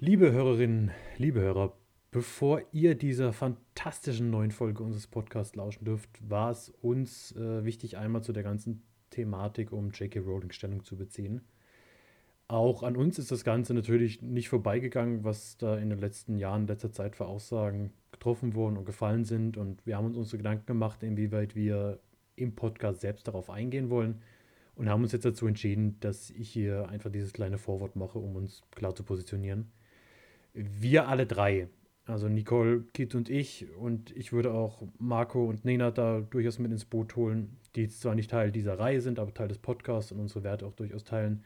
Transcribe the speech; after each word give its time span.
Liebe 0.00 0.30
Hörerinnen, 0.30 0.92
liebe 1.16 1.40
Hörer, 1.40 1.76
bevor 2.12 2.62
ihr 2.70 2.94
dieser 2.94 3.32
fantastischen 3.32 4.30
neuen 4.30 4.52
Folge 4.52 4.84
unseres 4.84 5.08
Podcasts 5.08 5.56
lauschen 5.56 5.84
dürft, 5.84 6.08
war 6.20 6.52
es 6.52 6.68
uns 6.82 7.32
äh, 7.32 7.64
wichtig, 7.64 7.96
einmal 7.98 8.22
zu 8.22 8.32
der 8.32 8.44
ganzen 8.44 8.84
Thematik 9.10 9.72
um 9.72 9.90
J.K. 9.90 10.20
Rowling 10.20 10.52
Stellung 10.52 10.84
zu 10.84 10.96
beziehen. 10.96 11.40
Auch 12.46 12.84
an 12.84 12.96
uns 12.96 13.18
ist 13.18 13.32
das 13.32 13.42
Ganze 13.42 13.74
natürlich 13.74 14.22
nicht 14.22 14.48
vorbeigegangen, 14.48 15.24
was 15.24 15.56
da 15.56 15.76
in 15.76 15.90
den 15.90 15.98
letzten 15.98 16.38
Jahren, 16.38 16.68
letzter 16.68 16.92
Zeit 16.92 17.16
für 17.16 17.26
Aussagen 17.26 17.92
getroffen 18.12 18.54
wurden 18.54 18.76
und 18.76 18.84
gefallen 18.84 19.24
sind. 19.24 19.56
Und 19.56 19.84
wir 19.84 19.96
haben 19.96 20.06
uns 20.06 20.16
unsere 20.16 20.36
Gedanken 20.36 20.66
gemacht, 20.66 21.02
inwieweit 21.02 21.56
wir 21.56 21.98
im 22.36 22.54
Podcast 22.54 23.00
selbst 23.00 23.26
darauf 23.26 23.50
eingehen 23.50 23.90
wollen 23.90 24.22
und 24.76 24.88
haben 24.88 25.02
uns 25.02 25.10
jetzt 25.10 25.24
dazu 25.24 25.48
entschieden, 25.48 25.98
dass 25.98 26.30
ich 26.30 26.48
hier 26.50 26.88
einfach 26.88 27.10
dieses 27.10 27.32
kleine 27.32 27.58
Vorwort 27.58 27.96
mache, 27.96 28.20
um 28.20 28.36
uns 28.36 28.62
klar 28.70 28.94
zu 28.94 29.02
positionieren 29.02 29.72
wir 30.54 31.08
alle 31.08 31.26
drei, 31.26 31.68
also 32.06 32.28
Nicole, 32.28 32.84
Kit 32.94 33.14
und 33.14 33.28
ich, 33.28 33.66
und 33.76 34.16
ich 34.16 34.32
würde 34.32 34.52
auch 34.52 34.82
Marco 34.98 35.44
und 35.44 35.64
Nena 35.64 35.90
da 35.90 36.20
durchaus 36.20 36.58
mit 36.58 36.72
ins 36.72 36.84
Boot 36.84 37.16
holen, 37.16 37.56
die 37.76 37.82
jetzt 37.82 38.00
zwar 38.00 38.14
nicht 38.14 38.30
Teil 38.30 38.50
dieser 38.50 38.78
Reihe 38.78 39.00
sind, 39.00 39.18
aber 39.18 39.34
Teil 39.34 39.48
des 39.48 39.58
Podcasts 39.58 40.10
und 40.12 40.20
unsere 40.20 40.42
Werte 40.42 40.66
auch 40.66 40.74
durchaus 40.74 41.04
teilen, 41.04 41.44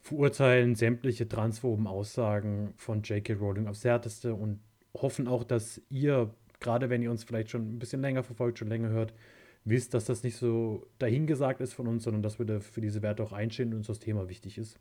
verurteilen 0.00 0.74
sämtliche 0.74 1.28
transphoben 1.28 1.86
Aussagen 1.86 2.74
von 2.76 3.02
J.K. 3.02 3.34
Rowling 3.34 3.68
aufs 3.68 3.84
Härteste 3.84 4.34
und 4.34 4.60
hoffen 4.94 5.28
auch, 5.28 5.44
dass 5.44 5.80
ihr, 5.88 6.34
gerade 6.60 6.90
wenn 6.90 7.02
ihr 7.02 7.10
uns 7.10 7.24
vielleicht 7.24 7.50
schon 7.50 7.76
ein 7.76 7.78
bisschen 7.78 8.02
länger 8.02 8.22
verfolgt, 8.22 8.58
schon 8.58 8.68
länger 8.68 8.90
hört, 8.90 9.14
wisst, 9.64 9.94
dass 9.94 10.04
das 10.04 10.24
nicht 10.24 10.36
so 10.36 10.86
dahingesagt 10.98 11.60
ist 11.60 11.72
von 11.72 11.86
uns, 11.86 12.04
sondern 12.04 12.22
dass 12.22 12.38
wir 12.38 12.46
da 12.46 12.60
für 12.60 12.80
diese 12.80 13.00
Werte 13.00 13.22
auch 13.22 13.32
einstehen 13.32 13.70
und 13.70 13.78
uns 13.78 13.86
das 13.86 14.00
Thema 14.00 14.28
wichtig 14.28 14.58
ist. 14.58 14.78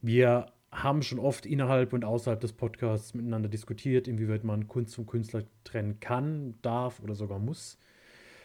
Wir 0.00 0.46
haben 0.70 1.02
schon 1.02 1.18
oft 1.18 1.46
innerhalb 1.46 1.92
und 1.92 2.04
außerhalb 2.04 2.40
des 2.40 2.52
Podcasts 2.52 3.14
miteinander 3.14 3.48
diskutiert, 3.48 4.06
inwieweit 4.06 4.44
man 4.44 4.68
Kunst 4.68 4.94
vom 4.94 5.06
Künstler 5.06 5.44
trennen 5.64 5.98
kann, 6.00 6.54
darf 6.62 7.00
oder 7.00 7.14
sogar 7.14 7.38
muss. 7.38 7.78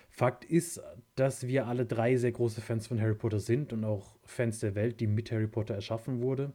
Fakt 0.09 0.45
ist, 0.45 0.81
dass 1.15 1.47
wir 1.47 1.67
alle 1.67 1.85
drei 1.85 2.15
sehr 2.17 2.31
große 2.31 2.61
Fans 2.61 2.87
von 2.87 3.01
Harry 3.01 3.15
Potter 3.15 3.39
sind 3.39 3.73
und 3.73 3.83
auch 3.83 4.15
Fans 4.23 4.59
der 4.59 4.75
Welt, 4.75 4.99
die 4.99 5.07
mit 5.07 5.31
Harry 5.31 5.47
Potter 5.47 5.73
erschaffen 5.73 6.21
wurde. 6.21 6.53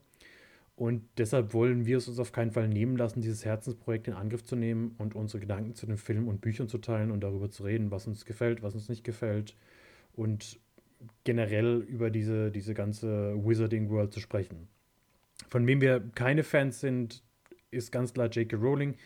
Und 0.76 1.02
deshalb 1.18 1.54
wollen 1.54 1.84
wir 1.84 1.96
es 1.96 2.06
uns 2.06 2.20
auf 2.20 2.30
keinen 2.30 2.52
Fall 2.52 2.68
nehmen 2.68 2.96
lassen, 2.96 3.20
dieses 3.20 3.44
Herzensprojekt 3.44 4.06
in 4.06 4.14
Angriff 4.14 4.44
zu 4.44 4.54
nehmen 4.54 4.94
und 4.98 5.16
unsere 5.16 5.40
Gedanken 5.40 5.74
zu 5.74 5.86
den 5.86 5.96
Filmen 5.96 6.28
und 6.28 6.40
Büchern 6.40 6.68
zu 6.68 6.78
teilen 6.78 7.10
und 7.10 7.20
darüber 7.20 7.50
zu 7.50 7.64
reden, 7.64 7.90
was 7.90 8.06
uns 8.06 8.24
gefällt, 8.24 8.62
was 8.62 8.74
uns 8.74 8.88
nicht 8.88 9.02
gefällt 9.02 9.56
und 10.12 10.60
generell 11.24 11.78
über 11.80 12.10
diese, 12.10 12.52
diese 12.52 12.74
ganze 12.74 13.34
Wizarding 13.44 13.90
World 13.90 14.12
zu 14.12 14.20
sprechen. 14.20 14.68
Von 15.46 15.66
wem 15.66 15.80
wir 15.80 16.00
keine 16.14 16.42
Fans 16.42 16.80
sind, 16.80 17.22
ist 17.70 17.92
ganz 17.92 18.12
klar 18.12 18.28
J.K. 18.28 18.56
Rowling. 18.56 18.96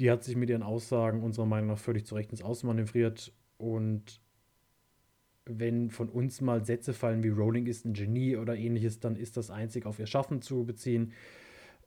Die 0.00 0.10
hat 0.10 0.24
sich 0.24 0.36
mit 0.36 0.50
ihren 0.50 0.62
Aussagen 0.62 1.22
unserer 1.22 1.46
Meinung 1.46 1.68
nach 1.68 1.78
völlig 1.78 2.06
zu 2.06 2.14
Recht 2.14 2.30
ins 2.30 2.42
Ausmanövriert. 2.42 3.32
Und 3.56 4.20
wenn 5.46 5.90
von 5.90 6.08
uns 6.08 6.40
mal 6.40 6.64
Sätze 6.64 6.92
fallen 6.92 7.22
wie 7.22 7.28
Rowling 7.28 7.66
ist 7.66 7.84
ein 7.84 7.94
Genie 7.94 8.36
oder 8.36 8.56
ähnliches, 8.56 9.00
dann 9.00 9.16
ist 9.16 9.36
das 9.36 9.50
einzig 9.50 9.86
auf 9.86 9.98
ihr 9.98 10.06
Schaffen 10.06 10.42
zu 10.42 10.64
beziehen. 10.64 11.12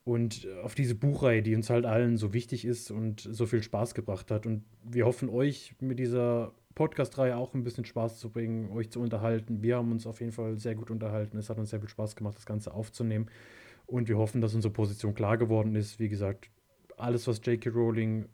Und 0.05 0.47
auf 0.64 0.73
diese 0.73 0.95
Buchreihe, 0.95 1.44
die 1.44 1.55
uns 1.55 1.70
halt 1.70 1.86
allen 1.86 2.17
so 2.17 2.33
wichtig 2.33 2.66
ist 2.66 2.89
und 2.89 3.22
so 3.22 3.45
viel 3.45 3.61
Spaß 3.61 3.94
gebracht 3.94 4.31
hat. 4.31 4.47
Und 4.47 4.64
wir 4.83 5.05
hoffen, 5.05 5.30
euch 5.30 5.75
mit 5.81 6.00
dieser 6.00 6.53
Podcast-Reihe 6.73 7.36
auch 7.36 7.53
ein 7.53 7.64
bisschen 7.64 7.86
Spaß 7.86 8.17
zu 8.17 8.31
bringen, 8.31 8.72
euch 8.72 8.89
zu 8.89 9.02
unterhalten. 9.02 9.61
Wir 9.61 9.75
haben 9.75 9.92
uns 9.92 10.08
auf 10.08 10.20
jeden 10.22 10.31
Fall 10.31 10.58
sehr 10.58 10.73
gut 10.73 10.89
unterhalten. 10.89 11.38
Es 11.38 11.50
hat 11.50 11.59
uns 11.59 11.70
sehr 11.70 11.80
viel 11.80 11.89
Spaß 11.89 12.16
gemacht, 12.16 12.38
das 12.38 12.45
Ganze 12.45 12.73
aufzunehmen. 12.73 13.27
Und 13.89 14.07
wir 14.07 14.19
hoffen, 14.19 14.39
dass 14.39 14.53
unsere 14.53 14.71
Position 14.71 15.15
klar 15.15 15.37
geworden 15.37 15.75
ist. 15.75 15.99
Wie 15.99 16.09
gesagt, 16.09 16.51
alles, 16.95 17.27
was 17.27 17.41
J.K. 17.43 17.71
Rowling 17.71 18.29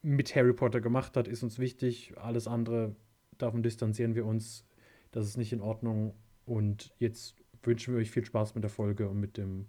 mit 0.00 0.34
Harry 0.36 0.52
Potter 0.52 0.80
gemacht 0.80 1.16
hat, 1.16 1.26
ist 1.26 1.42
uns 1.42 1.58
wichtig. 1.58 2.14
Alles 2.16 2.46
andere, 2.46 2.94
davon 3.36 3.64
distanzieren 3.64 4.14
wir 4.14 4.24
uns. 4.24 4.64
Das 5.10 5.26
ist 5.26 5.36
nicht 5.36 5.52
in 5.52 5.60
Ordnung. 5.60 6.14
Und 6.46 6.94
jetzt 6.98 7.34
wünschen 7.64 7.94
wir 7.94 8.00
euch 8.00 8.12
viel 8.12 8.24
Spaß 8.24 8.54
mit 8.54 8.62
der 8.62 8.70
Folge 8.70 9.08
und 9.08 9.18
mit 9.18 9.38
dem 9.38 9.66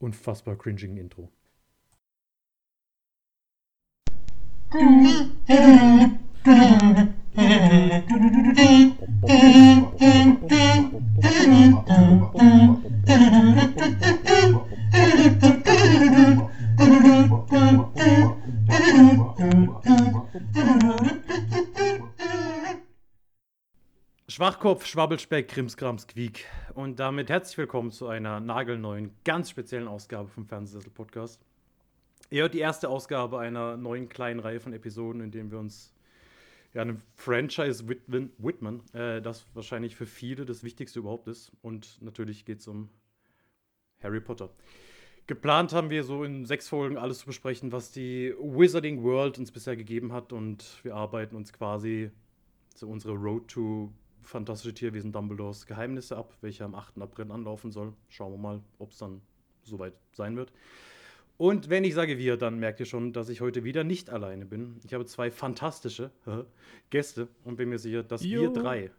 unfassbar 0.00 0.56
cringigen 0.56 0.96
Intro. 0.96 1.30
Schwachkopf, 24.38 24.86
Schwabbelspeck, 24.86 25.48
Krimskrams, 25.48 26.06
Quiek. 26.06 26.44
Und 26.74 27.00
damit 27.00 27.28
herzlich 27.28 27.58
willkommen 27.58 27.90
zu 27.90 28.06
einer 28.06 28.38
nagelneuen, 28.38 29.10
ganz 29.24 29.50
speziellen 29.50 29.88
Ausgabe 29.88 30.28
vom 30.28 30.46
Fernsehsessel-Podcast. 30.46 31.44
Ihr 32.30 32.42
hört 32.42 32.54
die 32.54 32.60
erste 32.60 32.88
Ausgabe 32.88 33.40
einer 33.40 33.76
neuen 33.76 34.08
kleinen 34.08 34.38
Reihe 34.38 34.60
von 34.60 34.72
Episoden, 34.72 35.22
in 35.22 35.32
denen 35.32 35.50
wir 35.50 35.58
uns 35.58 35.92
ja, 36.72 36.82
einem 36.82 37.02
Franchise 37.16 37.88
widmen, 37.88 38.82
äh, 38.92 39.20
das 39.20 39.44
wahrscheinlich 39.54 39.96
für 39.96 40.06
viele 40.06 40.44
das 40.44 40.62
Wichtigste 40.62 41.00
überhaupt 41.00 41.26
ist. 41.26 41.50
Und 41.60 42.00
natürlich 42.00 42.44
geht 42.44 42.60
es 42.60 42.68
um 42.68 42.90
Harry 44.04 44.20
Potter. 44.20 44.50
Geplant 45.26 45.72
haben 45.72 45.90
wir 45.90 46.04
so 46.04 46.22
in 46.22 46.46
sechs 46.46 46.68
Folgen 46.68 46.96
alles 46.96 47.18
zu 47.18 47.26
besprechen, 47.26 47.72
was 47.72 47.90
die 47.90 48.32
Wizarding 48.38 49.02
World 49.02 49.36
uns 49.36 49.50
bisher 49.50 49.76
gegeben 49.76 50.12
hat. 50.12 50.32
Und 50.32 50.78
wir 50.84 50.94
arbeiten 50.94 51.34
uns 51.34 51.52
quasi 51.52 52.12
zu 52.76 52.88
unserer 52.88 53.14
Road 53.14 53.48
to 53.48 53.92
Fantastische 54.22 54.74
Tierwesen 54.74 55.12
Dumbledores 55.12 55.66
Geheimnisse 55.66 56.16
ab, 56.16 56.36
welche 56.40 56.64
am 56.64 56.74
8. 56.74 57.00
April 57.00 57.30
anlaufen 57.30 57.70
soll. 57.70 57.94
Schauen 58.08 58.32
wir 58.32 58.38
mal, 58.38 58.62
ob 58.78 58.90
es 58.90 58.98
dann 58.98 59.20
soweit 59.62 59.94
sein 60.12 60.36
wird. 60.36 60.52
Und 61.36 61.70
wenn 61.70 61.84
ich 61.84 61.94
sage 61.94 62.18
wir, 62.18 62.36
dann 62.36 62.58
merkt 62.58 62.80
ihr 62.80 62.86
schon, 62.86 63.12
dass 63.12 63.28
ich 63.28 63.40
heute 63.40 63.62
wieder 63.62 63.84
nicht 63.84 64.10
alleine 64.10 64.44
bin. 64.44 64.80
Ich 64.84 64.92
habe 64.92 65.06
zwei 65.06 65.30
fantastische 65.30 66.10
Gäste 66.90 67.28
und 67.44 67.56
bin 67.56 67.68
mir 67.68 67.78
sicher, 67.78 68.02
dass 68.02 68.24
jo. 68.24 68.42
wir 68.42 68.52
drei 68.52 68.90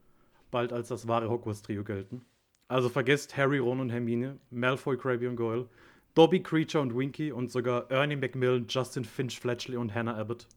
bald 0.51 0.73
als 0.73 0.87
das 0.87 1.07
wahre 1.07 1.29
Hogwarts-Trio 1.29 1.83
gelten. 1.83 2.25
Also 2.69 2.89
vergesst 2.89 3.35
Harry, 3.35 3.57
Ron 3.57 3.81
und 3.81 3.89
Hermine, 3.89 4.37
Malfoy, 4.51 4.97
Crabbe 4.97 5.27
und 5.27 5.35
Goyle, 5.35 5.67
Dobby, 6.15 6.41
Creature 6.41 6.81
und 6.81 6.95
Winky 6.95 7.31
und 7.31 7.51
sogar 7.51 7.89
Ernie 7.91 8.15
Macmillan, 8.15 8.65
Justin 8.67 9.05
Finch, 9.05 9.39
Fletchley 9.39 9.77
und 9.77 9.93
Hannah 9.93 10.15
Abbott. 10.15 10.47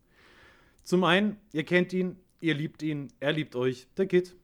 Zum 0.82 1.04
einen, 1.04 1.36
ihr 1.52 1.64
kennt 1.64 1.92
ihn, 1.92 2.16
ihr 2.40 2.54
liebt 2.54 2.82
ihn, 2.82 3.08
er 3.20 3.32
liebt 3.32 3.56
euch, 3.56 3.86
der 3.96 4.06
Kid. 4.06 4.34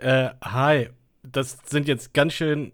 Äh, 0.00 0.30
hi. 0.42 0.88
Das 1.22 1.58
sind 1.66 1.86
jetzt 1.86 2.14
ganz 2.14 2.32
schön 2.32 2.72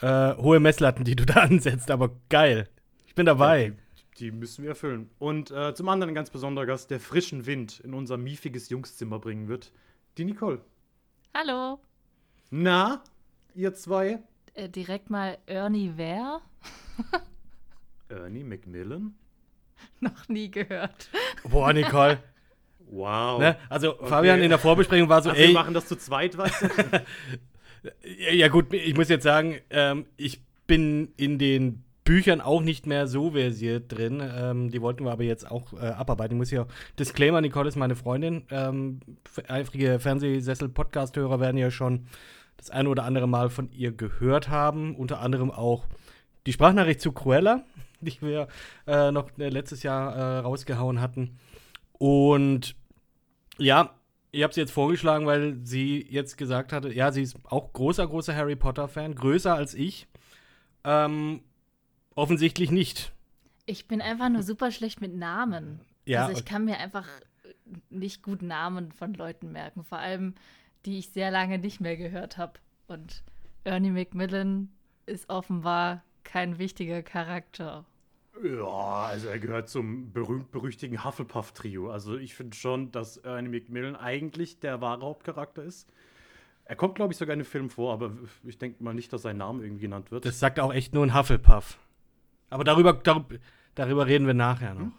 äh, 0.00 0.34
hohe 0.36 0.60
Messlatten, 0.60 1.04
die 1.04 1.16
du 1.16 1.24
da 1.26 1.40
ansetzt, 1.40 1.90
aber 1.90 2.10
geil. 2.28 2.68
Ich 3.06 3.14
bin 3.14 3.26
dabei. 3.26 3.64
Ja, 3.64 3.70
die, 3.70 4.24
die, 4.24 4.30
müssen 4.30 4.62
wir 4.62 4.70
erfüllen. 4.70 5.10
Und 5.18 5.50
äh, 5.50 5.74
zum 5.74 5.88
anderen 5.88 6.10
ein 6.12 6.14
ganz 6.14 6.30
besonderer 6.30 6.66
Gast, 6.66 6.90
der 6.90 7.00
frischen 7.00 7.46
Wind 7.46 7.80
in 7.80 7.94
unser 7.94 8.18
miefiges 8.18 8.68
Jungszimmer 8.68 9.18
bringen 9.18 9.48
wird. 9.48 9.72
Die 10.18 10.24
Nicole. 10.24 10.60
Hallo. 11.34 11.80
Na, 12.50 13.02
ihr 13.54 13.72
zwei? 13.74 14.22
Äh, 14.54 14.68
direkt 14.68 15.08
mal 15.08 15.38
Ernie 15.46 15.92
wer? 15.96 16.42
Ernie 18.10 18.44
Macmillan? 18.44 19.14
Noch 20.00 20.28
nie 20.28 20.50
gehört. 20.50 21.08
Boah, 21.44 21.72
Nicole. 21.72 22.22
Wow. 22.90 23.40
Ne? 23.40 23.56
Also 23.68 23.94
okay. 23.94 24.08
Fabian 24.08 24.40
in 24.40 24.50
der 24.50 24.58
Vorbesprechung 24.58 25.08
war 25.08 25.22
so, 25.22 25.30
also 25.30 25.40
ey. 25.40 25.48
Wir 25.48 25.54
machen 25.54 25.74
das 25.74 25.86
zu 25.86 25.96
zweit, 25.96 26.36
weißt 26.36 26.62
du? 26.62 27.02
ja 28.32 28.48
gut, 28.48 28.72
ich 28.72 28.96
muss 28.96 29.08
jetzt 29.08 29.24
sagen, 29.24 29.56
ähm, 29.70 30.06
ich 30.16 30.40
bin 30.66 31.12
in 31.16 31.38
den 31.38 31.84
Büchern 32.08 32.40
auch 32.40 32.62
nicht 32.62 32.86
mehr 32.86 33.06
so 33.06 33.32
versiert 33.32 33.92
drin. 33.92 34.22
Ähm, 34.22 34.70
die 34.70 34.80
wollten 34.80 35.04
wir 35.04 35.12
aber 35.12 35.24
jetzt 35.24 35.50
auch 35.50 35.74
äh, 35.74 35.88
abarbeiten. 35.88 36.36
Ich 36.36 36.38
muss 36.38 36.50
ja 36.50 36.66
Disclaimer, 36.98 37.42
Nicole 37.42 37.68
ist 37.68 37.76
meine 37.76 37.96
Freundin. 37.96 38.44
Ähm, 38.50 39.00
eifrige 39.46 39.98
Fernsehsessel-Podcast-Hörer 39.98 41.38
werden 41.38 41.58
ja 41.58 41.70
schon 41.70 42.06
das 42.56 42.70
eine 42.70 42.88
oder 42.88 43.04
andere 43.04 43.26
Mal 43.26 43.50
von 43.50 43.70
ihr 43.72 43.92
gehört 43.92 44.48
haben. 44.48 44.96
Unter 44.96 45.20
anderem 45.20 45.50
auch 45.50 45.84
die 46.46 46.54
Sprachnachricht 46.54 47.02
zu 47.02 47.12
Cruella, 47.12 47.64
die 48.00 48.16
wir 48.22 48.48
äh, 48.86 49.10
noch 49.10 49.28
äh, 49.38 49.50
letztes 49.50 49.82
Jahr 49.82 50.16
äh, 50.16 50.38
rausgehauen 50.38 51.02
hatten. 51.02 51.38
Und 51.98 52.74
ja, 53.58 53.94
ich 54.30 54.42
habe 54.42 54.54
sie 54.54 54.60
jetzt 54.60 54.72
vorgeschlagen, 54.72 55.26
weil 55.26 55.58
sie 55.64 56.06
jetzt 56.08 56.36
gesagt 56.36 56.72
hatte, 56.72 56.92
ja, 56.92 57.12
sie 57.12 57.22
ist 57.22 57.36
auch 57.44 57.72
großer, 57.72 58.06
großer 58.06 58.34
Harry 58.34 58.56
Potter-Fan, 58.56 59.14
größer 59.14 59.54
als 59.54 59.74
ich. 59.74 60.06
Ähm, 60.84 61.42
offensichtlich 62.14 62.70
nicht. 62.70 63.12
Ich 63.66 63.88
bin 63.88 64.00
einfach 64.00 64.28
nur 64.28 64.42
super 64.42 64.70
schlecht 64.70 65.00
mit 65.00 65.14
Namen. 65.14 65.80
Ja, 66.06 66.26
also 66.26 66.38
ich 66.38 66.44
kann 66.44 66.64
mir 66.64 66.78
einfach 66.78 67.06
nicht 67.90 68.22
gut 68.22 68.42
Namen 68.42 68.92
von 68.92 69.12
Leuten 69.14 69.52
merken, 69.52 69.84
vor 69.84 69.98
allem 69.98 70.34
die 70.86 70.98
ich 70.98 71.10
sehr 71.10 71.30
lange 71.30 71.58
nicht 71.58 71.80
mehr 71.80 71.96
gehört 71.96 72.38
habe. 72.38 72.54
Und 72.86 73.22
Ernie 73.64 73.90
Macmillan 73.90 74.70
ist 75.06 75.28
offenbar 75.28 76.02
kein 76.24 76.58
wichtiger 76.58 77.02
Charakter. 77.02 77.84
Ja, 78.42 79.06
also 79.06 79.28
er 79.28 79.38
gehört 79.38 79.68
zum 79.68 80.12
berühmt-berüchtigen 80.12 81.04
Hufflepuff-Trio. 81.04 81.90
Also 81.90 82.16
ich 82.16 82.34
finde 82.34 82.56
schon, 82.56 82.92
dass 82.92 83.16
Ernie 83.18 83.48
McMillan 83.48 83.96
eigentlich 83.96 84.60
der 84.60 84.80
wahre 84.80 85.02
Hauptcharakter 85.02 85.62
ist. 85.62 85.88
Er 86.64 86.76
kommt, 86.76 86.96
glaube 86.96 87.12
ich, 87.12 87.18
sogar 87.18 87.32
in 87.32 87.40
dem 87.40 87.46
Film 87.46 87.70
vor, 87.70 87.94
aber 87.94 88.12
ich 88.44 88.58
denke 88.58 88.82
mal 88.84 88.94
nicht, 88.94 89.12
dass 89.12 89.22
sein 89.22 89.38
Name 89.38 89.64
irgendwie 89.64 89.82
genannt 89.82 90.10
wird. 90.10 90.24
Das 90.24 90.38
sagt 90.38 90.60
auch 90.60 90.72
echt 90.72 90.94
nur 90.94 91.04
ein 91.04 91.14
Hufflepuff. 91.14 91.78
Aber 92.50 92.64
darüber, 92.64 92.92
darüber, 92.92 93.36
darüber 93.74 94.06
reden 94.06 94.26
wir 94.26 94.34
nachher 94.34 94.74
noch. 94.74 94.82
Hm? 94.82 94.92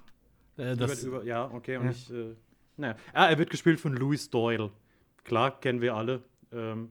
Äh, 0.58 0.76
das, 0.76 1.04
über, 1.04 1.24
ja, 1.24 1.50
okay, 1.52 1.78
und 1.78 1.86
ja. 1.86 1.92
ich, 1.92 2.12
äh, 2.12 2.36
naja. 2.78 2.96
Ah, 3.14 3.28
er 3.28 3.38
wird 3.38 3.50
gespielt 3.50 3.80
von 3.80 3.94
Louis 3.94 4.30
Doyle. 4.30 4.72
Klar, 5.24 5.60
kennen 5.60 5.82
wir 5.82 5.96
alle. 5.96 6.24
Ähm, 6.52 6.90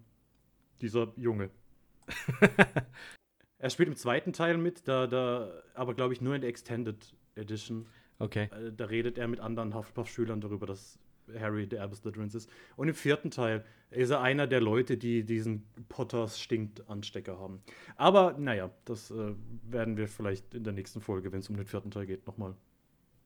dieser 0.81 1.12
Junge. 1.17 1.51
er 3.58 3.70
spielt 3.70 3.88
im 3.88 3.96
zweiten 3.96 4.32
Teil 4.32 4.56
mit, 4.56 4.87
da, 4.87 5.06
da 5.06 5.52
aber 5.75 5.94
glaube 5.94 6.12
ich 6.12 6.20
nur 6.20 6.34
in 6.34 6.40
der 6.40 6.50
Extended 6.50 7.14
Edition. 7.34 7.87
Okay. 8.19 8.49
Äh, 8.52 8.72
da 8.72 8.87
redet 8.87 9.19
er 9.19 9.28
mit 9.28 9.40
anderen 9.40 9.75
Hufflepuff-Schülern 9.75 10.40
darüber, 10.40 10.66
dass 10.66 10.99
Harry 11.38 11.66
der 11.66 11.81
Erbe 11.81 11.94
Slytherins 11.94 12.34
ist. 12.34 12.50
Und 12.76 12.88
im 12.88 12.94
vierten 12.94 13.31
Teil 13.31 13.64
ist 13.90 14.10
er 14.10 14.20
einer 14.20 14.46
der 14.46 14.60
Leute, 14.60 14.96
die 14.96 15.25
diesen 15.25 15.66
Potters 15.88 16.40
stinkt 16.40 16.88
Anstecker 16.88 17.38
haben. 17.38 17.62
Aber 17.96 18.37
naja, 18.38 18.70
das 18.84 19.10
äh, 19.10 19.34
werden 19.62 19.96
wir 19.96 20.08
vielleicht 20.08 20.55
in 20.55 20.64
der 20.64 20.72
nächsten 20.72 21.00
Folge, 21.00 21.32
wenn 21.32 21.40
es 21.40 21.49
um 21.49 21.56
den 21.56 21.66
vierten 21.66 21.90
Teil 21.90 22.06
geht, 22.06 22.26
nochmal 22.26 22.55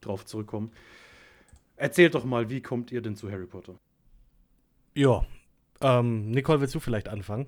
drauf 0.00 0.24
zurückkommen. 0.24 0.72
Erzählt 1.76 2.14
doch 2.14 2.24
mal, 2.24 2.50
wie 2.50 2.60
kommt 2.60 2.92
ihr 2.92 3.02
denn 3.02 3.16
zu 3.16 3.30
Harry 3.30 3.46
Potter? 3.46 3.78
Ja, 4.94 5.24
ähm, 5.80 6.30
Nicole, 6.30 6.60
willst 6.60 6.74
du 6.74 6.80
vielleicht 6.80 7.08
anfangen? 7.08 7.46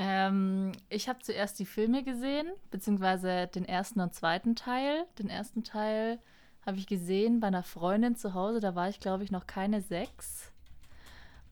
Ähm, 0.00 0.70
ich 0.90 1.08
habe 1.08 1.18
zuerst 1.22 1.58
die 1.58 1.66
Filme 1.66 2.04
gesehen, 2.04 2.46
beziehungsweise 2.70 3.48
den 3.48 3.64
ersten 3.64 3.98
und 3.98 4.14
zweiten 4.14 4.54
Teil. 4.54 5.04
Den 5.18 5.28
ersten 5.28 5.64
Teil 5.64 6.20
habe 6.64 6.76
ich 6.76 6.86
gesehen 6.86 7.40
bei 7.40 7.48
einer 7.48 7.64
Freundin 7.64 8.14
zu 8.14 8.32
Hause. 8.32 8.60
Da 8.60 8.76
war 8.76 8.88
ich, 8.88 9.00
glaube 9.00 9.24
ich, 9.24 9.32
noch 9.32 9.48
keine 9.48 9.82
sechs. 9.82 10.52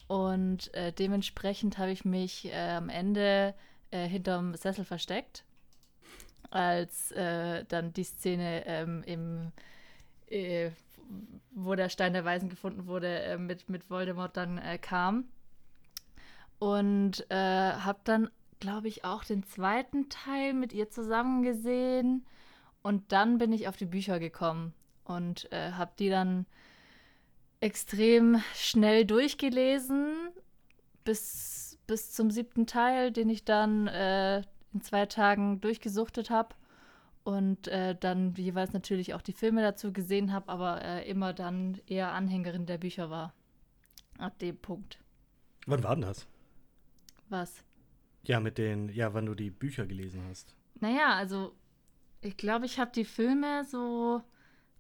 Und 0.06 0.72
äh, 0.74 0.92
dementsprechend 0.92 1.78
habe 1.78 1.90
ich 1.90 2.04
mich 2.04 2.44
äh, 2.44 2.70
am 2.70 2.88
Ende 2.88 3.52
äh, 3.90 4.06
hinterm 4.06 4.54
Sessel 4.54 4.84
versteckt, 4.84 5.42
als 6.50 7.10
äh, 7.10 7.64
dann 7.64 7.92
die 7.92 8.04
Szene 8.04 8.64
ähm, 8.66 9.02
im, 9.06 9.50
äh, 10.28 10.70
wo 11.50 11.74
der 11.74 11.88
Stein 11.88 12.12
der 12.12 12.24
Weisen 12.24 12.48
gefunden 12.48 12.86
wurde, 12.86 13.22
äh, 13.22 13.38
mit, 13.38 13.68
mit 13.68 13.90
Voldemort 13.90 14.36
dann 14.36 14.60
kam. 14.82 15.24
Und 16.58 17.26
habe 17.28 17.98
dann, 18.04 18.30
glaube 18.60 18.88
ich, 18.88 19.04
auch 19.04 19.24
den 19.24 19.42
zweiten 19.42 20.08
Teil 20.08 20.54
mit 20.54 20.72
ihr 20.72 20.90
zusammen 20.90 21.42
gesehen. 21.42 22.26
Und 22.82 23.12
dann 23.12 23.38
bin 23.38 23.52
ich 23.52 23.68
auf 23.68 23.76
die 23.76 23.86
Bücher 23.86 24.18
gekommen 24.18 24.72
und 25.04 25.50
äh, 25.52 25.72
habe 25.72 25.92
die 25.98 26.08
dann 26.08 26.46
extrem 27.60 28.42
schnell 28.54 29.04
durchgelesen 29.04 30.14
bis, 31.04 31.78
bis 31.86 32.12
zum 32.12 32.30
siebten 32.30 32.66
Teil, 32.66 33.12
den 33.12 33.28
ich 33.28 33.44
dann 33.44 33.86
äh, 33.88 34.42
in 34.72 34.82
zwei 34.82 35.06
Tagen 35.06 35.60
durchgesuchtet 35.60 36.30
habe 36.30 36.54
und 37.24 37.66
äh, 37.68 37.96
dann 37.96 38.34
jeweils 38.34 38.72
natürlich 38.72 39.14
auch 39.14 39.22
die 39.22 39.32
Filme 39.32 39.62
dazu 39.62 39.92
gesehen 39.92 40.32
habe, 40.32 40.48
aber 40.48 40.82
äh, 40.82 41.10
immer 41.10 41.32
dann 41.32 41.80
eher 41.86 42.12
Anhängerin 42.12 42.66
der 42.66 42.78
Bücher 42.78 43.10
war. 43.10 43.34
Ab 44.18 44.38
dem 44.38 44.56
Punkt. 44.56 45.00
Wann 45.66 45.82
war 45.82 45.96
denn 45.96 46.02
das? 46.02 46.26
Was? 47.28 47.64
Ja, 48.26 48.40
mit 48.40 48.58
den, 48.58 48.88
ja, 48.88 49.14
wann 49.14 49.26
du 49.26 49.34
die 49.34 49.50
Bücher 49.50 49.86
gelesen 49.86 50.22
hast. 50.28 50.56
Naja, 50.80 51.14
also 51.14 51.54
ich 52.20 52.36
glaube, 52.36 52.66
ich 52.66 52.78
habe 52.78 52.90
die 52.92 53.04
Filme 53.04 53.64
so 53.64 54.20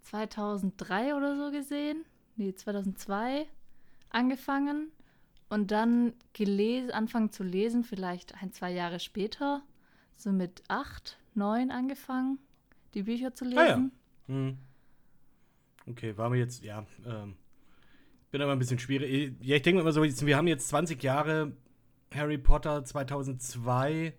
2003 0.02 1.14
oder 1.14 1.36
so 1.36 1.50
gesehen. 1.52 2.04
Nee, 2.34 2.54
2002 2.54 3.46
angefangen 4.10 4.90
und 5.48 5.70
dann 5.70 6.14
gelesen, 6.32 6.90
anfangen 6.90 7.30
zu 7.30 7.44
lesen, 7.44 7.84
vielleicht 7.84 8.34
ein, 8.42 8.52
zwei 8.52 8.72
Jahre 8.72 8.98
später, 8.98 9.62
so 10.16 10.32
mit 10.32 10.62
acht, 10.68 11.18
neun 11.34 11.70
angefangen, 11.70 12.38
die 12.94 13.04
Bücher 13.04 13.34
zu 13.34 13.44
lesen. 13.44 13.58
Ah, 13.58 13.66
ja. 13.68 13.90
Hm. 14.26 14.58
Okay, 15.86 16.16
war 16.16 16.30
mir 16.30 16.38
jetzt, 16.38 16.64
ja, 16.64 16.84
ähm, 17.06 17.36
bin 18.32 18.42
aber 18.42 18.52
ein 18.52 18.58
bisschen 18.58 18.80
schwierig. 18.80 19.36
Ja, 19.40 19.54
ich 19.54 19.62
denke 19.62 19.84
mal 19.84 19.92
so, 19.92 20.02
wir 20.02 20.36
haben 20.36 20.48
jetzt 20.48 20.68
20 20.68 21.00
Jahre 21.00 21.52
Harry 22.14 22.38
Potter 22.38 22.84
2002 22.84 24.14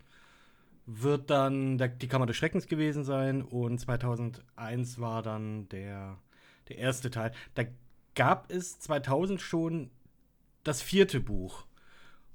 wird 0.86 1.30
dann 1.30 1.76
der, 1.76 1.88
die 1.88 2.08
Kammer 2.08 2.26
des 2.26 2.36
Schreckens 2.36 2.66
gewesen 2.66 3.04
sein 3.04 3.42
und 3.42 3.78
2001 3.78 4.98
war 4.98 5.22
dann 5.22 5.68
der, 5.68 6.18
der 6.68 6.78
erste 6.78 7.10
Teil. 7.10 7.32
Da 7.54 7.64
gab 8.14 8.50
es 8.50 8.78
2000 8.80 9.40
schon 9.40 9.90
das 10.64 10.80
vierte 10.82 11.20
Buch. 11.20 11.66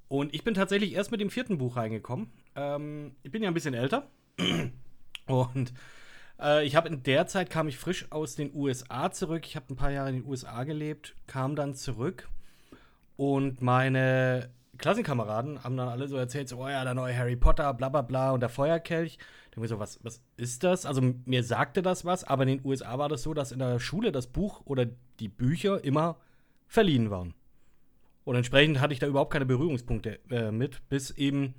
Und 0.08 0.34
ich 0.34 0.44
bin 0.44 0.54
tatsächlich 0.54 0.92
erst 0.92 1.10
mit 1.10 1.20
dem 1.20 1.30
vierten 1.30 1.58
Buch 1.58 1.76
reingekommen. 1.76 2.30
Ähm, 2.54 3.16
ich 3.22 3.32
bin 3.32 3.42
ja 3.42 3.48
ein 3.48 3.54
bisschen 3.54 3.74
älter. 3.74 4.08
Und 5.26 5.72
äh, 6.40 6.64
ich 6.64 6.76
habe 6.76 6.88
in 6.88 7.02
der 7.02 7.26
Zeit 7.26 7.50
kam 7.50 7.66
ich 7.66 7.78
frisch 7.78 8.06
aus 8.10 8.36
den 8.36 8.54
USA 8.54 9.10
zurück. 9.10 9.46
Ich 9.46 9.56
habe 9.56 9.72
ein 9.72 9.76
paar 9.76 9.90
Jahre 9.90 10.10
in 10.10 10.16
den 10.16 10.26
USA 10.26 10.64
gelebt, 10.64 11.16
kam 11.26 11.56
dann 11.56 11.74
zurück. 11.74 12.28
Und 13.16 13.62
meine 13.62 14.50
Klassenkameraden 14.78 15.62
haben 15.64 15.76
dann 15.76 15.88
alle 15.88 16.08
so 16.08 16.16
erzählt, 16.16 16.48
so, 16.48 16.58
oh 16.58 16.68
ja, 16.68 16.84
der 16.84 16.94
neue 16.94 17.16
Harry 17.16 17.36
Potter, 17.36 17.72
bla 17.74 17.88
bla 17.88 18.02
bla 18.02 18.32
und 18.32 18.40
der 18.40 18.48
Feuerkelch. 18.48 19.18
Ich 19.50 19.56
mir 19.56 19.68
so, 19.68 19.78
was, 19.78 20.02
was 20.02 20.20
ist 20.36 20.64
das? 20.64 20.84
Also 20.84 21.00
mir 21.24 21.44
sagte 21.44 21.80
das 21.80 22.04
was, 22.04 22.24
aber 22.24 22.42
in 22.42 22.58
den 22.58 22.64
USA 22.64 22.98
war 22.98 23.08
das 23.08 23.22
so, 23.22 23.34
dass 23.34 23.52
in 23.52 23.60
der 23.60 23.78
Schule 23.78 24.10
das 24.10 24.26
Buch 24.26 24.62
oder 24.64 24.86
die 25.20 25.28
Bücher 25.28 25.82
immer 25.84 26.16
verliehen 26.66 27.10
waren. 27.10 27.34
Und 28.24 28.36
entsprechend 28.36 28.80
hatte 28.80 28.92
ich 28.92 28.98
da 28.98 29.06
überhaupt 29.06 29.32
keine 29.32 29.46
Berührungspunkte 29.46 30.18
äh, 30.30 30.50
mit, 30.50 30.88
bis 30.88 31.10
eben, 31.10 31.54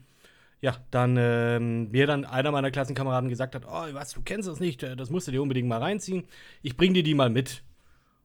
ja, 0.62 0.76
dann 0.92 1.16
äh, 1.16 1.60
mir 1.60 2.08
dann 2.08 2.26
einer 2.26 2.52
meiner 2.52 2.72
Klassenkameraden 2.72 3.30
gesagt 3.30 3.56
hat, 3.56 3.66
oh, 3.66 3.94
was, 3.94 4.12
du 4.12 4.22
kennst 4.24 4.50
das 4.50 4.60
nicht, 4.60 4.84
äh, 4.84 4.96
das 4.96 5.10
musst 5.10 5.28
du 5.28 5.32
dir 5.32 5.42
unbedingt 5.42 5.70
mal 5.70 5.82
reinziehen. 5.82 6.28
Ich 6.64 6.76
bring 6.76 6.94
dir 6.94 7.04
die 7.04 7.14
mal 7.14 7.30
mit. 7.30 7.64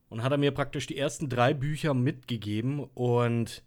Und 0.08 0.24
hat 0.24 0.32
er 0.32 0.38
mir 0.38 0.50
praktisch 0.50 0.88
die 0.88 0.98
ersten 0.98 1.28
drei 1.28 1.54
Bücher 1.54 1.94
mitgegeben 1.94 2.82
und 2.94 3.62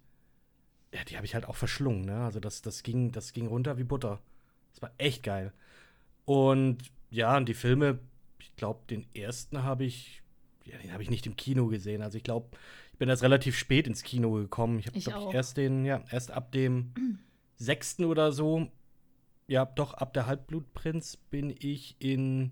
ja, 0.93 1.03
die 1.03 1.15
habe 1.15 1.25
ich 1.25 1.33
halt 1.33 1.45
auch 1.45 1.55
verschlungen, 1.55 2.05
ne? 2.05 2.23
Also 2.23 2.39
das, 2.39 2.61
das, 2.61 2.83
ging, 2.83 3.11
das 3.11 3.33
ging 3.33 3.47
runter 3.47 3.77
wie 3.77 3.83
Butter. 3.83 4.19
Das 4.71 4.81
war 4.81 4.91
echt 4.97 5.23
geil. 5.23 5.51
Und 6.25 6.77
ja, 7.09 7.35
und 7.35 7.47
die 7.47 7.55
Filme, 7.55 7.99
ich 8.39 8.55
glaube, 8.55 8.81
den 8.89 9.05
ersten 9.15 9.63
habe 9.63 9.83
ich, 9.85 10.21
ja, 10.65 10.77
den 10.77 10.93
habe 10.93 11.03
ich 11.03 11.09
nicht 11.09 11.25
im 11.25 11.35
Kino 11.35 11.67
gesehen. 11.67 12.01
Also 12.01 12.17
ich 12.17 12.23
glaube, 12.23 12.47
ich 12.91 12.99
bin 12.99 13.09
erst 13.09 13.23
relativ 13.23 13.57
spät 13.57 13.87
ins 13.87 14.03
Kino 14.03 14.33
gekommen. 14.33 14.77
Ich 14.79 14.87
habe, 14.87 14.99
glaube 14.99 15.29
ich, 15.29 15.35
erst 15.35 15.57
den, 15.57 15.83
ja, 15.83 16.03
erst 16.11 16.31
ab 16.31 16.51
dem 16.51 16.93
sechsten 17.57 18.05
oder 18.05 18.31
so, 18.31 18.67
ja, 19.47 19.65
doch, 19.65 19.93
ab 19.95 20.13
der 20.13 20.27
Halbblutprinz 20.27 21.17
bin 21.17 21.53
ich 21.59 21.95
in, 21.99 22.51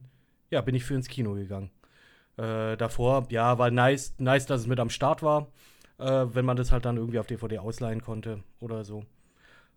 ja, 0.49 0.61
bin 0.61 0.75
ich 0.75 0.83
für 0.83 0.95
ins 0.95 1.07
Kino 1.07 1.33
gegangen. 1.33 1.69
Äh, 2.37 2.75
davor, 2.75 3.27
ja, 3.29 3.57
war 3.59 3.69
nice, 3.71 4.15
nice, 4.17 4.45
dass 4.47 4.61
es 4.61 4.67
mit 4.67 4.79
am 4.79 4.89
Start 4.89 5.21
war 5.21 5.47
äh, 6.01 6.35
wenn 6.35 6.45
man 6.45 6.57
das 6.57 6.71
halt 6.71 6.85
dann 6.85 6.97
irgendwie 6.97 7.19
auf 7.19 7.27
DVD 7.27 7.59
ausleihen 7.59 8.01
konnte 8.01 8.43
oder 8.59 8.83
so. 8.83 9.05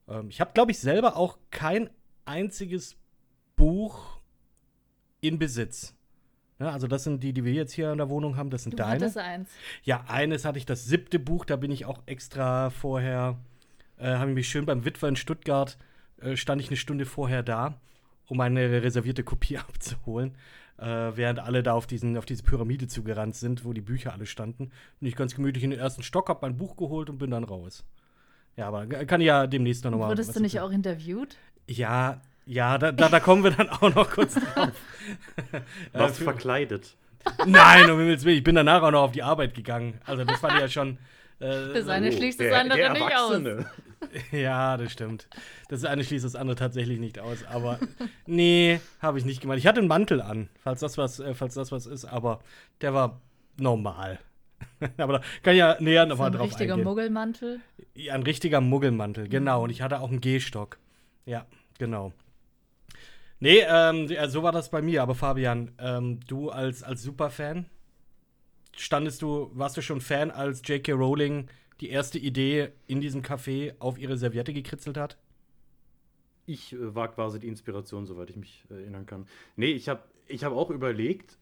Ähm, 0.08 0.28
ich 0.30 0.40
habe, 0.40 0.52
glaube 0.54 0.72
ich, 0.72 0.78
selber 0.78 1.16
auch 1.16 1.38
kein 1.50 1.90
einziges 2.24 2.96
Buch 3.56 4.20
in 5.20 5.38
Besitz. 5.38 5.94
Ja, 6.58 6.70
also 6.70 6.86
das 6.86 7.04
sind 7.04 7.22
die, 7.22 7.32
die 7.32 7.44
wir 7.44 7.52
jetzt 7.52 7.72
hier 7.72 7.92
in 7.92 7.98
der 7.98 8.08
Wohnung 8.08 8.36
haben, 8.36 8.48
das 8.48 8.62
sind 8.62 8.72
du 8.72 8.76
deine. 8.78 8.92
Hattest 8.92 9.18
eins. 9.18 9.50
Ja, 9.82 10.04
eines 10.08 10.44
hatte 10.44 10.58
ich 10.58 10.66
das 10.66 10.86
siebte 10.86 11.18
Buch, 11.18 11.44
da 11.44 11.56
bin 11.56 11.70
ich 11.70 11.84
auch 11.84 12.02
extra 12.06 12.70
vorher, 12.70 13.38
äh, 13.98 14.14
habe 14.14 14.30
ich 14.30 14.34
mich 14.34 14.48
schön 14.48 14.64
beim 14.64 14.84
Witwer 14.84 15.08
in 15.08 15.16
Stuttgart, 15.16 15.76
äh, 16.20 16.36
stand 16.36 16.60
ich 16.60 16.68
eine 16.68 16.76
Stunde 16.76 17.06
vorher 17.06 17.42
da, 17.42 17.80
um 18.28 18.40
eine 18.40 18.82
reservierte 18.82 19.24
Kopie 19.24 19.58
abzuholen 19.58 20.36
äh, 20.78 20.84
während 21.14 21.38
alle 21.38 21.62
da 21.62 21.72
auf, 21.74 21.86
diesen, 21.86 22.16
auf 22.16 22.26
diese 22.26 22.42
Pyramide 22.42 22.88
zugerannt 22.88 23.36
sind, 23.36 23.64
wo 23.64 23.72
die 23.72 23.80
Bücher 23.80 24.12
alle 24.12 24.26
standen. 24.26 24.70
Bin 25.00 25.08
ich 25.08 25.16
ganz 25.16 25.34
gemütlich 25.34 25.64
in 25.64 25.70
den 25.70 25.80
ersten 25.80 26.02
Stock, 26.02 26.28
hab 26.28 26.42
mein 26.42 26.56
Buch 26.56 26.76
geholt 26.76 27.10
und 27.10 27.18
bin 27.18 27.30
dann 27.30 27.44
raus. 27.44 27.84
Ja, 28.56 28.68
aber 28.68 28.86
kann 28.86 29.20
ich 29.20 29.26
ja 29.26 29.46
demnächst 29.46 29.84
noch 29.84 29.92
mal. 29.92 30.08
Wurdest 30.08 30.36
du 30.36 30.40
nicht 30.40 30.60
auch 30.60 30.70
interviewt? 30.70 31.36
Ja, 31.66 32.20
ja, 32.46 32.78
da, 32.78 32.92
da, 32.92 33.08
da, 33.08 33.20
kommen 33.20 33.42
wir 33.42 33.50
dann 33.50 33.68
auch 33.70 33.94
noch 33.94 34.10
kurz 34.10 34.34
drauf. 34.54 34.72
Warst 35.92 36.20
du 36.20 36.24
verkleidet? 36.24 36.96
Nein, 37.46 37.90
um 37.90 37.98
Himmels 37.98 38.24
Willen, 38.24 38.36
ich 38.36 38.44
bin 38.44 38.54
danach 38.54 38.82
auch 38.82 38.90
noch 38.90 39.02
auf 39.02 39.12
die 39.12 39.22
Arbeit 39.22 39.54
gegangen. 39.54 39.98
Also 40.04 40.24
das 40.24 40.40
fand 40.40 40.54
ich 40.54 40.60
ja 40.60 40.68
schon. 40.68 40.98
Äh, 41.40 41.72
das 41.72 41.88
eine 41.88 42.08
oh, 42.08 42.12
schließt 42.12 42.40
das 42.40 42.52
andere 42.52 42.92
nicht 42.92 43.16
aus. 43.16 43.66
Ja, 44.32 44.76
das 44.76 44.92
stimmt. 44.92 45.28
Das 45.68 45.84
eine 45.84 46.04
schließt 46.04 46.24
das 46.24 46.36
andere 46.36 46.56
tatsächlich 46.56 47.00
nicht 47.00 47.18
aus. 47.18 47.44
Aber 47.44 47.78
nee, 48.26 48.80
habe 49.00 49.18
ich 49.18 49.24
nicht 49.24 49.40
gemacht. 49.40 49.58
Ich 49.58 49.66
hatte 49.66 49.80
einen 49.80 49.88
Mantel 49.88 50.20
an, 50.20 50.48
falls 50.62 50.80
das 50.80 50.98
was, 50.98 51.20
äh, 51.20 51.34
falls 51.34 51.54
das 51.54 51.72
was 51.72 51.86
ist, 51.86 52.04
aber 52.04 52.40
der 52.80 52.94
war 52.94 53.20
normal. 53.56 54.18
aber 54.96 55.14
da 55.14 55.20
kann 55.42 55.54
ich 55.54 55.58
ja 55.58 55.76
näher 55.80 56.06
nochmal 56.06 56.30
drauf 56.30 56.52
eingehen. 56.52 56.70
Ein 56.70 56.70
richtiger 56.70 56.76
Muggelmantel? 56.76 57.60
Ja, 57.94 58.14
ein 58.14 58.22
richtiger 58.22 58.60
Muggelmantel, 58.60 59.28
genau. 59.28 59.64
Und 59.64 59.70
ich 59.70 59.82
hatte 59.82 60.00
auch 60.00 60.10
einen 60.10 60.20
Gehstock. 60.20 60.78
Ja, 61.26 61.46
genau. 61.78 62.12
Nee, 63.40 63.62
ähm, 63.68 64.08
so 64.28 64.42
war 64.42 64.52
das 64.52 64.70
bei 64.70 64.80
mir. 64.80 65.02
Aber 65.02 65.14
Fabian, 65.14 65.72
ähm, 65.78 66.20
du 66.26 66.50
als, 66.50 66.82
als 66.82 67.02
Superfan, 67.02 67.66
standest 68.76 69.22
du, 69.22 69.50
warst 69.54 69.76
du 69.76 69.82
schon 69.82 70.00
Fan, 70.00 70.30
als 70.30 70.62
J.K. 70.66 70.92
Rowling 70.92 71.48
die 71.84 71.90
erste 71.90 72.18
Idee 72.18 72.70
in 72.86 73.02
diesem 73.02 73.20
Café 73.20 73.74
auf 73.78 73.98
ihre 73.98 74.16
Serviette 74.16 74.54
gekritzelt 74.54 74.96
hat? 74.96 75.18
Ich 76.46 76.72
äh, 76.72 76.94
war 76.94 77.08
quasi 77.08 77.38
die 77.38 77.48
Inspiration, 77.48 78.06
soweit 78.06 78.30
ich 78.30 78.36
mich 78.36 78.64
äh, 78.70 78.74
erinnern 78.74 79.04
kann. 79.04 79.26
Nee, 79.56 79.72
ich 79.72 79.90
habe 79.90 80.02
ich 80.26 80.44
hab 80.44 80.54
auch 80.54 80.70
überlegt 80.70 81.36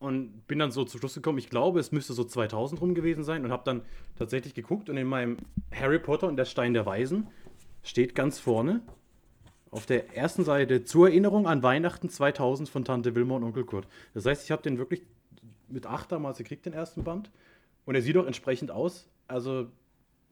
und 0.00 0.48
bin 0.48 0.58
dann 0.58 0.72
so 0.72 0.84
zum 0.84 0.98
Schluss 0.98 1.14
gekommen, 1.14 1.38
ich 1.38 1.48
glaube, 1.48 1.78
es 1.78 1.92
müsste 1.92 2.12
so 2.12 2.24
2000 2.24 2.80
rum 2.80 2.94
gewesen 2.94 3.22
sein 3.22 3.44
und 3.44 3.52
habe 3.52 3.62
dann 3.64 3.82
tatsächlich 4.16 4.54
geguckt 4.54 4.90
und 4.90 4.96
in 4.96 5.06
meinem 5.06 5.36
Harry 5.72 6.00
Potter 6.00 6.26
und 6.26 6.36
der 6.36 6.44
Stein 6.44 6.74
der 6.74 6.84
Weisen 6.84 7.28
steht 7.84 8.16
ganz 8.16 8.40
vorne 8.40 8.82
auf 9.70 9.86
der 9.86 10.16
ersten 10.16 10.42
Seite 10.42 10.84
zur 10.84 11.08
Erinnerung 11.08 11.46
an 11.46 11.62
Weihnachten 11.62 12.08
2000 12.08 12.68
von 12.68 12.84
Tante 12.84 13.14
Wilma 13.14 13.36
und 13.36 13.44
Onkel 13.44 13.64
Kurt. 13.64 13.86
Das 14.14 14.26
heißt, 14.26 14.44
ich 14.44 14.50
habe 14.50 14.62
den 14.62 14.78
wirklich 14.78 15.02
mit 15.68 15.86
acht 15.86 16.10
damals 16.10 16.38
gekriegt, 16.38 16.66
den 16.66 16.72
ersten 16.72 17.04
Band. 17.04 17.30
Und 17.84 17.94
er 17.94 18.02
sieht 18.02 18.16
auch 18.16 18.26
entsprechend 18.26 18.72
aus. 18.72 19.08
Also 19.28 19.68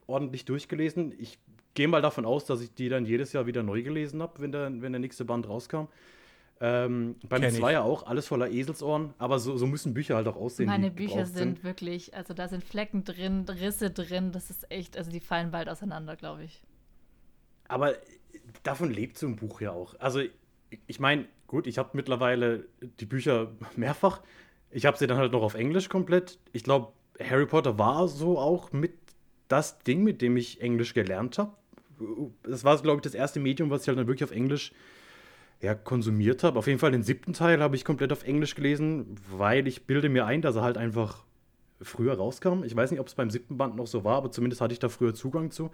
ordentlich 0.07 0.45
durchgelesen. 0.45 1.13
Ich 1.17 1.39
gehe 1.73 1.87
mal 1.87 2.01
davon 2.01 2.25
aus, 2.25 2.45
dass 2.45 2.61
ich 2.61 2.73
die 2.73 2.89
dann 2.89 3.05
jedes 3.05 3.33
Jahr 3.33 3.45
wieder 3.45 3.63
neu 3.63 3.83
gelesen 3.83 4.21
habe, 4.21 4.41
wenn 4.41 4.51
der, 4.51 4.71
wenn 4.81 4.91
der 4.91 4.99
nächste 4.99 5.25
Band 5.25 5.47
rauskam. 5.47 5.87
Ähm, 6.59 7.15
beim 7.29 7.41
Kenn 7.41 7.53
ich. 7.53 7.59
Zweier 7.59 7.83
auch, 7.83 8.07
alles 8.07 8.27
voller 8.27 8.49
Eselsohren, 8.49 9.13
aber 9.19 9.37
so, 9.37 9.57
so 9.57 9.67
müssen 9.67 9.93
Bücher 9.93 10.15
halt 10.15 10.27
auch 10.27 10.35
aussehen. 10.35 10.65
Meine 10.65 10.89
Bücher 10.89 11.27
sind 11.27 11.63
wirklich, 11.63 12.15
also 12.15 12.33
da 12.33 12.47
sind 12.47 12.63
Flecken 12.63 13.03
drin, 13.03 13.45
Risse 13.47 13.91
drin, 13.91 14.31
das 14.31 14.49
ist 14.49 14.71
echt, 14.71 14.97
also 14.97 15.11
die 15.11 15.19
fallen 15.19 15.51
bald 15.51 15.69
auseinander, 15.69 16.15
glaube 16.15 16.45
ich. 16.45 16.63
Aber 17.67 17.93
davon 18.63 18.89
lebt 18.91 19.19
so 19.19 19.27
ein 19.27 19.35
Buch 19.35 19.61
ja 19.61 19.71
auch. 19.71 19.93
Also, 19.99 20.21
ich 20.87 20.99
meine, 20.99 21.25
gut, 21.45 21.67
ich 21.67 21.77
habe 21.77 21.91
mittlerweile 21.93 22.65
die 22.99 23.05
Bücher 23.05 23.51
mehrfach. 23.75 24.21
Ich 24.71 24.85
habe 24.85 24.97
sie 24.97 25.05
dann 25.05 25.17
halt 25.17 25.33
noch 25.33 25.43
auf 25.43 25.53
Englisch 25.53 25.89
komplett. 25.89 26.39
Ich 26.53 26.63
glaube, 26.63 26.91
Harry 27.19 27.45
Potter 27.45 27.77
war 27.77 28.07
so 28.07 28.37
auch 28.37 28.71
mit 28.71 28.93
das 29.47 29.79
Ding, 29.79 30.03
mit 30.03 30.21
dem 30.21 30.37
ich 30.37 30.61
Englisch 30.61 30.93
gelernt 30.93 31.37
habe. 31.37 31.51
Das 32.43 32.63
war, 32.63 32.77
glaube 32.81 32.97
ich, 32.97 33.01
das 33.03 33.15
erste 33.15 33.39
Medium, 33.39 33.69
was 33.69 33.83
ich 33.83 33.87
halt 33.87 33.97
dann 33.97 34.07
wirklich 34.07 34.23
auf 34.23 34.35
Englisch 34.35 34.71
ja, 35.61 35.73
konsumiert 35.73 36.43
habe. 36.43 36.59
Auf 36.59 36.67
jeden 36.67 36.79
Fall 36.79 36.91
den 36.91 37.03
siebten 37.03 37.33
Teil 37.33 37.61
habe 37.61 37.75
ich 37.75 37.83
komplett 37.83 38.11
auf 38.11 38.23
Englisch 38.23 38.53
gelesen, 38.55 39.15
weil 39.35 39.67
ich 39.67 39.85
bilde 39.85 40.09
mir 40.09 40.25
ein, 40.25 40.41
dass 40.41 40.55
er 40.55 40.61
halt 40.61 40.77
einfach 40.77 41.23
früher 41.81 42.13
rauskam. 42.13 42.63
Ich 42.63 42.75
weiß 42.75 42.91
nicht, 42.91 42.99
ob 42.99 43.07
es 43.07 43.15
beim 43.15 43.29
siebten 43.29 43.57
Band 43.57 43.75
noch 43.75 43.87
so 43.87 44.03
war, 44.03 44.17
aber 44.17 44.31
zumindest 44.31 44.61
hatte 44.61 44.73
ich 44.73 44.79
da 44.79 44.89
früher 44.89 45.13
Zugang 45.15 45.49
zu. 45.51 45.71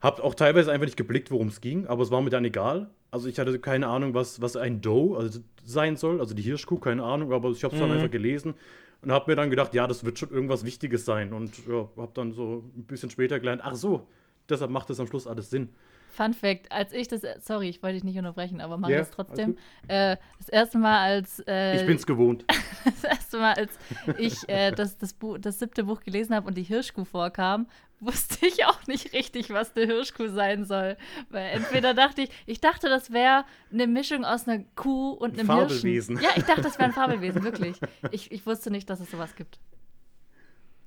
Hab 0.00 0.20
auch 0.20 0.34
teilweise 0.34 0.72
einfach 0.72 0.86
nicht 0.86 0.96
geblickt, 0.96 1.30
worum 1.30 1.48
es 1.48 1.60
ging, 1.60 1.86
aber 1.86 2.02
es 2.02 2.10
war 2.10 2.22
mir 2.22 2.30
dann 2.30 2.44
egal. 2.44 2.90
Also 3.10 3.28
ich 3.28 3.38
hatte 3.38 3.58
keine 3.58 3.86
Ahnung, 3.86 4.14
was, 4.14 4.40
was 4.40 4.56
ein 4.56 4.80
Doe 4.80 5.16
also 5.16 5.40
sein 5.64 5.96
soll, 5.96 6.18
also 6.20 6.34
die 6.34 6.42
Hirschkuh, 6.42 6.78
keine 6.78 7.04
Ahnung, 7.04 7.32
aber 7.32 7.50
ich 7.50 7.62
habe 7.62 7.74
es 7.74 7.80
dann 7.80 7.90
Mhm. 7.90 7.96
einfach 7.96 8.10
gelesen 8.10 8.54
und 9.02 9.12
habe 9.12 9.30
mir 9.30 9.36
dann 9.36 9.50
gedacht, 9.50 9.74
ja, 9.74 9.86
das 9.86 10.04
wird 10.04 10.18
schon 10.18 10.30
irgendwas 10.30 10.64
Wichtiges 10.64 11.04
sein 11.04 11.32
und 11.32 11.66
ja, 11.66 11.88
habe 11.96 12.12
dann 12.14 12.32
so 12.32 12.64
ein 12.76 12.84
bisschen 12.84 13.10
später 13.10 13.38
gelernt, 13.40 13.62
ach 13.64 13.74
so, 13.74 14.06
deshalb 14.48 14.70
macht 14.70 14.90
es 14.90 15.00
am 15.00 15.06
Schluss 15.06 15.26
alles 15.26 15.50
Sinn. 15.50 15.68
Fun 16.12 16.34
Fact, 16.34 16.70
als 16.70 16.92
ich 16.92 17.08
das, 17.08 17.22
sorry, 17.40 17.70
ich 17.70 17.82
wollte 17.82 17.94
dich 17.94 18.04
nicht 18.04 18.18
unterbrechen, 18.18 18.60
aber 18.60 18.76
mach 18.76 18.90
Ja, 18.90 18.98
das 18.98 19.10
trotzdem. 19.10 19.56
Äh, 19.88 20.18
das 20.38 20.50
erste 20.50 20.76
Mal, 20.76 20.98
als 21.00 21.42
äh, 21.46 21.76
Ich 21.76 21.86
bin's 21.86 22.06
gewohnt. 22.06 22.44
das 22.84 23.04
erste 23.04 23.38
Mal, 23.38 23.54
als 23.54 23.78
ich 24.18 24.46
äh, 24.46 24.72
das, 24.72 24.98
das, 24.98 25.14
Buch, 25.14 25.38
das 25.38 25.58
siebte 25.58 25.84
Buch 25.84 26.02
gelesen 26.02 26.34
habe 26.34 26.46
und 26.46 26.58
die 26.58 26.64
Hirschkuh 26.64 27.06
vorkam, 27.06 27.66
wusste 28.02 28.46
ich 28.46 28.64
auch 28.66 28.86
nicht 28.86 29.12
richtig, 29.12 29.50
was 29.50 29.74
eine 29.76 29.86
Hirschkuh 29.86 30.28
sein 30.28 30.64
soll. 30.64 30.96
Weil 31.30 31.50
entweder 31.52 31.94
dachte 31.94 32.22
ich, 32.22 32.30
ich 32.46 32.60
dachte, 32.60 32.88
das 32.88 33.12
wäre 33.12 33.44
eine 33.72 33.86
Mischung 33.86 34.24
aus 34.24 34.46
einer 34.48 34.64
Kuh 34.76 35.10
und 35.10 35.38
einem 35.38 35.46
Fabelwesen. 35.46 36.18
Hirschen. 36.18 36.18
Ja, 36.18 36.30
ich 36.36 36.44
dachte, 36.44 36.62
das 36.62 36.78
wäre 36.78 36.88
ein 36.88 36.92
Fabelwesen, 36.94 37.42
wirklich. 37.44 37.76
Ich, 38.10 38.30
ich 38.32 38.44
wusste 38.44 38.70
nicht, 38.70 38.90
dass 38.90 39.00
es 39.00 39.10
sowas 39.10 39.34
gibt. 39.36 39.58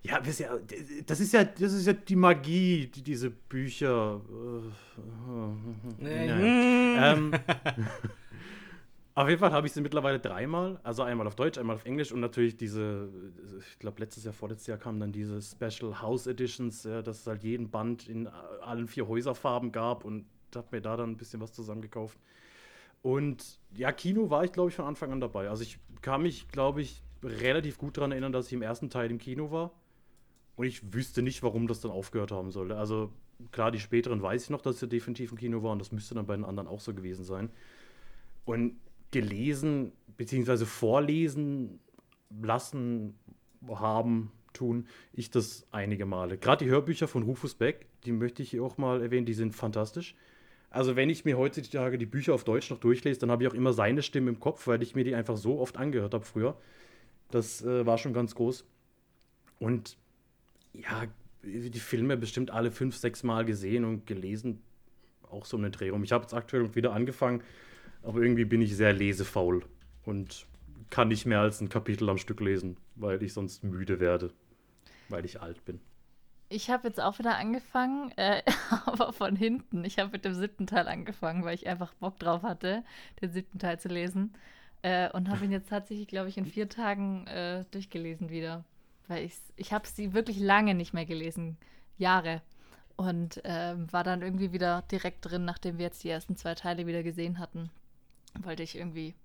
Ja, 0.04 0.20
das 0.20 0.28
ist 0.28 0.40
ja, 0.40 0.52
das 1.08 1.20
ist 1.20 1.34
ja, 1.34 1.44
das 1.44 1.74
ist 1.74 1.88
ja 1.88 1.94
die 1.94 2.16
Magie, 2.16 2.86
die 2.94 3.02
diese 3.02 3.32
Bücher. 3.32 4.22
Äh, 4.30 6.04
Nee. 6.04 6.28
naja. 6.28 7.14
ähm, 7.14 7.32
auf 9.16 9.30
jeden 9.30 9.40
Fall 9.40 9.54
habe 9.54 9.66
ich 9.66 9.74
sie 9.74 9.82
mittlerweile 9.82 10.20
dreimal. 10.20 10.80
Also 10.84 11.04
einmal 11.04 11.26
auf 11.26 11.36
Deutsch, 11.36 11.58
einmal 11.58 11.78
auf 11.78 11.86
Englisch 11.86 12.12
und 12.12 12.20
natürlich 12.20 12.58
diese, 12.58 13.10
ich 13.60 13.80
glaube, 13.80 14.02
letztes 14.02 14.26
Jahr, 14.26 14.34
vorletztes 14.34 14.68
Jahr 14.68 14.78
kamen 14.78 15.00
dann 15.00 15.14
diese 15.14 15.42
Special 15.42 16.02
House 16.02 16.28
Editions, 16.28 16.84
ja, 16.84 17.02
dass 17.02 17.22
es 17.22 17.28
halt 17.28 17.44
jeden 17.44 17.72
Band 17.72 18.10
in 18.10 18.28
allen 18.28 18.88
vier 18.88 19.08
Häuserfarben 19.08 19.72
gab 19.72 20.04
und 20.04 20.26
habe 20.54 20.68
mir 20.72 20.82
da 20.82 20.98
dann 20.98 21.12
ein 21.12 21.18
bisschen 21.18 21.42
was 21.42 21.54
zusammengekauft. 21.54 22.20
Und 23.02 23.60
ja, 23.76 23.92
Kino 23.92 24.30
war 24.30 24.44
ich, 24.44 24.52
glaube 24.52 24.70
ich, 24.70 24.76
von 24.76 24.86
Anfang 24.86 25.12
an 25.12 25.22
dabei. 25.22 25.50
Also 25.50 25.64
ich 25.64 25.80
kann 26.02 26.24
mich, 26.24 26.50
glaube 26.50 26.82
ich, 26.82 27.02
relativ 27.24 27.78
gut 27.78 27.98
daran 27.98 28.12
erinnern, 28.12 28.34
dass 28.34 28.48
ich 28.48 28.54
im 28.54 28.62
ersten 28.62 28.90
Teil 28.90 29.12
im 29.12 29.18
Kino 29.18 29.52
war. 29.52 29.72
Und 30.56 30.66
ich 30.66 30.94
wüsste 30.94 31.22
nicht, 31.22 31.44
warum 31.44 31.68
das 31.68 31.82
dann 31.82 31.92
aufgehört 31.92 32.32
haben 32.32 32.52
sollte. 32.52 32.78
Also 32.78 33.12
klar, 33.52 33.72
die 33.72 33.80
späteren 33.80 34.22
weiß 34.22 34.44
ich 34.44 34.50
noch, 34.50 34.62
dass 34.62 34.80
sie 34.80 34.88
definitiv 34.88 35.32
im 35.32 35.38
Kino 35.38 35.64
waren. 35.64 35.80
Das 35.80 35.92
müsste 35.92 36.16
dann 36.16 36.26
bei 36.26 36.36
den 36.36 36.46
anderen 36.46 36.68
auch 36.68 36.80
so 36.80 36.94
gewesen 36.94 37.24
sein. 37.24 37.50
Und 38.46 38.78
gelesen, 39.12 39.92
beziehungsweise 40.18 40.66
vorlesen 40.66 41.80
lassen, 42.42 43.16
haben, 43.68 44.32
tun 44.54 44.88
ich 45.14 45.32
das 45.32 45.68
einige 45.72 46.06
Male. 46.06 46.38
Gerade 46.38 46.66
die 46.66 46.72
Hörbücher 46.72 47.08
von 47.08 47.24
Rufus 47.24 47.56
Beck, 47.56 47.88
die 48.06 48.12
möchte 48.12 48.42
ich 48.44 48.52
hier 48.52 48.64
auch 48.64 48.78
mal 48.78 49.02
erwähnen, 49.02 49.26
die 49.26 49.34
sind 49.34 49.54
fantastisch. 49.56 50.16
Also 50.70 50.96
wenn 50.96 51.10
ich 51.10 51.26
mir 51.26 51.38
heutzutage 51.38 51.98
die 51.98 52.06
Bücher 52.06 52.34
auf 52.34 52.44
Deutsch 52.44 52.70
noch 52.70 52.80
durchlese, 52.80 53.20
dann 53.20 53.32
habe 53.32 53.44
ich 53.44 53.50
auch 53.50 53.54
immer 53.54 53.74
seine 53.74 54.02
Stimme 54.02 54.30
im 54.30 54.40
Kopf, 54.40 54.68
weil 54.68 54.82
ich 54.82 54.96
mir 54.96 55.04
die 55.04 55.16
einfach 55.16 55.38
so 55.38 55.60
oft 55.60 55.78
angehört 55.78 56.14
habe 56.14 56.26
früher. 56.26 56.58
Das 57.32 57.64
äh, 57.64 57.86
war 57.86 57.98
schon 57.98 58.14
ganz 58.14 58.36
groß. 58.36 58.66
Und 59.60 59.98
ja, 60.74 61.06
die 61.44 61.80
Filme 61.80 62.18
bestimmt 62.18 62.52
alle 62.52 62.72
fünf, 62.72 62.96
sechs 62.98 63.24
Mal 63.24 63.46
gesehen 63.46 63.86
und 63.86 64.06
gelesen. 64.06 64.62
Auch 65.30 65.46
so 65.46 65.58
eine 65.58 65.72
Drehung. 65.72 66.04
Ich 66.04 66.12
habe 66.12 66.24
jetzt 66.24 66.34
aktuell 66.34 66.76
wieder 66.76 66.94
angefangen, 66.94 67.42
aber 68.06 68.22
irgendwie 68.22 68.46
bin 68.46 68.62
ich 68.62 68.76
sehr 68.76 68.94
lesefaul 68.94 69.66
und 70.06 70.46
kann 70.90 71.08
nicht 71.08 71.26
mehr 71.26 71.40
als 71.40 71.62
ein 71.62 71.70
Kapitel 71.70 72.10
am 72.10 72.18
Stück 72.18 72.40
lesen, 72.40 72.78
weil 72.96 73.22
ich 73.24 73.34
sonst 73.34 73.64
müde 73.64 74.00
werde, 74.00 74.32
weil 75.10 75.26
ich 75.26 75.42
alt 75.42 75.66
bin. 75.66 75.80
Ich 76.48 76.70
habe 76.70 76.88
jetzt 76.88 77.02
auch 77.02 77.18
wieder 77.18 77.38
angefangen, 77.38 78.12
äh, 78.18 78.44
aber 78.86 79.14
von 79.14 79.36
hinten. 79.36 79.84
Ich 79.84 79.98
habe 79.98 80.12
mit 80.12 80.26
dem 80.26 80.36
siebten 80.36 80.68
Teil 80.68 80.88
angefangen, 80.88 81.44
weil 81.44 81.56
ich 81.56 81.68
einfach 81.68 81.94
Bock 81.96 82.20
drauf 82.20 82.44
hatte, 82.44 82.84
den 83.22 83.32
siebten 83.32 83.58
Teil 83.58 83.80
zu 83.80 83.88
lesen. 83.88 84.34
Äh, 84.84 85.10
und 85.12 85.30
habe 85.30 85.44
ihn 85.44 85.52
jetzt 85.52 85.70
tatsächlich, 85.70 86.08
glaube 86.08 86.30
ich, 86.30 86.38
in 86.38 86.46
vier 86.46 86.70
Tagen 86.70 87.26
äh, 87.26 87.66
durchgelesen 87.72 88.30
wieder. 88.30 88.64
Weil 89.08 89.26
ich, 89.26 89.34
ich 89.56 89.74
habe 89.74 89.88
sie 89.88 90.14
wirklich 90.14 90.40
lange 90.40 90.76
nicht 90.76 90.94
mehr 90.94 91.08
gelesen. 91.08 91.58
Jahre. 91.98 92.44
Und 92.96 93.42
ähm, 93.44 93.92
war 93.92 94.04
dann 94.04 94.22
irgendwie 94.22 94.54
wieder 94.54 94.84
direkt 94.92 95.26
drin, 95.26 95.44
nachdem 95.44 95.80
wir 95.80 95.86
jetzt 95.86 96.04
die 96.04 96.10
ersten 96.10 96.38
zwei 96.38 96.54
Teile 96.54 96.86
wieder 96.86 97.02
gesehen 97.02 97.40
hatten. 97.40 97.72
Wollte 98.44 98.64
ich 98.64 98.78
irgendwie 98.78 99.16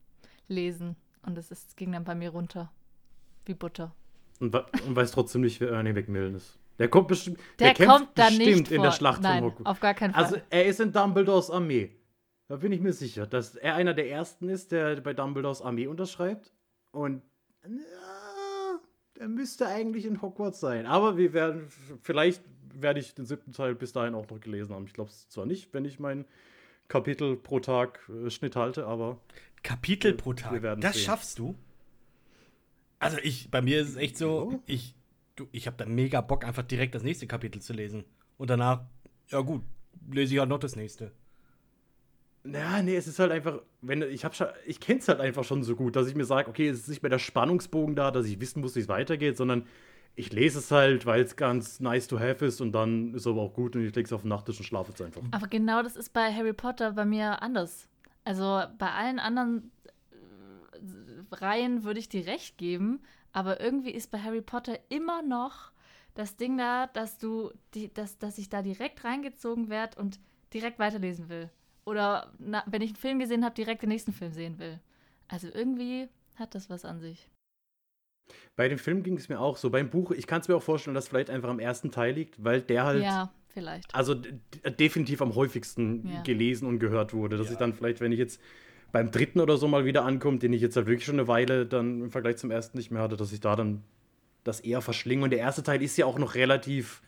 lesen. 0.48 0.96
Und 1.22 1.36
es 1.38 1.50
ist, 1.50 1.76
ging 1.76 1.92
dann 1.92 2.04
bei 2.04 2.14
mir 2.14 2.30
runter. 2.30 2.72
Wie 3.44 3.54
Butter. 3.54 3.94
Und, 4.38 4.54
und 4.54 4.96
weiß 4.96 5.12
trotzdem 5.12 5.42
nicht, 5.42 5.60
wer 5.60 5.70
Ernie 5.70 5.92
McMillan 5.92 6.34
ist. 6.34 6.58
Der 6.78 6.88
kommt 6.88 7.08
bestimmt. 7.08 7.38
Der, 7.58 7.74
kämpft 7.74 7.92
kommt 7.92 8.10
da 8.14 8.28
bestimmt 8.28 8.46
nicht 8.46 8.72
in 8.72 8.82
der 8.82 8.92
Schlacht 8.92 9.22
Nein, 9.22 9.42
von 9.42 9.50
Hogwarts. 9.50 9.66
auf 9.66 9.80
gar 9.80 9.94
keinen 9.94 10.14
Fall. 10.14 10.24
Also 10.24 10.36
er 10.48 10.64
ist 10.64 10.80
in 10.80 10.92
Dumbledores 10.92 11.50
Armee. 11.50 11.94
Da 12.48 12.56
bin 12.56 12.72
ich 12.72 12.80
mir 12.80 12.94
sicher, 12.94 13.26
dass 13.26 13.54
er 13.54 13.74
einer 13.74 13.92
der 13.92 14.10
ersten 14.10 14.48
ist, 14.48 14.72
der 14.72 15.00
bei 15.02 15.12
Dumbledores 15.12 15.60
Armee 15.60 15.86
unterschreibt. 15.86 16.52
Und 16.90 17.22
ja, 17.64 18.80
der 19.18 19.28
müsste 19.28 19.68
eigentlich 19.68 20.06
in 20.06 20.22
Hogwarts 20.22 20.58
sein. 20.58 20.86
Aber 20.86 21.18
wir 21.18 21.34
werden, 21.34 21.68
vielleicht 22.02 22.42
werde 22.72 23.00
ich 23.00 23.14
den 23.14 23.26
siebten 23.26 23.52
Teil 23.52 23.74
bis 23.74 23.92
dahin 23.92 24.14
auch 24.14 24.28
noch 24.30 24.40
gelesen 24.40 24.74
haben. 24.74 24.86
Ich 24.86 24.94
glaube 24.94 25.10
es 25.10 25.28
zwar 25.28 25.44
nicht, 25.44 25.74
wenn 25.74 25.84
ich 25.84 26.00
mein 26.00 26.24
Kapitel 26.90 27.36
pro 27.36 27.60
Tag 27.60 28.00
äh, 28.10 28.28
Schnitt 28.28 28.56
halte, 28.56 28.86
aber 28.86 29.18
Kapitel 29.62 30.12
pro 30.12 30.34
Tag. 30.34 30.60
werden 30.62 30.80
Das 30.82 30.96
sehen. 30.96 31.04
schaffst 31.04 31.38
du? 31.38 31.54
Also 32.98 33.16
ich, 33.22 33.50
bei 33.50 33.62
mir 33.62 33.80
ist 33.80 33.90
es 33.90 33.96
echt 33.96 34.18
so, 34.18 34.60
ich, 34.66 34.94
du, 35.36 35.48
ich 35.52 35.66
habe 35.66 35.78
da 35.78 35.86
mega 35.86 36.20
Bock, 36.20 36.44
einfach 36.44 36.64
direkt 36.64 36.94
das 36.94 37.02
nächste 37.02 37.26
Kapitel 37.26 37.62
zu 37.62 37.72
lesen. 37.72 38.04
Und 38.36 38.50
danach, 38.50 38.82
ja 39.28 39.40
gut, 39.40 39.62
lese 40.10 40.34
ich 40.34 40.40
halt 40.40 40.50
noch 40.50 40.58
das 40.58 40.76
nächste. 40.76 41.12
Ja, 42.44 42.82
nee, 42.82 42.96
es 42.96 43.06
ist 43.06 43.18
halt 43.18 43.32
einfach, 43.32 43.60
wenn 43.82 44.02
ich 44.02 44.24
hab 44.24 44.34
schon, 44.34 44.48
ich 44.66 44.80
kenn's 44.80 45.08
halt 45.08 45.20
einfach 45.20 45.44
schon 45.44 45.62
so 45.62 45.76
gut, 45.76 45.94
dass 45.94 46.08
ich 46.08 46.14
mir 46.14 46.24
sage, 46.24 46.48
okay, 46.48 46.68
es 46.68 46.80
ist 46.80 46.88
nicht 46.88 47.02
mehr 47.02 47.10
der 47.10 47.18
Spannungsbogen 47.18 47.94
da, 47.94 48.10
dass 48.10 48.26
ich 48.26 48.40
wissen 48.40 48.60
muss, 48.60 48.76
wie 48.76 48.80
es 48.80 48.88
weitergeht, 48.88 49.36
sondern 49.36 49.66
ich 50.20 50.32
lese 50.32 50.58
es 50.58 50.70
halt, 50.70 51.06
weil 51.06 51.22
es 51.22 51.34
ganz 51.34 51.80
nice 51.80 52.06
to 52.06 52.20
have 52.20 52.44
ist 52.44 52.60
und 52.60 52.72
dann 52.72 53.14
ist 53.14 53.26
aber 53.26 53.40
auch 53.40 53.54
gut 53.54 53.74
und 53.74 53.84
ich 53.84 53.94
leg's 53.94 54.12
auf 54.12 54.20
den 54.20 54.28
Nachttisch 54.28 54.58
und 54.58 54.66
schlafe 54.66 54.90
jetzt 54.90 55.00
einfach. 55.00 55.22
Aber 55.30 55.48
genau 55.48 55.82
das 55.82 55.96
ist 55.96 56.12
bei 56.12 56.32
Harry 56.32 56.52
Potter 56.52 56.92
bei 56.92 57.06
mir 57.06 57.42
anders. 57.42 57.88
Also 58.24 58.62
bei 58.76 58.92
allen 58.92 59.18
anderen 59.18 59.72
äh, 60.12 61.34
Reihen 61.34 61.84
würde 61.84 62.00
ich 62.00 62.10
dir 62.10 62.26
recht 62.26 62.58
geben, 62.58 63.00
aber 63.32 63.60
irgendwie 63.60 63.92
ist 63.92 64.10
bei 64.10 64.20
Harry 64.20 64.42
Potter 64.42 64.78
immer 64.90 65.22
noch 65.22 65.72
das 66.14 66.36
Ding 66.36 66.58
da, 66.58 66.86
dass 66.88 67.16
du, 67.16 67.50
die, 67.72 67.92
dass, 67.92 68.18
dass 68.18 68.36
ich 68.36 68.50
da 68.50 68.60
direkt 68.60 69.04
reingezogen 69.04 69.70
werde 69.70 69.98
und 69.98 70.20
direkt 70.52 70.78
weiterlesen 70.78 71.30
will. 71.30 71.48
oder 71.86 72.32
na, 72.38 72.62
wenn 72.66 72.82
ich 72.82 72.90
einen 72.90 72.96
Film 72.96 73.18
gesehen 73.20 73.44
habe, 73.44 73.54
direkt 73.54 73.82
den 73.82 73.88
nächsten 73.88 74.12
Film 74.12 74.32
sehen 74.32 74.58
will. 74.58 74.80
Also 75.28 75.48
irgendwie 75.48 76.08
hat 76.36 76.54
das 76.54 76.68
was 76.68 76.84
an 76.84 77.00
sich. 77.00 77.29
Bei 78.56 78.68
dem 78.68 78.78
Film 78.78 79.02
ging 79.02 79.16
es 79.16 79.28
mir 79.28 79.40
auch 79.40 79.56
so. 79.56 79.70
Beim 79.70 79.90
Buch, 79.90 80.10
ich 80.10 80.26
kann 80.26 80.40
es 80.40 80.48
mir 80.48 80.56
auch 80.56 80.62
vorstellen, 80.62 80.94
dass 80.94 81.04
es 81.04 81.10
vielleicht 81.10 81.30
einfach 81.30 81.48
am 81.48 81.58
ersten 81.58 81.90
Teil 81.90 82.14
liegt, 82.14 82.42
weil 82.42 82.60
der 82.60 82.84
halt. 82.84 83.02
Ja, 83.02 83.32
vielleicht. 83.48 83.94
Also 83.94 84.14
definitiv 84.78 85.22
am 85.22 85.34
häufigsten 85.34 86.08
ja. 86.08 86.22
gelesen 86.22 86.66
und 86.66 86.78
gehört 86.78 87.12
wurde. 87.14 87.36
Dass 87.36 87.46
ja. 87.46 87.52
ich 87.52 87.58
dann 87.58 87.74
vielleicht, 87.74 88.00
wenn 88.00 88.12
ich 88.12 88.18
jetzt 88.18 88.40
beim 88.92 89.10
dritten 89.10 89.40
oder 89.40 89.56
so 89.56 89.68
mal 89.68 89.84
wieder 89.84 90.04
ankomme, 90.04 90.38
den 90.38 90.52
ich 90.52 90.60
jetzt 90.60 90.76
halt 90.76 90.86
wirklich 90.86 91.04
schon 91.04 91.16
eine 91.16 91.28
Weile 91.28 91.66
dann 91.66 92.02
im 92.02 92.10
Vergleich 92.10 92.36
zum 92.36 92.50
ersten 92.50 92.76
nicht 92.76 92.90
mehr 92.90 93.02
hatte, 93.02 93.16
dass 93.16 93.32
ich 93.32 93.40
da 93.40 93.56
dann 93.56 93.82
das 94.44 94.60
eher 94.60 94.80
verschlinge. 94.80 95.24
Und 95.24 95.30
der 95.30 95.38
erste 95.38 95.62
Teil 95.62 95.82
ist 95.82 95.96
ja 95.96 96.06
auch 96.06 96.18
noch 96.18 96.34
relativ 96.34 97.02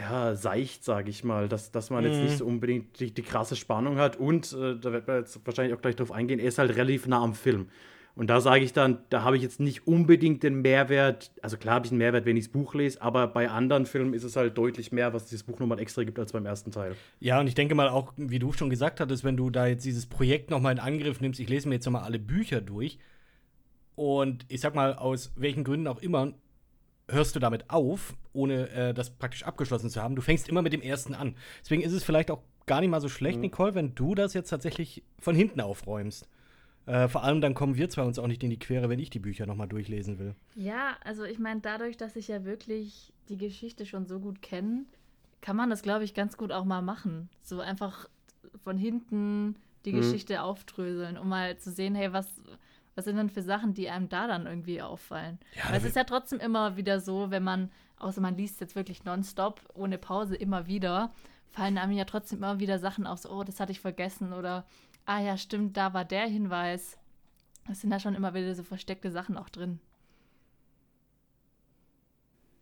ja, 0.00 0.34
seicht, 0.34 0.84
sage 0.84 1.10
ich 1.10 1.24
mal, 1.24 1.48
dass, 1.48 1.70
dass 1.70 1.90
man 1.90 2.04
mhm. 2.04 2.10
jetzt 2.10 2.22
nicht 2.22 2.38
so 2.38 2.46
unbedingt 2.46 3.00
die, 3.00 3.12
die 3.12 3.22
krasse 3.22 3.56
Spannung 3.56 3.98
hat. 3.98 4.16
Und 4.16 4.52
äh, 4.52 4.76
da 4.78 4.92
wird 4.92 5.06
man 5.06 5.18
jetzt 5.18 5.40
wahrscheinlich 5.44 5.76
auch 5.76 5.80
gleich 5.82 5.96
drauf 5.96 6.12
eingehen, 6.12 6.38
er 6.38 6.48
ist 6.48 6.58
halt 6.58 6.74
relativ 6.76 7.06
nah 7.06 7.22
am 7.22 7.34
Film. 7.34 7.68
Und 8.14 8.28
da 8.28 8.40
sage 8.40 8.64
ich 8.64 8.72
dann, 8.72 8.98
da 9.08 9.22
habe 9.22 9.36
ich 9.36 9.42
jetzt 9.42 9.60
nicht 9.60 9.86
unbedingt 9.86 10.42
den 10.42 10.62
Mehrwert, 10.62 11.30
also 11.42 11.56
klar 11.56 11.76
habe 11.76 11.86
ich 11.86 11.92
einen 11.92 11.98
Mehrwert, 11.98 12.26
wenn 12.26 12.36
ich 12.36 12.44
das 12.46 12.52
Buch 12.52 12.74
lese, 12.74 13.00
aber 13.00 13.26
bei 13.28 13.48
anderen 13.48 13.86
Filmen 13.86 14.14
ist 14.14 14.24
es 14.24 14.36
halt 14.36 14.58
deutlich 14.58 14.92
mehr, 14.92 15.14
was 15.14 15.26
dieses 15.26 15.44
Buch 15.44 15.58
nochmal 15.58 15.78
extra 15.78 16.02
gibt 16.04 16.18
als 16.18 16.32
beim 16.32 16.44
ersten 16.44 16.70
Teil. 16.70 16.96
Ja, 17.20 17.40
und 17.40 17.46
ich 17.46 17.54
denke 17.54 17.74
mal 17.74 17.88
auch, 17.88 18.12
wie 18.16 18.38
du 18.38 18.52
schon 18.52 18.68
gesagt 18.68 19.00
hattest, 19.00 19.24
wenn 19.24 19.36
du 19.36 19.50
da 19.50 19.66
jetzt 19.66 19.84
dieses 19.84 20.06
Projekt 20.06 20.50
nochmal 20.50 20.72
in 20.72 20.80
Angriff 20.80 21.20
nimmst, 21.20 21.40
ich 21.40 21.48
lese 21.48 21.68
mir 21.68 21.76
jetzt 21.76 21.86
nochmal 21.86 22.02
alle 22.02 22.18
Bücher 22.18 22.60
durch 22.60 22.98
und 23.94 24.44
ich 24.48 24.60
sag 24.60 24.74
mal, 24.74 24.94
aus 24.94 25.32
welchen 25.36 25.64
Gründen 25.64 25.86
auch 25.86 26.02
immer, 26.02 26.32
hörst 27.08 27.34
du 27.36 27.40
damit 27.40 27.70
auf, 27.70 28.16
ohne 28.32 28.68
äh, 28.70 28.94
das 28.94 29.10
praktisch 29.10 29.42
abgeschlossen 29.42 29.90
zu 29.90 30.00
haben. 30.02 30.16
Du 30.16 30.22
fängst 30.22 30.48
immer 30.48 30.62
mit 30.62 30.72
dem 30.72 30.82
ersten 30.82 31.14
an. 31.14 31.36
Deswegen 31.62 31.82
ist 31.82 31.92
es 31.92 32.04
vielleicht 32.04 32.30
auch 32.30 32.42
gar 32.66 32.80
nicht 32.80 32.90
mal 32.90 33.00
so 33.00 33.08
schlecht, 33.08 33.36
mhm. 33.36 33.42
Nicole, 33.42 33.74
wenn 33.74 33.94
du 33.94 34.14
das 34.14 34.32
jetzt 34.32 34.50
tatsächlich 34.50 35.02
von 35.18 35.34
hinten 35.34 35.60
aufräumst. 35.60 36.28
Äh, 36.86 37.08
vor 37.08 37.24
allem 37.24 37.40
dann 37.40 37.54
kommen 37.54 37.76
wir 37.76 37.88
zwei 37.88 38.02
uns 38.02 38.18
auch 38.18 38.26
nicht 38.26 38.42
in 38.42 38.50
die 38.50 38.58
Quere, 38.58 38.88
wenn 38.88 38.98
ich 38.98 39.10
die 39.10 39.18
Bücher 39.18 39.46
nochmal 39.46 39.68
durchlesen 39.68 40.18
will. 40.18 40.34
Ja, 40.54 40.96
also 41.04 41.24
ich 41.24 41.38
meine, 41.38 41.60
dadurch, 41.60 41.96
dass 41.96 42.16
ich 42.16 42.28
ja 42.28 42.44
wirklich 42.44 43.12
die 43.28 43.36
Geschichte 43.36 43.86
schon 43.86 44.06
so 44.06 44.18
gut 44.18 44.42
kenne, 44.42 44.84
kann 45.40 45.56
man 45.56 45.70
das, 45.70 45.82
glaube 45.82 46.04
ich, 46.04 46.14
ganz 46.14 46.36
gut 46.36 46.52
auch 46.52 46.64
mal 46.64 46.82
machen. 46.82 47.28
So 47.42 47.60
einfach 47.60 48.08
von 48.62 48.76
hinten 48.76 49.56
die 49.84 49.92
mhm. 49.92 49.98
Geschichte 49.98 50.42
aufdröseln, 50.42 51.16
um 51.16 51.28
mal 51.28 51.56
zu 51.58 51.70
sehen, 51.70 51.94
hey, 51.94 52.12
was, 52.12 52.26
was 52.94 53.04
sind 53.04 53.16
denn 53.16 53.30
für 53.30 53.42
Sachen, 53.42 53.74
die 53.74 53.88
einem 53.88 54.08
da 54.08 54.26
dann 54.26 54.46
irgendwie 54.46 54.82
auffallen? 54.82 55.38
Ja, 55.56 55.70
Weil 55.70 55.78
es 55.78 55.84
ist 55.84 55.96
ja 55.96 56.04
trotzdem 56.04 56.40
immer 56.40 56.76
wieder 56.76 57.00
so, 57.00 57.30
wenn 57.30 57.42
man, 57.42 57.70
außer 57.98 58.20
man 58.20 58.36
liest 58.36 58.60
jetzt 58.60 58.76
wirklich 58.76 59.04
nonstop, 59.04 59.60
ohne 59.74 59.98
Pause 59.98 60.36
immer 60.36 60.66
wieder, 60.66 61.12
fallen 61.50 61.78
einem 61.78 61.92
ja 61.92 62.04
trotzdem 62.04 62.38
immer 62.38 62.60
wieder 62.60 62.78
Sachen 62.78 63.06
auf, 63.06 63.18
so, 63.18 63.30
oh, 63.30 63.44
das 63.44 63.60
hatte 63.60 63.72
ich 63.72 63.80
vergessen 63.80 64.32
oder 64.32 64.64
ah 65.06 65.20
ja, 65.20 65.36
stimmt, 65.36 65.76
da 65.76 65.94
war 65.94 66.04
der 66.04 66.26
Hinweis. 66.26 66.98
Es 67.70 67.80
sind 67.80 67.90
da 67.90 68.00
schon 68.00 68.14
immer 68.14 68.34
wieder 68.34 68.54
so 68.54 68.62
versteckte 68.62 69.10
Sachen 69.10 69.36
auch 69.36 69.48
drin. 69.48 69.80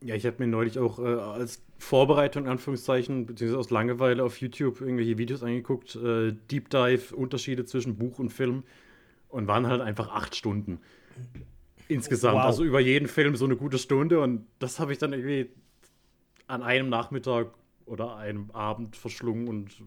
Ja, 0.02 0.14
ich 0.14 0.26
habe 0.26 0.36
mir 0.38 0.46
neulich 0.46 0.78
auch 0.78 0.98
äh, 1.00 1.02
als 1.02 1.62
Vorbereitung, 1.78 2.44
in 2.44 2.50
Anführungszeichen, 2.50 3.26
beziehungsweise 3.26 3.58
aus 3.58 3.70
Langeweile 3.70 4.22
auf 4.22 4.40
YouTube 4.40 4.80
irgendwelche 4.80 5.18
Videos 5.18 5.42
angeguckt, 5.42 5.96
äh, 5.96 6.32
Deep 6.50 6.70
Dive, 6.70 7.16
Unterschiede 7.16 7.64
zwischen 7.64 7.96
Buch 7.96 8.18
und 8.18 8.30
Film 8.30 8.62
und 9.28 9.48
waren 9.48 9.66
halt 9.66 9.80
einfach 9.80 10.08
acht 10.08 10.36
Stunden 10.36 10.80
insgesamt. 11.88 12.36
Wow. 12.36 12.44
Also 12.44 12.64
über 12.64 12.80
jeden 12.80 13.08
Film 13.08 13.34
so 13.34 13.44
eine 13.44 13.56
gute 13.56 13.78
Stunde 13.78 14.20
und 14.20 14.46
das 14.58 14.78
habe 14.78 14.92
ich 14.92 14.98
dann 14.98 15.12
irgendwie 15.12 15.50
an 16.46 16.62
einem 16.62 16.88
Nachmittag 16.88 17.48
oder 17.86 18.16
einem 18.16 18.50
Abend 18.52 18.96
verschlungen 18.96 19.48
und 19.48 19.82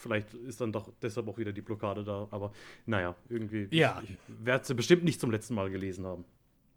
vielleicht 0.00 0.34
ist 0.34 0.60
dann 0.60 0.72
doch 0.72 0.92
deshalb 1.02 1.28
auch 1.28 1.38
wieder 1.38 1.52
die 1.52 1.62
Blockade 1.62 2.04
da. 2.04 2.28
Aber 2.30 2.52
naja, 2.86 3.14
irgendwie. 3.28 3.68
Ja. 3.70 4.00
Ich 4.02 4.16
werde 4.44 4.64
sie 4.64 4.74
bestimmt 4.74 5.04
nicht 5.04 5.20
zum 5.20 5.30
letzten 5.30 5.54
Mal 5.54 5.70
gelesen 5.70 6.06
haben. 6.06 6.24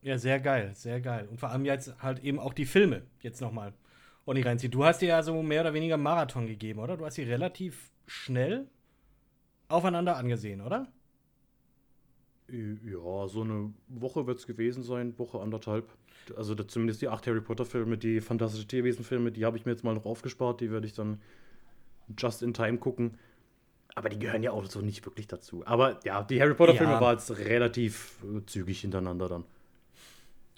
Ja, 0.01 0.17
sehr 0.17 0.39
geil, 0.39 0.71
sehr 0.73 0.99
geil. 0.99 1.27
Und 1.29 1.39
vor 1.39 1.49
allem 1.49 1.65
jetzt 1.65 2.01
halt 2.01 2.23
eben 2.23 2.39
auch 2.39 2.53
die 2.53 2.65
Filme 2.65 3.03
jetzt 3.21 3.39
nochmal. 3.41 3.73
Ronny 4.25 4.41
Reinzi, 4.41 4.69
du 4.69 4.83
hast 4.83 5.01
dir 5.01 5.09
ja 5.09 5.23
so 5.23 5.41
mehr 5.41 5.61
oder 5.61 5.73
weniger 5.73 5.97
Marathon 5.97 6.47
gegeben, 6.47 6.79
oder? 6.79 6.97
Du 6.97 7.05
hast 7.05 7.15
sie 7.15 7.23
relativ 7.23 7.91
schnell 8.07 8.67
aufeinander 9.67 10.17
angesehen, 10.17 10.61
oder? 10.61 10.91
Ja, 12.49 13.27
so 13.27 13.41
eine 13.41 13.73
Woche 13.87 14.27
wird 14.27 14.39
es 14.39 14.47
gewesen 14.47 14.83
sein, 14.83 15.17
Woche 15.17 15.39
anderthalb. 15.39 15.87
Also 16.35 16.53
zumindest 16.55 17.01
die 17.01 17.07
acht 17.07 17.25
Harry 17.25 17.41
Potter-Filme, 17.41 17.97
die 17.97 18.19
Fantastische 18.19 18.67
Tierwesen-Filme, 18.67 19.31
die 19.31 19.45
habe 19.45 19.57
ich 19.57 19.65
mir 19.65 19.71
jetzt 19.71 19.83
mal 19.83 19.95
noch 19.95 20.05
aufgespart, 20.05 20.61
die 20.61 20.71
werde 20.71 20.85
ich 20.85 20.93
dann 20.93 21.21
just 22.17 22.41
in 22.41 22.53
time 22.53 22.77
gucken. 22.77 23.17
Aber 23.95 24.09
die 24.09 24.19
gehören 24.19 24.43
ja 24.43 24.51
auch 24.51 24.65
so 24.65 24.81
nicht 24.81 25.05
wirklich 25.05 25.27
dazu. 25.27 25.63
Aber 25.65 25.99
ja, 26.05 26.23
die 26.23 26.41
Harry 26.41 26.53
Potter-Filme 26.53 26.93
ja. 26.93 27.01
waren 27.01 27.17
jetzt 27.17 27.29
relativ 27.37 28.23
äh, 28.23 28.45
zügig 28.45 28.81
hintereinander 28.81 29.27
dann. 29.27 29.43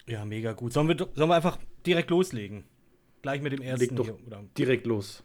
Ja, 0.06 0.24
mega 0.24 0.52
gut. 0.52 0.72
Sollen 0.72 0.88
wir, 0.88 0.96
sollen 0.96 1.28
wir 1.28 1.34
einfach 1.34 1.58
direkt 1.84 2.10
loslegen? 2.10 2.64
Gleich 3.22 3.40
mit 3.40 3.52
dem 3.52 3.62
ersten 3.62 3.86
Leg 3.86 3.96
doch 3.96 4.04
hier, 4.04 4.26
oder? 4.26 4.44
Direkt 4.56 4.86
los. 4.86 5.22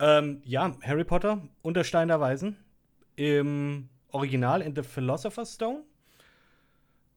Ähm, 0.00 0.40
ja, 0.44 0.74
Harry 0.82 1.04
Potter 1.04 1.46
unter 1.62 1.84
Stein 1.84 2.08
der 2.08 2.18
Weisen. 2.18 2.56
Im 3.16 3.90
Original 4.08 4.62
in 4.62 4.74
The 4.74 4.82
Philosopher's 4.82 5.54
Stone. 5.54 5.84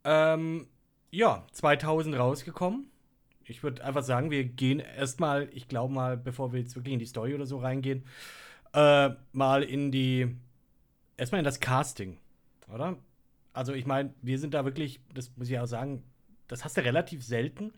Ähm, 0.03 0.67
ja, 1.09 1.47
2000 1.53 2.17
rausgekommen 2.17 2.91
ich 3.45 3.63
würde 3.63 3.83
einfach 3.83 4.03
sagen, 4.03 4.31
wir 4.31 4.43
gehen 4.43 4.79
erstmal, 4.79 5.49
ich 5.53 5.67
glaube 5.67 5.93
mal, 5.93 6.17
bevor 6.17 6.53
wir 6.53 6.59
jetzt 6.59 6.75
wirklich 6.75 6.93
in 6.93 6.99
die 6.99 7.05
Story 7.05 7.33
oder 7.35 7.45
so 7.45 7.57
reingehen, 7.57 8.03
äh, 8.73 9.09
mal 9.31 9.63
in 9.63 9.91
die, 9.91 10.35
erstmal 11.17 11.39
in 11.39 11.45
das 11.45 11.59
Casting, 11.59 12.17
oder? 12.73 12.97
Also 13.53 13.73
ich 13.73 13.85
meine, 13.85 14.13
wir 14.21 14.39
sind 14.39 14.53
da 14.53 14.65
wirklich, 14.65 14.99
das 15.13 15.31
muss 15.37 15.49
ich 15.49 15.59
auch 15.59 15.67
sagen, 15.67 16.03
das 16.47 16.63
hast 16.63 16.77
du 16.77 16.81
relativ 16.81 17.23
selten, 17.23 17.71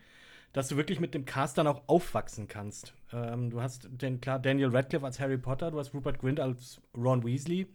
dass 0.53 0.69
du 0.69 0.77
wirklich 0.77 0.99
mit 0.99 1.13
dem 1.13 1.25
Cast 1.25 1.57
dann 1.57 1.67
auch 1.67 1.83
aufwachsen 1.87 2.47
kannst. 2.47 2.93
Ähm, 3.11 3.49
du 3.49 3.61
hast 3.61 3.89
den, 3.91 4.21
klar, 4.21 4.39
Daniel 4.39 4.69
Radcliffe 4.69 5.05
als 5.05 5.19
Harry 5.19 5.37
Potter, 5.37 5.71
du 5.71 5.79
hast 5.79 5.93
Rupert 5.93 6.19
Grint 6.19 6.39
als 6.39 6.81
Ron 6.95 7.25
Weasley, 7.25 7.67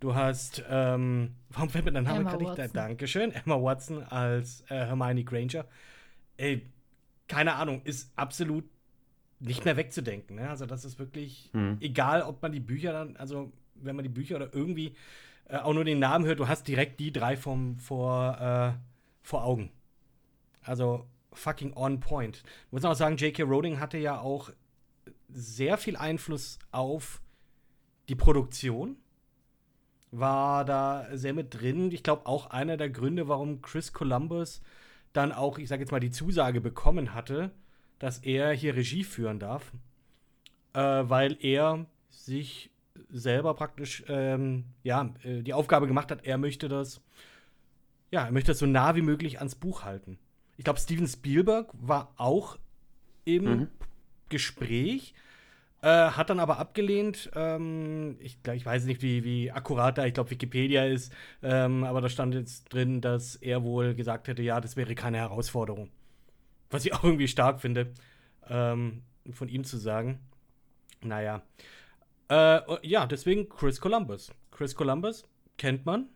du 0.00 0.14
hast, 0.14 0.64
ähm, 0.68 1.36
warum 1.50 1.70
fällt 1.70 1.84
mir 1.84 1.92
dein 1.92 2.04
Name 2.04 2.24
gerade 2.24 2.62
nicht? 2.62 2.76
Dankeschön, 2.76 3.30
Emma 3.30 3.62
Watson 3.62 4.02
als 4.02 4.62
äh, 4.62 4.86
Hermione 4.86 5.22
Granger. 5.22 5.66
Ey, 6.36 6.66
keine 7.30 7.54
Ahnung, 7.54 7.80
ist 7.84 8.10
absolut 8.16 8.64
nicht 9.38 9.64
mehr 9.64 9.76
wegzudenken. 9.76 10.34
Ne? 10.34 10.50
Also 10.50 10.66
das 10.66 10.84
ist 10.84 10.98
wirklich, 10.98 11.48
hm. 11.52 11.78
egal 11.80 12.22
ob 12.22 12.42
man 12.42 12.50
die 12.50 12.58
Bücher 12.58 12.92
dann, 12.92 13.16
also 13.16 13.52
wenn 13.76 13.94
man 13.94 14.02
die 14.02 14.10
Bücher 14.10 14.34
oder 14.34 14.52
irgendwie 14.52 14.96
äh, 15.44 15.58
auch 15.58 15.72
nur 15.72 15.84
den 15.84 16.00
Namen 16.00 16.26
hört, 16.26 16.40
du 16.40 16.48
hast 16.48 16.66
direkt 16.66 16.98
die 16.98 17.12
drei 17.12 17.36
vom, 17.36 17.78
vor, 17.78 18.36
äh, 18.40 18.72
vor 19.22 19.44
Augen. 19.44 19.70
Also 20.62 21.06
fucking 21.32 21.72
on 21.74 22.00
point. 22.00 22.42
Ich 22.66 22.72
muss 22.72 22.84
auch 22.84 22.96
sagen, 22.96 23.16
J.K. 23.16 23.44
Rowling 23.44 23.78
hatte 23.78 23.98
ja 23.98 24.18
auch 24.18 24.50
sehr 25.28 25.78
viel 25.78 25.96
Einfluss 25.96 26.58
auf 26.72 27.22
die 28.08 28.16
Produktion. 28.16 28.96
War 30.10 30.64
da 30.64 31.06
sehr 31.12 31.32
mit 31.32 31.54
drin. 31.54 31.92
Ich 31.92 32.02
glaube, 32.02 32.26
auch 32.26 32.50
einer 32.50 32.76
der 32.76 32.90
Gründe, 32.90 33.28
warum 33.28 33.62
Chris 33.62 33.92
Columbus 33.92 34.60
dann 35.12 35.32
auch, 35.32 35.58
ich 35.58 35.68
sage 35.68 35.82
jetzt 35.82 35.90
mal, 35.90 36.00
die 36.00 36.10
Zusage 36.10 36.60
bekommen 36.60 37.14
hatte, 37.14 37.50
dass 37.98 38.18
er 38.18 38.52
hier 38.52 38.76
Regie 38.76 39.04
führen 39.04 39.38
darf, 39.38 39.72
äh, 40.72 40.80
weil 40.80 41.36
er 41.40 41.86
sich 42.08 42.70
selber 43.10 43.54
praktisch 43.54 44.04
ähm, 44.08 44.64
ja, 44.82 45.14
äh, 45.22 45.42
die 45.42 45.54
Aufgabe 45.54 45.86
gemacht 45.86 46.10
hat, 46.10 46.24
er 46.24 46.38
möchte 46.38 46.68
das, 46.68 47.00
ja, 48.10 48.24
er 48.24 48.32
möchte 48.32 48.52
das 48.52 48.58
so 48.58 48.66
nah 48.66 48.94
wie 48.94 49.02
möglich 49.02 49.38
ans 49.38 49.54
Buch 49.54 49.84
halten. 49.84 50.18
Ich 50.56 50.64
glaube, 50.64 50.78
Steven 50.78 51.06
Spielberg 51.06 51.70
war 51.72 52.12
auch 52.16 52.58
im 53.24 53.44
mhm. 53.44 53.68
Gespräch, 54.28 55.14
äh, 55.82 56.10
hat 56.10 56.30
dann 56.30 56.40
aber 56.40 56.58
abgelehnt. 56.58 57.30
Ähm, 57.34 58.16
ich, 58.20 58.38
ich 58.52 58.66
weiß 58.66 58.84
nicht, 58.84 59.02
wie, 59.02 59.24
wie 59.24 59.50
akkurat 59.50 59.96
da, 59.96 60.04
ich 60.04 60.14
glaube, 60.14 60.30
Wikipedia 60.30 60.84
ist, 60.84 61.12
ähm, 61.42 61.84
aber 61.84 62.00
da 62.00 62.08
stand 62.08 62.34
jetzt 62.34 62.72
drin, 62.72 63.00
dass 63.00 63.36
er 63.36 63.62
wohl 63.62 63.94
gesagt 63.94 64.28
hätte, 64.28 64.42
ja, 64.42 64.60
das 64.60 64.76
wäre 64.76 64.94
keine 64.94 65.18
Herausforderung. 65.18 65.90
Was 66.70 66.84
ich 66.84 66.94
auch 66.94 67.02
irgendwie 67.02 67.28
stark 67.28 67.60
finde, 67.60 67.92
ähm, 68.48 69.02
von 69.32 69.48
ihm 69.48 69.64
zu 69.64 69.78
sagen. 69.78 70.20
Naja. 71.02 71.42
Äh, 72.28 72.60
ja, 72.86 73.06
deswegen 73.06 73.48
Chris 73.48 73.80
Columbus. 73.80 74.32
Chris 74.50 74.74
Columbus 74.74 75.24
kennt 75.56 75.86
man. 75.86 76.08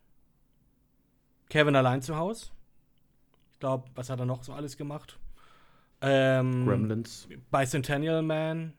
Kevin 1.48 1.76
allein 1.76 2.02
zu 2.02 2.16
Hause. 2.16 2.50
Ich 3.52 3.60
glaube, 3.60 3.88
was 3.94 4.10
hat 4.10 4.20
er 4.20 4.26
noch 4.26 4.44
so 4.44 4.52
alles 4.52 4.76
gemacht? 4.76 5.18
Ähm, 6.00 6.66
Gremlins. 6.66 7.28
Bicentennial 7.50 8.22
Man 8.22 8.74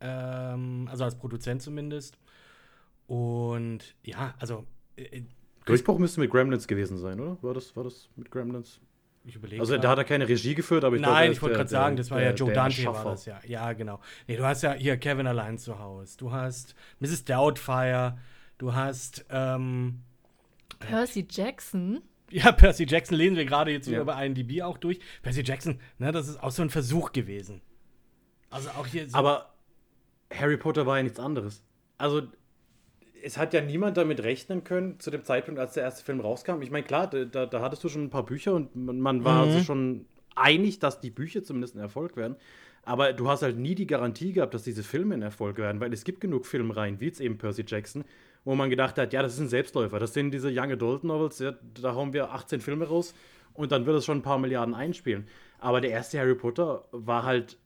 ähm, 0.00 0.88
also 0.90 1.04
als 1.04 1.16
Produzent 1.16 1.62
zumindest. 1.62 2.18
Und 3.06 3.94
ja, 4.04 4.34
also. 4.38 4.66
Äh, 4.96 5.02
äh 5.02 5.22
Durchbruch 5.66 5.98
müsste 5.98 6.20
mit 6.20 6.30
Gremlins 6.30 6.66
gewesen 6.66 6.98
sein, 6.98 7.20
oder? 7.20 7.36
War 7.42 7.54
das, 7.54 7.76
war 7.76 7.84
das 7.84 8.08
mit 8.16 8.30
Gremlins? 8.30 8.80
Ich 9.24 9.36
überlege. 9.36 9.60
Also 9.60 9.76
da 9.76 9.90
hat 9.90 9.98
er 9.98 10.04
keine 10.04 10.26
Regie 10.26 10.54
geführt, 10.54 10.84
aber 10.84 10.96
ich 10.96 11.02
Nein, 11.02 11.12
glaube, 11.12 11.32
ich 11.32 11.42
wollte 11.42 11.56
gerade 11.56 11.70
sagen, 11.70 11.96
das 11.96 12.10
war 12.10 12.18
ja 12.20 12.28
der- 12.28 12.34
Joe 12.36 12.48
der 12.48 12.54
Dante 12.54 12.84
war 12.86 13.04
das 13.04 13.26
ja. 13.26 13.38
Ja, 13.46 13.72
genau. 13.74 14.00
Nee, 14.26 14.36
du 14.36 14.44
hast 14.44 14.62
ja 14.62 14.72
hier 14.72 14.96
Kevin 14.96 15.26
allein 15.26 15.58
zu 15.58 15.78
Hause. 15.78 16.16
Du 16.16 16.32
hast 16.32 16.74
Mrs. 17.00 17.24
Doubtfire. 17.26 18.18
Du 18.56 18.74
hast 18.74 19.26
ähm, 19.30 20.00
Percy 20.78 21.26
Jackson. 21.30 22.00
ja, 22.30 22.50
Percy 22.52 22.86
Jackson 22.88 23.16
lesen 23.16 23.36
wir 23.36 23.44
gerade 23.44 23.70
jetzt 23.70 23.88
Ja. 23.88 24.00
über 24.00 24.22
IMDb 24.22 24.62
auch 24.62 24.78
durch. 24.78 25.00
Percy 25.22 25.42
Jackson, 25.42 25.80
ne, 25.98 26.12
das 26.12 26.28
ist 26.28 26.42
auch 26.42 26.50
so 26.50 26.62
ein 26.62 26.70
Versuch 26.70 27.12
gewesen. 27.12 27.60
Also 28.48 28.70
auch 28.70 28.86
hier 28.86 29.08
so 29.08 29.16
Aber 29.16 29.49
Harry 30.32 30.56
Potter 30.56 30.86
war 30.86 30.96
ja 30.98 31.02
nichts 31.02 31.18
anderes. 31.18 31.62
Also, 31.98 32.22
es 33.22 33.36
hat 33.36 33.52
ja 33.52 33.60
niemand 33.60 33.96
damit 33.96 34.22
rechnen 34.22 34.64
können, 34.64 34.98
zu 34.98 35.10
dem 35.10 35.24
Zeitpunkt, 35.24 35.60
als 35.60 35.74
der 35.74 35.82
erste 35.82 36.04
Film 36.04 36.20
rauskam. 36.20 36.62
Ich 36.62 36.70
meine, 36.70 36.84
klar, 36.86 37.08
da, 37.08 37.46
da, 37.46 37.60
hattest 37.60 37.84
du 37.84 37.88
schon 37.88 38.04
ein 38.04 38.10
paar 38.10 38.24
Bücher 38.24 38.54
und 38.54 38.74
man, 38.74 39.00
man 39.00 39.24
war 39.24 39.46
Mhm. 39.46 39.50
sich 39.50 39.64
schon 39.64 40.06
einig, 40.34 40.78
dass 40.78 41.00
die 41.00 41.10
Bücher 41.10 41.42
zumindest 41.42 41.74
ein 41.74 41.80
Erfolg 41.80 42.16
werden. 42.16 42.36
Aber 42.82 43.12
du 43.12 43.28
hast 43.28 43.42
halt 43.42 43.58
nie 43.58 43.74
die 43.74 43.86
Garantie 43.86 44.32
gehabt, 44.32 44.54
dass 44.54 44.62
diese 44.62 44.82
Filme 44.82 45.14
ein 45.14 45.22
Erfolg 45.22 45.58
werden, 45.58 45.80
weil 45.80 45.92
es 45.92 46.04
gibt 46.04 46.20
genug 46.20 46.46
Filmreihen, 46.46 46.98
wie 47.00 47.06
jetzt 47.06 47.20
eben 47.20 47.36
Percy 47.36 47.64
Jackson, 47.66 48.04
wo 48.44 48.54
man 48.54 48.70
gedacht 48.70 48.96
hat, 48.96 49.12
ja, 49.12 49.22
das 49.22 49.34
ist 49.34 49.40
ein 49.40 49.48
Selbstläufer. 49.48 49.98
Das 49.98 50.14
sind 50.14 50.30
diese 50.32 50.48
Young 50.50 50.72
Adult 50.72 51.04
Novels, 51.04 51.38
ja, 51.40 51.52
da 51.74 51.94
hauen 51.94 52.14
wir 52.14 52.32
18 52.32 52.60
Filme 52.62 52.86
raus 52.88 53.14
und 53.52 53.70
dann 53.70 53.84
wird 53.84 53.98
es 53.98 54.06
schon 54.06 54.18
ein 54.18 54.22
paar 54.22 54.38
Milliarden 54.38 54.74
einspielen. 54.74 55.26
Aber 55.58 55.82
der 55.82 55.90
erste 55.90 56.18
Harry 56.18 56.34
Potter 56.34 56.86
war 56.90 57.24
halt 57.24 57.58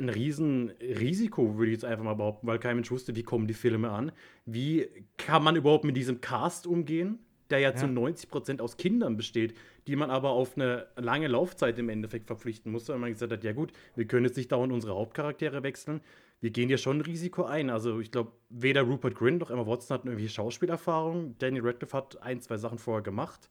ein 0.00 0.08
riesen 0.08 0.70
Risiko, 0.80 1.56
würde 1.56 1.70
ich 1.70 1.76
jetzt 1.76 1.84
einfach 1.84 2.04
mal 2.04 2.14
behaupten, 2.14 2.46
weil 2.46 2.58
kein 2.58 2.76
Mensch 2.76 2.90
wusste, 2.90 3.14
wie 3.16 3.22
kommen 3.22 3.46
die 3.46 3.54
Filme 3.54 3.90
an. 3.90 4.12
Wie 4.46 4.88
kann 5.16 5.42
man 5.42 5.56
überhaupt 5.56 5.84
mit 5.84 5.96
diesem 5.96 6.20
Cast 6.20 6.66
umgehen, 6.66 7.18
der 7.50 7.58
ja, 7.58 7.74
zu 7.74 7.86
Ja. 7.86 7.92
90% 7.92 8.60
aus 8.60 8.76
Kindern 8.76 9.16
besteht, 9.16 9.54
die 9.86 9.96
man 9.96 10.10
aber 10.10 10.30
auf 10.30 10.56
eine 10.56 10.86
lange 10.96 11.28
Laufzeit 11.28 11.78
im 11.78 11.88
Endeffekt 11.88 12.26
verpflichten 12.26 12.70
musste, 12.72 12.92
weil 12.92 13.00
man 13.00 13.12
gesagt 13.12 13.32
hat, 13.32 13.44
ja 13.44 13.52
gut, 13.52 13.72
wir 13.96 14.06
können 14.06 14.26
jetzt 14.26 14.36
nicht 14.36 14.52
dauernd 14.52 14.72
unsere 14.72 14.94
Hauptcharaktere 14.94 15.62
wechseln. 15.62 16.00
Wir 16.40 16.50
gehen 16.50 16.68
hier 16.68 16.78
schon 16.78 16.98
ein 16.98 17.02
Risiko 17.02 17.44
ein. 17.44 17.68
Also 17.68 18.00
ich 18.00 18.10
glaube, 18.10 18.32
weder 18.48 18.82
Rupert 18.82 19.14
Grint 19.14 19.40
noch 19.40 19.50
Emma 19.50 19.66
Watson 19.66 19.94
hatten 19.94 20.08
irgendwie 20.08 20.28
Schauspielerfahrung. 20.28 21.36
Daniel 21.38 21.66
Radcliffe 21.66 21.96
hat 21.96 22.22
ein, 22.22 22.40
zwei 22.40 22.56
Sachen 22.56 22.78
vorher 22.78 23.02
gemacht. 23.02 23.50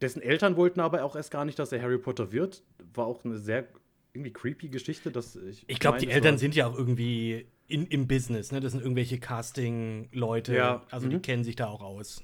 Dessen 0.00 0.22
Eltern 0.22 0.56
wollten 0.56 0.80
aber 0.80 1.04
auch 1.04 1.16
erst 1.16 1.30
gar 1.30 1.44
nicht, 1.44 1.58
dass 1.58 1.72
er 1.72 1.82
Harry 1.82 1.98
Potter 1.98 2.32
wird. 2.32 2.62
War 2.94 3.06
auch 3.06 3.24
eine 3.24 3.36
sehr 3.38 3.66
irgendwie 4.18 4.32
creepy 4.32 4.68
Geschichte. 4.68 5.10
Dass 5.10 5.36
ich 5.36 5.64
Ich 5.68 5.78
glaube, 5.80 5.98
die 5.98 6.08
Eltern 6.10 6.38
sind 6.38 6.54
ja 6.54 6.66
auch 6.66 6.76
irgendwie 6.76 7.46
in, 7.68 7.86
im 7.86 8.06
Business, 8.08 8.52
ne? 8.52 8.60
Das 8.60 8.72
sind 8.72 8.80
irgendwelche 8.82 9.18
Casting-Leute. 9.18 10.54
Ja, 10.54 10.86
Also 10.90 11.08
die 11.08 11.16
mhm. 11.16 11.22
kennen 11.22 11.44
sich 11.44 11.56
da 11.56 11.66
auch 11.68 11.82
aus. 11.82 12.22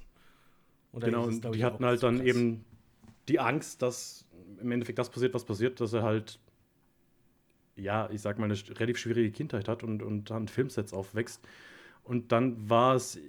Oder 0.91 1.07
Genau, 1.07 1.27
ist 1.27 1.39
es, 1.39 1.45
und 1.45 1.55
die 1.55 1.63
hatten 1.63 1.85
halt 1.85 2.03
dann 2.03 2.17
krass? 2.17 2.27
eben 2.27 2.65
die 3.27 3.39
Angst, 3.39 3.81
dass 3.81 4.25
im 4.61 4.71
Endeffekt 4.71 4.99
das 4.99 5.09
passiert, 5.09 5.33
was 5.33 5.45
passiert, 5.45 5.79
dass 5.81 5.93
er 5.93 6.03
halt, 6.03 6.39
ja, 7.75 8.09
ich 8.11 8.21
sag 8.21 8.39
mal, 8.39 8.45
eine 8.45 8.55
relativ 8.55 8.97
schwierige 8.97 9.31
Kindheit 9.31 9.67
hat 9.67 9.83
und, 9.83 10.01
und 10.01 10.31
an 10.31 10.47
Filmsets 10.47 10.93
aufwächst. 10.93 11.41
Und 12.03 12.31
dann 12.31 12.69
war 12.69 12.95
es, 12.95 13.19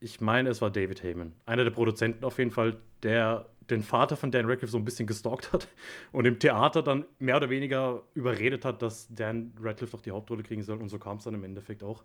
ich 0.00 0.20
meine, 0.20 0.50
es 0.50 0.60
war 0.60 0.70
David 0.70 1.02
Heyman, 1.02 1.32
einer 1.46 1.64
der 1.64 1.70
Produzenten 1.70 2.24
auf 2.24 2.38
jeden 2.38 2.50
Fall, 2.50 2.76
der 3.02 3.48
den 3.70 3.82
Vater 3.82 4.16
von 4.16 4.30
Dan 4.30 4.46
Radcliffe 4.46 4.70
so 4.70 4.78
ein 4.78 4.84
bisschen 4.84 5.06
gestalkt 5.06 5.52
hat 5.52 5.68
und 6.12 6.24
im 6.24 6.38
Theater 6.38 6.82
dann 6.82 7.04
mehr 7.18 7.36
oder 7.36 7.50
weniger 7.50 8.02
überredet 8.14 8.64
hat, 8.64 8.82
dass 8.82 9.08
Dan 9.12 9.52
Radcliffe 9.60 9.92
doch 9.96 10.02
die 10.02 10.10
Hauptrolle 10.10 10.42
kriegen 10.42 10.62
soll. 10.62 10.80
Und 10.80 10.88
so 10.88 10.98
kam 10.98 11.18
es 11.18 11.24
dann 11.24 11.34
im 11.34 11.44
Endeffekt 11.44 11.82
auch. 11.82 12.04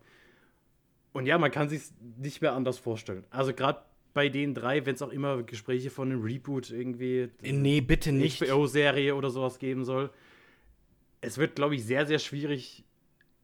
Und 1.13 1.25
ja, 1.25 1.37
man 1.37 1.51
kann 1.51 1.69
sich 1.69 1.81
nicht 2.17 2.41
mehr 2.41 2.53
anders 2.53 2.77
vorstellen. 2.77 3.25
Also 3.29 3.53
gerade 3.53 3.81
bei 4.13 4.29
den 4.29 4.53
drei, 4.53 4.85
wenn 4.85 4.95
es 4.95 5.01
auch 5.01 5.11
immer 5.11 5.43
Gespräche 5.43 5.89
von 5.89 6.11
einem 6.11 6.21
Reboot 6.21 6.69
irgendwie 6.69 7.29
Äh, 7.41 7.51
Nee, 7.53 7.81
bitte 7.81 8.11
nicht. 8.11 8.41
HBO-Serie 8.41 9.15
oder 9.15 9.29
sowas 9.29 9.59
geben 9.59 9.85
soll, 9.85 10.09
es 11.21 11.37
wird, 11.37 11.55
glaube 11.55 11.75
ich, 11.75 11.85
sehr, 11.85 12.05
sehr 12.05 12.19
schwierig, 12.19 12.83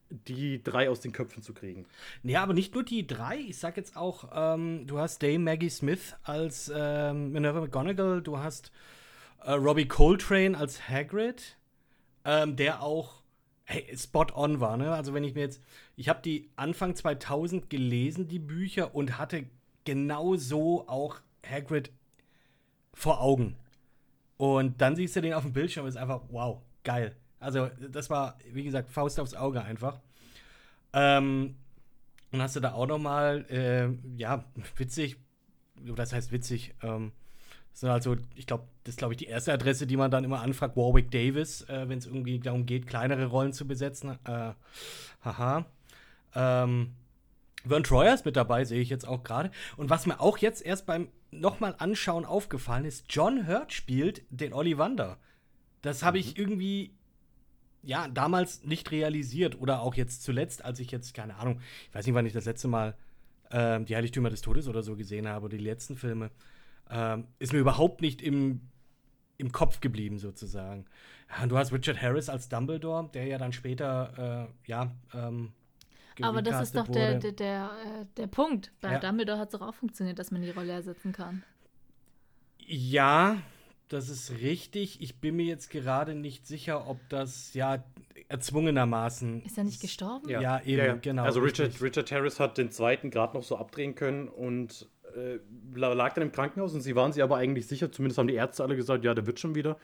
die 0.10 0.64
drei 0.64 0.90
aus 0.90 1.02
den 1.02 1.12
Köpfen 1.12 1.44
zu 1.44 1.54
kriegen. 1.54 1.86
Ja, 2.24 2.44
aber 2.44 2.54
nicht 2.54 2.74
nur 2.74 2.84
die 2.84 3.06
drei. 3.06 3.38
Ich 3.38 3.58
sag 3.58 3.78
jetzt 3.78 3.96
auch, 3.96 4.30
ähm, 4.34 4.88
du 4.88 5.00
hast 5.00 5.22
Dame 5.22 5.40
Maggie 5.40 5.70
Smith 5.70 6.16
als 6.24 6.72
ähm, 6.74 7.32
Minerva 7.32 7.62
McGonagall, 7.62 8.22
du 8.22 8.38
hast 8.38 8.72
äh, 9.44 9.52
Robbie 9.52 9.88
Coltrane 9.88 10.58
als 10.58 10.90
Hagrid, 10.90 11.58
ähm, 12.26 12.56
der 12.56 12.82
auch 12.82 13.22
hey, 13.68 13.86
spot 13.96 14.28
on 14.34 14.60
war. 14.60 14.78
Ne? 14.78 14.92
Also 14.94 15.14
wenn 15.14 15.24
ich 15.24 15.36
mir 15.36 15.42
jetzt, 15.42 15.62
ich 15.96 16.10
habe 16.10 16.22
die 16.22 16.50
Anfang 16.56 16.96
2000 16.96 17.70
gelesen, 17.70 18.28
die 18.28 18.40
Bücher, 18.40 18.96
und 18.96 19.18
hatte 19.18 19.46
genau 19.84 20.36
so 20.36 20.88
auch 20.88 21.20
Hagrid 21.46 21.92
vor 22.94 23.22
Augen. 23.22 23.56
Und 24.38 24.82
dann 24.82 24.96
siehst 24.96 25.16
du 25.16 25.22
den 25.22 25.34
auf 25.34 25.44
dem 25.44 25.54
Bildschirm 25.54 25.84
und 25.84 25.90
ist 25.90 25.98
einfach, 25.98 26.22
wow, 26.30 26.62
geil. 26.84 27.16
Also, 27.40 27.70
das 27.92 28.10
war, 28.10 28.38
wie 28.52 28.64
gesagt, 28.64 28.90
Faust 28.90 29.20
aufs 29.20 29.34
Auge 29.34 29.62
einfach. 29.62 30.00
Ähm, 30.94 31.56
und 32.32 32.42
hast 32.42 32.56
du 32.56 32.60
da 32.60 32.74
auch 32.74 32.88
noch 32.88 33.00
mal, 33.00 33.46
äh, 33.50 33.90
ja, 34.18 34.44
witzig, 34.76 35.18
das 35.76 36.14
heißt 36.14 36.32
witzig, 36.32 36.74
ähm, 36.82 37.12
das 37.72 37.82
sind 37.82 37.90
also, 37.90 38.18
ich 38.34 38.48
glaube, 38.48 38.64
das 38.84 38.94
ist, 38.94 38.98
glaube 38.98 39.14
ich, 39.14 39.20
die 39.20 39.26
erste 39.26 39.54
Adresse, 39.54 39.86
die 39.86 39.98
man 39.98 40.10
dann 40.10 40.24
immer 40.24 40.42
anfragt, 40.42 40.76
Warwick 40.76 41.12
Davis, 41.12 41.62
äh, 41.70 41.88
wenn 41.88 42.00
es 42.00 42.08
irgendwie 42.08 42.40
darum 42.40 42.66
geht, 42.66 42.88
kleinere 42.88 43.28
Rollen 43.28 43.54
zu 43.54 43.68
besetzen. 43.68 44.18
Äh, 44.26 44.54
haha. 45.24 45.66
Ähm, 46.34 46.96
Vern 47.64 47.84
Troyer 47.84 48.14
ist 48.14 48.26
mit 48.26 48.36
dabei, 48.36 48.66
sehe 48.66 48.82
ich 48.82 48.90
jetzt 48.90 49.08
auch 49.08 49.24
gerade. 49.24 49.52
Und 49.76 49.92
was 49.92 50.08
mir 50.08 50.20
auch 50.20 50.40
jetzt 50.40 50.66
erst 50.66 50.88
beim 50.88 51.10
nochmal 51.30 51.76
anschauen 51.78 52.26
aufgefallen 52.26 52.86
ist, 52.86 53.06
John 53.10 53.48
Hurt 53.48 53.74
spielt 53.74 54.24
den 54.30 54.54
Ollivander. 54.54 55.18
Das 55.84 56.02
habe 56.02 56.18
ich 56.18 56.38
irgendwie, 56.38 56.97
ja, 57.88 58.08
damals 58.10 58.64
nicht 58.64 58.92
realisiert. 58.92 59.60
Oder 59.60 59.82
auch 59.82 59.96
jetzt 59.96 60.22
zuletzt, 60.24 60.64
als 60.64 60.80
ich 60.80 60.92
jetzt, 60.92 61.14
keine 61.14 61.38
Ahnung, 61.38 61.62
ich 61.88 61.96
weiß 61.96 62.06
nicht, 62.06 62.16
wann 62.16 62.26
ich 62.26 62.34
das 62.34 62.44
letzte 62.46 62.68
Mal 62.68 62.96
ähm, 63.50 63.86
die 63.86 63.96
Heiligtümer 63.96 64.30
des 64.30 64.42
Todes 64.42 64.68
oder 64.68 64.84
so 64.84 64.98
gesehen 64.98 65.26
habe, 65.26 65.46
oder 65.46 65.58
die 65.58 65.64
letzten 65.64 65.96
Filme, 65.96 66.30
ähm, 66.90 67.28
ist 67.40 67.54
mir 67.54 67.60
überhaupt 67.60 68.02
nicht 68.02 68.22
im, 68.22 68.60
im 69.38 69.54
Kopf 69.54 69.80
geblieben, 69.80 70.20
sozusagen. 70.20 70.86
Ja, 71.30 71.44
und 71.44 71.50
du 71.50 71.58
hast 71.58 71.72
Richard 71.72 72.02
Harris 72.02 72.28
als 72.28 72.50
Dumbledore, 72.50 73.10
der 73.14 73.26
ja 73.26 73.38
dann 73.38 73.54
später, 73.54 74.50
äh, 74.66 74.70
ja, 74.70 74.92
ähm, 75.14 75.54
Aber 76.22 76.42
das 76.42 76.62
ist 76.62 76.76
doch 76.76 76.90
der, 76.90 77.20
der, 77.20 77.32
der, 77.32 77.72
äh, 77.86 78.06
der 78.18 78.28
Punkt. 78.28 78.74
Bei 78.82 78.94
Ja. 78.94 79.00
Dumbledore 79.00 79.40
hat 79.40 79.54
es 79.54 79.58
doch 79.58 79.66
auch 79.66 79.76
funktioniert, 79.76 80.20
dass 80.20 80.30
man 80.30 80.42
die 80.42 80.50
Rolle 80.50 80.74
ersetzen 80.74 81.14
kann. 81.14 81.44
Ja, 82.60 83.38
das 83.90 84.10
ist 84.10 84.32
richtig. 84.42 85.02
Ich 85.02 85.20
bin 85.20 85.36
mir 85.36 85.46
jetzt 85.46 85.70
gerade 85.70 86.16
nicht 86.16 86.46
sicher, 86.46 86.88
ob 86.88 86.98
das 87.10 87.54
ja 87.54 87.84
erzwungenermaßen. 88.30 89.44
Ist 89.44 89.58
er 89.58 89.64
nicht 89.64 89.82
gestorben? 89.82 90.30
Ja, 90.30 90.62
eben, 90.64 91.02
genau, 91.02 91.24
Also 91.24 91.40
Richard, 91.40 91.68
richtig. 91.68 91.82
Richard 91.82 92.12
Harris 92.12 92.40
hat 92.40 92.58
den 92.58 92.72
zweiten 92.72 93.10
gerade 93.10 93.36
noch 93.36 93.44
so 93.44 93.58
abdrehen 93.58 93.96
können 93.96 94.28
und 94.28 94.90
äh, 95.16 95.40
lag 95.76 96.14
dann 96.14 96.24
im 96.24 96.32
Krankenhaus 96.32 96.74
und 96.74 96.82
sie 96.82 96.96
waren 96.96 97.14
sich 97.14 97.24
aber 97.24 97.38
eigentlich 97.38 97.68
sicher, 97.68 97.92
zumindest 97.92 98.18
haben 98.18 98.28
die 98.28 98.36
Ärzte 98.36 98.64
alle 98.64 98.76
gesagt, 98.76 99.04
ja, 99.06 99.14
der 99.14 99.26
wird 99.26 99.40
schon 99.40 99.56
wieder. 99.56 99.78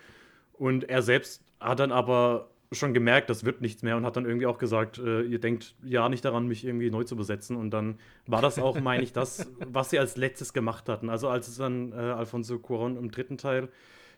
Und 0.54 0.89
er 0.89 1.02
selbst 1.02 1.44
hat 1.60 1.80
dann 1.80 1.92
aber 1.92 2.50
schon 2.72 2.94
gemerkt, 2.94 3.30
das 3.30 3.46
wird 3.46 3.62
nichts 3.62 3.84
mehr 3.84 3.98
und 3.98 4.06
hat 4.06 4.16
dann 4.16 4.26
irgendwie 4.26 4.48
auch 4.48 4.58
gesagt, 4.58 4.98
äh, 4.98 5.22
ihr 5.22 5.39
denkt 5.39 5.76
ja 5.84 6.10
nicht 6.10 6.26
daran, 6.26 6.48
mich 6.48 6.66
irgendwie 6.66 6.89
neu 6.89 7.04
zu 7.04 7.16
besetzen. 7.16 7.56
Und 7.56 7.72
dann 7.72 8.00
war 8.26 8.42
das 8.42 8.60
auch, 8.60 8.80
meine 8.80 9.04
ich, 9.04 9.13
das, 9.13 9.50
was 9.68 9.89
sie 9.92 10.00
als 10.00 10.18
letztes 10.18 10.54
gemacht 10.54 10.89
hatten. 10.89 11.10
Also 11.10 11.30
als 11.30 11.48
es 11.48 11.58
dann 11.58 11.92
äh, 11.92 11.96
Alfonso 11.96 12.56
Cuarón 12.56 12.98
im 12.98 13.12
dritten 13.12 13.38
Teil 13.38 13.70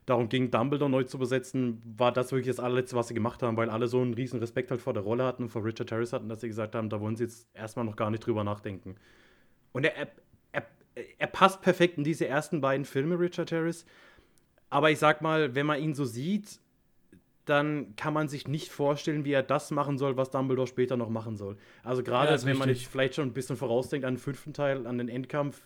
darum 0.06 0.30
ging, 0.30 0.52
Dumbledore 0.52 0.90
neu 0.90 1.04
zu 1.04 1.18
besetzen, 1.18 1.82
war 1.84 2.12
das 2.12 2.32
wirklich 2.32 2.56
das 2.56 2.64
allerletzte, 2.64 2.96
was 2.96 3.08
sie 3.08 3.14
gemacht 3.14 3.42
haben, 3.42 3.58
weil 3.58 3.70
alle 3.70 3.88
so 3.88 4.02
einen 4.02 4.14
riesen 4.14 4.40
Respekt 4.40 4.70
halt 4.72 4.82
vor 4.82 4.94
der 4.94 5.04
Rolle 5.04 5.24
hatten 5.24 5.44
und 5.44 5.50
vor 5.50 5.64
Richard 5.64 5.92
Harris 5.92 6.14
hatten, 6.14 6.30
dass 6.30 6.42
sie 6.42 6.48
gesagt 6.48 6.76
haben, 6.76 6.90
da 6.90 7.02
wollen 7.02 7.16
sie 7.16 7.24
jetzt 7.24 7.48
erstmal 7.54 7.86
noch 7.86 7.96
gar 7.96 8.12
nicht 8.12 8.26
drüber 8.26 8.44
nachdenken. 8.44 8.96
Und 9.72 9.84
er, 9.84 10.08
er, 10.52 10.64
er, 11.18 11.28
passt 11.28 11.62
perfekt 11.62 11.98
in 11.98 12.04
diese 12.04 12.28
ersten 12.28 12.62
beiden 12.62 12.86
Filme, 12.86 13.20
Richard 13.20 13.52
Harris. 13.52 13.86
Aber 14.70 14.92
ich 14.92 15.00
sag 15.00 15.22
mal, 15.22 15.56
wenn 15.56 15.66
man 15.66 15.82
ihn 15.82 15.96
so 15.96 16.06
sieht, 16.06 16.60
dann 17.46 17.96
kann 17.96 18.14
man 18.14 18.28
sich 18.28 18.48
nicht 18.48 18.72
vorstellen, 18.72 19.26
wie 19.26 19.32
er 19.32 19.44
das 19.44 19.72
machen 19.72 19.98
soll, 19.98 20.18
was 20.18 20.32
Dumbledore 20.32 20.68
später 20.68 20.98
noch 20.98 21.10
machen 21.10 21.36
soll. 21.36 21.58
Also 21.84 22.04
gerade, 22.04 22.32
Ja, 22.34 22.46
wenn 22.46 22.58
man 22.58 22.70
richtig. 22.70 22.86
jetzt 22.86 22.92
vielleicht 22.92 23.16
schon 23.16 23.28
ein 23.28 23.34
bisschen 23.34 23.56
vorausdenkt 23.58 24.06
an 24.06 24.16
den 24.16 24.20
fünften 24.20 24.54
Teil, 24.54 24.88
an 24.88 24.98
den 24.98 25.10
Endkampf, 25.10 25.62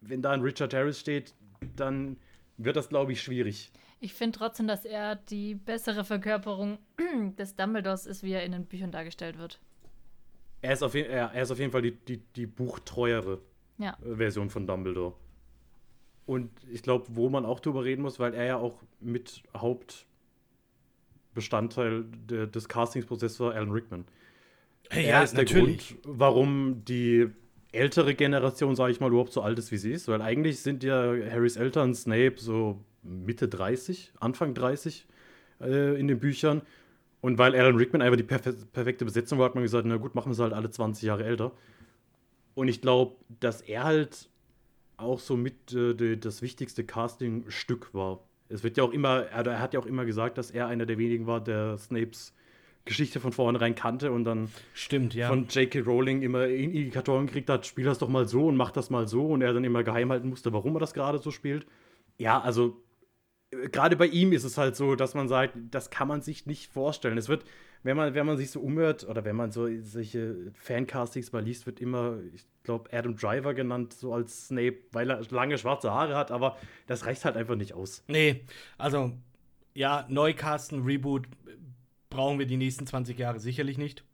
wenn 0.00 0.22
da 0.22 0.32
ein 0.32 0.42
Richard 0.42 0.74
Harris 0.74 1.00
steht, 1.00 1.34
dann 1.74 2.16
wird 2.58 2.76
das, 2.76 2.88
glaube 2.88 3.12
ich, 3.12 3.22
schwierig. 3.22 3.70
Ich 4.00 4.14
finde 4.14 4.38
trotzdem, 4.38 4.66
dass 4.66 4.84
er 4.84 5.16
die 5.16 5.54
bessere 5.54 6.04
Verkörperung 6.04 6.78
des 7.38 7.56
Dumbledores 7.56 8.06
ist, 8.06 8.22
wie 8.22 8.32
er 8.32 8.44
in 8.44 8.52
den 8.52 8.66
Büchern 8.66 8.92
dargestellt 8.92 9.38
wird. 9.38 9.60
Er 10.62 10.72
ist 10.72 10.82
auf, 10.82 10.94
je 10.94 11.02
er, 11.02 11.32
er 11.32 11.42
ist 11.42 11.50
auf 11.50 11.58
jeden 11.58 11.72
Fall 11.72 11.82
die, 11.82 11.92
die, 11.92 12.18
die 12.18 12.46
buchtreuere 12.46 13.40
Ja. 13.78 13.96
Version 14.02 14.50
von 14.50 14.66
Dumbledore. 14.66 15.14
Und 16.26 16.50
ich 16.68 16.82
glaube, 16.82 17.06
wo 17.10 17.28
man 17.28 17.46
auch 17.46 17.60
drüber 17.60 17.84
reden 17.84 18.02
muss, 18.02 18.18
weil 18.18 18.34
er 18.34 18.44
ja 18.44 18.56
auch 18.56 18.82
mit 19.00 19.44
Hauptbestandteil 19.56 22.04
de, 22.04 22.48
des 22.48 22.68
Castingsprozesses 22.68 23.38
war, 23.38 23.54
Alan 23.54 23.70
Rickman. 23.70 24.04
er 24.90 25.22
ist 25.22 25.36
der 25.36 25.44
Grund, 25.44 25.94
warum 26.04 26.84
die 26.84 27.28
ältere 27.76 28.14
Generation, 28.14 28.74
sage 28.74 28.92
ich 28.92 29.00
mal, 29.00 29.10
überhaupt 29.10 29.32
so 29.32 29.42
alt 29.42 29.58
ist, 29.58 29.70
wie 29.70 29.76
sie 29.76 29.92
ist. 29.92 30.08
Weil 30.08 30.22
eigentlich 30.22 30.60
sind 30.60 30.82
ja 30.82 31.14
Harrys 31.30 31.56
Eltern, 31.56 31.94
Snape, 31.94 32.34
so 32.36 32.80
Mitte 33.02 33.48
30, 33.48 34.12
Anfang 34.20 34.54
30 34.54 35.06
äh, 35.60 35.98
in 35.98 36.08
den 36.08 36.18
Büchern. 36.18 36.62
Und 37.20 37.38
weil 37.38 37.54
Alan 37.54 37.76
Rickman 37.76 38.02
einfach 38.02 38.16
die 38.16 38.22
perfe 38.22 38.52
perfekte 38.52 39.04
Besetzung 39.04 39.38
war, 39.38 39.46
hat 39.46 39.54
man 39.54 39.64
gesagt, 39.64 39.86
na 39.86 39.96
gut, 39.96 40.14
machen 40.14 40.28
wir 40.28 40.34
es 40.34 40.38
halt 40.38 40.52
alle 40.52 40.70
20 40.70 41.04
Jahre 41.04 41.24
älter. 41.24 41.52
Und 42.54 42.68
ich 42.68 42.80
glaube, 42.80 43.16
dass 43.40 43.60
er 43.60 43.84
halt 43.84 44.28
auch 44.96 45.20
so 45.20 45.36
mit 45.36 45.72
äh, 45.72 46.16
das 46.16 46.42
wichtigste 46.42 46.84
Casting-Stück 46.84 47.92
war. 47.92 48.20
Es 48.48 48.62
wird 48.62 48.76
ja 48.76 48.84
auch 48.84 48.92
immer, 48.92 49.26
er, 49.26 49.46
er, 49.46 49.60
hat 49.60 49.74
ja 49.74 49.80
auch 49.80 49.86
immer 49.86 50.04
gesagt, 50.04 50.38
dass 50.38 50.50
er 50.50 50.66
einer 50.68 50.86
der 50.86 50.98
wenigen 50.98 51.26
war, 51.26 51.42
der 51.42 51.76
Snapes 51.78 52.34
Geschichte 52.86 53.20
von 53.20 53.32
vornherein 53.32 53.74
kannte 53.74 54.10
und 54.12 54.24
dann 54.24 54.48
Stimmt, 54.72 55.14
ja. 55.14 55.28
von 55.28 55.46
J.K. 55.48 55.80
Rowling 55.80 56.22
immer 56.22 56.46
Indikatoren 56.46 57.26
gekriegt 57.26 57.50
hat, 57.50 57.66
spiel 57.66 57.84
das 57.84 57.98
doch 57.98 58.08
mal 58.08 58.26
so 58.26 58.46
und 58.46 58.56
mach 58.56 58.70
das 58.70 58.88
mal 58.88 59.06
so 59.06 59.26
und 59.26 59.42
er 59.42 59.52
dann 59.52 59.64
immer 59.64 59.84
geheim 59.84 60.10
halten 60.10 60.28
musste, 60.30 60.52
warum 60.52 60.76
er 60.76 60.80
das 60.80 60.94
gerade 60.94 61.18
so 61.18 61.30
spielt. 61.30 61.66
Ja, 62.16 62.40
also 62.40 62.80
äh, 63.50 63.68
gerade 63.68 63.96
bei 63.96 64.06
ihm 64.06 64.32
ist 64.32 64.44
es 64.44 64.56
halt 64.56 64.76
so, 64.76 64.94
dass 64.94 65.14
man 65.14 65.28
sagt, 65.28 65.54
das 65.70 65.90
kann 65.90 66.08
man 66.08 66.22
sich 66.22 66.46
nicht 66.46 66.72
vorstellen. 66.72 67.18
Es 67.18 67.28
wird, 67.28 67.44
wenn 67.82 67.96
man, 67.96 68.14
wenn 68.14 68.24
man 68.24 68.36
sich 68.36 68.50
so 68.50 68.60
umhört 68.60 69.06
oder 69.08 69.24
wenn 69.24 69.36
man 69.36 69.50
so 69.50 69.68
solche 69.82 70.52
Fancastings 70.54 71.32
mal 71.32 71.42
liest, 71.42 71.66
wird 71.66 71.80
immer, 71.80 72.18
ich 72.34 72.46
glaube, 72.62 72.92
Adam 72.92 73.16
Driver 73.16 73.52
genannt, 73.52 73.94
so 73.94 74.14
als 74.14 74.46
Snape, 74.46 74.76
weil 74.92 75.10
er 75.10 75.20
lange 75.30 75.58
schwarze 75.58 75.90
Haare 75.90 76.16
hat, 76.16 76.30
aber 76.30 76.56
das 76.86 77.04
reicht 77.04 77.24
halt 77.24 77.36
einfach 77.36 77.56
nicht 77.56 77.74
aus. 77.74 78.04
Nee, 78.06 78.44
also 78.78 79.12
ja, 79.74 80.06
Neucasten, 80.08 80.84
Reboot 80.84 81.26
brauchen 82.16 82.38
wir 82.38 82.46
die 82.46 82.56
nächsten 82.56 82.86
20 82.86 83.18
Jahre 83.18 83.40
sicherlich 83.40 83.76
nicht. 83.76 84.04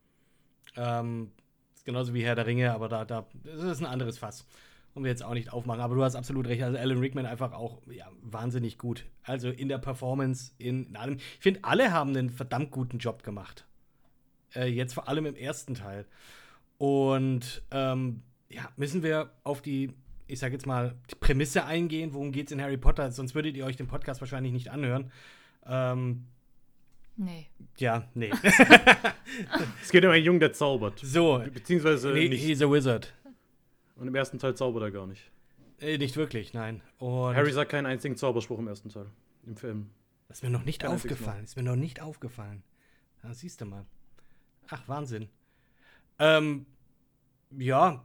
Ähm, 0.76 1.30
ist 1.74 1.84
genauso 1.84 2.14
wie 2.14 2.24
Herr 2.24 2.34
der 2.34 2.46
Ringe, 2.46 2.72
aber 2.72 2.88
da, 2.88 3.04
da 3.04 3.26
das 3.44 3.62
ist 3.62 3.80
ein 3.80 3.86
anderes 3.86 4.18
Fass. 4.18 4.46
Und 4.94 5.04
wir 5.04 5.10
jetzt 5.10 5.24
auch 5.24 5.32
nicht 5.32 5.52
aufmachen. 5.52 5.80
Aber 5.80 5.94
du 5.94 6.04
hast 6.04 6.16
absolut 6.16 6.46
recht. 6.48 6.62
Also 6.62 6.76
Alan 6.76 6.98
Rickman 6.98 7.24
einfach 7.24 7.52
auch 7.52 7.80
ja, 7.90 8.06
wahnsinnig 8.20 8.76
gut. 8.76 9.06
Also 9.22 9.48
in 9.48 9.68
der 9.68 9.78
Performance, 9.78 10.52
in, 10.58 10.86
in 10.86 10.96
allem. 10.96 11.16
Ich 11.16 11.38
finde, 11.40 11.60
alle 11.62 11.92
haben 11.92 12.10
einen 12.10 12.28
verdammt 12.28 12.72
guten 12.72 12.98
Job 12.98 13.22
gemacht. 13.22 13.64
Äh, 14.54 14.66
jetzt 14.66 14.92
vor 14.92 15.08
allem 15.08 15.24
im 15.24 15.34
ersten 15.34 15.74
Teil. 15.74 16.04
Und 16.76 17.62
ähm, 17.70 18.22
ja, 18.50 18.68
müssen 18.76 19.02
wir 19.02 19.30
auf 19.44 19.62
die, 19.62 19.94
ich 20.26 20.40
sag 20.40 20.52
jetzt 20.52 20.66
mal, 20.66 20.94
die 21.10 21.14
Prämisse 21.14 21.64
eingehen. 21.64 22.12
Worum 22.12 22.32
geht 22.32 22.48
es 22.48 22.52
in 22.52 22.60
Harry 22.60 22.76
Potter? 22.76 23.10
Sonst 23.12 23.34
würdet 23.34 23.56
ihr 23.56 23.64
euch 23.64 23.76
den 23.76 23.86
Podcast 23.86 24.20
wahrscheinlich 24.20 24.52
nicht 24.52 24.70
anhören. 24.70 25.10
Ähm, 25.64 26.26
Nee. 27.16 27.46
Ja, 27.78 28.08
nee. 28.14 28.30
es 29.82 29.90
geht 29.90 30.04
um 30.04 30.10
einen 30.10 30.24
Jungen, 30.24 30.40
der 30.40 30.52
zaubert. 30.52 30.98
So. 31.00 31.42
Beziehungsweise 31.52 32.12
nee, 32.12 32.28
nicht. 32.28 32.42
He's 32.44 32.62
a 32.62 32.70
wizard. 32.70 33.12
Und 33.96 34.08
im 34.08 34.14
ersten 34.14 34.38
Teil 34.38 34.54
zaubert 34.54 34.82
er 34.82 34.90
gar 34.90 35.06
nicht. 35.06 35.30
Äh, 35.80 35.98
nicht 35.98 36.16
wirklich, 36.16 36.54
nein. 36.54 36.80
Und 36.98 37.34
Harry 37.34 37.52
sagt 37.52 37.70
keinen 37.70 37.86
einzigen 37.86 38.16
Zauberspruch 38.16 38.58
im 38.58 38.68
ersten 38.68 38.88
Teil. 38.88 39.06
Im 39.46 39.56
Film. 39.56 39.90
Das 40.28 40.38
ist 40.38 40.42
mir 40.42 40.50
noch 40.50 40.64
nicht 40.64 40.82
Kein 40.82 40.92
aufgefallen. 40.92 41.44
Ist 41.44 41.56
mir 41.56 41.62
noch 41.62 41.76
nicht 41.76 42.00
aufgefallen. 42.00 42.62
Ja, 43.22 43.34
siehst 43.34 43.60
du 43.60 43.66
mal. 43.66 43.84
Ach, 44.68 44.88
Wahnsinn. 44.88 45.28
Ähm, 46.18 46.66
ja, 47.50 48.04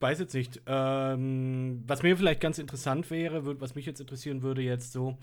weiß 0.00 0.20
jetzt 0.20 0.34
nicht. 0.34 0.60
Ähm, 0.66 1.82
was 1.86 2.02
mir 2.02 2.16
vielleicht 2.16 2.40
ganz 2.40 2.58
interessant 2.58 3.10
wäre, 3.10 3.60
was 3.60 3.74
mich 3.74 3.86
jetzt 3.86 4.00
interessieren 4.00 4.42
würde, 4.42 4.62
jetzt 4.62 4.92
so, 4.92 5.18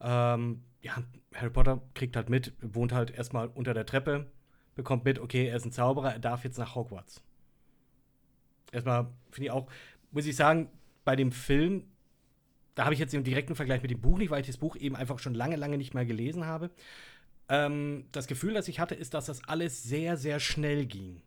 ähm, 0.00 0.62
ja, 0.82 1.02
Harry 1.34 1.50
Potter 1.50 1.82
kriegt 1.94 2.16
halt 2.16 2.30
mit, 2.30 2.52
wohnt 2.60 2.92
halt 2.92 3.10
erstmal 3.10 3.48
unter 3.48 3.74
der 3.74 3.86
Treppe, 3.86 4.30
bekommt 4.74 5.04
mit, 5.04 5.18
okay, 5.18 5.46
er 5.46 5.56
ist 5.56 5.66
ein 5.66 5.72
Zauberer, 5.72 6.12
er 6.12 6.18
darf 6.18 6.44
jetzt 6.44 6.58
nach 6.58 6.74
Hogwarts. 6.74 7.22
Erstmal 8.72 9.08
finde 9.30 9.46
ich 9.46 9.50
auch, 9.50 9.68
muss 10.10 10.26
ich 10.26 10.36
sagen, 10.36 10.70
bei 11.04 11.16
dem 11.16 11.32
Film, 11.32 11.84
da 12.74 12.84
habe 12.84 12.94
ich 12.94 13.00
jetzt 13.00 13.12
den 13.12 13.24
direkten 13.24 13.56
Vergleich 13.56 13.82
mit 13.82 13.90
dem 13.90 14.00
Buch 14.00 14.18
nicht, 14.18 14.30
weil 14.30 14.40
ich 14.40 14.46
das 14.46 14.56
Buch 14.56 14.76
eben 14.76 14.96
einfach 14.96 15.18
schon 15.18 15.34
lange, 15.34 15.56
lange 15.56 15.76
nicht 15.76 15.94
mehr 15.94 16.06
gelesen 16.06 16.46
habe. 16.46 16.70
Ähm, 17.48 18.04
das 18.12 18.26
Gefühl, 18.26 18.54
das 18.54 18.68
ich 18.68 18.80
hatte, 18.80 18.94
ist, 18.94 19.12
dass 19.14 19.26
das 19.26 19.44
alles 19.44 19.82
sehr, 19.82 20.16
sehr 20.16 20.40
schnell 20.40 20.86
ging. 20.86 21.20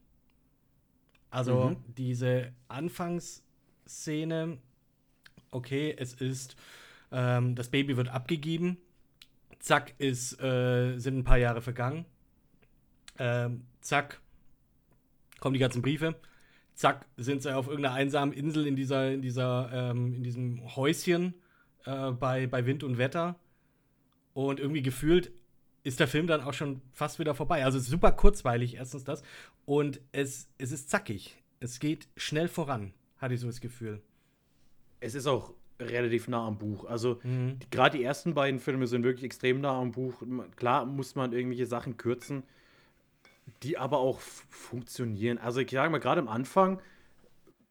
Also 1.29 1.71
mhm. 1.71 1.77
diese 1.97 2.53
Anfangsszene, 2.67 4.57
okay, 5.51 5.93
es 5.97 6.13
ist, 6.13 6.55
ähm, 7.13 7.55
das 7.55 7.69
Baby 7.69 7.95
wird 7.95 8.09
abgegeben 8.09 8.77
zack, 9.63 9.93
ist, 9.97 10.39
äh, 10.41 10.97
sind 10.99 11.17
ein 11.17 11.23
paar 11.23 11.37
Jahre 11.37 11.61
vergangen. 11.61 12.05
Ähm, 13.17 13.65
zack, 13.81 14.19
kommen 15.39 15.53
die 15.53 15.59
ganzen 15.59 15.81
Briefe. 15.81 16.15
Zack, 16.75 17.05
sind 17.17 17.41
sie 17.41 17.55
auf 17.55 17.67
irgendeiner 17.67 17.95
einsamen 17.95 18.33
Insel 18.33 18.67
in 18.67 18.75
dieser, 18.75 19.11
in 19.11 19.21
dieser, 19.21 19.69
ähm, 19.71 20.13
in 20.15 20.23
diesem 20.23 20.75
Häuschen 20.75 21.33
äh, 21.85 22.11
bei, 22.11 22.45
bei 22.47 22.65
Wind 22.65 22.83
und 22.83 22.97
Wetter. 22.97 23.39
Und 24.33 24.59
irgendwie 24.59 24.81
gefühlt 24.81 25.31
ist 25.83 25.99
der 25.99 26.07
Film 26.07 26.27
dann 26.27 26.41
auch 26.41 26.53
schon 26.53 26.81
fast 26.91 27.19
wieder 27.19 27.35
vorbei. 27.35 27.63
Also 27.63 27.79
super 27.79 28.11
kurzweilig, 28.11 28.75
erstens 28.75 29.05
das. 29.05 29.23
Und 29.65 30.01
es, 30.11 30.49
es 30.57 30.71
ist 30.71 30.89
zackig. 30.89 31.37
Es 31.59 31.79
geht 31.79 32.09
schnell 32.17 32.49
voran, 32.49 32.93
hatte 33.17 33.35
ich 33.35 33.39
so 33.39 33.47
das 33.47 33.61
Gefühl. 33.61 34.01
Es 34.99 35.15
ist 35.15 35.27
auch 35.27 35.53
relativ 35.89 36.27
nah 36.27 36.47
am 36.47 36.57
Buch. 36.57 36.85
Also 36.85 37.19
mhm. 37.23 37.57
gerade 37.71 37.97
die 37.97 38.03
ersten 38.03 38.33
beiden 38.33 38.59
Filme 38.59 38.87
sind 38.87 39.03
wirklich 39.03 39.25
extrem 39.25 39.61
nah 39.61 39.79
am 39.79 39.91
Buch. 39.91 40.21
Klar 40.55 40.85
muss 40.85 41.15
man 41.15 41.33
irgendwelche 41.33 41.65
Sachen 41.65 41.97
kürzen, 41.97 42.43
die 43.63 43.77
aber 43.77 43.99
auch 43.99 44.19
funktionieren. 44.19 45.37
Also 45.37 45.61
ich 45.61 45.71
sage 45.71 45.89
mal, 45.89 45.99
gerade 45.99 46.21
am 46.21 46.27
Anfang, 46.27 46.79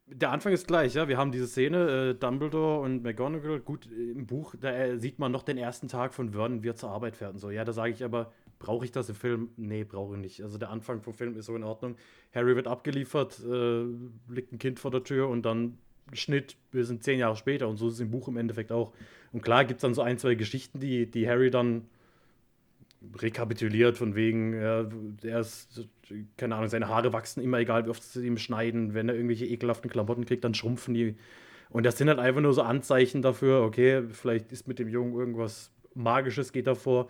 der 0.05 0.31
Anfang 0.31 0.53
ist 0.53 0.67
gleich, 0.67 0.93
ja. 0.93 1.07
Wir 1.07 1.17
haben 1.17 1.31
diese 1.31 1.47
Szene, 1.47 2.11
äh, 2.11 2.13
Dumbledore 2.13 2.81
und 2.81 3.03
McGonagall, 3.03 3.59
gut, 3.59 3.87
im 3.91 4.27
Buch, 4.27 4.55
da 4.59 4.71
äh, 4.71 4.97
sieht 4.97 5.17
man 5.19 5.31
noch 5.31 5.43
den 5.43 5.57
ersten 5.57 5.87
Tag 5.87 6.13
von 6.13 6.31
Vernon, 6.31 6.63
wie 6.63 6.69
er 6.69 6.75
zur 6.75 6.91
Arbeit 6.91 7.15
fährt 7.15 7.33
und 7.33 7.39
so. 7.39 7.49
Ja, 7.49 7.63
da 7.63 7.73
sage 7.73 7.93
ich 7.93 8.03
aber, 8.03 8.31
brauche 8.59 8.85
ich 8.85 8.91
das 8.91 9.09
im 9.09 9.15
Film? 9.15 9.49
Nee, 9.57 9.83
brauche 9.83 10.15
ich 10.15 10.21
nicht. 10.21 10.41
Also 10.43 10.57
der 10.57 10.69
Anfang 10.69 11.01
vom 11.01 11.13
Film 11.13 11.35
ist 11.37 11.45
so 11.45 11.55
in 11.55 11.63
Ordnung. 11.63 11.95
Harry 12.33 12.55
wird 12.55 12.67
abgeliefert, 12.67 13.41
äh, 13.45 13.83
liegt 14.29 14.51
ein 14.51 14.59
Kind 14.59 14.79
vor 14.79 14.91
der 14.91 15.03
Tür 15.03 15.29
und 15.29 15.43
dann 15.43 15.77
Schnitt, 16.11 16.57
wir 16.71 16.85
sind 16.85 17.03
zehn 17.03 17.19
Jahre 17.19 17.35
später 17.35 17.67
und 17.67 17.77
so 17.77 17.87
ist 17.87 17.95
es 17.95 17.99
im 17.99 18.11
Buch 18.11 18.27
im 18.27 18.37
Endeffekt 18.37 18.71
auch. 18.71 18.93
Und 19.31 19.41
klar 19.41 19.65
gibt 19.65 19.77
es 19.77 19.81
dann 19.81 19.93
so 19.93 20.01
ein, 20.01 20.17
zwei 20.17 20.35
Geschichten, 20.35 20.79
die, 20.79 21.09
die 21.09 21.27
Harry 21.27 21.49
dann 21.49 21.87
rekapituliert, 23.19 23.97
von 23.97 24.15
wegen, 24.15 24.53
ja, 24.53 24.87
er 25.23 25.39
ist, 25.39 25.87
keine 26.37 26.55
Ahnung, 26.55 26.69
seine 26.69 26.87
Haare 26.87 27.13
wachsen 27.13 27.41
immer, 27.43 27.59
egal 27.59 27.85
wie 27.85 27.89
oft 27.89 28.03
sie 28.03 28.25
ihm 28.25 28.37
schneiden. 28.37 28.93
Wenn 28.93 29.09
er 29.09 29.15
irgendwelche 29.15 29.45
ekelhaften 29.45 29.89
Klamotten 29.89 30.25
kriegt, 30.25 30.43
dann 30.43 30.53
schrumpfen 30.53 30.93
die. 30.93 31.15
Und 31.69 31.85
das 31.85 31.97
sind 31.97 32.07
halt 32.07 32.19
einfach 32.19 32.41
nur 32.41 32.53
so 32.53 32.61
Anzeichen 32.61 33.21
dafür, 33.21 33.61
okay, 33.63 34.03
vielleicht 34.09 34.51
ist 34.51 34.67
mit 34.67 34.79
dem 34.79 34.87
Jungen 34.87 35.13
irgendwas 35.13 35.71
Magisches, 35.95 36.51
geht 36.51 36.67
davor. 36.67 37.09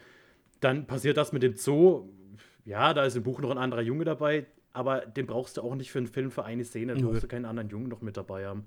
Dann 0.61 0.87
passiert 0.87 1.17
das 1.17 1.33
mit 1.33 1.43
dem 1.43 1.55
Zoo. 1.55 2.09
Ja, 2.65 2.93
da 2.93 3.03
ist 3.03 3.15
im 3.15 3.23
Buch 3.23 3.41
noch 3.41 3.51
ein 3.51 3.57
anderer 3.57 3.81
Junge 3.81 4.05
dabei, 4.05 4.45
aber 4.71 5.01
den 5.01 5.27
brauchst 5.27 5.57
du 5.57 5.61
auch 5.61 5.75
nicht 5.75 5.91
für 5.91 5.99
einen 5.99 6.07
Film, 6.07 6.31
für 6.31 6.45
eine 6.45 6.63
Szene. 6.63 6.95
Da 6.95 7.05
brauchst 7.05 7.23
du 7.23 7.27
keinen 7.27 7.45
anderen 7.45 7.69
Jungen 7.69 7.89
noch 7.89 8.01
mit 8.01 8.15
dabei 8.15 8.47
haben. 8.47 8.65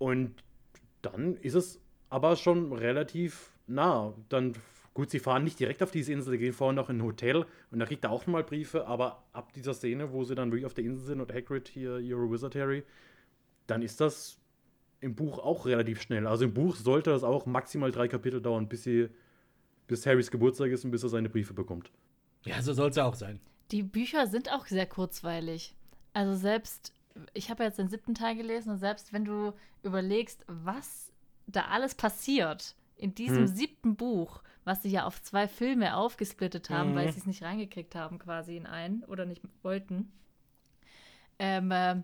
Und 0.00 0.42
dann 1.02 1.36
ist 1.36 1.54
es 1.54 1.78
aber 2.08 2.34
schon 2.34 2.72
relativ 2.72 3.52
nah. 3.66 4.14
Dann, 4.30 4.54
gut, 4.94 5.10
sie 5.10 5.18
fahren 5.18 5.44
nicht 5.44 5.60
direkt 5.60 5.82
auf 5.82 5.90
diese 5.90 6.10
Insel, 6.14 6.30
sie 6.30 6.38
gehen 6.38 6.54
vorher 6.54 6.72
noch 6.72 6.88
in 6.88 6.96
ein 6.96 7.02
Hotel 7.02 7.44
und 7.70 7.78
da 7.78 7.84
kriegt 7.84 8.04
er 8.04 8.10
auch 8.10 8.26
mal 8.26 8.42
Briefe, 8.42 8.86
aber 8.86 9.22
ab 9.34 9.52
dieser 9.52 9.74
Szene, 9.74 10.10
wo 10.10 10.24
sie 10.24 10.34
dann 10.34 10.50
wirklich 10.50 10.64
auf 10.64 10.72
der 10.72 10.84
Insel 10.84 11.04
sind 11.04 11.20
und 11.20 11.30
Hagrid 11.30 11.68
hier, 11.68 11.98
You're 11.98 12.26
a 12.26 12.32
Wizard 12.32 12.54
Harry, 12.54 12.82
dann 13.66 13.82
ist 13.82 14.00
das 14.00 14.38
im 15.00 15.14
Buch 15.14 15.38
auch 15.38 15.66
relativ 15.66 16.00
schnell. 16.00 16.26
Also 16.26 16.44
im 16.44 16.54
Buch 16.54 16.76
sollte 16.76 17.10
das 17.10 17.22
auch 17.22 17.44
maximal 17.44 17.92
drei 17.92 18.08
Kapitel 18.08 18.40
dauern, 18.40 18.70
bis, 18.70 18.84
sie, 18.84 19.10
bis 19.86 20.06
Harrys 20.06 20.30
Geburtstag 20.30 20.70
ist 20.70 20.82
und 20.86 20.92
bis 20.92 21.02
er 21.02 21.10
seine 21.10 21.28
Briefe 21.28 21.52
bekommt. 21.52 21.92
Ja, 22.46 22.62
so 22.62 22.72
soll 22.72 22.88
es 22.88 22.96
ja 22.96 23.04
auch 23.04 23.14
sein. 23.14 23.38
Die 23.70 23.82
Bücher 23.82 24.26
sind 24.26 24.50
auch 24.50 24.64
sehr 24.64 24.86
kurzweilig. 24.86 25.76
Also 26.14 26.34
selbst 26.34 26.94
ich 27.34 27.50
habe 27.50 27.64
jetzt 27.64 27.78
den 27.78 27.88
siebten 27.88 28.14
Teil 28.14 28.36
gelesen 28.36 28.70
und 28.70 28.78
selbst 28.78 29.12
wenn 29.12 29.24
du 29.24 29.52
überlegst, 29.82 30.44
was 30.46 31.12
da 31.46 31.66
alles 31.66 31.94
passiert 31.94 32.76
in 32.96 33.14
diesem 33.14 33.46
hm. 33.46 33.46
siebten 33.46 33.96
Buch, 33.96 34.42
was 34.64 34.82
sie 34.82 34.90
ja 34.90 35.04
auf 35.04 35.22
zwei 35.22 35.48
Filme 35.48 35.96
aufgesplittet 35.96 36.70
haben, 36.70 36.92
mhm. 36.92 36.96
weil 36.96 37.12
sie 37.12 37.18
es 37.18 37.26
nicht 37.26 37.42
reingekriegt 37.42 37.94
haben, 37.94 38.18
quasi 38.18 38.56
in 38.56 38.66
einen 38.66 39.04
oder 39.04 39.24
nicht 39.24 39.42
wollten. 39.62 40.12
Ähm, 41.38 41.70
äh, 41.70 42.02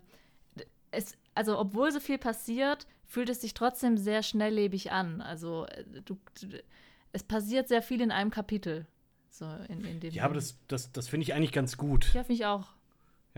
es, 0.91 1.15
also, 1.35 1.59
obwohl 1.59 1.91
so 1.91 1.99
viel 1.99 2.17
passiert, 2.17 2.87
fühlt 3.05 3.29
es 3.29 3.41
sich 3.41 3.53
trotzdem 3.53 3.97
sehr 3.97 4.23
schnelllebig 4.23 4.91
an. 4.91 5.21
Also, 5.21 5.67
äh, 5.67 5.83
du, 6.03 6.17
du, 6.41 6.63
es 7.11 7.23
passiert 7.23 7.67
sehr 7.67 7.83
viel 7.83 8.01
in 8.01 8.11
einem 8.11 8.31
Kapitel. 8.31 8.87
So 9.29 9.45
in, 9.69 9.85
in 9.85 10.01
ja, 10.11 10.23
aber 10.23 10.33
das, 10.33 10.57
das, 10.67 10.91
das 10.91 11.07
finde 11.07 11.23
ich 11.23 11.35
eigentlich 11.35 11.51
ganz 11.51 11.77
gut. 11.77 12.05
Ja, 12.13 12.23
finde 12.23 12.33
ich 12.33 12.45
auch. 12.45 12.73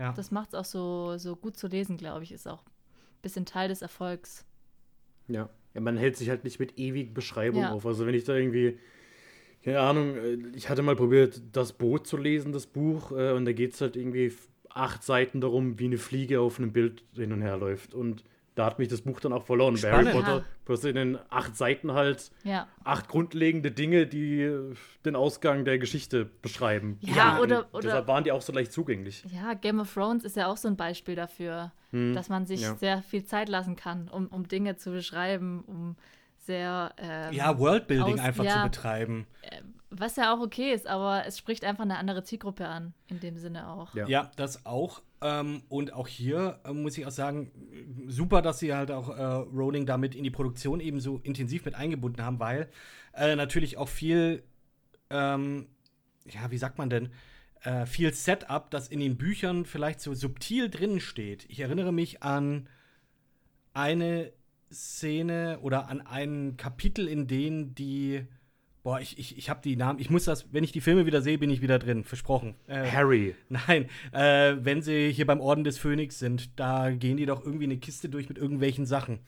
Ja. 0.00 0.12
Das 0.12 0.30
macht 0.30 0.48
es 0.48 0.54
auch 0.54 0.64
so, 0.64 1.18
so 1.18 1.36
gut 1.36 1.58
zu 1.58 1.68
lesen, 1.68 1.98
glaube 1.98 2.24
ich. 2.24 2.32
Ist 2.32 2.48
auch 2.48 2.62
ein 2.62 3.22
bisschen 3.22 3.44
Teil 3.44 3.68
des 3.68 3.82
Erfolgs. 3.82 4.46
Ja. 5.28 5.50
ja 5.74 5.80
man 5.82 5.98
hält 5.98 6.16
sich 6.16 6.30
halt 6.30 6.42
nicht 6.42 6.58
mit 6.58 6.78
ewigen 6.78 7.12
Beschreibungen 7.12 7.64
ja. 7.64 7.72
auf. 7.72 7.84
Also 7.84 8.06
wenn 8.06 8.14
ich 8.14 8.24
da 8.24 8.34
irgendwie, 8.34 8.78
keine 9.62 9.80
Ahnung, 9.80 10.16
äh, 10.16 10.38
ich 10.56 10.70
hatte 10.70 10.80
mal 10.80 10.96
probiert, 10.96 11.42
das 11.52 11.74
Boot 11.74 12.06
zu 12.06 12.16
lesen, 12.16 12.52
das 12.52 12.66
Buch, 12.66 13.12
äh, 13.12 13.32
und 13.32 13.44
da 13.44 13.52
geht 13.52 13.74
es 13.74 13.80
halt 13.82 13.94
irgendwie 13.94 14.32
acht 14.70 15.02
Seiten 15.02 15.42
darum, 15.42 15.78
wie 15.78 15.84
eine 15.84 15.98
Fliege 15.98 16.40
auf 16.40 16.58
einem 16.58 16.72
Bild 16.72 17.04
hin 17.14 17.32
und 17.32 17.42
her 17.42 17.58
läuft. 17.58 17.92
Und 17.92 18.24
da 18.54 18.66
hat 18.66 18.78
mich 18.78 18.88
das 18.88 19.02
Buch 19.02 19.20
dann 19.20 19.32
auch 19.32 19.44
verloren. 19.44 19.74
Bei 19.74 19.78
Spannend. 19.80 20.08
Harry 20.08 20.16
Potter, 20.18 20.36
Ja. 20.38 20.44
du 20.64 20.72
hast 20.72 20.84
in 20.84 20.94
den 20.96 21.18
acht 21.30 21.56
Seiten 21.56 21.92
halt 21.92 22.30
Ja. 22.44 22.66
acht 22.84 23.08
grundlegende 23.08 23.70
Dinge, 23.70 24.06
die 24.06 24.42
äh, 24.42 24.74
den 25.04 25.16
Ausgang 25.16 25.64
der 25.64 25.78
Geschichte 25.78 26.24
beschreiben. 26.24 26.98
Ja, 27.00 27.36
Und 27.36 27.42
oder- 27.44 27.68
oder- 27.72 27.82
Deshalb 27.82 28.06
waren 28.08 28.24
die 28.24 28.32
auch 28.32 28.42
so 28.42 28.52
leicht 28.52 28.72
zugänglich. 28.72 29.24
Ja, 29.32 29.54
Game 29.54 29.80
of 29.80 29.92
Thrones 29.94 30.24
ist 30.24 30.36
ja 30.36 30.48
auch 30.48 30.56
so 30.56 30.68
ein 30.68 30.76
Beispiel 30.76 31.14
dafür, 31.14 31.72
dass 31.92 32.28
man 32.28 32.46
sich 32.46 32.60
ja. 32.62 32.74
sehr 32.76 33.02
viel 33.02 33.24
Zeit 33.24 33.48
lassen 33.48 33.74
kann, 33.76 34.08
um, 34.08 34.26
um 34.28 34.46
Dinge 34.46 34.76
zu 34.76 34.90
beschreiben, 34.92 35.64
um 35.66 35.96
sehr. 36.38 36.92
Ähm, 36.98 37.32
Ja, 37.32 37.58
Worldbuilding 37.58 38.14
aus- 38.14 38.20
einfach 38.20 38.44
ja. 38.44 38.58
zu 38.58 38.62
betreiben. 38.70 39.26
Was 39.90 40.14
ja 40.14 40.32
auch 40.32 40.40
okay 40.40 40.72
ist, 40.72 40.86
aber 40.86 41.24
es 41.26 41.36
spricht 41.36 41.64
einfach 41.64 41.82
eine 41.82 41.98
andere 41.98 42.22
Zielgruppe 42.22 42.68
an, 42.68 42.94
in 43.08 43.18
dem 43.18 43.36
Sinne 43.38 43.68
auch. 43.68 43.92
Ja. 43.94 44.06
Ja, 44.06 44.30
das 44.36 44.64
auch. 44.64 45.02
Ähm, 45.22 45.62
und 45.68 45.92
auch 45.92 46.08
hier 46.08 46.60
äh, 46.64 46.72
muss 46.72 46.96
ich 46.96 47.06
auch 47.06 47.10
sagen, 47.10 47.50
super, 48.06 48.40
dass 48.40 48.58
sie 48.58 48.74
halt 48.74 48.90
auch 48.90 49.10
äh, 49.10 49.22
Rowling 49.22 49.84
damit 49.84 50.14
in 50.14 50.24
die 50.24 50.30
Produktion 50.30 50.80
eben 50.80 51.00
so 51.00 51.18
intensiv 51.22 51.64
mit 51.64 51.74
eingebunden 51.74 52.24
haben, 52.24 52.40
weil 52.40 52.68
äh, 53.12 53.36
natürlich 53.36 53.76
auch 53.76 53.88
viel, 53.88 54.42
ähm, 55.10 55.66
ja, 56.26 56.50
wie 56.50 56.58
sagt 56.58 56.78
man 56.78 56.88
denn, 56.88 57.10
äh, 57.62 57.84
viel 57.84 58.14
Setup, 58.14 58.70
das 58.70 58.88
in 58.88 59.00
den 59.00 59.18
Büchern 59.18 59.66
vielleicht 59.66 60.00
so 60.00 60.14
subtil 60.14 60.70
drin 60.70 61.00
steht. 61.00 61.44
Ich 61.48 61.60
erinnere 61.60 61.92
mich 61.92 62.22
an 62.22 62.68
eine 63.74 64.32
Szene 64.72 65.58
oder 65.60 65.88
an 65.88 66.00
ein 66.00 66.56
Kapitel, 66.56 67.08
in 67.08 67.26
denen 67.26 67.74
die 67.74 68.26
Boah, 68.82 68.98
ich, 69.00 69.18
ich, 69.18 69.36
ich 69.36 69.50
habe 69.50 69.60
die 69.62 69.76
Namen. 69.76 69.98
Ich 69.98 70.08
muss 70.08 70.24
das, 70.24 70.52
wenn 70.52 70.64
ich 70.64 70.72
die 70.72 70.80
Filme 70.80 71.04
wieder 71.04 71.20
sehe, 71.20 71.36
bin 71.38 71.50
ich 71.50 71.60
wieder 71.60 71.78
drin. 71.78 72.02
Versprochen. 72.04 72.54
Äh, 72.66 72.90
Harry. 72.90 73.34
Nein, 73.50 73.88
äh, 74.12 74.56
wenn 74.58 74.80
sie 74.80 75.10
hier 75.12 75.26
beim 75.26 75.40
Orden 75.40 75.64
des 75.64 75.78
Phönix 75.78 76.18
sind, 76.18 76.58
da 76.58 76.90
gehen 76.90 77.18
die 77.18 77.26
doch 77.26 77.44
irgendwie 77.44 77.64
eine 77.64 77.76
Kiste 77.76 78.08
durch 78.08 78.28
mit 78.28 78.38
irgendwelchen 78.38 78.86
Sachen. 78.86 79.20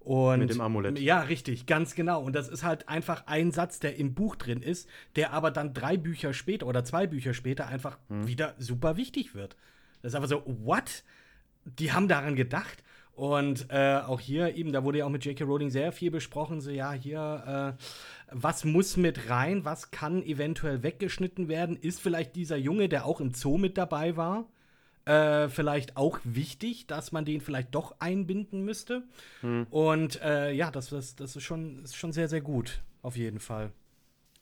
Und, 0.00 0.40
Mit 0.40 0.50
dem 0.50 0.60
Amulett. 0.60 0.98
Ja, 0.98 1.20
richtig, 1.20 1.64
ganz 1.64 1.94
genau. 1.94 2.22
Und 2.22 2.34
das 2.34 2.48
ist 2.48 2.62
halt 2.62 2.90
einfach 2.90 3.26
ein 3.26 3.52
Satz, 3.52 3.80
der 3.80 3.96
im 3.96 4.12
Buch 4.14 4.36
drin 4.36 4.60
ist, 4.60 4.86
der 5.16 5.32
aber 5.32 5.50
dann 5.50 5.72
drei 5.72 5.96
Bücher 5.96 6.34
später 6.34 6.66
oder 6.66 6.84
zwei 6.84 7.06
Bücher 7.06 7.32
später 7.32 7.68
einfach 7.68 7.98
Hm. 8.10 8.26
wieder 8.26 8.54
super 8.58 8.98
wichtig 8.98 9.34
wird. 9.34 9.56
Das 10.02 10.12
ist 10.12 10.16
einfach 10.16 10.28
so, 10.28 10.42
what? 10.46 11.04
Die 11.64 11.92
haben 11.92 12.06
daran 12.08 12.36
gedacht. 12.36 12.83
Und 13.14 13.66
äh, 13.70 14.00
auch 14.04 14.18
hier 14.18 14.56
eben, 14.56 14.72
da 14.72 14.82
wurde 14.82 14.98
ja 14.98 15.04
auch 15.04 15.10
mit 15.10 15.24
J.K. 15.24 15.44
Rowling 15.44 15.70
sehr 15.70 15.92
viel 15.92 16.10
besprochen, 16.10 16.60
so 16.60 16.70
ja, 16.70 16.92
hier, 16.92 17.76
äh, 17.78 17.82
was 18.32 18.64
muss 18.64 18.96
mit 18.96 19.30
rein, 19.30 19.64
was 19.64 19.92
kann 19.92 20.22
eventuell 20.24 20.82
weggeschnitten 20.82 21.48
werden? 21.48 21.76
Ist 21.76 22.00
vielleicht 22.00 22.34
dieser 22.34 22.56
Junge, 22.56 22.88
der 22.88 23.04
auch 23.06 23.20
im 23.20 23.32
Zoo 23.32 23.56
mit 23.56 23.78
dabei 23.78 24.16
war, 24.16 24.48
äh, 25.04 25.48
vielleicht 25.48 25.96
auch 25.96 26.18
wichtig, 26.24 26.88
dass 26.88 27.12
man 27.12 27.24
den 27.24 27.40
vielleicht 27.40 27.72
doch 27.74 27.94
einbinden 28.00 28.64
müsste? 28.64 29.04
Und 29.70 30.20
äh, 30.22 30.50
ja, 30.50 30.72
das, 30.72 30.88
das, 30.88 31.14
das 31.14 31.36
ist, 31.36 31.44
schon, 31.44 31.84
ist 31.84 31.94
schon 31.96 32.12
sehr, 32.12 32.26
sehr 32.28 32.40
gut, 32.40 32.82
auf 33.02 33.16
jeden 33.16 33.38
Fall. 33.38 33.70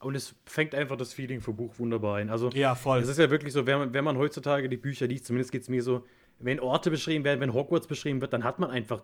Und 0.00 0.14
es 0.14 0.34
fängt 0.46 0.74
einfach 0.74 0.96
das 0.96 1.12
Feeling 1.12 1.40
vom 1.42 1.56
Buch 1.56 1.78
wunderbar 1.78 2.16
ein. 2.16 2.30
Also, 2.30 2.48
Ja, 2.50 2.74
voll. 2.74 3.00
es 3.00 3.08
ist 3.08 3.18
ja 3.18 3.30
wirklich 3.30 3.52
so, 3.52 3.66
wenn 3.66 3.78
man, 3.78 3.94
wenn 3.94 4.04
man 4.04 4.16
heutzutage 4.16 4.68
die 4.68 4.76
Bücher 4.78 5.06
liest, 5.06 5.26
zumindest 5.26 5.52
geht 5.52 5.62
es 5.62 5.68
mir 5.68 5.82
so, 5.82 6.04
wenn 6.42 6.60
Orte 6.60 6.90
beschrieben 6.90 7.24
werden, 7.24 7.40
wenn 7.40 7.52
Hogwarts 7.54 7.86
beschrieben 7.86 8.20
wird, 8.20 8.32
dann 8.32 8.44
hat 8.44 8.58
man 8.58 8.70
einfach 8.70 9.02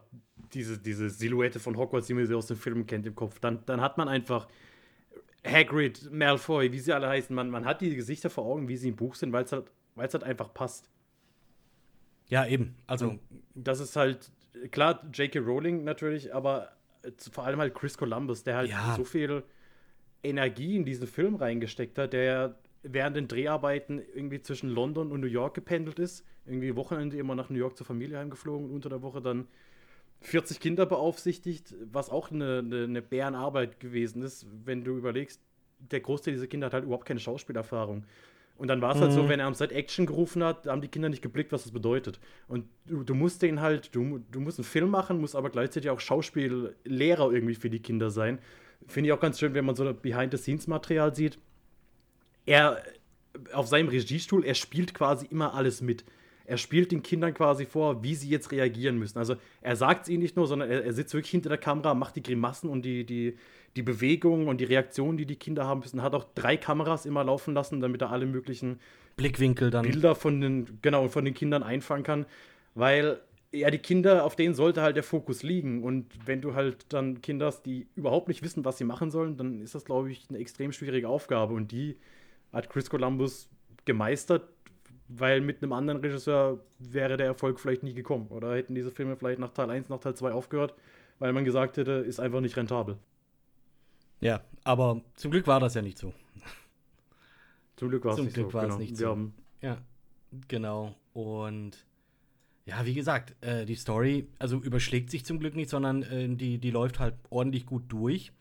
diese, 0.53 0.79
diese 0.79 1.09
Silhouette 1.11 1.61
von 1.61 1.77
Hogwarts, 1.77 2.07
die 2.07 2.15
man 2.15 2.27
sie 2.27 2.35
aus 2.35 2.47
den 2.47 2.57
Filmen 2.57 2.87
kennt, 2.87 3.07
im 3.07 3.15
Kopf. 3.15 3.39
Dann, 3.39 3.65
dann 3.67 3.81
hat 3.81 3.97
man 3.99 4.09
einfach 4.09 4.49
Hagrid, 5.47 6.11
Malfoy, 6.13 6.73
wie 6.73 6.79
sie 6.79 6.93
alle 6.93 7.09
heißen. 7.09 7.35
Man, 7.35 7.49
man 7.51 7.65
hat 7.65 7.81
die 7.81 7.95
Gesichter 7.95 8.29
vor 8.31 8.45
Augen, 8.45 8.69
wie 8.69 8.77
sie 8.77 8.89
im 8.89 8.97
Buch 8.97 9.15
sind, 9.15 9.33
weil 9.33 9.45
es 9.45 9.53
halt, 9.53 9.71
weil's 9.95 10.15
halt 10.15 10.25
einfach 10.25 10.53
passt. 10.53 10.91
Ja, 12.29 12.47
eben. 12.47 12.75
Also, 12.87 13.19
Das 13.55 13.81
ist 13.81 13.97
halt, 13.97 14.31
klar, 14.71 15.03
J.K. 15.13 15.39
Rowling 15.39 15.85
natürlich, 15.85 16.35
aber 16.35 16.73
äh, 17.03 17.11
vor 17.33 17.45
allem 17.45 17.61
halt 17.61 17.75
Chris 17.75 17.97
Columbus, 17.97 18.43
der 18.45 18.57
halt 18.57 18.71
Ja. 18.71 18.95
so 18.97 19.05
viel 19.05 19.43
Energie 20.23 20.77
in 20.77 20.85
diesen 20.85 21.07
Film 21.07 21.37
reingesteckt 21.37 21.97
hat, 21.99 22.13
der 22.13 22.59
während 22.83 23.17
den 23.17 23.29
Dreharbeiten 23.29 23.99
irgendwie 23.99 24.41
zwischen 24.41 24.69
London 24.69 25.11
und 25.13 25.21
New 25.21 25.27
York 25.27 25.55
gependelt 25.55 25.99
ist. 25.99 26.25
Irgendwie 26.49 26.75
Wochenende 26.77 27.17
immer 27.17 27.35
nach 27.35 27.51
New 27.51 27.59
York 27.59 27.77
zur 27.77 27.87
Familie 27.87 28.19
heimgeflogen 28.19 28.67
und 28.69 28.75
unter 28.75 28.89
der 28.89 29.03
Woche 29.03 29.21
dann 29.21 29.47
40 30.21 30.61
Kinder 30.61 30.87
beaufsichtigt, 30.87 31.75
was 31.93 32.11
auch 32.11 32.31
eine, 32.31 32.59
eine, 32.59 32.85
eine 32.85 33.03
Bärenarbeit 33.03 33.81
gewesen 33.81 34.23
ist, 34.23 34.47
wenn 34.65 34.83
du 34.83 34.97
überlegst, 34.97 35.41
der 35.79 36.01
Großteil 36.01 36.35
dieser 36.35 36.49
Kinder 36.49 36.67
hat 36.67 36.73
halt 36.75 36.85
überhaupt 36.85 37.07
keine 37.07 37.21
Schauspielerfahrung. 37.21 38.05
Und 38.59 38.67
dann 38.67 38.83
war 38.83 38.97
es 38.97 39.01
halt 39.01 39.13
so, 39.13 39.29
wenn 39.29 39.39
er 39.39 39.47
am 39.47 39.55
Set 39.55 39.71
Action 39.71 40.05
gerufen 40.05 40.43
hat, 40.43 40.67
haben 40.67 40.81
die 40.81 40.89
Kinder 40.89 41.09
nicht 41.09 41.23
geblickt, 41.23 41.53
was 41.53 41.63
das 41.63 41.71
bedeutet. 41.71 42.19
Und 42.49 42.65
du, 42.87 43.05
du 43.05 43.15
musst 43.15 43.41
den 43.43 43.61
halt, 43.61 43.95
du, 43.95 44.19
du 44.33 44.41
musst 44.41 44.59
einen 44.59 44.65
Film 44.65 44.91
machen, 44.91 45.21
musst 45.21 45.37
aber 45.37 45.49
gleichzeitig 45.49 45.91
auch 45.91 46.01
Schauspiellehrer 46.01 47.31
irgendwie 47.31 47.55
für 47.55 47.71
die 47.71 47.79
Kinder 47.79 48.11
sein. 48.11 48.41
Finde 48.89 49.09
ich 49.09 49.13
auch 49.13 49.21
ganz 49.21 49.39
schön, 49.39 49.55
wenn 49.55 49.65
man 49.65 49.77
so 49.77 49.95
Behind-the-Scenes-Material 49.95 51.15
sieht. 51.15 51.39
Er, 52.47 52.83
auf 53.53 53.69
seinem 53.69 53.91
Regiestuhl, 53.91 54.45
er 54.45 54.55
spielt 54.55 54.93
quasi 54.93 55.27
immer 55.27 55.55
alles 55.55 55.81
mit. 55.81 56.05
Er 56.49 56.57
spielt 56.57 56.93
den 56.93 57.03
Kindern 57.03 57.35
quasi 57.35 57.67
vor, 57.67 58.03
wie 58.03 58.15
sie 58.15 58.29
jetzt 58.31 58.51
reagieren 58.53 58.99
müssen. 58.99 59.19
Also 59.19 59.37
er 59.61 59.77
sagt 59.77 60.05
es 60.05 60.09
ihnen 60.09 60.23
nicht 60.23 60.35
nur, 60.35 60.47
sondern 60.47 60.71
er, 60.71 60.83
er 60.85 60.93
sitzt 60.95 61.13
wirklich 61.13 61.31
hinter 61.31 61.51
der 61.51 61.59
Kamera, 61.59 61.93
macht 61.95 62.17
die 62.17 62.23
Grimassen 62.23 62.71
und 62.71 62.83
die, 62.87 63.05
die, 63.05 63.37
die 63.77 63.83
Bewegungen 63.83 64.49
und 64.49 64.61
die 64.61 64.65
Reaktionen, 64.65 65.19
die 65.19 65.27
die 65.27 65.37
Kinder 65.37 65.67
haben 65.67 65.81
müssen. 65.81 66.03
Hat 66.03 66.15
auch 66.15 66.25
drei 66.35 66.57
Kameras 66.57 67.05
immer 67.05 67.23
laufen 67.23 67.53
lassen, 67.53 67.81
damit 67.81 68.01
er 68.01 68.11
alle 68.11 68.25
möglichen 68.25 68.81
Blickwinkel 69.17 69.71
dann. 69.71 69.85
Bilder 69.85 70.15
von 70.15 70.41
den, 70.41 70.79
genau, 70.81 71.09
von 71.09 71.25
den 71.25 71.35
Kindern 71.35 71.63
einfangen 71.63 72.05
kann. 72.05 72.27
Weil 72.75 73.21
ja, 73.53 73.71
die 73.71 73.79
Kinder, 73.79 74.25
auf 74.25 74.37
denen 74.37 74.55
sollte 74.55 74.83
halt 74.83 74.97
der 74.97 75.03
Fokus 75.03 75.43
liegen. 75.43 75.83
Und 75.83 76.07
wenn 76.27 76.41
du 76.41 76.55
halt 76.55 76.87
dann 76.93 77.21
Kinder 77.21 77.47
hast, 77.47 77.63
die 77.63 77.87
überhaupt 77.95 78.29
nicht 78.29 78.43
wissen, 78.43 78.65
was 78.65 78.79
sie 78.79 78.85
machen 78.85 79.11
sollen, 79.11 79.37
dann 79.37 79.61
ist 79.61 79.75
das, 79.75 79.85
glaube 79.85 80.11
ich, 80.11 80.27
eine 80.29 80.39
extrem 80.39 80.73
schwierige 80.73 81.09
Aufgabe. 81.09 81.55
Und 81.55 81.73
die 81.73 81.97
hat 82.53 82.71
Chris 82.71 82.91
Columbus 82.91 83.49
gemeistert, 83.85 84.49
weil 85.09 85.41
mit 85.41 85.63
einem 85.63 85.73
anderen 85.73 86.01
Regisseur 86.01 86.61
wäre 86.79 87.17
der 87.17 87.27
Erfolg 87.27 87.59
vielleicht 87.61 87.83
nie 87.83 87.95
gekommen. 87.95 88.29
Oder 88.29 88.55
hätten 88.55 88.75
diese 88.75 88.91
Filme 88.91 89.17
vielleicht 89.17 89.39
nach 89.39 89.53
Teil 89.53 89.71
1, 89.71 89.89
nach 89.89 90.01
Teil 90.01 90.15
2 90.15 90.33
aufgehört, 90.33 90.75
weil 91.19 91.33
man 91.33 91.45
gesagt 91.45 91.77
hätte, 91.77 91.93
ist 91.93 92.21
einfach 92.21 92.41
nicht 92.41 92.57
rentabel. 92.57 92.99
Ja, 94.21 94.43
aber 94.65 95.01
zum 95.15 95.31
Glück 95.31 95.47
war 95.47 95.61
das 95.61 95.75
ja 95.75 95.83
nicht 95.83 95.99
so. 95.99 96.13
Zum 97.77 97.91
Glück 97.91 98.05
war 98.05 98.11
es 98.11 98.17
Zum 98.17 98.25
nicht 98.25 98.35
Glück 98.35 98.51
so. 98.51 98.55
war 98.55 98.65
es 98.65 98.69
genau. 98.69 98.79
nicht 98.81 98.91
Wir 98.91 98.97
so. 98.97 99.09
haben 99.09 99.35
Ja, 99.63 99.79
genau. 100.49 100.97
Und 101.13 101.87
ja, 102.67 102.85
wie 102.85 102.95
gesagt, 102.95 103.35
äh, 103.41 103.65
die 103.65 103.77
Story, 103.77 104.29
also 104.39 104.59
überschlägt 104.59 105.11
sich 105.11 105.25
zum 105.25 105.39
Glück 105.39 105.55
nicht, 105.55 105.71
sondern 105.71 106.03
äh, 106.03 106.29
die, 106.29 106.59
die 106.59 106.71
läuft 106.71 106.99
halt 106.99 107.15
ordentlich 107.31 107.67
gut 107.67 107.85
durch. 107.89 108.33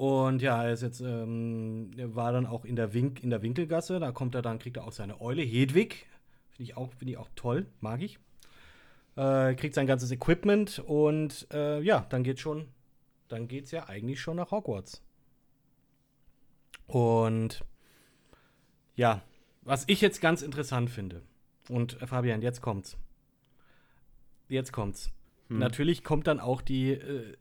Und 0.00 0.40
ja, 0.40 0.64
er 0.64 0.72
ist 0.72 0.80
jetzt, 0.82 1.02
ähm, 1.02 1.90
er 1.98 2.14
war 2.14 2.32
dann 2.32 2.46
auch 2.46 2.64
in 2.64 2.74
der, 2.74 2.94
Wink, 2.94 3.22
in 3.22 3.28
der 3.28 3.42
Winkelgasse, 3.42 4.00
da 4.00 4.12
kommt 4.12 4.34
er 4.34 4.40
dann, 4.40 4.58
kriegt 4.58 4.78
er 4.78 4.84
auch 4.84 4.92
seine 4.92 5.20
Eule, 5.20 5.42
Hedwig. 5.42 6.06
Finde 6.48 6.70
ich, 6.70 6.74
auch- 6.78 6.90
finde 6.94 7.12
ich 7.12 7.18
auch 7.18 7.28
toll, 7.36 7.66
mag 7.80 8.00
ich. 8.00 8.18
Äh, 9.16 9.54
kriegt 9.56 9.74
sein 9.74 9.86
ganzes 9.86 10.10
Equipment 10.10 10.78
und 10.86 11.46
äh, 11.52 11.82
ja, 11.82 12.06
dann 12.08 12.24
geht 12.24 12.40
schon, 12.40 12.68
dann 13.28 13.46
geht's 13.46 13.72
ja 13.72 13.90
eigentlich 13.90 14.22
schon 14.22 14.36
nach 14.38 14.52
Hogwarts. 14.52 15.02
Und 16.86 17.62
ja, 18.96 19.20
was 19.60 19.84
ich 19.86 20.00
jetzt 20.00 20.22
ganz 20.22 20.40
interessant 20.40 20.88
finde, 20.88 21.20
und 21.68 22.00
äh, 22.00 22.06
Fabian, 22.06 22.40
jetzt 22.40 22.62
kommt's. 22.62 22.96
Jetzt 24.48 24.72
kommt's. 24.72 25.10
Natürlich 25.58 26.04
kommt 26.04 26.26
dann 26.26 26.40
auch 26.40 26.62
die, 26.62 26.92
äh, 26.92 27.36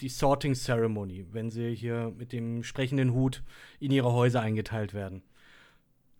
die 0.00 0.08
Sorting 0.08 0.54
Ceremony, 0.54 1.26
wenn 1.32 1.50
sie 1.50 1.74
hier 1.74 2.12
mit 2.16 2.32
dem 2.32 2.62
sprechenden 2.64 3.12
Hut 3.12 3.42
in 3.80 3.90
ihre 3.92 4.12
Häuser 4.12 4.40
eingeteilt 4.40 4.92
werden. 4.94 5.22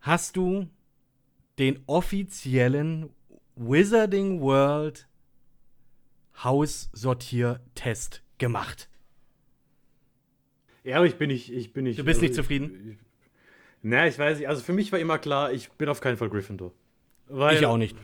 Hast 0.01 0.37
du 0.37 0.67
den 1.59 1.79
offiziellen 1.87 3.09
Wizarding 3.55 4.41
World 4.41 5.07
Haussortiertest 6.43 8.21
gemacht? 8.37 8.89
Ja, 10.83 10.97
aber 10.97 11.05
ich 11.07 11.15
bin 11.15 11.29
nicht, 11.29 11.51
ich 11.51 11.73
bin 11.73 11.85
nicht. 11.85 11.97
Du 11.97 12.03
bist 12.03 12.21
nicht 12.21 12.31
ich- 12.31 12.35
zufrieden? 12.35 12.99
Na, 13.81 14.07
ich 14.07 14.17
weiß 14.17 14.37
nicht. 14.39 14.47
Also 14.47 14.63
für 14.63 14.73
mich 14.73 14.91
war 14.91 14.99
immer 14.99 15.17
klar, 15.17 15.51
ich 15.51 15.69
bin 15.71 15.89
auf 15.89 16.01
keinen 16.01 16.17
Fall 16.17 16.29
Gryffindor. 16.29 16.73
Weil 17.27 17.57
Ich 17.57 17.65
auch 17.65 17.77
nicht. 17.77 17.95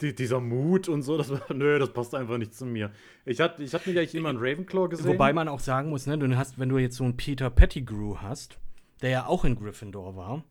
Die, 0.00 0.14
dieser 0.14 0.40
Mut 0.40 0.88
und 0.88 1.02
so, 1.02 1.18
das 1.18 1.30
war, 1.30 1.42
nö, 1.54 1.78
das 1.78 1.92
passt 1.92 2.14
einfach 2.14 2.38
nicht 2.38 2.54
zu 2.54 2.64
mir. 2.64 2.90
Ich 3.24 3.40
hatte 3.40 3.62
ich 3.62 3.74
hab 3.74 3.86
mich 3.86 3.98
eigentlich 3.98 4.14
immer 4.14 4.30
in 4.30 4.38
Ravenclaw 4.38 4.88
gesehen. 4.88 5.06
Wobei 5.06 5.32
man 5.32 5.48
auch 5.48 5.60
sagen 5.60 5.90
muss, 5.90 6.06
ne, 6.06 6.16
du 6.16 6.36
hast, 6.36 6.58
wenn 6.58 6.68
du 6.68 6.78
jetzt 6.78 6.96
so 6.96 7.04
einen 7.04 7.16
Peter 7.16 7.50
Pettigrew 7.50 8.16
hast, 8.16 8.58
der 9.02 9.10
ja 9.10 9.26
auch 9.26 9.44
in 9.44 9.56
Gryffindor 9.56 10.16
war, 10.16 10.44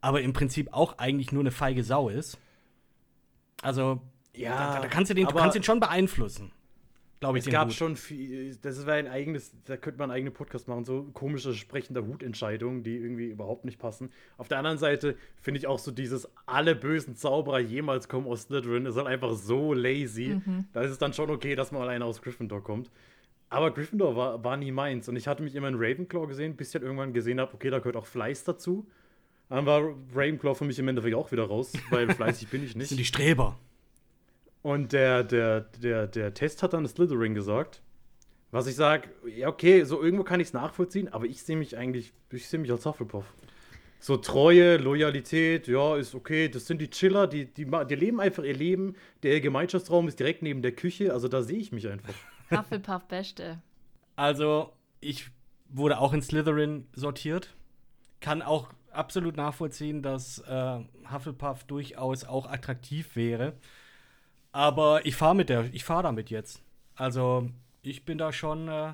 aber 0.00 0.22
im 0.22 0.32
Prinzip 0.32 0.72
auch 0.72 0.98
eigentlich 0.98 1.32
nur 1.32 1.42
eine 1.42 1.50
feige 1.50 1.82
Sau 1.82 2.08
ist. 2.08 2.38
Also, 3.62 4.00
ja, 4.34 4.74
da, 4.74 4.80
da 4.82 4.88
kannst 4.88 5.10
du 5.10 5.14
den, 5.14 5.26
du 5.26 5.34
kannst 5.34 5.56
ihn 5.56 5.62
schon 5.62 5.80
beeinflussen. 5.80 6.52
Glaube 7.20 7.38
ich, 7.38 7.46
Es 7.46 7.52
gab 7.52 7.68
Hut. 7.68 7.74
schon 7.74 7.96
viel, 7.96 8.54
das 8.56 8.86
wäre 8.86 8.98
ein 8.98 9.08
eigenes, 9.08 9.52
da 9.64 9.76
könnte 9.76 9.98
man 9.98 10.10
einen 10.10 10.16
eigenen 10.16 10.34
Podcast 10.34 10.68
machen, 10.68 10.84
so 10.84 11.04
komische 11.14 11.54
sprechende 11.54 12.06
Hutentscheidungen, 12.06 12.82
die 12.82 12.96
irgendwie 12.96 13.28
überhaupt 13.28 13.64
nicht 13.64 13.78
passen. 13.78 14.10
Auf 14.36 14.48
der 14.48 14.58
anderen 14.58 14.78
Seite 14.78 15.16
finde 15.40 15.58
ich 15.58 15.66
auch 15.66 15.78
so 15.78 15.90
dieses, 15.90 16.28
alle 16.46 16.74
bösen 16.74 17.16
Zauberer 17.16 17.60
jemals 17.60 18.08
kommen 18.08 18.26
aus 18.26 18.42
Slytherin, 18.42 18.86
ist 18.86 18.96
halt 18.96 19.06
einfach 19.06 19.34
so 19.34 19.72
lazy. 19.72 20.40
Mhm. 20.44 20.66
Da 20.72 20.82
ist 20.82 20.90
es 20.90 20.98
dann 20.98 21.12
schon 21.12 21.30
okay, 21.30 21.54
dass 21.54 21.72
mal 21.72 21.88
einer 21.88 22.04
aus 22.04 22.20
Gryffindor 22.20 22.62
kommt. 22.62 22.90
Aber 23.48 23.70
Gryffindor 23.72 24.16
war, 24.16 24.42
war 24.42 24.56
nie 24.56 24.72
meins 24.72 25.08
und 25.08 25.16
ich 25.16 25.28
hatte 25.28 25.42
mich 25.42 25.54
immer 25.54 25.68
in 25.68 25.76
Ravenclaw 25.76 26.26
gesehen, 26.26 26.56
bis 26.56 26.68
ich 26.68 26.74
halt 26.74 26.84
irgendwann 26.84 27.12
gesehen 27.12 27.40
habe, 27.40 27.54
okay, 27.54 27.70
da 27.70 27.78
gehört 27.78 27.96
auch 27.96 28.06
Fleiß 28.06 28.44
dazu. 28.44 28.86
Dann 29.48 29.66
war 29.66 29.82
Ravenclaw 30.14 30.54
für 30.54 30.64
mich 30.64 30.78
im 30.78 30.88
Endeffekt 30.88 31.14
auch 31.14 31.30
wieder 31.30 31.44
raus, 31.44 31.72
weil 31.90 32.08
fleißig 32.14 32.48
bin 32.48 32.64
ich 32.64 32.74
nicht. 32.74 32.84
Das 32.84 32.88
sind 32.88 32.98
die 32.98 33.04
Streber. 33.04 33.58
Und 34.64 34.94
der, 34.94 35.24
der, 35.24 35.60
der, 35.82 36.06
der 36.06 36.32
Test 36.32 36.62
hat 36.62 36.72
dann 36.72 36.88
Slytherin 36.88 37.34
gesagt. 37.34 37.82
Was 38.50 38.66
ich 38.66 38.74
sage, 38.76 39.10
ja, 39.36 39.48
okay, 39.48 39.84
so 39.84 40.02
irgendwo 40.02 40.24
kann 40.24 40.40
ich 40.40 40.46
es 40.46 40.52
nachvollziehen, 40.54 41.12
aber 41.12 41.26
ich 41.26 41.42
sehe 41.42 41.56
mich 41.56 41.76
eigentlich, 41.76 42.14
ich 42.30 42.48
sehe 42.48 42.58
mich 42.58 42.72
als 42.72 42.86
Hufflepuff. 42.86 43.26
So 44.00 44.16
Treue, 44.16 44.78
Loyalität, 44.78 45.68
ja, 45.68 45.96
ist 45.96 46.14
okay. 46.14 46.48
Das 46.48 46.66
sind 46.66 46.80
die 46.80 46.88
Chiller, 46.88 47.26
die, 47.26 47.44
die, 47.44 47.66
die 47.66 47.94
leben 47.94 48.20
einfach 48.20 48.42
ihr 48.42 48.54
Leben. 48.54 48.96
Der 49.22 49.42
Gemeinschaftsraum 49.42 50.08
ist 50.08 50.18
direkt 50.18 50.40
neben 50.40 50.62
der 50.62 50.72
Küche, 50.72 51.12
also 51.12 51.28
da 51.28 51.42
sehe 51.42 51.58
ich 51.58 51.70
mich 51.70 51.86
einfach. 51.86 52.14
Hufflepuff 52.50 53.04
Beste. 53.04 53.60
Also, 54.16 54.72
ich 55.00 55.26
wurde 55.68 55.98
auch 55.98 56.14
in 56.14 56.22
Slytherin 56.22 56.86
sortiert. 56.94 57.54
Kann 58.20 58.40
auch 58.40 58.72
absolut 58.90 59.36
nachvollziehen, 59.36 60.00
dass 60.00 60.38
äh, 60.38 60.78
Hufflepuff 61.12 61.64
durchaus 61.64 62.24
auch 62.24 62.46
attraktiv 62.46 63.14
wäre. 63.14 63.52
Aber 64.54 65.04
ich 65.04 65.16
fahre 65.16 65.34
mit 65.34 65.48
der, 65.48 65.68
ich 65.72 65.82
fahre 65.82 66.04
damit 66.04 66.30
jetzt. 66.30 66.62
Also 66.94 67.50
ich 67.82 68.04
bin 68.04 68.18
da 68.18 68.32
schon, 68.32 68.68
äh, 68.68 68.92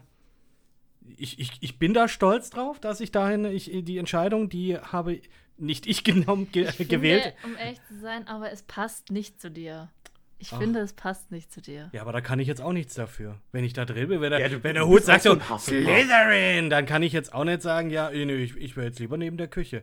ich, 1.19 1.39
ich, 1.39 1.53
ich 1.61 1.79
bin 1.79 1.93
da 1.93 2.09
stolz 2.09 2.49
drauf, 2.49 2.81
dass 2.81 2.99
ich 2.99 3.13
dahin, 3.13 3.45
ich, 3.45 3.71
die 3.71 3.99
Entscheidung, 3.99 4.49
die 4.49 4.79
habe 4.79 5.21
nicht 5.59 5.87
ich 5.87 6.03
genommen, 6.05 6.51
ge 6.51 6.67
ich 6.79 6.89
gewählt. 6.89 7.35
Finde, 7.43 7.59
um 7.59 7.63
echt 7.63 7.87
zu 7.89 8.01
sein, 8.01 8.27
aber 8.27 8.51
es 8.51 8.63
passt 8.63 9.11
nicht 9.11 9.39
zu 9.39 9.51
dir. 9.51 9.91
Ich 10.39 10.55
Ach. 10.55 10.59
finde, 10.59 10.81
es 10.81 10.95
passt 10.95 11.31
nicht 11.31 11.53
zu 11.53 11.61
dir. 11.61 11.91
Ja, 11.93 12.01
aber 12.01 12.13
da 12.13 12.23
kann 12.23 12.39
ich 12.39 12.49
jetzt 12.49 12.63
auch 12.63 12.73
nichts 12.73 12.95
dafür. 12.95 13.39
Wenn 13.53 13.63
ich 13.63 13.75
da 13.75 13.85
drin 13.85 14.09
bin, 14.09 14.23
wenn 14.23 14.31
der, 14.31 14.41
ja, 14.41 14.63
wenn 14.65 14.77
der 14.77 14.87
Hut 14.87 15.05
sagt 15.05 15.25
so, 15.25 15.39
Slytherin, 15.59 16.71
dann 16.71 16.87
kann 16.87 17.03
ich 17.03 17.13
jetzt 17.13 17.35
auch 17.35 17.45
nicht 17.45 17.61
sagen, 17.61 17.91
ja, 17.91 18.11
ich, 18.11 18.57
ich 18.57 18.77
wäre 18.79 18.87
jetzt 18.87 18.99
lieber 18.99 19.19
neben 19.19 19.37
der 19.37 19.49
Küche 19.49 19.83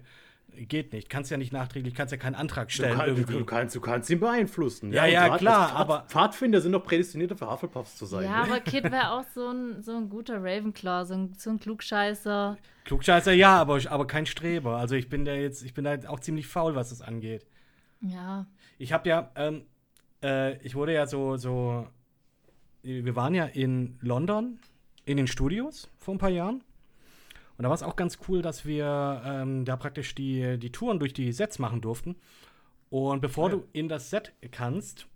geht 0.53 0.93
nicht. 0.93 1.09
Kannst 1.09 1.29
ja 1.29 1.37
nicht 1.37 1.53
nachträglich, 1.53 1.93
kannst 1.93 2.11
ja 2.11 2.17
keinen 2.17 2.35
Antrag 2.35 2.71
stellen. 2.71 2.93
Du, 2.93 2.97
kann, 2.97 3.07
irgendwie. 3.07 3.33
du, 3.33 3.45
kannst, 3.45 3.75
du 3.75 3.81
kannst 3.81 4.09
ihn 4.09 4.19
beeinflussen. 4.19 4.91
Ja, 4.91 5.05
ja, 5.05 5.27
ja 5.27 5.37
klar. 5.37 5.69
Pfad, 5.69 5.77
aber 5.77 6.05
Pfadfinder 6.07 6.61
sind 6.61 6.71
doch 6.71 6.83
prädestiniert 6.83 7.37
für 7.37 7.49
Hufflepuffs 7.49 7.95
zu 7.95 8.05
sein. 8.05 8.23
Ja, 8.23 8.43
ne? 8.43 8.43
aber 8.51 8.59
Kid 8.61 8.85
wäre 8.85 9.11
auch 9.11 9.25
so 9.33 9.49
ein, 9.49 9.81
so 9.83 9.95
ein 9.95 10.09
guter 10.09 10.37
Ravenclaw, 10.37 11.05
so 11.05 11.13
ein, 11.13 11.33
so 11.37 11.49
ein 11.51 11.59
Klugscheißer. 11.59 12.57
Klugscheißer, 12.85 13.33
ja, 13.33 13.57
aber, 13.57 13.79
aber 13.89 14.07
kein 14.07 14.25
Streber. 14.25 14.77
Also 14.77 14.95
ich 14.95 15.09
bin 15.09 15.25
da 15.25 15.33
jetzt, 15.33 15.63
ich 15.63 15.73
bin 15.73 15.85
da 15.85 15.97
auch 16.07 16.19
ziemlich 16.19 16.47
faul, 16.47 16.75
was 16.75 16.89
das 16.89 17.01
angeht. 17.01 17.45
Ja. 18.01 18.47
Ich 18.77 18.93
habe 18.93 19.09
ja, 19.09 19.31
ähm, 19.35 19.65
äh, 20.23 20.57
ich 20.63 20.75
wurde 20.75 20.93
ja 20.93 21.07
so, 21.07 21.37
so, 21.37 21.87
wir 22.81 23.15
waren 23.15 23.35
ja 23.35 23.45
in 23.45 23.97
London 24.01 24.59
in 25.05 25.17
den 25.17 25.27
Studios 25.27 25.89
vor 25.97 26.15
ein 26.15 26.19
paar 26.19 26.29
Jahren. 26.29 26.63
Und 27.57 27.63
da 27.63 27.69
war 27.69 27.75
es 27.75 27.83
auch 27.83 27.95
ganz 27.95 28.19
cool, 28.27 28.41
dass 28.41 28.65
wir 28.65 29.21
ähm, 29.25 29.65
da 29.65 29.75
praktisch 29.77 30.13
die, 30.13 30.57
die 30.59 30.71
Touren 30.71 30.99
durch 30.99 31.13
die 31.13 31.31
Sets 31.31 31.57
machen 31.57 31.81
durften. 31.81 32.15
Und 32.89 33.21
bevor 33.21 33.49
ja. 33.49 33.55
du 33.55 33.67
in 33.73 33.89
das 33.89 34.09
Set 34.09 34.33
kannst, 34.51 35.07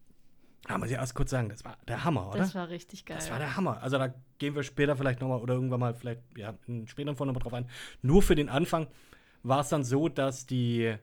haben 0.67 0.81
wir 0.81 0.87
sie 0.87 0.95
erst 0.95 1.15
kurz 1.15 1.31
sagen, 1.31 1.49
das 1.49 1.63
war 1.65 1.77
der 1.87 2.03
Hammer, 2.03 2.29
oder? 2.29 2.37
Das 2.37 2.55
war 2.55 2.69
richtig 2.69 3.05
geil. 3.05 3.17
Das 3.17 3.31
war 3.31 3.39
der 3.39 3.55
Hammer. 3.55 3.81
Also 3.81 3.97
da 3.97 4.13
gehen 4.37 4.55
wir 4.55 4.63
später 4.63 4.95
vielleicht 4.95 5.21
nochmal 5.21 5.39
oder 5.39 5.53
irgendwann 5.53 5.79
mal 5.79 5.93
vielleicht, 5.93 6.21
ja, 6.35 6.53
in 6.67 6.87
späteren 6.87 7.15
Folgen 7.15 7.33
nochmal 7.33 7.43
drauf 7.43 7.53
ein. 7.53 7.69
Nur 8.01 8.21
für 8.21 8.35
den 8.35 8.49
Anfang 8.49 8.87
war 9.43 9.61
es 9.61 9.69
dann 9.69 9.83
so, 9.83 10.09
dass 10.09 10.45
die, 10.45 10.95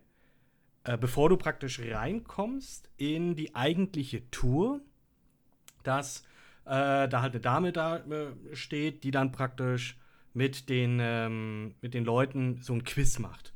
äh, 0.84 0.98
bevor 0.98 1.28
du 1.28 1.36
praktisch 1.36 1.80
reinkommst 1.80 2.88
in 2.96 3.34
die 3.34 3.54
eigentliche 3.54 4.30
Tour, 4.30 4.80
dass 5.82 6.24
äh, 6.64 7.08
da 7.08 7.22
halt 7.22 7.32
eine 7.32 7.40
Dame 7.40 7.72
da 7.72 7.96
äh, 7.98 8.54
steht, 8.54 9.02
die 9.04 9.10
dann 9.10 9.32
praktisch 9.32 9.98
mit 10.38 10.68
den, 10.68 11.00
ähm, 11.02 11.74
mit 11.82 11.94
den 11.94 12.04
Leuten 12.04 12.60
so 12.62 12.72
ein 12.72 12.84
Quiz 12.84 13.18
macht. 13.18 13.52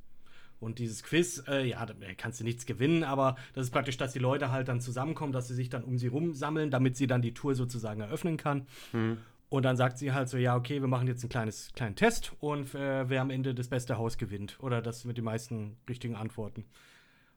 Und 0.58 0.80
dieses 0.80 1.04
Quiz, 1.04 1.44
äh, 1.46 1.64
ja, 1.64 1.86
da 1.86 1.94
kannst 2.16 2.40
du 2.40 2.44
nichts 2.44 2.66
gewinnen, 2.66 3.04
aber 3.04 3.36
das 3.54 3.66
ist 3.66 3.70
praktisch, 3.70 3.96
dass 3.96 4.12
die 4.12 4.18
Leute 4.18 4.50
halt 4.50 4.66
dann 4.66 4.80
zusammenkommen, 4.80 5.32
dass 5.32 5.46
sie 5.46 5.54
sich 5.54 5.68
dann 5.68 5.84
um 5.84 5.96
sie 5.96 6.08
rumsammeln, 6.08 6.72
damit 6.72 6.96
sie 6.96 7.06
dann 7.06 7.22
die 7.22 7.34
Tour 7.34 7.54
sozusagen 7.54 8.00
eröffnen 8.00 8.36
kann. 8.36 8.66
Mhm. 8.92 9.18
Und 9.48 9.62
dann 9.64 9.76
sagt 9.76 9.98
sie 9.98 10.12
halt 10.12 10.28
so, 10.28 10.38
ja, 10.38 10.56
okay, 10.56 10.80
wir 10.80 10.88
machen 10.88 11.06
jetzt 11.06 11.22
einen 11.22 11.30
kleines, 11.30 11.72
kleinen 11.72 11.94
Test 11.94 12.32
und 12.40 12.74
äh, 12.74 13.08
wer 13.08 13.20
am 13.20 13.30
Ende 13.30 13.54
das 13.54 13.68
beste 13.68 13.96
Haus 13.96 14.18
gewinnt. 14.18 14.58
Oder 14.60 14.82
das 14.82 15.04
mit 15.04 15.18
den 15.18 15.24
meisten 15.24 15.76
richtigen 15.88 16.16
Antworten. 16.16 16.64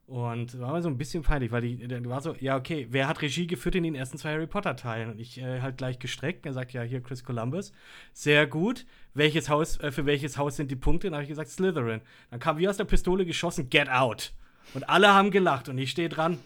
Und 0.08 0.60
war 0.60 0.74
mir 0.74 0.84
so 0.84 0.90
ein 0.90 1.00
bisschen 1.00 1.24
peinlich, 1.24 1.52
weil 1.52 1.62
die, 1.62 1.88
die 1.88 2.06
war 2.06 2.22
so, 2.22 2.36
ja, 2.40 2.58
okay, 2.58 2.88
wer 2.92 3.08
hat 3.08 3.24
Regie 3.24 3.48
geführt 3.48 3.74
in 3.74 3.84
den 3.84 3.96
ersten 3.96 4.20
zwei 4.20 4.34
Harry 4.34 4.46
Potter-Teilen? 4.46 5.10
Und 5.10 5.20
ich 5.20 5.40
äh, 5.40 5.62
halt 5.62 5.78
gleich 5.78 5.98
gestreckt. 5.98 6.46
Er 6.46 6.54
sagt, 6.54 6.74
ja, 6.74 6.84
hier 6.84 7.02
Chris 7.02 7.24
Columbus. 7.24 7.72
Sehr 8.14 8.46
gut. 8.46 8.86
Welches 9.16 9.50
Haus, 9.50 9.80
äh, 9.80 9.92
für 9.92 10.06
welches 10.06 10.38
Haus 10.38 10.58
sind 10.58 10.70
die 10.70 10.76
Punkte? 10.76 11.08
Dann 11.08 11.16
habe 11.16 11.24
ich 11.24 11.30
gesagt, 11.30 11.50
Slytherin. 11.50 12.02
Dann 12.30 12.40
kam 12.40 12.60
wie 12.60 12.68
aus 12.68 12.78
der 12.78 12.86
Pistole 12.86 13.26
geschossen, 13.26 13.70
get 13.72 13.90
out. 13.90 14.32
Und 14.76 14.88
alle 14.88 15.12
haben 15.12 15.32
gelacht 15.32 15.70
und 15.70 15.78
ich 15.80 15.90
stehe 15.90 16.10
dran. 16.10 16.38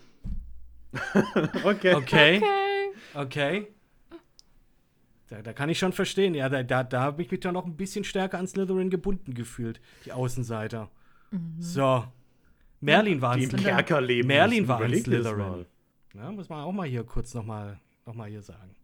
okay. 1.66 1.96
Okay. 1.96 2.42
Okay. 3.14 3.68
Da, 5.28 5.42
da, 5.42 5.54
kann 5.54 5.70
ich 5.70 5.78
schon 5.78 5.94
verstehen. 5.94 6.34
Ja, 6.34 6.48
da, 6.48 6.64
da, 6.64 6.84
da 6.84 7.02
habe 7.02 7.22
ich 7.22 7.30
mich 7.30 7.42
dann 7.42 7.54
noch 7.54 7.66
ein 7.66 7.76
bisschen 7.76 8.06
stärker 8.06 8.40
an 8.40 8.48
Slytherin 8.48 8.90
gebunden 8.90 9.34
gefühlt, 9.34 9.82
die 10.06 10.14
Außenseiter. 10.14 10.90
Mhm. 11.32 11.56
So. 11.60 12.06
Merlin 12.82 13.22
war 13.22 13.32
ein 13.32 13.42
Slytherin. 13.42 14.28
Merlin 14.28 14.68
war 14.68 14.82
ein 14.82 14.96
Slytherin. 14.96 15.66
Ja, 16.14 16.32
muss 16.32 16.50
man 16.50 16.64
auch 16.64 16.72
mal 16.72 16.88
hier 16.88 17.04
kurz 17.04 17.34
nochmal 17.34 17.80
noch 18.06 18.16
mal 18.16 18.30
hier 18.30 18.42
sagen. 18.42 18.76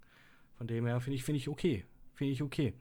Von 0.58 0.68
dem 0.68 0.86
her 0.86 1.00
finde 1.00 1.16
ich, 1.16 1.24
find 1.24 1.38
ich 1.38 1.50
okay. 1.50 1.86
Finde 2.14 2.34
ich 2.34 2.42
okay. 2.42 2.74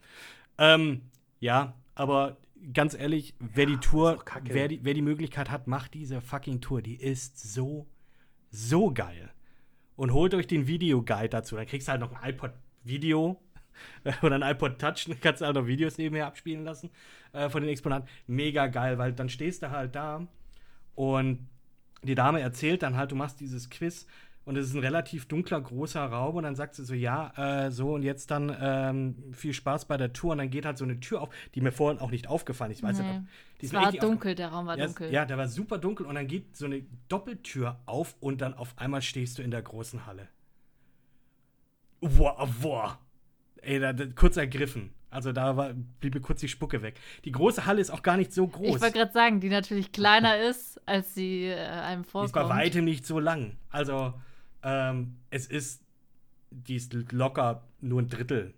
Ähm, 0.58 1.02
ja, 1.40 1.74
aber 1.94 2.36
ganz 2.72 2.94
ehrlich, 2.94 3.34
wer 3.38 3.64
ja, 3.64 3.70
die 3.70 3.76
Tour, 3.78 4.24
wer 4.44 4.68
die, 4.68 4.84
wer 4.84 4.94
die 4.94 5.02
Möglichkeit 5.02 5.50
hat, 5.50 5.66
macht 5.66 5.94
diese 5.94 6.20
fucking 6.20 6.60
Tour. 6.60 6.82
Die 6.82 6.96
ist 6.96 7.52
so, 7.52 7.86
so 8.50 8.92
geil. 8.92 9.30
Und 9.96 10.12
holt 10.12 10.34
euch 10.34 10.46
den 10.46 10.66
Videoguide 10.66 11.28
dazu. 11.28 11.56
Dann 11.56 11.66
kriegst 11.66 11.88
du 11.88 11.92
halt 11.92 12.00
noch 12.00 12.12
ein 12.12 12.30
iPod-Video 12.30 13.40
oder 14.22 14.36
ein 14.36 14.42
iPod 14.42 14.78
Touch. 14.78 15.06
Dann 15.08 15.20
kannst 15.20 15.40
du 15.40 15.46
halt 15.46 15.56
noch 15.56 15.66
Videos 15.66 15.98
nebenher 15.98 16.26
abspielen 16.26 16.64
lassen 16.64 16.90
äh, 17.32 17.48
von 17.48 17.62
den 17.62 17.70
Exponaten. 17.70 18.08
Mega 18.26 18.66
geil, 18.66 18.98
weil 18.98 19.12
dann 19.12 19.28
stehst 19.28 19.62
du 19.62 19.70
halt 19.70 19.94
da 19.94 20.26
und 20.94 21.48
die 22.02 22.14
Dame 22.14 22.40
erzählt 22.40 22.82
dann 22.82 22.96
halt, 22.96 23.12
du 23.12 23.16
machst 23.16 23.40
dieses 23.40 23.70
Quiz 23.70 24.06
und 24.44 24.56
es 24.56 24.68
ist 24.68 24.74
ein 24.74 24.80
relativ 24.80 25.26
dunkler, 25.26 25.60
großer 25.60 26.04
Raum 26.04 26.36
und 26.36 26.42
dann 26.42 26.54
sagt 26.54 26.74
sie 26.74 26.84
so, 26.84 26.94
ja, 26.94 27.32
äh, 27.66 27.70
so 27.70 27.94
und 27.94 28.02
jetzt 28.02 28.30
dann 28.30 28.54
ähm, 28.60 29.32
viel 29.32 29.54
Spaß 29.54 29.86
bei 29.86 29.96
der 29.96 30.12
Tour 30.12 30.32
und 30.32 30.38
dann 30.38 30.50
geht 30.50 30.66
halt 30.66 30.76
so 30.76 30.84
eine 30.84 31.00
Tür 31.00 31.22
auf, 31.22 31.30
die 31.54 31.60
mir 31.60 31.72
vorhin 31.72 32.00
auch 32.00 32.10
nicht 32.10 32.28
aufgefallen 32.28 32.70
ist. 32.70 32.78
Ich 32.78 32.84
weiß 32.84 32.98
nee. 32.98 33.04
nicht, 33.04 33.22
die 33.62 33.66
es 33.66 33.72
war 33.72 33.90
dunkel, 33.90 34.34
der 34.34 34.48
Raum 34.48 34.66
war 34.66 34.76
ja, 34.76 34.86
dunkel. 34.86 35.10
Ja, 35.10 35.24
der 35.24 35.38
war 35.38 35.48
super 35.48 35.78
dunkel 35.78 36.06
und 36.06 36.14
dann 36.14 36.26
geht 36.26 36.56
so 36.56 36.66
eine 36.66 36.84
Doppeltür 37.08 37.80
auf 37.86 38.16
und 38.20 38.40
dann 38.40 38.54
auf 38.54 38.74
einmal 38.76 39.00
stehst 39.00 39.38
du 39.38 39.42
in 39.42 39.50
der 39.50 39.62
großen 39.62 40.06
Halle. 40.06 40.28
Boah, 42.00 42.46
boah. 42.60 42.98
Ey, 43.62 43.80
da, 43.80 43.94
da, 43.94 44.04
kurz 44.14 44.36
ergriffen. 44.36 44.92
Also 45.14 45.32
da 45.32 45.56
war, 45.56 45.72
blieb 46.00 46.14
mir 46.14 46.20
kurz 46.20 46.40
die 46.40 46.48
Spucke 46.48 46.82
weg. 46.82 47.00
Die 47.24 47.30
große 47.30 47.66
Halle 47.66 47.80
ist 47.80 47.90
auch 47.90 48.02
gar 48.02 48.16
nicht 48.16 48.32
so 48.32 48.48
groß. 48.48 48.76
Ich 48.76 48.82
wollte 48.82 48.98
gerade 48.98 49.12
sagen, 49.12 49.40
die 49.40 49.48
natürlich 49.48 49.92
kleiner 49.92 50.40
ist, 50.40 50.80
als 50.86 51.14
sie 51.14 51.44
äh, 51.44 51.56
einem 51.56 52.04
vorkommt. 52.04 52.34
Die 52.34 52.40
ist 52.40 52.48
bei 52.48 52.54
weitem 52.54 52.84
nicht 52.84 53.06
so 53.06 53.20
lang. 53.20 53.56
Also 53.70 54.14
ähm, 54.64 55.16
es 55.30 55.46
ist, 55.46 55.82
die 56.50 56.74
ist 56.74 56.94
locker 57.12 57.62
nur 57.80 58.02
ein 58.02 58.08
Drittel 58.08 58.54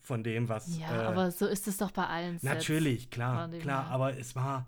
von 0.00 0.24
dem, 0.24 0.48
was. 0.48 0.78
Ja, 0.78 1.02
äh, 1.02 1.04
aber 1.04 1.30
so 1.30 1.46
ist 1.46 1.68
es 1.68 1.76
doch 1.76 1.90
bei 1.90 2.06
allen 2.06 2.38
Sets. 2.38 2.44
Natürlich, 2.44 3.10
klar, 3.10 3.50
klar. 3.50 3.86
Aber 3.88 4.16
es 4.16 4.34
war, 4.34 4.66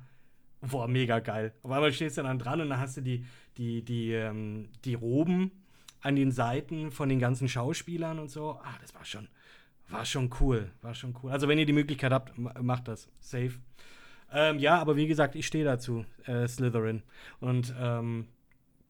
boah, 0.60 0.86
mega 0.86 1.20
geil. 1.20 1.54
Auf 1.62 1.70
einmal 1.70 1.92
stehst 1.92 2.18
du 2.18 2.22
dann 2.22 2.38
dran 2.38 2.60
und 2.60 2.68
dann 2.68 2.78
hast 2.78 2.98
du 2.98 3.00
die, 3.00 3.24
die, 3.56 3.82
die, 3.82 4.12
ähm, 4.12 4.68
die 4.84 4.94
Roben 4.94 5.50
an 6.02 6.14
den 6.14 6.30
Seiten 6.30 6.90
von 6.90 7.08
den 7.08 7.20
ganzen 7.20 7.48
Schauspielern 7.48 8.18
und 8.18 8.30
so. 8.30 8.60
Ah, 8.62 8.74
das 8.82 8.94
war 8.94 9.04
schon 9.06 9.28
war 9.88 10.04
schon 10.04 10.30
cool, 10.40 10.70
war 10.82 10.94
schon 10.94 11.16
cool. 11.22 11.30
Also 11.30 11.48
wenn 11.48 11.58
ihr 11.58 11.66
die 11.66 11.72
Möglichkeit 11.72 12.12
habt, 12.12 12.36
macht 12.38 12.88
das. 12.88 13.08
Safe. 13.20 13.52
Ähm, 14.32 14.58
ja, 14.58 14.78
aber 14.80 14.96
wie 14.96 15.06
gesagt, 15.06 15.36
ich 15.36 15.46
stehe 15.46 15.64
dazu, 15.64 16.04
äh, 16.24 16.46
Slytherin. 16.48 17.02
Und 17.40 17.74
ähm, 17.78 18.26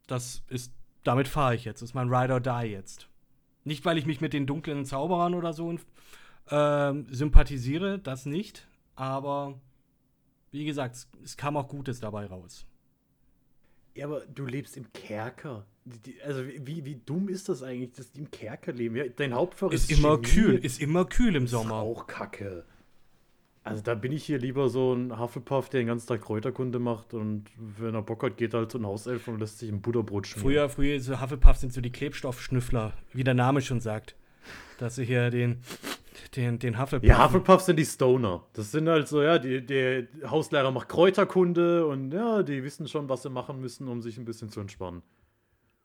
das 0.07 0.42
ist, 0.49 0.72
damit 1.05 1.28
fahre 1.28 1.55
ich 1.55 1.64
jetzt. 1.64 1.82
Das 1.82 1.90
ist 1.90 1.94
mein 1.94 2.12
Ride 2.12 2.32
or 2.32 2.40
Die 2.40 2.68
jetzt. 2.68 3.09
Nicht, 3.64 3.84
weil 3.84 3.99
ich 3.99 4.07
mich 4.07 4.20
mit 4.20 4.32
den 4.32 4.47
dunklen 4.47 4.84
Zauberern 4.84 5.34
oder 5.34 5.53
so 5.53 5.76
ähm, 6.51 7.07
sympathisiere, 7.11 7.99
das 7.99 8.24
nicht. 8.24 8.66
Aber 8.94 9.61
wie 10.53 10.64
gesagt, 10.64 10.94
es, 10.94 11.09
es 11.22 11.36
kam 11.36 11.57
auch 11.57 11.68
Gutes 11.68 12.01
dabei 12.01 12.26
raus. 12.26 12.66
Ja, 13.97 14.07
aber 14.07 14.20
du 14.26 14.44
lebst 14.47 14.76
im 14.76 14.92
Kerker. 14.92 15.64
Die- 15.84 15.99
die- 16.12 16.22
Also 16.22 16.42
wie, 16.47 16.84
wie 16.84 16.97
dumm 17.07 17.28
ist 17.28 17.49
das 17.49 17.62
eigentlich, 17.62 17.92
dass 17.92 18.12
die 18.12 18.20
im 18.20 18.30
Kerker 18.30 18.72
leben? 18.72 18.97
Ja, 18.97 19.05
dein 19.09 19.32
Hauptfach 19.34 19.70
Ist 19.72 19.90
ist, 19.90 19.99
immer 19.99 20.16
Chemie. 20.18 20.26
kühl, 20.28 20.55
ist 20.64 20.80
immer 20.80 21.05
kühl 21.07 21.34
im 21.36 21.44
Das 21.44 21.53
ist 21.53 21.59
Sommer. 21.59 21.74
auch 21.76 22.07
kacke. 22.07 22.64
Also 23.64 23.82
da 23.82 23.94
bin 23.97 24.12
ich 24.12 24.24
hier 24.24 24.38
lieber 24.38 24.68
so 24.68 24.92
ein 24.94 25.18
Hufflepuff, 25.18 25.68
der 25.70 25.80
den 25.80 25.88
ganzen 25.88 26.07
Tag 26.07 26.20
Kräuterkunde 26.22 26.78
macht 26.78 27.14
und 27.14 27.47
wenn 27.57 27.94
er 27.97 28.03
Bock 28.03 28.22
hat, 28.22 28.36
geht 28.36 28.55
er 28.55 28.61
halt 28.61 28.70
zu 28.70 28.78
einem 28.78 28.86
Hauself 28.86 29.26
und 29.26 29.40
lässt 29.40 29.59
sich 29.59 29.68
ein 29.70 29.80
Butterbrot 29.80 30.26
schmieren. 30.28 30.42
Früher, 30.53 30.68
früher, 30.68 31.01
so 31.01 31.20
Hufflepuff 31.20 31.57
sind 31.57 31.72
so 31.72 31.80
die 31.80 31.90
Klebstoffschnüffler, 31.90 32.92
wie 33.12 33.24
der 33.24 33.34
Name 33.34 33.61
schon 33.62 33.80
sagt. 33.80 34.14
Dass 34.78 34.94
sie 34.97 35.05
hier 35.05 35.30
den, 35.30 35.62
den, 36.37 36.59
den 36.59 36.79
Hufflepuff. 36.81 37.09
Ja, 37.09 37.25
Hufflepuff 37.25 37.61
sind 37.62 37.77
die 37.79 37.85
Stoner. 37.85 38.45
Das 38.53 38.71
sind 38.73 38.89
halt 38.89 39.09
so, 39.09 39.23
ja, 39.23 39.39
die, 39.39 39.64
der 39.64 40.07
Hauslehrer 40.29 40.71
macht 40.71 40.89
Kräuterkunde 40.89 41.87
und 41.87 42.12
ja, 42.12 42.43
die 42.43 42.62
wissen 42.64 42.89
schon, 42.89 43.09
was 43.09 43.23
sie 43.23 43.31
machen 43.31 43.61
müssen, 43.61 43.89
um 43.89 44.03
sich 44.03 44.17
ein 44.19 44.25
bisschen 44.25 44.49
zu 44.51 44.61
entspannen. 44.61 45.03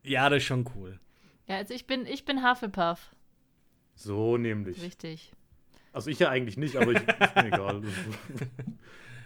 ja, 0.04 0.30
das 0.30 0.38
ist 0.38 0.46
schon 0.46 0.66
cool. 0.76 1.00
Ja, 1.48 1.58
also 1.58 1.74
ich 1.74 1.86
bin, 1.88 2.06
ich 2.06 2.26
bin 2.26 2.48
Hufflepuff. 2.48 3.12
So 3.96 4.38
nämlich. 4.38 4.82
Richtig. 4.82 5.34
Also 5.94 6.10
ich 6.10 6.20
ja 6.20 6.30
eigentlich 6.30 6.56
nicht, 6.58 6.76
aber 6.78 6.92
ich, 6.94 6.98
ist 7.02 7.36
mir 7.36 7.48
egal. 7.48 7.82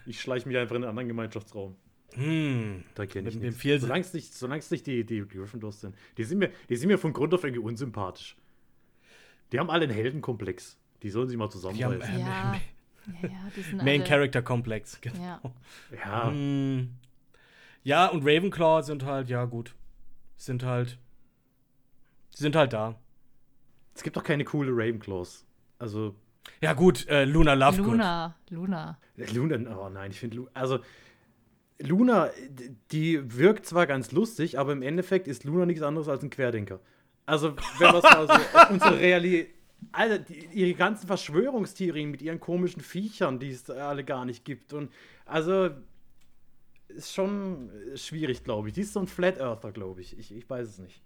Ich 0.08 0.22
schleiche 0.22 0.48
mich 0.48 0.56
einfach 0.58 0.76
in 0.76 0.84
einen 0.84 0.90
anderen 0.92 1.08
Gemeinschaftsraum. 1.08 1.76
Hm. 2.14 2.84
Da 2.94 3.06
kenne 3.08 3.30
ich 3.30 3.36
nichts. 3.38 3.58
viel- 3.58 3.80
Solange 3.80 4.02
es 4.02 4.14
nicht, 4.14 4.34
solang's 4.36 4.70
nicht 4.70 4.86
die, 4.86 5.04
die 5.04 5.28
Gryffindors 5.28 5.82
sind. 5.82 5.96
Die 6.18 6.24
sind, 6.24 6.38
mir, 6.38 6.52
die 6.70 6.76
sind 6.76 6.90
mir 6.90 7.00
von 7.00 7.12
Grund 7.12 7.34
auf 7.34 7.44
irgendwie 7.44 7.64
unsympathisch. 7.64 8.38
Die 9.52 9.60
haben 9.60 9.70
alle 9.72 9.86
einen 9.86 9.94
Heldenkomplex. 9.96 10.78
Die 11.04 11.10
sollen 11.10 11.28
sich 11.28 11.38
mal 11.38 11.50
zusammenreißen. 11.50 12.16
äh, 12.16 12.20
Ja. 12.20 12.56
Ja, 13.22 13.30
ja, 13.30 13.30
die 13.56 13.62
sind 13.62 13.84
Main 13.84 14.02
alle, 14.02 14.10
Character 14.10 14.42
Komplex. 14.42 15.00
Genau. 15.02 15.18
Ja. 15.22 15.42
Ja, 16.04 16.30
Hm. 16.30 16.96
Ja, 17.84 18.08
und 18.08 18.24
Ravenclaw 18.26 18.82
sind 18.82 19.06
halt, 19.06 19.30
ja 19.30 19.46
gut. 19.46 19.76
Sind 20.38 20.64
halt. 20.64 20.98
Sind 22.32 22.56
halt 22.56 22.74
da. 22.74 22.96
es 23.94 24.02
gibt 24.04 24.18
doch 24.18 24.24
keine 24.24 24.44
coole 24.44 24.72
Ravenclaws. 24.72 25.46
Also, 25.78 26.16
Ja, 26.62 26.74
gut, 26.74 27.08
äh, 27.08 27.26
Luna 27.26 27.54
Lovegood. 27.54 27.86
Luna. 27.92 28.36
Luna. 28.50 28.98
Luna, 29.34 29.78
oh 29.78 29.90
nein, 29.90 30.12
ich 30.12 30.20
finde, 30.20 30.48
also, 30.54 30.80
Luna, 31.80 32.30
die 32.92 33.38
wirkt 33.38 33.66
zwar 33.66 33.86
ganz 33.88 34.12
lustig, 34.12 34.58
aber 34.60 34.72
im 34.74 34.82
Endeffekt 34.82 35.28
ist 35.28 35.44
Luna 35.44 35.66
nichts 35.66 35.82
anderes 35.84 36.08
als 36.08 36.24
ein 36.24 36.30
Querdenker. 36.30 36.80
Also, 37.26 37.56
wenn 37.80 37.92
wir 37.92 37.98
es 37.98 38.04
mal 38.04 38.28
so 38.28 38.34
auf 38.58 38.70
unsere 38.72 39.00
Realität. 39.00 39.55
Alter, 39.92 40.20
die, 40.20 40.48
ihre 40.54 40.74
ganzen 40.74 41.08
Verschwörungstheorien 41.08 42.10
mit 42.12 42.22
ihren 42.22 42.40
komischen 42.40 42.82
Viechern, 42.82 43.40
die 43.40 43.50
es 43.52 43.70
alle 43.70 44.04
gar 44.04 44.26
nicht 44.26 44.44
gibt. 44.46 44.74
Und 44.74 44.92
also 45.26 45.70
ist 46.88 47.14
schon 47.14 47.70
schwierig, 47.96 48.44
glaube 48.44 48.68
ich. 48.70 48.74
Die 48.74 48.82
ist 48.82 48.94
so 48.94 49.00
ein 49.00 49.08
Flat 49.08 49.38
Earther, 49.40 49.72
glaube 49.72 50.02
ich. 50.02 50.18
ich. 50.18 50.32
Ich 50.34 50.50
weiß 50.50 50.68
es 50.68 50.80
nicht. 50.80 51.02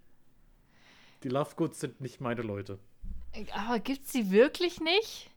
Die 1.22 1.28
Lovegoods 1.28 1.80
sind 1.80 2.00
nicht 2.00 2.20
meine 2.20 2.42
Leute. 2.42 2.78
Aber 3.52 3.78
gibt's 3.78 4.12
sie 4.12 4.30
wirklich 4.30 4.80
nicht? 4.80 5.30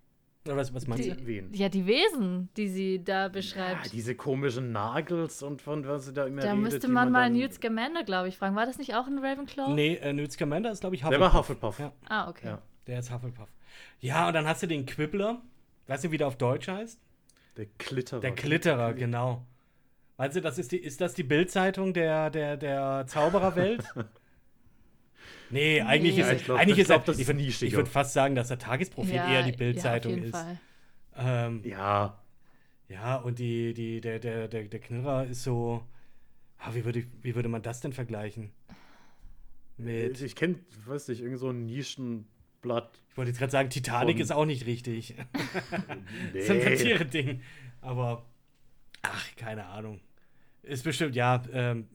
Oder 0.46 0.58
was, 0.58 0.74
was 0.74 0.88
meinst 0.88 1.06
Die, 1.06 1.10
du? 1.12 1.26
Wen? 1.26 1.54
ja, 1.54 1.70
die 1.70 1.86
Wesen, 1.86 2.50
die 2.58 2.68
sie 2.68 3.02
da 3.04 3.24
Ja, 3.24 3.28
beschreibt. 3.30 3.94
diese 3.94 4.14
komischen 4.16 4.74
Nagels 4.74 5.42
und 5.42 5.62
von 5.62 5.88
was 5.88 6.06
sie 6.08 6.14
da 6.14 6.26
immer 6.26 6.42
da 6.42 6.50
redet, 6.52 6.64
müsste 6.64 6.80
die 6.88 6.88
man 6.94 7.12
mal 7.12 7.30
dann- 7.30 7.34
Newt 7.40 7.54
Scamander, 7.54 8.04
glaube 8.04 8.28
ich, 8.28 8.38
fragen. 8.38 8.56
War 8.56 8.66
das 8.66 8.78
nicht 8.78 8.94
auch 8.96 9.08
ein 9.08 9.20
Ravenclaw? 9.20 9.74
Nee, 9.74 9.96
äh, 9.96 10.12
Newt 10.12 10.34
Scamander 10.34 10.72
ist, 10.72 10.82
glaube 10.82 10.96
ich, 10.96 11.02
Der 11.02 11.12
Hufflepuff. 11.12 11.34
war 11.34 11.40
Hufflepuff. 11.40 11.80
Ja, 11.80 11.94
Ah, 12.10 12.30
okay. 12.30 12.48
Ja. 12.48 12.62
Der 12.88 13.00
ist 13.00 13.12
Hufflepuff. 13.12 13.50
Ja, 14.00 14.28
und 14.28 14.34
dann 14.34 14.48
hast 14.48 14.64
du 14.64 14.68
den 14.68 14.86
Quibbler. 14.86 15.42
Weißt 15.88 16.04
du, 16.06 16.12
wie 16.12 16.18
der 16.18 16.28
auf 16.28 16.38
Deutsch 16.38 16.68
heißt? 16.68 17.00
Der 17.58 17.66
Klitterer. 17.78 18.22
Der 18.22 18.32
Klitterer, 18.36 18.94
genau. 18.94 19.46
Weißt 20.18 20.36
du, 20.36 20.42
das 20.42 20.58
ist, 20.60 20.72
die, 20.72 20.78
ist 20.78 21.02
das 21.02 21.14
die 21.14 21.24
Bildzeitung 21.24 21.94
der, 21.94 22.30
der, 22.30 22.56
der 22.58 23.06
Zaubererwelt? 23.08 23.84
nee, 25.50 25.82
eigentlich 25.82 26.16
Nee. 26.16 26.22
ist, 26.22 26.28
Ja, 26.28 26.34
ich 26.34 26.44
glaub- 26.46 26.60
eigentlich 26.60 26.78
ich 26.78 26.82
ist 26.84 26.88
glaub, 26.88 27.02
er, 27.02 27.06
das 27.06 27.20
ich 27.20 27.28
würd-. 27.28 27.64
Ich 27.64 27.74
würde 27.74 27.90
fast 27.90 28.14
sagen, 28.14 28.36
dass 28.36 28.48
der 28.48 28.60
Tagesprofil 28.60 29.16
Ja, 29.16 29.32
eher 29.32 29.44
die 29.44 29.52
ja, 29.52 29.56
Bildzeitung 29.58 30.12
jeden 30.14 30.24
ist. 30.26 30.32
Fall. 30.32 30.60
Ähm, 31.18 31.62
Ja, 31.66 32.20
ja, 32.90 33.16
und 33.18 33.40
die, 33.40 33.74
die, 33.74 34.02
der, 34.02 34.20
der, 34.20 34.48
der, 34.48 34.64
der 34.66 34.80
Knirrer 34.80 35.26
ist 35.26 35.44
so. 35.44 35.84
Ah, 36.60 36.74
wie, 36.74 36.86
würde, 36.86 37.00
ich- 37.00 37.08
wie 37.22 37.36
würde 37.36 37.50
man 37.50 37.62
das 37.62 37.82
denn 37.82 37.94
vergleichen? 37.94 38.52
Mit. 39.78 40.22
ich 40.22 40.36
kenne, 40.36 40.60
weiß 40.86 41.08
nicht, 41.10 41.22
irgend 41.22 41.40
so 41.40 41.50
ein 41.50 41.68
Nischenblatt. 42.64 42.90
Ich 43.12 43.18
wollte 43.18 43.30
jetzt 43.30 43.40
gerade 43.40 43.52
sagen, 43.52 43.70
Titanic 43.70 44.20
ist 44.20 44.32
auch 44.32 44.46
nicht 44.46 44.66
richtig. 44.66 45.16
Nee. 45.18 45.24
Das 46.34 46.44
ist 46.44 46.50
ein 46.52 46.62
Satire-Ding. 46.78 47.42
Aber, 47.82 48.26
ach, 49.02 49.36
keine 49.36 49.66
Ahnung. 49.66 50.00
Ist 50.64 50.84
bestimmt, 50.84 51.16
ja, 51.16 51.44
ähm, 51.52 51.88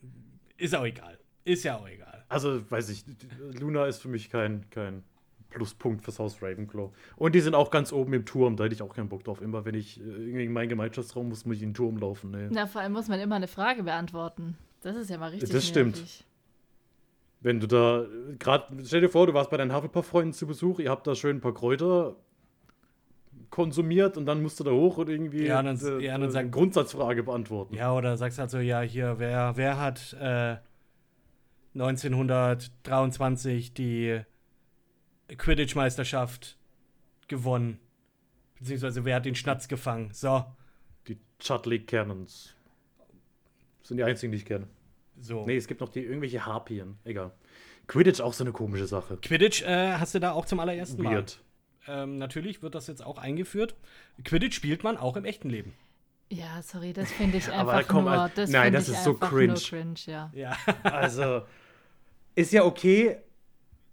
ist 0.56 0.74
auch 0.74 0.84
egal. 0.84 1.18
Ist 1.44 1.64
ja 1.64 1.76
auch 1.76 1.88
egal. 1.88 2.24
Also, 2.28 2.70
weiß 2.70 2.90
ich, 2.90 3.04
Luna 3.58 3.86
ist 3.86 4.02
für 4.02 4.08
mich 4.08 4.28
kein, 4.30 4.68
kein 4.70 5.02
Pluspunkt 5.48 6.04
fürs 6.04 6.18
Haus 6.18 6.42
Ravenclaw. 6.42 6.90
Und 7.16 7.34
die 7.34 7.40
sind 7.40 7.54
auch 7.54 7.70
ganz 7.70 7.92
oben 7.92 8.12
im 8.12 8.26
Turm, 8.26 8.56
da 8.56 8.64
hätte 8.64 8.74
ich 8.74 8.82
auch 8.82 8.94
keinen 8.94 9.08
Bock 9.08 9.24
drauf. 9.24 9.40
Immer 9.40 9.64
wenn 9.64 9.74
ich 9.74 9.98
äh, 9.98 10.02
irgendwie 10.04 10.44
in 10.44 10.52
meinen 10.52 10.68
Gemeinschaftsraum 10.68 11.30
muss, 11.30 11.46
muss 11.46 11.56
ich 11.56 11.62
in 11.62 11.70
den 11.70 11.74
Turm 11.74 11.96
laufen. 11.96 12.30
Nee. 12.30 12.48
Na, 12.50 12.66
vor 12.66 12.82
allem 12.82 12.92
muss 12.92 13.08
man 13.08 13.18
immer 13.18 13.36
eine 13.36 13.48
Frage 13.48 13.82
beantworten. 13.82 14.58
Das 14.82 14.94
ist 14.94 15.08
ja 15.10 15.16
mal 15.18 15.30
richtig 15.30 15.50
Das 15.50 15.66
stimmt. 15.66 15.96
nervig. 15.96 16.24
Wenn 17.40 17.60
du 17.60 17.66
da, 17.68 18.04
gerade, 18.38 18.84
stell 18.84 19.00
dir 19.00 19.08
vor, 19.08 19.26
du 19.28 19.34
warst 19.34 19.50
bei 19.50 19.56
deinen 19.56 19.72
Hufflepuff-Freunden 19.74 20.32
zu 20.32 20.46
Besuch, 20.46 20.80
ihr 20.80 20.90
habt 20.90 21.06
da 21.06 21.14
schön 21.14 21.36
ein 21.36 21.40
paar 21.40 21.54
Kräuter 21.54 22.16
konsumiert 23.50 24.16
und 24.16 24.26
dann 24.26 24.42
musst 24.42 24.58
du 24.60 24.64
da 24.64 24.72
hoch 24.72 24.98
und 24.98 25.08
irgendwie 25.08 25.46
Ja, 25.46 25.62
dann- 25.62 25.78
äh, 25.78 26.04
ja, 26.04 26.18
dann 26.18 26.28
äh, 26.28 26.32
sagen- 26.32 26.50
Grundsatzfrage 26.50 27.22
beantworten. 27.22 27.74
Ja, 27.74 27.94
oder 27.94 28.16
sagst 28.16 28.38
halt 28.38 28.50
so, 28.50 28.58
ja, 28.58 28.80
hier, 28.80 29.18
wer, 29.18 29.56
wer 29.56 29.78
hat 29.80 30.14
äh, 30.20 30.56
1923 31.74 33.72
die 33.74 34.20
Quidditch-Meisterschaft 35.28 36.58
gewonnen? 37.28 37.78
Beziehungsweise 38.58 39.04
wer 39.04 39.16
hat 39.16 39.24
den 39.26 39.34
Schnatz 39.34 39.68
gefangen? 39.68 40.10
So, 40.12 40.44
Die 41.06 41.18
Chudley 41.38 41.80
Cannons. 41.80 42.54
Sind 43.82 43.98
die 43.98 44.04
einzigen, 44.04 44.32
die 44.32 44.38
ich 44.38 44.44
kenne. 44.44 44.66
So. 45.20 45.44
Nee, 45.46 45.56
es 45.56 45.66
gibt 45.66 45.80
noch 45.80 45.88
die 45.88 46.00
irgendwelche 46.04 46.44
Harpien. 46.46 46.98
Egal. 47.04 47.32
Quidditch 47.86 48.20
auch 48.20 48.32
so 48.34 48.44
eine 48.44 48.52
komische 48.52 48.86
Sache. 48.86 49.16
Quidditch 49.22 49.62
äh, 49.62 49.92
hast 49.94 50.14
du 50.14 50.18
da 50.18 50.32
auch 50.32 50.44
zum 50.46 50.60
allerersten 50.60 51.02
Mal. 51.02 51.14
Weird. 51.16 51.40
Ähm, 51.86 52.18
natürlich 52.18 52.62
wird 52.62 52.74
das 52.74 52.86
jetzt 52.86 53.04
auch 53.04 53.16
eingeführt. 53.18 53.74
Quidditch 54.24 54.54
spielt 54.54 54.84
man 54.84 54.96
auch 54.98 55.16
im 55.16 55.24
echten 55.24 55.48
Leben. 55.48 55.72
Ja, 56.30 56.60
sorry, 56.62 56.92
das 56.92 57.10
finde 57.12 57.38
ich 57.38 57.48
Aber 57.52 57.72
einfach 57.72 57.88
komm, 57.88 58.04
nur. 58.04 58.12
also- 58.12 58.34
Das 58.36 58.50
nein, 58.50 58.72
das 58.74 58.88
ich 58.88 58.94
ist 58.94 59.04
so 59.04 59.14
cringe. 59.14 59.54
Cringe 59.54 59.94
ja. 60.06 60.30
Ja. 60.34 60.56
Also, 60.82 61.42
ist 62.34 62.52
ja 62.52 62.64
okay, 62.64 63.16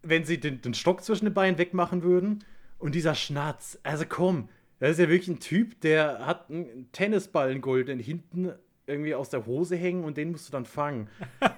wenn 0.03 0.25
sie 0.25 0.39
den, 0.39 0.61
den 0.61 0.73
Stock 0.73 1.01
zwischen 1.03 1.25
den 1.25 1.33
Beinen 1.33 1.57
wegmachen 1.57 2.03
würden. 2.03 2.43
Und 2.77 2.93
dieser 2.93 3.15
Schnatz, 3.15 3.79
also 3.83 4.03
komm, 4.07 4.49
das 4.79 4.91
ist 4.91 4.99
ja 4.99 5.07
wirklich 5.09 5.29
ein 5.29 5.39
Typ, 5.39 5.79
der 5.79 6.25
hat 6.25 6.49
einen 6.49 6.91
Tennisball, 6.91 7.49
einen 7.49 7.61
goldenen, 7.61 7.99
hinten 8.03 8.51
irgendwie 8.87 9.15
aus 9.15 9.29
der 9.29 9.45
Hose 9.45 9.75
hängen 9.75 10.03
und 10.03 10.17
den 10.17 10.31
musst 10.31 10.47
du 10.47 10.51
dann 10.51 10.65
fangen. 10.65 11.09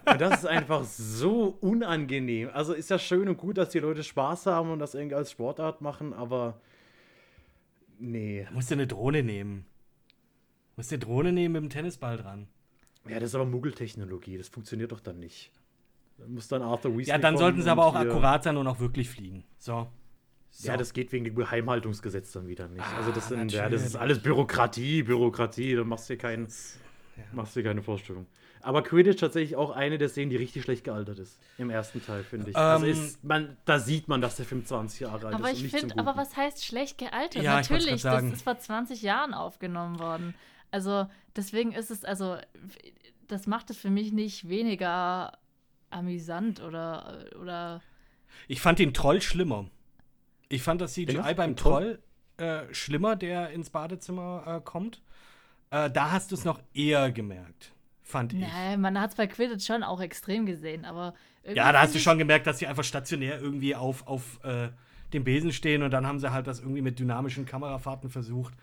Und 0.05 0.21
das 0.21 0.39
ist 0.39 0.45
einfach 0.45 0.84
so 0.86 1.57
unangenehm. 1.61 2.49
Also 2.53 2.73
ist 2.73 2.89
ja 2.89 2.97
schön 2.99 3.28
und 3.28 3.38
gut, 3.38 3.57
dass 3.57 3.69
die 3.69 3.80
Leute 3.80 4.03
Spaß 4.03 4.45
haben 4.45 4.71
und 4.71 4.80
das 4.80 4.95
irgendwie 4.95 5.15
als 5.15 5.32
Sportart 5.32 5.82
machen, 5.82 6.13
aber 6.13 6.59
nee. 7.99 8.47
Musst 8.53 8.69
du 8.71 8.75
eine 8.75 8.88
Drohne 8.88 9.23
nehmen. 9.23 9.65
Musst 10.75 10.91
du 10.91 10.95
eine 10.95 10.99
Drohne 11.03 11.34
nehmen 11.34 11.53
mit 11.53 11.63
dem 11.63 11.69
Tennisball 11.69 12.17
dran. 12.17 12.47
Ja, 13.09 13.19
das 13.19 13.30
ist 13.30 13.36
aber 13.36 13.45
Muggeltechnologie, 13.45 14.38
das 14.38 14.49
funktioniert 14.49 14.91
doch 14.91 14.99
dann 14.99 15.19
nicht. 15.19 15.51
Da 16.17 16.25
muss 16.28 16.47
dann 16.47 16.61
Arthur 16.61 16.91
Weasley 16.97 17.11
Ja, 17.11 17.17
dann 17.17 17.38
sollten 17.38 17.61
sie 17.61 17.69
aber 17.69 17.86
auch 17.86 17.95
akkurat 17.95 18.43
sein 18.43 18.57
und 18.57 18.67
auch 18.67 18.80
wirklich 18.80 19.09
fliegen. 19.09 19.43
So. 19.59 19.88
so. 20.49 20.67
Ja, 20.67 20.75
das 20.78 20.93
geht 20.93 21.11
wegen 21.11 21.25
dem 21.25 21.36
Geheimhaltungsgesetz 21.36 22.32
dann 22.32 22.47
wieder 22.47 22.67
nicht. 22.67 22.86
also 22.97 23.11
das, 23.11 23.25
Ah, 23.25 23.36
sind, 23.36 23.51
ja, 23.51 23.69
das 23.69 23.86
ist 23.86 23.95
alles 23.95 24.19
Bürokratie, 24.21 25.03
Bürokratie, 25.03 25.75
da 25.75 25.84
machst 25.84 26.09
du 26.09 26.13
dir, 26.13 26.17
kein, 26.17 26.47
ja. 27.18 27.24
machst 27.34 27.55
dir 27.55 27.63
keine 27.63 27.82
Vorstellung. 27.82 28.28
Aber 28.61 28.84
Quidditch 28.84 29.20
tatsächlich 29.20 29.55
auch 29.55 29.72
eine 29.72 29.97
der 29.97 30.09
Szenen, 30.09 30.30
die 30.30 30.36
richtig 30.36 30.63
schlecht 30.63 30.84
gealtert 30.84 31.20
ist. 31.20 31.39
Im 31.57 31.70
ersten 31.70 32.03
Teil, 32.03 32.24
finde 32.24 32.49
ich. 32.49 32.55
also 32.55 32.86
Ähm, 32.86 32.91
ist, 32.91 33.24
man, 33.24 33.57
da 33.65 33.80
sieht 33.80 34.07
man, 34.07 34.22
dass 34.22 34.36
der 34.36 34.45
25 34.45 35.01
Jahre 35.01 35.28
alt 35.28 35.36
Aber 35.36 35.49
ist. 35.49 35.53
ich 35.53 35.57
und 35.57 35.63
nicht 35.63 35.76
finde, 35.76 35.95
zum 35.95 35.99
aber 35.99 36.18
was 36.18 36.36
heißt 36.36 36.65
schlecht 36.65 36.97
gealtert? 36.97 37.43
Ja, 37.43 37.55
Natürlich, 37.55 38.01
das 38.01 38.24
ist 38.24 38.41
vor 38.43 38.57
20 38.57 39.01
Jahren 39.01 39.34
aufgenommen 39.34 39.99
worden. 39.99 40.34
Also 40.72 41.07
deswegen 41.36 41.72
ist 41.72 41.91
es, 41.91 42.03
also 42.03 42.38
das 43.28 43.47
macht 43.47 43.70
es 43.70 43.78
für 43.78 43.89
mich 43.89 44.11
nicht 44.11 44.49
weniger 44.49 45.38
amüsant 45.89 46.61
oder, 46.61 47.26
oder 47.39 47.82
Ich 48.47 48.61
fand 48.61 48.80
den 48.80 48.93
Troll 48.93 49.22
schlimmer. 49.22 49.70
Ich 50.49 50.63
fand 50.63 50.82
das 50.82 50.93
CGI 50.93 51.34
beim 51.36 51.55
Troll? 51.55 51.99
Troll 51.99 51.99
äh, 52.38 52.74
schlimmer, 52.74 53.15
der 53.15 53.49
ins 53.49 53.70
Badezimmer 53.70 54.43
äh, 54.45 54.61
kommt. 54.63 55.01
Äh, 55.70 55.89
da 55.91 56.11
hast 56.11 56.32
du 56.32 56.36
es 56.36 56.45
noch 56.45 56.61
eher 56.74 57.11
gemerkt, 57.11 57.74
fand 58.03 58.34
ich. 58.34 58.39
Nein, 58.39 58.82
man 58.82 58.99
hat 58.99 59.11
es 59.11 59.15
bei 59.15 59.28
Quidditch 59.28 59.65
schon 59.65 59.84
auch 59.84 59.99
extrem 60.01 60.45
gesehen, 60.45 60.86
aber 60.86 61.13
Ja, 61.43 61.72
da 61.72 61.82
hast 61.82 61.95
du 61.95 61.99
schon 61.99 62.18
gemerkt, 62.18 62.47
dass 62.47 62.59
sie 62.59 62.68
einfach 62.68 62.84
stationär 62.84 63.39
irgendwie 63.41 63.76
auf, 63.76 64.05
auf 64.07 64.39
äh, 64.43 64.70
dem 65.13 65.24
Besen 65.24 65.51
stehen 65.51 65.84
und 65.84 65.91
dann 65.91 66.05
haben 66.05 66.20
sie 66.20 66.32
halt 66.32 66.47
das 66.47 66.59
irgendwie 66.59 66.82
mit 66.82 66.99
dynamischen 66.99 67.45
Kamerafahrten 67.45 68.09
versucht 68.09 68.53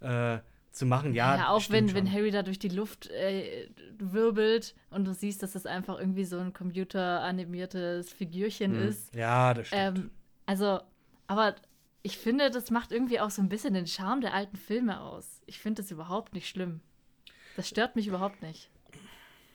äh, 0.00 0.38
zu 0.72 0.86
machen. 0.86 1.14
Ja, 1.14 1.36
Ja, 1.36 1.50
auch 1.50 1.62
wenn, 1.70 1.94
wenn. 1.94 2.10
Harry 2.12 2.30
da 2.30 2.42
durch 2.42 2.58
die 2.58 2.68
Luft 2.68 3.08
äh, 3.10 3.68
wirbelt 3.98 4.74
und 4.90 5.04
du 5.06 5.14
siehst, 5.14 5.42
dass 5.42 5.52
das 5.52 5.66
einfach 5.66 5.98
irgendwie 5.98 6.24
so 6.24 6.38
ein 6.38 6.52
computeranimiertes 6.52 8.12
Figürchen 8.12 8.72
Mhm. 8.72 8.88
ist. 8.88 9.14
Ja, 9.14 9.54
das 9.54 9.68
stimmt. 9.68 9.98
Ähm, 9.98 10.10
also, 10.46 10.80
aber 11.26 11.54
ich 12.04 12.18
finde, 12.18 12.50
das 12.50 12.70
macht 12.70 12.92
irgendwie 12.92 13.18
auch 13.18 13.30
so 13.30 13.40
ein 13.40 13.48
bisschen 13.48 13.72
den 13.72 13.86
Charme 13.86 14.20
der 14.20 14.34
alten 14.34 14.58
Filme 14.58 15.00
aus. 15.00 15.40
Ich 15.46 15.58
finde 15.58 15.80
das 15.82 15.90
überhaupt 15.90 16.34
nicht 16.34 16.46
schlimm. 16.46 16.80
Das 17.56 17.66
stört 17.66 17.96
mich 17.96 18.06
überhaupt 18.06 18.42
nicht. 18.42 18.70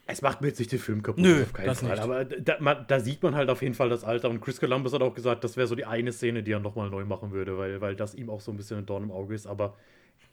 Es 0.07 0.23
macht 0.23 0.41
mir 0.41 0.47
jetzt 0.47 0.57
nicht 0.57 0.71
den 0.71 0.79
Film 0.79 1.03
kaputt, 1.03 1.21
Nö, 1.21 1.43
auf 1.43 1.53
keinen 1.53 1.67
das 1.67 1.81
Fall. 1.81 1.91
nicht. 1.91 1.99
Aber 2.01 2.25
da, 2.25 2.57
man, 2.59 2.87
da 2.87 2.99
sieht 2.99 3.21
man 3.21 3.35
halt 3.35 3.51
auf 3.51 3.61
jeden 3.61 3.75
Fall 3.75 3.89
das 3.89 4.03
Alter. 4.03 4.31
Und 4.31 4.41
Chris 4.41 4.59
Columbus 4.59 4.93
hat 4.93 5.03
auch 5.03 5.13
gesagt, 5.13 5.43
das 5.43 5.57
wäre 5.57 5.67
so 5.67 5.75
die 5.75 5.85
eine 5.85 6.11
Szene, 6.11 6.41
die 6.41 6.51
er 6.51 6.59
nochmal 6.59 6.89
neu 6.89 7.05
machen 7.05 7.29
würde, 7.29 7.55
weil, 7.59 7.81
weil 7.81 7.95
das 7.95 8.15
ihm 8.15 8.31
auch 8.31 8.41
so 8.41 8.51
ein 8.51 8.57
bisschen 8.57 8.79
ein 8.79 8.87
Dorn 8.87 9.03
im 9.03 9.11
Auge 9.11 9.35
ist. 9.35 9.45
Aber 9.45 9.77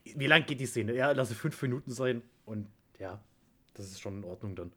wie 0.05 0.27
lang 0.27 0.47
geht 0.47 0.61
die 0.61 0.67
Szene? 0.67 0.95
Ja, 0.95 1.13
lass 1.13 1.31
es 1.31 1.37
fünf 1.37 1.61
Minuten 1.61 1.91
sein. 1.91 2.23
Und 2.47 2.67
ja, 2.99 3.21
das 3.75 3.89
ist 3.89 4.01
schon 4.01 4.23
in 4.23 4.25
Ordnung 4.25 4.57
dann. 4.57 4.73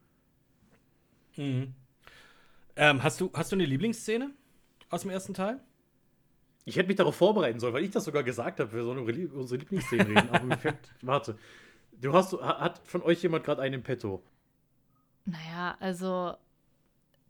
Mhm. 1.38 1.74
Ähm, 2.76 3.02
hast, 3.02 3.22
du, 3.22 3.32
hast 3.34 3.54
du 3.54 3.56
eine 3.56 3.66
Lieblingsszene 3.66 4.32
aus 4.90 5.04
dem 5.04 5.12
ersten 5.12 5.34
Teil? 5.34 5.62
Ich 6.66 6.76
hätte 6.76 6.88
mich 6.88 6.98
darauf 6.98 7.16
vorbereiten 7.16 7.60
sollen, 7.60 7.74
weil 7.74 7.84
ich 7.84 7.92
das 7.92 8.06
sogar 8.06 8.24
gesagt 8.24 8.60
habe. 8.60 8.72
Wir 8.74 8.84
sollen 8.84 9.08
über 9.08 9.38
unsere 9.40 9.60
Lieblingsszenen 9.60 10.08
reden. 10.08 10.30
Aber 10.32 10.46
mir 10.46 10.58
fällt, 10.58 10.78
warte. 11.02 11.38
Du 12.02 12.14
hast, 12.14 12.34
ha- 12.34 12.60
hat 12.60 12.80
von 12.86 13.02
euch 13.02 13.22
jemand 13.24 13.44
gerade 13.46 13.62
einen 13.62 13.76
im 13.76 13.84
Petto? 13.84 14.22
Naja, 15.26 15.76
also 15.80 16.34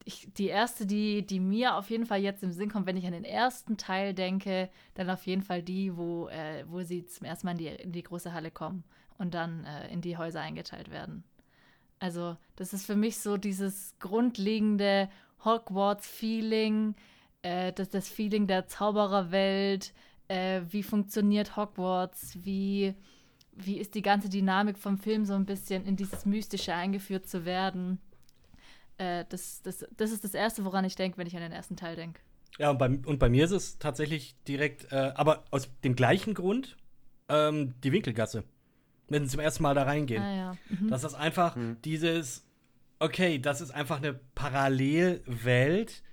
ich, 0.06 0.28
die 0.34 0.48
erste, 0.48 0.86
die, 0.86 1.26
die 1.26 1.40
mir 1.40 1.76
auf 1.76 1.90
jeden 1.90 2.06
Fall 2.06 2.22
jetzt 2.22 2.44
im 2.44 2.52
Sinn 2.52 2.70
kommt, 2.72 2.86
wenn 2.86 2.98
ich 2.98 3.06
an 3.06 3.14
den 3.14 3.24
ersten 3.26 3.78
Teil 3.78 4.14
denke, 4.14 4.70
dann 4.96 5.10
auf 5.10 5.26
jeden 5.26 5.42
Fall 5.44 5.62
die, 5.62 5.96
wo, 5.96 6.28
äh, 6.30 6.64
wo 6.68 6.82
sie 6.82 7.06
zum 7.06 7.26
ersten 7.26 7.48
Mal 7.48 7.52
in 7.54 7.58
die, 7.58 7.68
in 7.68 7.92
die 7.92 8.04
große 8.04 8.34
Halle 8.34 8.52
kommen 8.52 8.84
und 9.18 9.34
dann 9.34 9.66
äh, 9.66 9.92
in 9.92 10.02
die 10.02 10.18
Häuser 10.18 10.42
eingeteilt 10.42 10.90
werden. 10.90 11.24
Also, 12.00 12.38
das 12.56 12.74
ist 12.74 12.86
für 12.86 12.96
mich 12.96 13.20
so 13.20 13.38
dieses 13.38 13.94
grundlegende 14.00 15.10
Hogwarts-Feeling, 15.44 16.96
äh, 17.42 17.74
das, 17.74 17.90
das 17.90 18.10
Feeling 18.10 18.48
der 18.48 18.68
Zaubererwelt, 18.68 19.94
äh, 20.28 20.62
wie 20.70 20.84
funktioniert 20.84 21.56
Hogwarts, 21.56 22.38
wie, 22.44 22.94
wie 23.54 23.78
ist 23.78 23.96
die 23.96 24.02
ganze 24.02 24.30
Dynamik 24.30 24.78
vom 24.78 24.98
Film 24.98 25.26
so 25.26 25.34
ein 25.34 25.46
bisschen 25.46 25.86
in 25.86 25.96
dieses 25.96 26.26
Mystische 26.26 26.74
eingeführt 26.74 27.28
zu 27.28 27.46
werden. 27.46 28.00
Äh, 28.98 29.26
das, 29.30 29.62
das, 29.62 29.86
das 29.96 30.12
ist 30.12 30.24
das 30.24 30.34
Erste, 30.34 30.66
woran 30.66 30.86
ich 30.86 30.96
denke, 30.96 31.18
wenn 31.18 31.28
ich 31.28 31.36
an 31.36 31.42
den 31.42 31.52
ersten 31.52 31.76
Teil 31.76 31.96
denke. 31.96 32.22
Ja, 32.58 32.72
und 32.72 32.78
bei, 32.78 32.90
und 32.90 33.20
bei 33.20 33.30
mir 33.30 33.46
ist 33.46 33.52
es 33.52 33.80
tatsächlich 33.80 34.36
direkt, 34.48 34.92
äh, 34.92 35.14
aber 35.16 35.46
aus 35.52 35.70
dem 35.84 35.96
gleichen 35.96 36.34
Grund, 36.34 36.78
ähm, 37.30 37.74
die 37.84 37.92
Winkelgasse. 37.92 38.44
Wenn 39.08 39.24
sie 39.24 39.32
zum 39.32 39.40
ersten 39.40 39.64
Mal 39.64 39.74
da 39.74 39.84
reingehen. 39.84 40.22
Ah 40.22 40.36
ja. 40.36 40.58
Mhm. 40.70 40.90
Das 40.90 41.04
ist 41.04 41.16
einfach 41.16 41.58
dieses, 41.84 42.46
okay, 43.00 43.40
das 43.40 43.62
ist 43.62 43.72
einfach 43.72 43.98
eine 43.98 44.14
Parallelwelt 44.14 46.04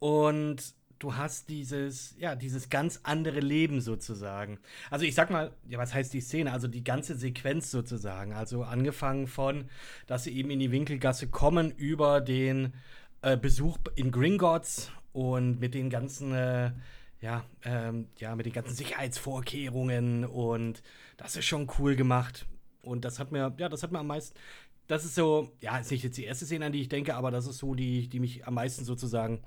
und 0.00 0.74
du 0.98 1.16
hast 1.16 1.48
dieses, 1.48 2.14
ja, 2.18 2.34
dieses 2.34 2.68
ganz 2.68 3.00
andere 3.04 3.40
Leben 3.40 3.80
sozusagen. 3.80 4.58
Also 4.90 5.04
ich 5.04 5.14
sag 5.14 5.30
mal, 5.30 5.52
ja, 5.68 5.78
was 5.78 5.94
heißt 5.94 6.12
die 6.12 6.20
Szene? 6.20 6.52
Also 6.52 6.68
die 6.68 6.84
ganze 6.84 7.16
Sequenz 7.16 7.70
sozusagen. 7.70 8.32
Also 8.34 8.62
angefangen 8.62 9.26
von, 9.26 9.68
dass 10.06 10.24
sie 10.24 10.36
eben 10.36 10.50
in 10.50 10.58
die 10.58 10.70
Winkelgasse 10.70 11.28
kommen 11.28 11.70
über 11.70 12.20
den 12.20 12.74
äh, 13.22 13.36
Besuch 13.36 13.78
in 13.94 14.10
Gringotts 14.10 14.92
und 15.12 15.58
mit 15.58 15.74
den 15.74 15.90
ganzen, 15.90 16.32
äh, 16.34 16.72
ja, 17.20 17.44
ähm, 17.64 18.08
ja, 18.18 18.36
mit 18.36 18.46
den 18.46 18.52
ganzen 18.52 18.74
Sicherheitsvorkehrungen 18.74 20.24
und 20.24 20.82
das 21.16 21.36
ist 21.36 21.46
schon 21.46 21.70
cool 21.78 21.96
gemacht. 21.96 22.46
Und 22.82 23.04
das 23.04 23.18
hat 23.18 23.32
mir, 23.32 23.54
ja, 23.58 23.68
das 23.68 23.82
hat 23.82 23.92
mir 23.92 23.98
am 23.98 24.06
meisten, 24.06 24.38
das 24.86 25.04
ist 25.04 25.14
so, 25.14 25.50
ja, 25.60 25.78
ist 25.78 25.90
nicht 25.90 26.02
jetzt 26.02 26.18
die 26.18 26.24
erste 26.24 26.46
Szene, 26.46 26.66
an 26.66 26.72
die 26.72 26.80
ich 26.80 26.88
denke, 26.88 27.14
aber 27.14 27.30
das 27.30 27.46
ist 27.46 27.58
so 27.58 27.74
die, 27.74 28.08
die 28.08 28.20
mich 28.20 28.46
am 28.46 28.54
meisten 28.54 28.84
sozusagen, 28.84 29.40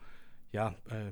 ja, 0.54 0.76
äh, 0.90 1.12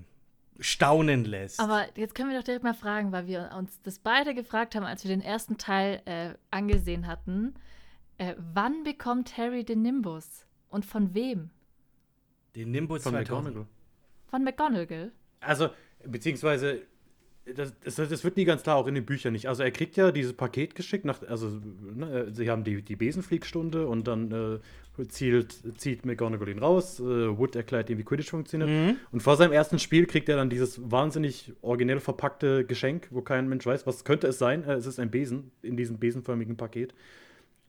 staunen 0.59 1.25
lässt. 1.25 1.59
Aber 1.59 1.85
jetzt 1.97 2.15
können 2.15 2.29
wir 2.29 2.37
doch 2.37 2.45
direkt 2.45 2.63
mal 2.63 2.73
fragen, 2.73 3.11
weil 3.11 3.27
wir 3.27 3.51
uns 3.57 3.81
das 3.81 3.99
beide 3.99 4.33
gefragt 4.33 4.75
haben, 4.75 4.85
als 4.85 5.03
wir 5.03 5.09
den 5.09 5.21
ersten 5.21 5.57
Teil 5.57 6.01
äh, 6.05 6.35
angesehen 6.51 7.07
hatten. 7.07 7.55
Äh, 8.17 8.35
wann 8.37 8.83
bekommt 8.83 9.37
Harry 9.37 9.65
den 9.65 9.81
Nimbus? 9.81 10.45
Und 10.69 10.85
von 10.85 11.13
wem? 11.13 11.49
den 12.55 12.71
Nimbus 12.71 13.03
Von 13.03 13.13
2000. 13.13 13.55
McGonagall. 13.55 13.67
Von 14.27 14.43
McGonagall? 14.43 15.11
Also, 15.39 15.69
beziehungsweise, 16.05 16.81
das, 17.45 17.73
das, 17.83 17.95
das 17.95 18.23
wird 18.23 18.37
nie 18.37 18.45
ganz 18.45 18.63
klar, 18.63 18.77
auch 18.77 18.87
in 18.87 18.95
den 18.95 19.05
Büchern 19.05 19.33
nicht. 19.33 19.47
Also, 19.47 19.63
er 19.63 19.71
kriegt 19.71 19.97
ja 19.97 20.11
dieses 20.11 20.33
Paket 20.33 20.75
geschickt, 20.75 21.05
nach, 21.05 21.21
also, 21.27 21.49
ne, 21.49 22.27
sie 22.31 22.49
haben 22.49 22.63
die, 22.63 22.81
die 22.81 22.95
Besenfliegstunde 22.95 23.87
und 23.87 24.07
dann 24.07 24.31
äh, 24.31 25.07
zielt, 25.07 25.79
zieht 25.79 26.05
McGonagall 26.05 26.49
ihn 26.49 26.59
raus. 26.59 26.99
Äh, 26.99 27.03
Wood 27.37 27.55
erklärt 27.55 27.89
ihm, 27.89 27.97
wie 27.97 28.03
Quidditch 28.03 28.29
funktioniert. 28.29 28.69
Mhm. 28.69 28.97
Und 29.11 29.23
vor 29.23 29.37
seinem 29.37 29.53
ersten 29.53 29.79
Spiel 29.79 30.05
kriegt 30.05 30.29
er 30.29 30.35
dann 30.35 30.49
dieses 30.49 30.79
wahnsinnig 30.91 31.53
originell 31.61 31.99
verpackte 31.99 32.65
Geschenk, 32.65 33.07
wo 33.11 33.21
kein 33.21 33.49
Mensch 33.49 33.65
weiß, 33.65 33.87
was 33.87 34.03
könnte 34.03 34.27
es 34.27 34.37
sein. 34.37 34.63
Äh, 34.63 34.73
es 34.73 34.85
ist 34.85 34.99
ein 34.99 35.09
Besen 35.11 35.51
in 35.61 35.77
diesem 35.77 35.97
besenförmigen 35.97 36.57
Paket. 36.57 36.93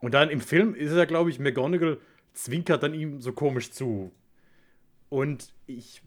Und 0.00 0.14
dann 0.14 0.30
im 0.30 0.40
Film 0.40 0.74
ist 0.74 0.92
er, 0.92 1.06
glaube 1.06 1.30
ich, 1.30 1.38
McGonagall 1.38 1.98
zwinkert 2.34 2.82
dann 2.82 2.94
ihm 2.94 3.20
so 3.20 3.32
komisch 3.32 3.70
zu. 3.70 4.12
Und 5.08 5.52
ich 5.66 6.02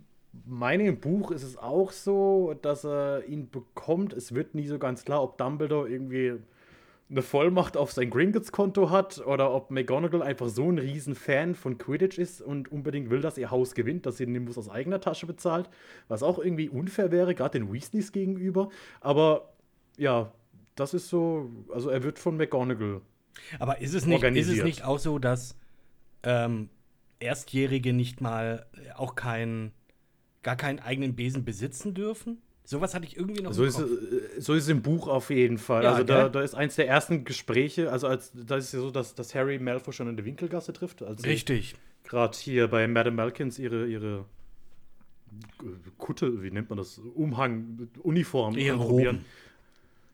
meine, 0.45 0.87
im 0.87 0.99
Buch 0.99 1.31
ist 1.31 1.43
es 1.43 1.57
auch 1.57 1.91
so, 1.91 2.55
dass 2.61 2.85
er 2.85 3.25
ihn 3.27 3.49
bekommt. 3.49 4.13
Es 4.13 4.33
wird 4.33 4.55
nie 4.55 4.67
so 4.67 4.79
ganz 4.79 5.05
klar, 5.05 5.23
ob 5.23 5.37
Dumbledore 5.37 5.89
irgendwie 5.89 6.33
eine 7.09 7.21
Vollmacht 7.21 7.77
auf 7.77 7.91
sein 7.91 8.09
Gringotts-Konto 8.09 8.89
hat 8.89 9.19
oder 9.25 9.53
ob 9.53 9.69
McGonagall 9.69 10.23
einfach 10.23 10.49
so 10.49 10.71
ein 10.71 10.79
riesen 10.79 11.13
Fan 11.13 11.53
von 11.53 11.77
Quidditch 11.77 12.17
ist 12.17 12.41
und 12.41 12.71
unbedingt 12.71 13.11
will, 13.11 13.21
dass 13.21 13.37
ihr 13.37 13.51
Haus 13.51 13.75
gewinnt, 13.75 14.05
dass 14.07 14.17
sie 14.17 14.25
den 14.25 14.33
Nimbus 14.33 14.57
aus 14.57 14.69
eigener 14.69 14.99
Tasche 14.99 15.27
bezahlt, 15.27 15.69
was 16.07 16.23
auch 16.23 16.39
irgendwie 16.39 16.67
unfair 16.67 17.11
wäre, 17.11 17.35
gerade 17.35 17.59
den 17.59 17.71
Weasleys 17.71 18.11
gegenüber. 18.11 18.69
Aber 19.01 19.53
ja, 19.97 20.31
das 20.75 20.95
ist 20.95 21.09
so, 21.09 21.51
also 21.71 21.89
er 21.89 22.03
wird 22.03 22.17
von 22.17 22.37
McGonagall. 22.37 23.01
Aber 23.59 23.79
ist 23.81 23.93
es 23.93 24.05
nicht, 24.05 24.23
ist 24.23 24.49
es 24.49 24.63
nicht 24.63 24.83
auch 24.83 24.99
so, 24.99 25.19
dass 25.19 25.55
ähm, 26.23 26.69
Erstjährige 27.19 27.93
nicht 27.93 28.19
mal 28.19 28.65
äh, 28.73 28.91
auch 28.93 29.15
keinen, 29.15 29.73
gar 30.45 30.55
keinen 30.55 30.79
eigenen 30.79 31.15
Besen 31.15 31.43
besitzen 31.43 31.93
dürfen? 31.95 32.37
Sowas 32.63 32.93
hatte 32.95 33.05
ich 33.05 33.17
irgendwie 33.17 33.41
noch 33.41 33.51
So 33.53 33.63
im 33.63 33.69
ist, 33.69 33.75
Kopf. 33.77 33.89
es- 34.37 34.45
so 34.45 34.53
ist 34.53 34.63
es 34.63 34.69
im 34.69 34.81
Buch 34.81 35.07
auf 35.07 35.29
jeden 35.31 35.57
Fall. 35.57 35.83
Ja, 35.83 35.93
also 35.93 36.03
da, 36.03 36.29
da 36.29 36.41
ist 36.41 36.53
eins 36.55 36.75
der 36.75 36.87
ersten 36.87 37.23
Gespräche, 37.25 37.91
also 37.91 38.07
als 38.07 38.31
da 38.33 38.55
ist 38.57 38.71
ja 38.73 38.79
so, 38.79 38.91
dass, 38.91 39.15
dass 39.15 39.33
Harry 39.35 39.59
Malfoy 39.59 39.91
schon 39.93 40.07
in 40.07 40.15
der 40.15 40.25
Winkelgasse 40.25 40.71
trifft. 40.71 41.01
Richtig. 41.01 41.75
Gerade 42.03 42.37
hier 42.37 42.67
bei 42.67 42.87
Madame 42.87 43.15
Malkins 43.17 43.57
ihre, 43.59 43.87
ihre 43.87 44.25
Kutte, 45.97 46.43
wie 46.43 46.51
nennt 46.51 46.69
man 46.69 46.77
das? 46.77 46.99
Umhang, 46.99 47.87
Uniform 48.03 48.55
Ihre. 48.55 48.77
Roben. 48.77 49.25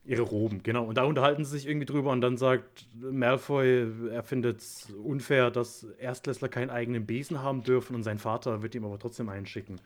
Ihre 0.04 0.24
Roben, 0.24 0.64
genau. 0.64 0.86
Und 0.86 0.96
da 0.98 1.04
unterhalten 1.04 1.46
sie 1.46 1.52
sich 1.52 1.68
irgendwie 1.68 1.86
drüber 1.86 2.12
und 2.12 2.22
dann 2.22 2.36
sagt 2.36 2.88
Malfoy, 3.00 3.86
er 4.10 4.24
findet 4.24 4.60
es 4.60 4.90
unfair, 5.04 5.52
dass 5.52 5.84
Erstklässler 6.00 6.50
keinen 6.50 6.72
eigenen 6.72 7.06
Besen 7.06 7.44
haben 7.44 7.62
dürfen 7.64 7.96
und 7.96 8.02
sein 8.02 8.18
Vater 8.18 8.64
wird 8.64 8.74
ihm 8.74 8.84
aber 8.84 8.98
trotzdem 8.98 9.30
einschicken. 9.30 9.80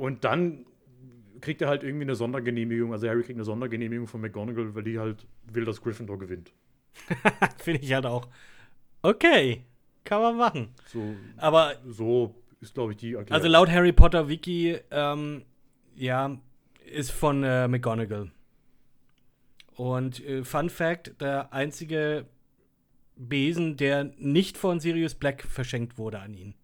Und 0.00 0.24
dann 0.24 0.64
kriegt 1.42 1.60
er 1.60 1.68
halt 1.68 1.82
irgendwie 1.82 2.04
eine 2.04 2.14
Sondergenehmigung, 2.14 2.90
also 2.90 3.06
Harry 3.06 3.22
kriegt 3.22 3.36
eine 3.36 3.44
Sondergenehmigung 3.44 4.06
von 4.06 4.22
McGonagall, 4.22 4.74
weil 4.74 4.82
die 4.82 4.98
halt 4.98 5.26
will, 5.44 5.66
dass 5.66 5.82
Gryffindor 5.82 6.18
gewinnt. 6.18 6.54
Finde 7.58 7.82
ich 7.82 7.92
halt 7.92 8.06
auch. 8.06 8.26
Okay, 9.02 9.62
kann 10.04 10.22
man 10.22 10.38
machen. 10.38 10.68
So, 10.86 11.14
Aber 11.36 11.74
so 11.86 12.34
ist, 12.62 12.72
glaube 12.72 12.92
ich, 12.92 12.96
die 12.96 13.12
Erklärung. 13.12 13.34
also 13.34 13.48
laut 13.48 13.68
Harry 13.68 13.92
Potter 13.92 14.26
Wiki, 14.26 14.78
ähm, 14.90 15.42
ja, 15.94 16.38
ist 16.86 17.10
von 17.10 17.44
äh, 17.44 17.68
McGonagall. 17.68 18.30
Und 19.76 20.24
äh, 20.26 20.44
Fun 20.44 20.70
Fact: 20.70 21.20
Der 21.20 21.52
einzige 21.52 22.24
Besen, 23.16 23.76
der 23.76 24.04
nicht 24.16 24.56
von 24.56 24.80
Sirius 24.80 25.14
Black 25.14 25.42
verschenkt 25.42 25.98
wurde 25.98 26.20
an 26.20 26.32
ihn. 26.32 26.54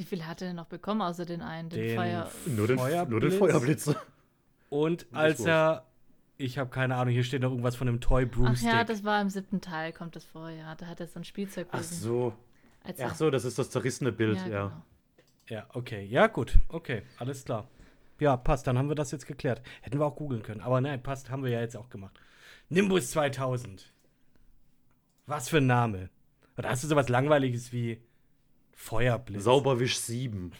Wie 0.00 0.04
viel 0.04 0.26
hat 0.26 0.40
er 0.40 0.48
denn 0.48 0.56
noch 0.56 0.64
bekommen, 0.64 1.02
außer 1.02 1.26
den 1.26 1.42
einen, 1.42 1.68
den, 1.68 1.78
Den 1.78 1.96
Feuer? 1.96 2.30
Nur 2.46 2.66
den, 2.66 2.76
nur 3.10 3.20
den 3.20 3.32
Feuerblitz. 3.32 3.84
Feuerblitz. 3.84 3.94
Und 4.70 5.06
als 5.12 5.40
er, 5.40 5.84
ich 6.38 6.56
habe 6.56 6.70
keine 6.70 6.96
Ahnung, 6.96 7.12
hier 7.12 7.22
steht 7.22 7.42
noch 7.42 7.50
irgendwas 7.50 7.76
von 7.76 7.86
einem 7.86 8.00
Toy 8.00 8.24
Ach 8.24 8.34
Broomstick. 8.34 8.72
ja, 8.72 8.82
das 8.82 9.04
war 9.04 9.20
im 9.20 9.28
siebten 9.28 9.60
Teil, 9.60 9.92
kommt 9.92 10.16
das 10.16 10.24
vor, 10.24 10.48
ja. 10.48 10.74
Da 10.74 10.86
hat 10.86 11.00
er 11.00 11.06
so 11.06 11.20
ein 11.20 11.24
Spielzeug 11.24 11.68
Ach 11.72 11.82
so. 11.82 12.32
Als 12.82 12.98
Ach 12.98 13.14
so, 13.14 13.30
das 13.30 13.44
ist 13.44 13.58
das 13.58 13.68
zerrissene 13.68 14.10
Bild, 14.10 14.38
ja. 14.38 14.48
Ja, 14.48 14.68
genau. 14.68 14.82
Ja, 15.48 15.66
okay. 15.74 16.02
Ja, 16.06 16.28
gut. 16.28 16.58
Okay, 16.68 17.02
alles 17.18 17.44
klar. 17.44 17.68
Ja, 18.20 18.38
passt. 18.38 18.66
Dann 18.66 18.78
haben 18.78 18.88
wir 18.88 18.94
das 18.94 19.10
jetzt 19.10 19.26
geklärt. 19.26 19.60
Hätten 19.82 19.98
wir 19.98 20.06
auch 20.06 20.16
googeln 20.16 20.42
können. 20.42 20.62
Aber 20.62 20.80
nein, 20.80 21.02
passt. 21.02 21.28
Haben 21.28 21.44
wir 21.44 21.50
ja 21.50 21.60
jetzt 21.60 21.76
auch 21.76 21.90
gemacht. 21.90 22.18
Nimbus 22.70 23.10
2000. 23.10 23.92
Was 25.26 25.50
für 25.50 25.58
ein 25.58 25.66
Name. 25.66 26.08
Oder 26.56 26.70
hast 26.70 26.84
du 26.84 26.88
sowas 26.88 27.10
Langweiliges 27.10 27.70
wie 27.72 28.00
Feuerblitz. 28.82 29.44
Sauberwisch 29.44 29.98
7. 29.98 30.52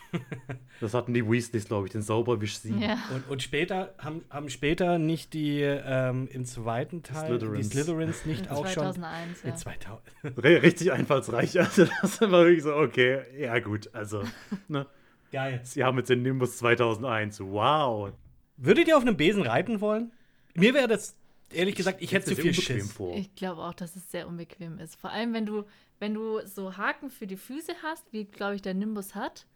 das 0.81 0.93
hatten 0.93 1.15
die 1.15 1.27
Weasleys, 1.27 1.65
glaube 1.65 1.87
ich, 1.87 1.93
den 1.93 2.03
Sauberwisch 2.03 2.59
7. 2.59 2.79
Ja. 2.81 2.99
Und, 3.15 3.27
und 3.31 3.43
später 3.43 3.95
haben, 3.97 4.23
haben 4.29 4.51
später 4.51 4.99
nicht 4.99 5.33
die 5.33 5.63
ähm, 5.63 6.29
im 6.31 6.45
zweiten 6.45 7.03
Teil 7.03 7.39
die 7.39 7.39
Slytherins. 7.39 7.71
Slytherins 7.73 8.27
nicht 8.27 8.45
In 8.47 8.51
auch 8.53 8.67
schon 8.67 8.93
2001, 8.95 9.43
in 9.43 9.49
ja. 9.49 9.57
2000. 9.57 10.03
Re- 10.37 10.63
Richtig 10.63 10.93
einfallsreich. 10.93 11.59
Also, 11.59 11.87
das 12.03 12.21
war 12.21 12.31
wirklich 12.45 12.63
so, 12.63 12.75
okay, 12.77 13.23
ja, 13.39 13.59
gut. 13.59 13.89
Also, 13.95 14.23
ne? 14.69 14.87
Geil. 15.33 15.61
Sie 15.65 15.83
haben 15.83 15.97
jetzt 15.97 16.11
den 16.11 16.21
Nimbus 16.23 16.59
2001. 16.59 17.41
Wow. 17.41 18.13
Würdet 18.59 18.87
ihr 18.87 18.97
auf 18.99 19.03
einem 19.03 19.17
Besen 19.17 19.43
reiten 19.43 19.81
wollen? 19.81 20.13
Mir 20.55 20.75
wäre 20.75 20.89
das 20.89 21.17
ehrlich 21.53 21.75
gesagt, 21.75 22.03
ich 22.03 22.13
hätte 22.13 22.27
zu 22.27 22.37
viel 22.37 22.47
mir 22.47 22.53
sehr 22.53 22.61
unbequem 22.77 22.87
Schiss. 22.87 22.93
vor. 22.93 23.17
Ich 23.17 23.35
glaube 23.35 23.63
auch, 23.63 23.73
dass 23.75 23.97
es 23.97 24.11
sehr 24.11 24.29
unbequem 24.29 24.79
ist. 24.79 24.97
Vor 24.97 25.11
allem, 25.11 25.33
wenn 25.33 25.47
du, 25.47 25.65
wenn 26.01 26.15
du 26.15 26.45
so 26.47 26.77
Haken 26.77 27.11
für 27.11 27.27
die 27.27 27.37
Füße 27.37 27.73
hast, 27.83 28.13
wie, 28.13 28.25
glaube 28.25 28.57
ich, 28.57 28.63
der 28.63 28.75
Nimbus 28.75 29.15
hat, 29.15 29.47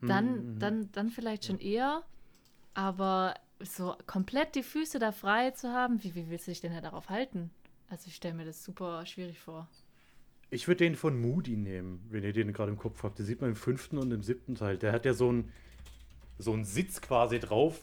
dann, 0.00 0.58
dann, 0.58 0.90
dann 0.92 1.10
vielleicht 1.10 1.44
schon 1.44 1.58
eher. 1.58 2.02
Aber 2.74 3.34
so 3.60 3.96
komplett 4.06 4.54
die 4.54 4.62
Füße 4.62 4.98
da 4.98 5.12
frei 5.12 5.50
zu 5.52 5.72
haben, 5.72 6.02
wie, 6.02 6.14
wie 6.14 6.28
willst 6.28 6.46
du 6.46 6.50
dich 6.50 6.60
denn 6.60 6.72
da 6.72 6.80
darauf 6.80 7.08
halten? 7.08 7.50
Also 7.88 8.08
ich 8.08 8.16
stelle 8.16 8.34
mir 8.34 8.44
das 8.44 8.64
super 8.64 9.04
schwierig 9.06 9.38
vor. 9.38 9.68
Ich 10.50 10.68
würde 10.68 10.84
den 10.84 10.96
von 10.96 11.20
Moody 11.20 11.56
nehmen, 11.56 12.04
wenn 12.10 12.24
ihr 12.24 12.32
den 12.32 12.52
gerade 12.52 12.70
im 12.70 12.78
Kopf 12.78 13.02
habt. 13.02 13.18
Den 13.18 13.26
sieht 13.26 13.40
man 13.40 13.50
im 13.50 13.56
fünften 13.56 13.98
und 13.98 14.10
im 14.12 14.22
siebten 14.22 14.54
Teil. 14.54 14.76
Der 14.76 14.92
hat 14.92 15.04
ja 15.04 15.14
so 15.14 15.28
einen 15.28 15.50
so 16.38 16.52
einen 16.52 16.64
Sitz 16.64 17.00
quasi 17.00 17.38
drauf. 17.38 17.80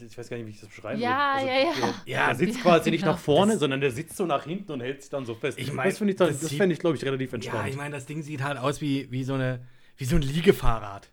Ich 0.00 0.18
weiß 0.18 0.28
gar 0.28 0.36
nicht, 0.36 0.46
wie 0.46 0.50
ich 0.50 0.60
das 0.60 0.68
beschreiben 0.68 1.00
Ja, 1.00 1.36
soll. 1.38 1.48
ja, 1.48 1.54
ja. 1.54 1.72
Der, 1.74 1.94
Ja, 2.06 2.26
der 2.28 2.34
sitzt 2.36 2.56
ja, 2.56 2.62
quasi 2.62 2.90
nicht 2.90 3.00
genau. 3.00 3.12
nach 3.12 3.18
vorne, 3.18 3.58
sondern 3.58 3.80
der 3.80 3.90
sitzt 3.90 4.16
so 4.16 4.26
nach 4.26 4.44
hinten 4.44 4.72
und 4.72 4.80
hält 4.80 5.00
sich 5.02 5.10
dann 5.10 5.24
so 5.26 5.34
fest. 5.34 5.58
Ich 5.58 5.72
mein, 5.72 5.88
das 5.88 5.98
finde 5.98 6.12
ich, 6.12 6.18
das 6.18 6.40
das 6.40 6.52
fände 6.52 6.72
ich, 6.72 6.78
glaube 6.80 6.96
ich, 6.96 7.04
relativ 7.04 7.30
Ja, 7.30 7.34
entspannt. 7.36 7.68
ich 7.68 7.76
meine, 7.76 7.94
das 7.94 8.06
Ding 8.06 8.22
sieht 8.22 8.42
halt 8.42 8.58
aus 8.58 8.80
wie, 8.80 9.10
wie, 9.10 9.24
so, 9.24 9.34
eine, 9.34 9.66
wie 9.96 10.04
so 10.04 10.16
ein 10.16 10.22
Liegefahrrad. 10.22 11.10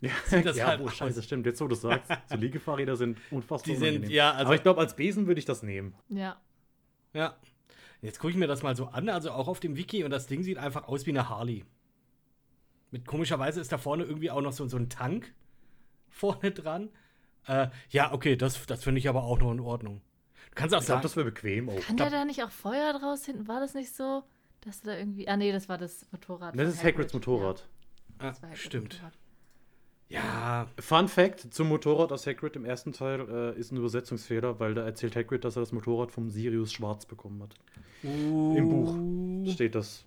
Ja, 0.00 0.10
sieht 0.26 0.46
das 0.46 0.56
ja 0.56 0.66
halt 0.66 0.80
oh, 0.80 0.86
aus. 0.86 0.94
scheiße, 0.96 1.22
stimmt. 1.22 1.46
Jetzt, 1.46 1.60
wo 1.60 1.68
du 1.68 1.74
sagst, 1.74 2.10
so 2.28 2.36
Liegefahrräder 2.36 2.96
sind 2.96 3.18
unfassbar 3.30 3.72
Die 3.72 3.76
sind, 3.78 3.88
unangenehm. 3.88 4.10
ja, 4.10 4.30
also 4.32 4.46
Aber 4.46 4.54
ich 4.54 4.62
glaube, 4.62 4.80
als 4.80 4.96
Besen 4.96 5.26
würde 5.26 5.38
ich 5.38 5.44
das 5.44 5.62
nehmen. 5.62 5.94
Ja. 6.08 6.40
Ja. 7.12 7.36
Jetzt 8.02 8.18
gucke 8.18 8.30
ich 8.30 8.38
mir 8.38 8.46
das 8.46 8.62
mal 8.62 8.74
so 8.76 8.86
an, 8.86 9.08
also 9.10 9.30
auch 9.30 9.46
auf 9.48 9.60
dem 9.60 9.76
Wiki, 9.76 10.04
und 10.04 10.10
das 10.10 10.26
Ding 10.26 10.42
sieht 10.42 10.56
einfach 10.56 10.88
aus 10.88 11.04
wie 11.04 11.10
eine 11.10 11.28
Harley. 11.28 11.64
Mit 12.90 13.06
komischerweise 13.06 13.60
ist 13.60 13.70
da 13.72 13.78
vorne 13.78 14.04
irgendwie 14.04 14.30
auch 14.30 14.40
noch 14.40 14.52
so, 14.52 14.66
so 14.66 14.76
ein 14.78 14.88
Tank 14.88 15.32
vorne 16.08 16.50
dran. 16.50 16.88
Äh, 17.46 17.68
ja, 17.90 18.12
okay, 18.12 18.36
das, 18.36 18.64
das 18.66 18.84
finde 18.84 18.98
ich 18.98 19.08
aber 19.08 19.24
auch 19.24 19.38
noch 19.38 19.52
in 19.52 19.60
Ordnung. 19.60 20.00
Du 20.50 20.54
kannst 20.54 20.74
auch 20.74 20.80
Ich 20.80 20.86
sagen, 20.86 21.02
das 21.02 21.16
wäre 21.16 21.26
bequem 21.26 21.68
auch. 21.68 21.80
Kann 21.80 21.96
der 21.96 22.10
da 22.10 22.24
nicht 22.24 22.42
auch 22.42 22.50
Feuer 22.50 22.92
draus 22.92 23.24
hinten? 23.24 23.48
War 23.48 23.60
das 23.60 23.74
nicht 23.74 23.94
so? 23.94 24.24
Dass 24.62 24.82
da 24.82 24.96
irgendwie. 24.96 25.26
Ah, 25.28 25.36
nee, 25.36 25.52
das 25.52 25.68
war 25.68 25.78
das 25.78 26.06
Motorrad. 26.12 26.58
Das 26.58 26.68
ist 26.68 26.84
Hagrids 26.84 27.12
Hagrid. 27.12 27.26
Motorrad. 27.26 27.66
ah, 28.18 28.24
Ja, 28.24 28.28
das 28.30 28.42
war 28.42 28.48
Hagrids 28.50 28.64
stimmt. 28.64 28.92
Motorrad. 28.94 29.12
Ja, 30.08 30.66
Fun 30.80 31.06
Fact 31.06 31.54
zum 31.54 31.68
Motorrad 31.68 32.10
aus 32.10 32.26
Hagrid 32.26 32.56
im 32.56 32.64
ersten 32.64 32.92
Teil 32.92 33.20
äh, 33.28 33.58
ist 33.58 33.70
ein 33.70 33.76
Übersetzungsfehler, 33.76 34.58
weil 34.58 34.74
da 34.74 34.84
erzählt 34.84 35.14
Hagrid, 35.14 35.44
dass 35.44 35.56
er 35.56 35.60
das 35.60 35.70
Motorrad 35.70 36.10
vom 36.10 36.30
Sirius 36.30 36.72
Schwarz 36.72 37.06
bekommen 37.06 37.40
hat. 37.42 37.54
Im 38.02 38.68
Buch 38.68 39.52
steht 39.52 39.76
das. 39.76 40.04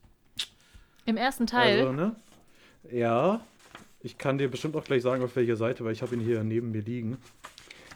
Im 1.06 1.16
ersten 1.16 1.48
Teil. 1.48 1.80
Also, 1.80 1.94
ne? 1.94 2.16
Ja, 2.92 3.40
ich 4.04 4.18
kann 4.18 4.38
dir 4.38 4.50
bestimmt 4.50 4.76
auch 4.76 4.84
gleich 4.84 5.02
sagen, 5.02 5.24
auf 5.24 5.36
welcher 5.36 5.56
Seite, 5.56 5.84
weil 5.84 5.94
ich 5.94 6.02
habe 6.02 6.16
ihn 6.16 6.22
hier 6.22 6.44
neben 6.44 6.72
mir 6.72 6.82
liegen. 6.82 7.18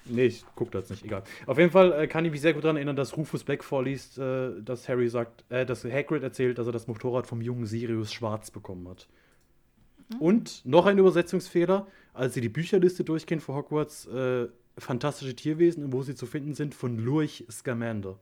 Nee, 0.05 0.27
ich 0.27 0.45
gucke 0.55 0.71
da 0.71 0.79
jetzt 0.79 0.89
nicht, 0.89 1.03
egal. 1.03 1.23
Auf 1.45 1.57
jeden 1.57 1.71
Fall 1.71 1.91
äh, 1.91 2.07
kann 2.07 2.23
ich 2.23 2.31
mich 2.31 2.41
sehr 2.41 2.53
gut 2.53 2.63
daran 2.63 2.77
erinnern, 2.77 2.95
dass 2.95 3.17
Rufus 3.17 3.43
Black 3.43 3.63
vorliest, 3.63 4.17
äh, 4.17 4.51
dass 4.61 4.87
Harry 4.87 5.09
sagt, 5.09 5.43
äh, 5.49 5.65
dass 5.65 5.83
Hagrid 5.83 6.23
erzählt, 6.23 6.57
dass 6.57 6.65
er 6.65 6.71
das 6.71 6.87
Motorrad 6.87 7.27
vom 7.27 7.41
jungen 7.41 7.65
Sirius 7.65 8.13
Schwarz 8.13 8.49
bekommen 8.49 8.87
hat. 8.87 9.07
Und 10.19 10.65
noch 10.65 10.85
ein 10.85 10.97
Übersetzungsfehler, 10.97 11.87
als 12.13 12.33
sie 12.33 12.41
die 12.41 12.49
Bücherliste 12.49 13.03
durchgehen 13.03 13.41
für 13.41 13.53
Hogwarts, 13.53 14.07
äh, 14.07 14.47
fantastische 14.77 15.35
Tierwesen, 15.35 15.91
wo 15.91 16.03
sie 16.03 16.15
zu 16.15 16.25
finden 16.25 16.53
sind, 16.53 16.73
von 16.73 16.97
Lurch 16.97 17.45
Scamander. 17.51 18.17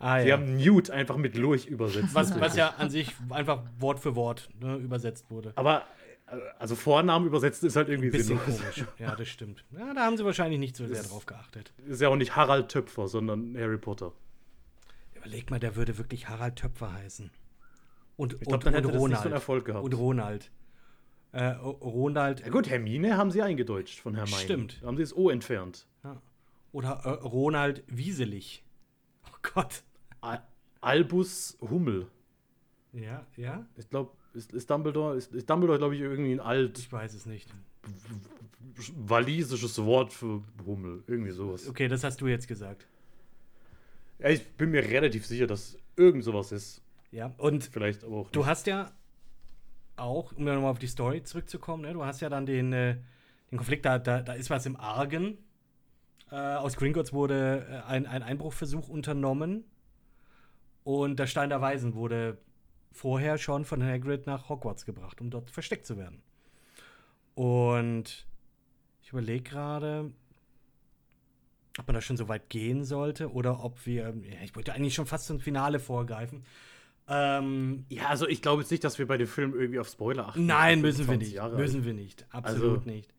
ah, 0.00 0.20
Sie 0.20 0.28
ja. 0.28 0.36
haben 0.36 0.56
Newt 0.56 0.90
einfach 0.90 1.16
mit 1.16 1.36
Lurch 1.36 1.66
übersetzt. 1.66 2.14
was, 2.14 2.38
was 2.40 2.56
ja 2.56 2.74
an 2.78 2.90
sich 2.90 3.14
einfach 3.30 3.62
Wort 3.78 4.00
für 4.00 4.16
Wort 4.16 4.48
ne, 4.60 4.76
übersetzt 4.76 5.30
wurde. 5.30 5.52
Aber, 5.54 5.84
also 6.58 6.74
Vornamen 6.74 7.26
übersetzt 7.26 7.64
ist 7.64 7.76
halt 7.76 7.88
irgendwie 7.88 8.10
bisschen 8.10 8.38
sinnlos. 8.38 8.60
komisch. 8.60 8.84
Ja, 8.98 9.16
das 9.16 9.28
stimmt. 9.28 9.64
Ja, 9.70 9.94
da 9.94 10.04
haben 10.04 10.16
sie 10.16 10.24
wahrscheinlich 10.24 10.58
nicht 10.60 10.76
so 10.76 10.86
sehr 10.86 11.02
drauf 11.02 11.26
geachtet. 11.26 11.72
Ist 11.86 12.00
ja 12.00 12.08
auch 12.08 12.16
nicht 12.16 12.36
Harald 12.36 12.68
Töpfer, 12.70 13.08
sondern 13.08 13.56
Harry 13.56 13.78
Potter. 13.78 14.12
Überleg 15.14 15.50
mal, 15.50 15.58
der 15.60 15.74
würde 15.76 15.98
wirklich 15.98 16.28
Harald 16.28 16.56
Töpfer 16.56 16.92
heißen. 16.92 17.30
Und, 18.16 18.34
Ich 18.34 18.40
und, 18.40 18.48
glaube, 18.48 18.64
dann 18.64 18.74
hätte 18.74 18.88
und 18.88 18.94
das 18.94 19.02
nicht 19.02 19.02
so 19.02 19.04
Ronald. 19.14 19.24
einen 19.26 19.32
Erfolg 19.34 19.64
gehabt. 19.64 19.84
und 19.84 19.92
Ronald. 19.94 20.50
Äh, 21.32 21.44
Ronald. 21.50 22.40
ja 22.40 22.48
gut, 22.48 22.68
Hermine 22.70 23.16
haben 23.16 23.30
sie 23.30 23.42
eingedeutscht 23.42 24.00
von 24.00 24.14
Hermine. 24.14 24.36
Stimmt. 24.38 24.82
Da 24.82 24.86
haben 24.86 24.96
sie 24.96 25.02
das 25.02 25.14
O 25.16 25.28
entfernt. 25.30 25.86
Ja. 26.04 26.20
Oder 26.72 27.00
äh, 27.04 27.08
Ronald 27.10 27.84
Wieselich. 27.86 28.64
Oh 29.26 29.36
Gott. 29.54 29.82
Al 30.20 30.42
Albus 30.80 31.58
Hummel. 31.60 32.06
Ja, 32.92 33.26
ja? 33.36 33.66
Ich 33.76 33.90
glaube, 33.90 34.12
ist, 34.38 34.52
ist 34.54 34.70
Dumbledore, 34.70 35.16
ist, 35.16 35.34
ist 35.34 35.50
Dumbledore, 35.50 35.78
glaube 35.78 35.94
ich, 35.94 36.00
irgendwie 36.00 36.32
ein 36.32 36.40
alt 36.40 36.78
Ich 36.78 36.90
weiß 36.90 37.12
es 37.14 37.26
nicht. 37.26 37.48
walisisches 38.96 39.82
Wort 39.84 40.12
für 40.12 40.42
Hummel. 40.64 41.02
Irgendwie 41.06 41.32
sowas. 41.32 41.68
Okay, 41.68 41.88
das 41.88 42.04
hast 42.04 42.20
du 42.20 42.26
jetzt 42.26 42.48
gesagt. 42.48 42.86
Ja, 44.18 44.30
ich 44.30 44.46
bin 44.52 44.70
mir 44.70 44.82
relativ 44.82 45.26
sicher, 45.26 45.46
dass 45.46 45.76
irgend 45.96 46.24
sowas 46.24 46.52
ist. 46.52 46.82
Ja, 47.10 47.32
und 47.38 47.64
Vielleicht 47.64 48.04
aber 48.04 48.16
auch 48.16 48.30
du 48.30 48.40
nicht. 48.40 48.48
hast 48.48 48.66
ja 48.66 48.90
auch, 49.96 50.32
um 50.32 50.44
nochmal 50.44 50.70
auf 50.70 50.78
die 50.78 50.86
Story 50.86 51.22
zurückzukommen, 51.22 51.82
ne, 51.82 51.92
du 51.92 52.04
hast 52.04 52.20
ja 52.20 52.28
dann 52.28 52.46
den, 52.46 52.72
äh, 52.72 52.96
den 53.50 53.56
Konflikt, 53.58 53.84
da, 53.84 53.98
da, 53.98 54.22
da 54.22 54.32
ist 54.34 54.50
was 54.50 54.66
im 54.66 54.76
Argen. 54.76 55.38
Äh, 56.30 56.36
aus 56.36 56.76
Gringotts 56.76 57.12
wurde 57.12 57.66
äh, 57.70 57.88
ein, 57.90 58.06
ein 58.06 58.22
Einbruchversuch 58.22 58.88
unternommen. 58.88 59.64
Und 60.84 61.18
der 61.18 61.26
Stein 61.26 61.48
der 61.48 61.60
Weisen 61.60 61.94
wurde 61.94 62.38
vorher 62.92 63.38
schon 63.38 63.64
von 63.64 63.82
Hagrid 63.82 64.26
nach 64.26 64.48
Hogwarts 64.48 64.84
gebracht, 64.84 65.20
um 65.20 65.30
dort 65.30 65.50
versteckt 65.50 65.86
zu 65.86 65.96
werden. 65.96 66.22
Und 67.34 68.26
ich 69.02 69.10
überlege 69.10 69.42
gerade, 69.42 70.10
ob 71.78 71.86
man 71.86 71.94
da 71.94 72.00
schon 72.00 72.16
so 72.16 72.28
weit 72.28 72.50
gehen 72.50 72.84
sollte 72.84 73.32
oder 73.32 73.62
ob 73.64 73.86
wir, 73.86 74.14
ja, 74.28 74.42
ich 74.44 74.54
wollte 74.56 74.72
eigentlich 74.72 74.94
schon 74.94 75.06
fast 75.06 75.26
zum 75.26 75.38
Finale 75.40 75.78
vorgreifen. 75.78 76.42
Ähm, 77.08 77.84
Ja, 77.88 78.08
also 78.08 78.26
ich 78.28 78.42
glaube 78.42 78.62
jetzt 78.62 78.70
nicht, 78.70 78.82
dass 78.84 78.98
wir 78.98 79.06
bei 79.06 79.16
dem 79.16 79.28
Film 79.28 79.54
irgendwie 79.58 79.78
auf 79.78 79.88
Spoiler 79.88 80.28
achten. 80.28 80.44
Nein, 80.46 80.80
müssen 80.80 80.98
wir 81.00 81.06
20 81.06 81.28
nicht. 81.28 81.36
Jahre 81.36 81.56
Müssen 81.56 81.84
wir 81.84 81.94
nicht. 81.94 82.26
Absolut 82.30 82.78
Also- 82.80 82.90
nicht. 82.90 83.14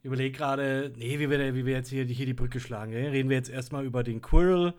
Ich 0.00 0.06
überlege 0.06 0.36
gerade, 0.36 0.92
nee, 0.96 1.20
wie 1.20 1.30
wir, 1.30 1.54
wie 1.54 1.64
wir 1.64 1.74
jetzt 1.74 1.88
hier, 1.88 2.04
hier 2.04 2.26
die 2.26 2.34
Brücke 2.34 2.58
schlagen. 2.58 2.92
Reden 2.92 3.28
wir 3.30 3.36
jetzt 3.36 3.48
erstmal 3.48 3.84
über 3.84 4.02
den 4.02 4.20
Quirrell 4.20 4.74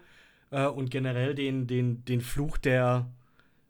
äh, 0.51 0.67
und 0.67 0.91
generell 0.91 1.33
den, 1.33 1.65
den, 1.65 2.03
den 2.03 2.19
Fluch 2.19 2.57
der 2.57 3.09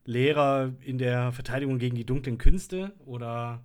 Lehrer 0.06 0.74
in 0.82 0.98
der 0.98 1.32
Verteidigung 1.32 1.80
gegen 1.80 1.96
die 1.96 2.06
dunklen 2.06 2.38
Künste? 2.38 2.94
Oder 3.06 3.64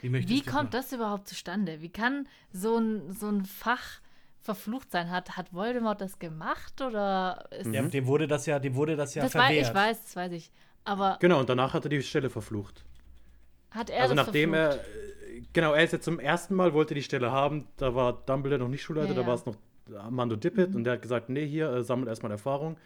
wie 0.00 0.12
Wie 0.28 0.40
kommt 0.42 0.54
machen? 0.54 0.68
das 0.72 0.92
überhaupt 0.92 1.28
zustande? 1.28 1.80
Wie 1.80 1.88
kann 1.90 2.26
so 2.52 2.76
ein, 2.78 3.12
so 3.12 3.28
ein 3.28 3.44
Fach 3.44 4.00
verflucht 4.40 4.90
sein? 4.90 5.10
Hat, 5.10 5.36
hat 5.36 5.52
Voldemort 5.52 6.00
das 6.00 6.18
gemacht 6.18 6.80
oder 6.80 7.46
ist 7.50 7.72
Dem, 7.72 7.90
dem 7.90 8.06
wurde 8.06 8.26
das 8.26 8.46
ja, 8.46 8.58
dem 8.58 8.74
wurde 8.74 8.96
das 8.96 9.14
ja 9.14 9.22
das 9.22 9.34
weiß, 9.34 9.42
verwehrt. 9.46 9.68
ich 9.68 9.74
weiß, 9.74 10.02
das 10.02 10.16
weiß 10.16 10.32
ich. 10.32 10.50
Aber 10.84 11.16
Genau, 11.20 11.38
und 11.40 11.48
danach 11.48 11.74
hat 11.74 11.84
er 11.84 11.88
die 11.90 12.02
Stelle 12.02 12.30
verflucht. 12.30 12.84
hat 13.70 13.90
er 13.90 14.02
also 14.02 14.14
das 14.14 14.26
nachdem 14.26 14.50
verflucht? 14.50 14.54
er, 14.54 14.74
äh, 15.38 15.42
genau, 15.52 15.72
er 15.72 15.84
ist 15.84 15.92
jetzt 15.92 16.04
zum 16.04 16.18
ersten 16.18 16.54
Mal, 16.54 16.74
wollte 16.74 16.94
die 16.94 17.02
Stelle 17.02 17.30
haben, 17.30 17.68
da 17.76 17.94
war 17.94 18.12
Dumbledore 18.26 18.60
noch 18.60 18.68
nicht 18.68 18.82
Schulleiter, 18.82 19.10
Ja, 19.10 19.14
da 19.14 19.22
ja. 19.22 19.26
war 19.26 19.34
es 19.34 19.46
noch 19.46 19.56
Armando 19.96 20.36
Dippet 20.36 20.74
und 20.74 20.84
der 20.84 20.94
hat 20.94 21.02
gesagt, 21.02 21.28
nee, 21.28 21.46
hier, 21.46 21.70
äh, 21.72 21.82
sammelt 21.84 22.08
erstmal 22.08 22.32
Erfahrung. 22.32 22.76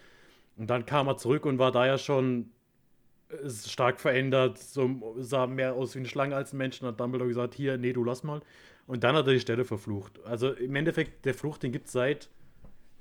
Und 0.57 0.69
dann 0.69 0.87
kam 0.87 1.07
er 1.07 1.17
zurück 1.17 1.45
und 1.47 1.59
war 1.59 1.73
da 1.73 1.87
ja 1.87 1.99
schon 1.99 2.51
äh, 3.29 3.51
stark 3.51 4.01
verändert, 4.01 4.59
so, 4.59 5.17
sah 5.19 5.47
mehr 5.47 5.75
aus 5.75 5.95
wie 5.95 6.01
eine 6.01 6.09
Schlange 6.09 6.35
als 6.35 6.53
ein 6.53 6.59
Mensch 6.59 6.81
und 6.81 6.89
hat 6.89 7.01
Dumbledore 7.01 7.29
gesagt, 7.29 7.55
hier, 7.55 7.77
nee, 7.77 7.93
du 7.93 8.05
lass 8.05 8.23
mal. 8.23 8.41
Und 8.87 9.05
dann 9.05 9.17
hat 9.17 9.27
er 9.27 9.33
die 9.33 9.41
Stelle 9.41 9.65
verflucht. 9.65 10.21
Also 10.25 10.53
im 10.53 10.75
Endeffekt, 10.77 11.25
der 11.25 11.35
Fluch, 11.35 11.59
den 11.59 11.73
gibt 11.73 11.87
es 11.87 11.93
seit 11.93 12.31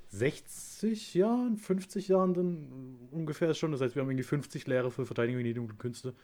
60 0.08 1.14
Jahren, 1.14 1.56
50 1.56 2.08
Jahren 2.08 2.34
dann 2.34 3.08
ungefähr 3.10 3.54
schon. 3.54 3.72
Das 3.72 3.80
heißt, 3.80 3.94
wir 3.94 4.02
haben 4.02 4.10
irgendwie 4.10 4.24
50 4.24 4.66
Lehrer 4.66 4.90
für 4.90 5.06
Verteidigung 5.06 5.38
gegen 5.38 5.48
die 5.48 5.54
dunklen 5.54 5.78
Künste. 5.78 6.14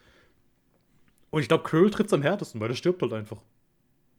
Und 1.29 1.41
ich 1.41 1.47
glaube, 1.47 1.63
Quirrell 1.63 1.89
trifft 1.89 2.13
am 2.13 2.21
härtesten, 2.21 2.61
weil 2.61 2.67
der 2.67 2.75
stirbt 2.75 3.01
halt 3.01 3.13
einfach. 3.13 3.41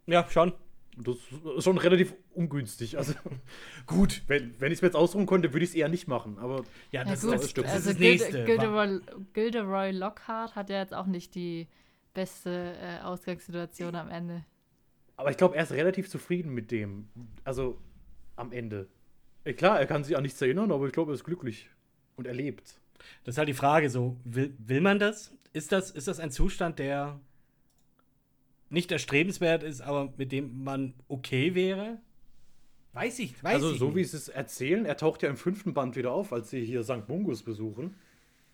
Ja, 0.07 0.29
schon. 0.29 0.53
Das 0.97 1.17
ist 1.57 1.65
schon 1.65 1.79
relativ 1.79 2.15
ungünstig. 2.35 2.97
Also 2.99 3.15
gut, 3.87 4.23
wenn, 4.29 4.55
wenn 4.61 4.71
ich 4.73 4.79
es 4.79 4.83
mir 4.83 4.89
jetzt 4.89 4.95
ausruhen 4.97 5.27
konnte, 5.27 5.53
würde 5.53 5.65
ich 5.65 5.71
es 5.71 5.75
eher 5.77 5.89
nicht 5.89 6.07
machen. 6.09 6.39
Aber 6.39 6.65
Ja, 6.93 7.03
Ja, 7.03 7.05
das, 7.05 7.23
gut, 7.23 7.35
das, 7.35 7.53
das 7.55 7.65
also 7.65 7.77
ist 7.77 7.87
das 7.87 7.97
Gilde- 7.97 8.25
nächste. 8.25 8.45
Gilderoy, 8.45 9.01
Gilderoy 9.33 9.91
Lockhart 9.93 10.55
hat 10.55 10.71
ja 10.71 10.79
jetzt 10.81 10.95
auch 10.95 11.07
nicht 11.07 11.35
die 11.35 11.67
beste 12.13 12.75
äh, 12.81 13.01
Ausgangssituation 13.03 13.95
am 13.97 14.09
Ende. 14.09 14.45
Aber 15.17 15.31
ich 15.31 15.37
glaube, 15.37 15.57
er 15.57 15.63
ist 15.65 15.73
relativ 15.73 16.09
zufrieden 16.09 16.53
mit 16.55 16.71
dem. 16.71 17.09
Also 17.45 17.79
am 18.37 18.53
Ende. 18.53 18.89
Äh, 19.45 19.53
Klar, 19.55 19.79
er 19.81 19.87
kann 19.87 20.05
sich 20.05 20.17
an 20.17 20.23
nichts 20.23 20.41
erinnern, 20.43 20.71
aber 20.73 20.87
ich 20.87 20.93
glaube, 20.93 21.13
er 21.13 21.15
ist 21.15 21.25
glücklich 21.25 21.69
und 22.17 22.27
er 22.27 22.35
lebt. 22.35 22.81
Das 23.25 23.35
ist 23.35 23.39
halt 23.39 23.49
die 23.49 23.55
Frage, 23.55 23.91
so, 23.91 24.17
will, 24.25 24.55
will 24.59 24.81
man 24.81 24.99
das? 24.99 25.33
Ist, 25.53 25.73
das? 25.73 25.91
ist 25.91 26.09
das 26.09 26.21
ein 26.21 26.31
Zustand, 26.31 26.79
der 26.79 27.21
nicht 28.71 28.91
erstrebenswert 28.93 29.63
ist, 29.63 29.81
aber 29.81 30.13
mit 30.17 30.33
dem 30.33 30.65
man 30.65 30.95
okay 31.09 31.55
wäre? 31.55 31.99
Weiß 32.93 33.19
ich, 33.19 33.43
weiß 33.43 33.55
also 33.55 33.73
ich 33.73 33.79
so 33.79 33.87
nicht. 33.87 33.97
wie 33.97 34.05
sie 34.05 34.17
es 34.17 34.29
erzählen, 34.29 34.87
er 34.87 34.97
taucht 34.97 35.23
ja 35.23 35.29
im 35.29 35.37
fünften 35.37 35.75
Band 35.75 35.97
wieder 35.97 36.13
auf, 36.13 36.33
als 36.33 36.51
sie 36.51 36.65
hier 36.65 36.85
St. 36.85 37.09
Mungus 37.09 37.43
besuchen. 37.43 37.97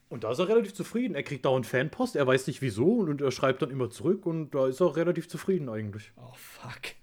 Und 0.09 0.25
da 0.25 0.33
ist 0.33 0.39
er 0.39 0.49
relativ 0.49 0.75
zufrieden. 0.75 1.15
Er 1.15 1.23
kriegt 1.23 1.45
dauernd 1.45 1.67
Fanpost, 1.67 2.17
er 2.17 2.27
weiß 2.27 2.47
nicht 2.47 2.63
wieso 2.63 3.01
und 3.01 3.21
er 3.21 3.31
schreibt 3.31 3.63
dann 3.63 3.71
immer 3.71 3.91
zurück 3.91 4.27
und 4.27 4.55
da 4.55 4.67
ist 4.67 4.81
er 4.81 4.97
relativ 4.97 5.29
zufrieden 5.29 5.69
eigentlich. 5.69 6.13
Oh, 6.17 6.33
fuck. 6.35 6.95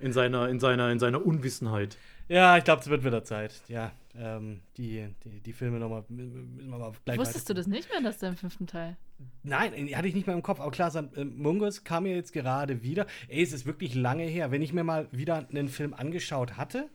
In 0.00 0.12
seiner, 0.12 0.48
in 0.48 0.58
seiner, 0.58 0.90
in 0.90 0.98
seiner 0.98 1.24
Unwissenheit. 1.24 1.98
Ja, 2.26 2.56
ich 2.56 2.64
glaube, 2.64 2.80
es 2.80 2.88
wird 2.88 3.04
wieder 3.04 3.22
Zeit. 3.22 3.62
Ja, 3.68 3.92
ähm, 4.14 4.60
die, 4.76 5.08
die, 5.24 5.40
die 5.40 5.52
Filme 5.52 5.78
nochmal, 5.78 6.04
mal 6.08 6.92
gleich 7.04 7.18
Wusstest 7.18 7.48
du 7.48 7.54
das 7.54 7.66
nicht 7.66 7.88
mehr, 7.90 8.00
dass 8.00 8.18
der 8.18 8.30
im 8.30 8.36
fünften 8.36 8.66
Teil? 8.66 8.96
Nein, 9.42 9.86
die 9.86 9.96
hatte 9.96 10.08
ich 10.08 10.14
nicht 10.14 10.26
mehr 10.26 10.34
im 10.36 10.42
Kopf. 10.42 10.60
Aber 10.60 10.70
klar, 10.70 10.90
Sam- 10.90 11.10
äh, 11.14 11.24
Mungus 11.24 11.84
kam 11.84 12.04
mir 12.04 12.14
jetzt 12.14 12.32
gerade 12.32 12.82
wieder. 12.82 13.06
Ey, 13.28 13.42
es 13.42 13.52
ist 13.52 13.66
wirklich 13.66 13.94
lange 13.94 14.24
her. 14.24 14.50
Wenn 14.50 14.62
ich 14.62 14.72
mir 14.72 14.84
mal 14.84 15.08
wieder 15.12 15.48
einen 15.48 15.68
Film 15.68 15.94
angeschaut 15.94 16.56
hatte, 16.56 16.88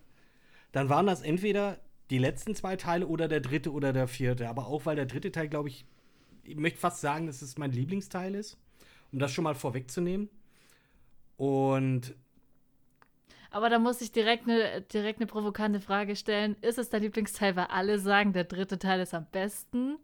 dann 0.72 0.90
waren 0.90 1.06
das 1.06 1.22
entweder 1.22 1.80
die 2.10 2.18
letzten 2.18 2.54
zwei 2.54 2.76
Teile 2.76 3.08
oder 3.08 3.28
der 3.28 3.40
dritte 3.40 3.72
oder 3.72 3.94
der 3.94 4.08
vierte. 4.08 4.50
Aber 4.50 4.68
auch 4.68 4.86
weil 4.86 4.96
der 4.96 5.06
dritte 5.06 5.32
Teil, 5.32 5.48
glaube 5.48 5.70
ich, 5.70 5.86
ich 6.44 6.56
möchte 6.56 6.80
fast 6.80 7.02
sagen, 7.02 7.28
dass 7.28 7.42
es 7.42 7.58
mein 7.58 7.72
Lieblingsteil 7.72 8.36
ist, 8.36 8.58
um 9.12 9.20
das 9.20 9.32
schon 9.32 9.44
mal 9.44 9.56
vorwegzunehmen. 9.56 10.30
Und 11.38 12.14
Aber 13.56 13.70
da 13.70 13.80
muss 13.80 14.02
ich 14.02 14.12
direkt 14.12 14.50
eine 14.50 14.82
direkt 14.82 15.20
eine 15.20 15.28
provokante 15.28 15.80
Frage 15.80 16.18
stellen. 16.18 16.58
Ist 16.60 16.78
es 16.78 16.90
dein 16.90 17.04
Lieblingsteil, 17.04 17.56
weil 17.56 17.68
alle 17.68 18.00
sagen, 18.00 18.34
der 18.34 18.44
dritte 18.44 18.78
Teil 18.78 19.00
ist 19.00 19.14
am 19.14 19.28
besten? 19.32 19.96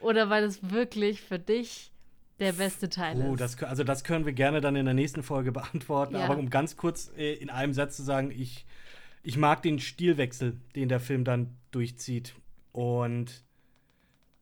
Oder 0.00 0.30
weil 0.30 0.44
es 0.44 0.70
wirklich 0.70 1.20
für 1.20 1.40
dich 1.40 1.90
der 2.38 2.52
beste 2.52 2.88
Teil 2.88 3.20
Oh, 3.20 3.32
ist? 3.34 3.40
das, 3.40 3.60
also 3.64 3.82
das 3.82 4.04
können 4.04 4.24
wir 4.24 4.32
gerne 4.32 4.60
dann 4.60 4.76
in 4.76 4.84
der 4.84 4.94
nächsten 4.94 5.24
Folge 5.24 5.50
beantworten. 5.60 6.14
Ja. 6.14 6.26
Aber 6.26 6.38
um 6.38 6.48
ganz 6.48 6.76
kurz 6.76 7.10
äh, 7.16 7.32
in 7.34 7.50
einem 7.50 7.72
Satz 7.72 7.96
zu 7.96 8.04
sagen, 8.04 8.30
ich, 8.30 8.66
ich 9.24 9.36
mag 9.36 9.62
den 9.62 9.80
Stilwechsel, 9.80 10.60
den 10.76 10.88
der 10.88 11.00
Film 11.00 11.24
dann 11.24 11.56
durchzieht. 11.72 12.36
Und 12.70 13.42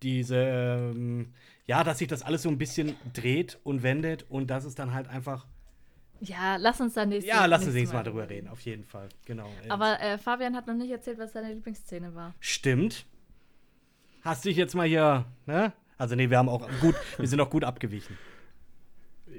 diese, 0.02 0.36
ähm, 0.36 1.32
ja, 1.66 1.82
dass 1.82 1.96
sich 1.96 2.08
das 2.08 2.20
alles 2.20 2.42
so 2.42 2.50
ein 2.50 2.58
bisschen 2.58 2.94
dreht 3.14 3.58
und 3.64 3.82
wendet 3.82 4.26
und 4.28 4.48
dass 4.48 4.66
es 4.66 4.74
dann 4.74 4.92
halt 4.92 5.08
einfach. 5.08 5.46
Ja, 6.20 6.56
lass 6.56 6.80
uns 6.80 6.94
dann 6.94 7.08
nächstes 7.08 7.28
Ja, 7.34 7.46
lass 7.46 7.60
uns 7.64 7.74
nächstes 7.74 7.74
nächstes 7.74 7.94
Mal 7.94 8.02
drüber 8.02 8.28
reden, 8.28 8.48
auf 8.48 8.60
jeden 8.60 8.84
Fall. 8.84 9.08
Genau. 9.24 9.48
Aber 9.68 10.00
äh, 10.00 10.18
Fabian 10.18 10.54
hat 10.54 10.66
noch 10.66 10.74
nicht 10.74 10.90
erzählt, 10.90 11.18
was 11.18 11.32
seine 11.32 11.52
Lieblingsszene 11.52 12.14
war. 12.14 12.34
Stimmt. 12.40 13.06
Hast 14.22 14.44
dich 14.44 14.56
jetzt 14.56 14.74
mal 14.74 14.86
hier, 14.86 15.24
ne? 15.46 15.72
Also, 15.96 16.14
nee, 16.14 16.30
wir 16.30 16.38
haben 16.38 16.48
auch 16.48 16.68
gut, 16.80 16.94
wir 17.18 17.26
sind 17.28 17.40
auch 17.40 17.50
gut 17.50 17.64
abgewichen. 17.64 18.16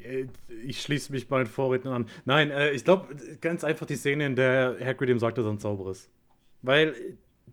Äh, 0.04 0.26
Ich 0.66 0.82
schließe 0.82 1.12
mich 1.12 1.30
meinen 1.30 1.48
Vorrednern 1.48 1.94
an. 1.94 2.10
Nein, 2.26 2.52
äh, 2.52 2.72
ich 2.72 2.84
glaube, 2.84 3.16
ganz 3.42 3.64
einfach 3.64 3.86
die 3.86 3.96
Szene, 3.96 4.26
in 4.26 4.36
der 4.36 4.78
Hagrid 4.84 5.10
ihm 5.10 5.20
sagt, 5.20 5.38
dass 5.38 5.46
er 5.46 5.52
ein 5.52 5.60
Zauberer 5.60 5.92
ist. 5.92 6.10
Weil 6.62 6.90
äh, 6.90 6.94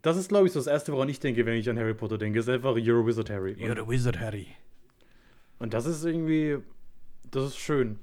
das 0.03 0.17
ist, 0.17 0.29
glaube 0.29 0.47
ich, 0.47 0.53
so 0.53 0.61
das 0.61 0.67
Erste, 0.67 0.93
woran 0.93 1.09
ich 1.09 1.21
denke, 1.21 1.45
wenn 1.45 1.55
ich 1.55 1.69
an 1.69 1.79
Harry 1.79 1.95
Potter 1.95 2.19
denke, 2.19 2.39
ist 2.39 2.49
einfach 2.49 2.77
You're 2.77 3.03
a 3.03 3.07
Wizard, 3.07 3.31
Harry. 3.31 3.53
You're 3.55 3.75
the 3.83 3.89
Wizard, 3.89 4.21
Harry. 4.21 4.47
Und 5.59 5.75
das 5.75 5.87
ist 5.87 6.05
irgendwie, 6.05 6.59
das 7.31 7.47
ist 7.47 7.57
schön. 7.59 7.99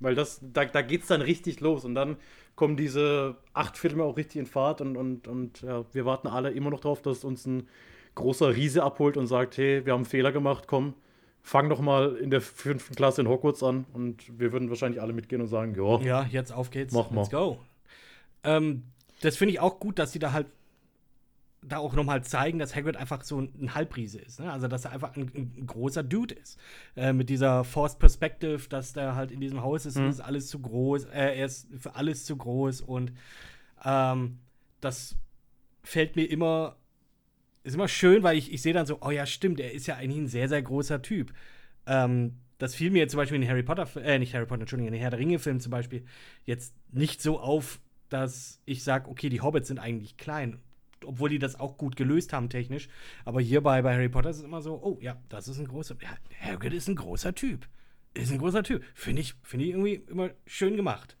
Weil 0.00 0.14
das, 0.14 0.40
da, 0.42 0.64
da 0.64 0.82
geht 0.82 1.02
es 1.02 1.08
dann 1.08 1.22
richtig 1.22 1.60
los. 1.60 1.84
Und 1.84 1.94
dann 1.94 2.16
kommen 2.54 2.76
diese 2.76 3.36
acht 3.52 3.76
Filme 3.76 4.04
auch 4.04 4.16
richtig 4.16 4.40
in 4.40 4.46
Fahrt. 4.46 4.80
Und, 4.80 4.96
und, 4.96 5.28
und 5.28 5.62
ja, 5.62 5.84
wir 5.92 6.04
warten 6.04 6.28
alle 6.28 6.50
immer 6.50 6.70
noch 6.70 6.80
drauf, 6.80 7.02
dass 7.02 7.24
uns 7.24 7.46
ein 7.46 7.68
großer 8.14 8.54
Riese 8.54 8.82
abholt 8.82 9.16
und 9.16 9.26
sagt, 9.26 9.56
hey, 9.58 9.84
wir 9.84 9.92
haben 9.92 10.00
einen 10.00 10.06
Fehler 10.06 10.32
gemacht, 10.32 10.64
komm, 10.66 10.94
fang 11.40 11.68
doch 11.68 11.80
mal 11.80 12.16
in 12.16 12.30
der 12.30 12.40
fünften 12.40 12.94
Klasse 12.94 13.20
in 13.20 13.28
Hogwarts 13.28 13.62
an. 13.62 13.86
Und 13.92 14.38
wir 14.38 14.52
würden 14.52 14.68
wahrscheinlich 14.70 15.00
alle 15.00 15.12
mitgehen 15.12 15.40
und 15.40 15.48
sagen, 15.48 15.74
ja, 15.76 16.00
Ja, 16.00 16.26
jetzt 16.30 16.52
auf 16.52 16.70
geht's. 16.70 16.92
Mach 16.92 17.10
mal. 17.10 17.22
Let's 17.22 17.30
go. 17.30 17.58
Ähm, 18.44 18.84
das 19.20 19.36
finde 19.36 19.52
ich 19.54 19.60
auch 19.60 19.80
gut, 19.80 19.98
dass 19.98 20.12
sie 20.12 20.18
da 20.18 20.32
halt 20.32 20.46
da 21.62 21.78
auch 21.78 21.94
nochmal 21.94 22.22
zeigen, 22.22 22.58
dass 22.58 22.76
Hagrid 22.76 22.96
einfach 22.96 23.22
so 23.24 23.40
ein, 23.40 23.74
Halbriese 23.74 24.18
ist. 24.20 24.40
Ne? 24.40 24.52
Also, 24.52 24.68
dass 24.68 24.84
er 24.84 24.92
einfach 24.92 25.16
ein, 25.16 25.30
ein 25.34 25.66
großer 25.66 26.02
Dude 26.02 26.34
ist. 26.34 26.58
Äh, 26.96 27.12
mit 27.12 27.28
dieser 27.28 27.64
Forced 27.64 27.98
Perspective, 27.98 28.68
dass 28.68 28.92
der 28.92 29.14
halt 29.16 29.30
in 29.32 29.40
diesem 29.40 29.60
Haus 29.62 29.84
ist 29.84 29.96
und 29.96 30.04
Mhm. 30.04 30.08
es 30.08 30.16
ist 30.16 30.24
alles 30.24 30.48
zu 30.48 30.60
groß. 30.60 31.04
Äh, 31.06 31.38
er 31.38 31.46
ist 31.46 31.68
für 31.78 31.94
alles 31.96 32.24
zu 32.24 32.36
groß 32.36 32.80
und 32.82 33.12
ähm, 33.84 34.38
das 34.80 35.16
fällt 35.82 36.16
mir 36.16 36.24
immer, 36.30 36.76
ist 37.64 37.74
immer 37.74 37.88
schön, 37.88 38.22
weil 38.22 38.36
ich, 38.38 38.52
ich 38.52 38.62
sehe 38.62 38.72
dann 38.72 38.86
so, 38.86 38.98
oh 39.00 39.10
ja, 39.10 39.26
stimmt, 39.26 39.58
er 39.60 39.72
ist 39.72 39.86
ja 39.86 39.96
eigentlich 39.96 40.18
ein 40.22 40.28
sehr, 40.28 40.48
sehr 40.48 40.62
großer 40.62 41.02
Typ. 41.02 41.32
Ähm, 41.86 42.38
das 42.58 42.74
fiel 42.74 42.90
mir 42.90 42.98
jetzt 42.98 43.12
zum 43.12 43.18
Beispiel 43.18 43.36
in 43.36 43.42
den 43.42 43.50
Harry 43.50 43.62
Potter, 43.62 43.88
äh, 44.02 44.18
nicht 44.18 44.34
Harry 44.34 44.46
Potter, 44.46 44.62
Entschuldigung, 44.62 44.88
in 44.88 44.92
den 44.94 45.00
Herr 45.00 45.10
der 45.10 45.18
Ringe-Film 45.18 45.60
zum 45.60 45.70
Beispiel 45.70 46.04
jetzt 46.44 46.74
nicht 46.92 47.20
so 47.22 47.40
auf, 47.40 47.80
dass 48.08 48.60
ich 48.64 48.82
sage, 48.84 49.08
okay, 49.10 49.28
die 49.28 49.40
Hobbits 49.40 49.68
sind 49.68 49.78
eigentlich 49.78 50.16
klein. 50.16 50.60
Obwohl 51.04 51.28
die 51.30 51.38
das 51.38 51.58
auch 51.58 51.76
gut 51.78 51.96
gelöst 51.96 52.32
haben, 52.32 52.48
technisch. 52.48 52.88
Aber 53.24 53.40
hierbei 53.40 53.82
bei 53.82 53.94
Harry 53.94 54.08
Potter 54.08 54.30
ist 54.30 54.38
es 54.38 54.44
immer 54.44 54.62
so, 54.62 54.74
oh 54.82 54.98
ja, 55.00 55.20
das 55.28 55.48
ist 55.48 55.58
ein 55.58 55.68
großer, 55.68 55.96
ja, 56.02 56.10
Hagrid 56.40 56.72
ist 56.74 56.88
ein 56.88 56.96
großer 56.96 57.34
Typ. 57.34 57.68
Ist 58.14 58.32
ein 58.32 58.38
großer 58.38 58.62
Typ. 58.62 58.82
Finde 58.94 59.22
ich, 59.22 59.34
finde 59.42 59.64
ich 59.66 59.70
irgendwie 59.72 59.94
immer 60.10 60.30
schön 60.46 60.76
gemacht. 60.76 61.16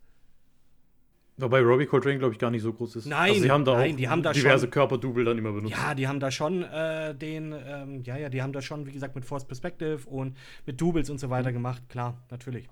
Wobei 1.40 1.60
Robbie 1.60 1.86
Coltrane, 1.86 2.18
glaube 2.18 2.32
ich, 2.34 2.40
gar 2.40 2.50
nicht 2.50 2.62
so 2.62 2.72
groß 2.72 2.96
ist. 2.96 3.06
Nein, 3.06 3.30
also 3.30 3.42
sie 3.42 3.50
haben 3.52 3.64
da 3.64 3.74
nein, 3.74 3.92
auch 3.92 3.96
die 3.96 4.08
haben 4.08 4.22
da 4.24 4.32
diverse 4.32 4.64
schon- 4.64 4.70
Körperdouble 4.72 5.24
dann 5.24 5.38
immer 5.38 5.52
benutzt. 5.52 5.72
Ja, 5.76 5.94
die 5.94 6.08
haben 6.08 6.18
da 6.18 6.32
schon 6.32 6.64
äh, 6.64 7.14
den, 7.14 7.52
ähm, 7.52 8.02
ja, 8.02 8.16
ja, 8.16 8.28
die 8.28 8.42
haben 8.42 8.52
da 8.52 8.60
schon, 8.60 8.86
wie 8.86 8.92
gesagt, 8.92 9.14
mit 9.14 9.24
Force 9.24 9.44
Perspective 9.46 10.08
und 10.08 10.36
mit 10.66 10.80
Doubles 10.80 11.10
und 11.10 11.18
so 11.18 11.30
weiter 11.30 11.52
gemacht. 11.52 11.88
Klar, 11.88 12.24
natürlich. 12.30 12.68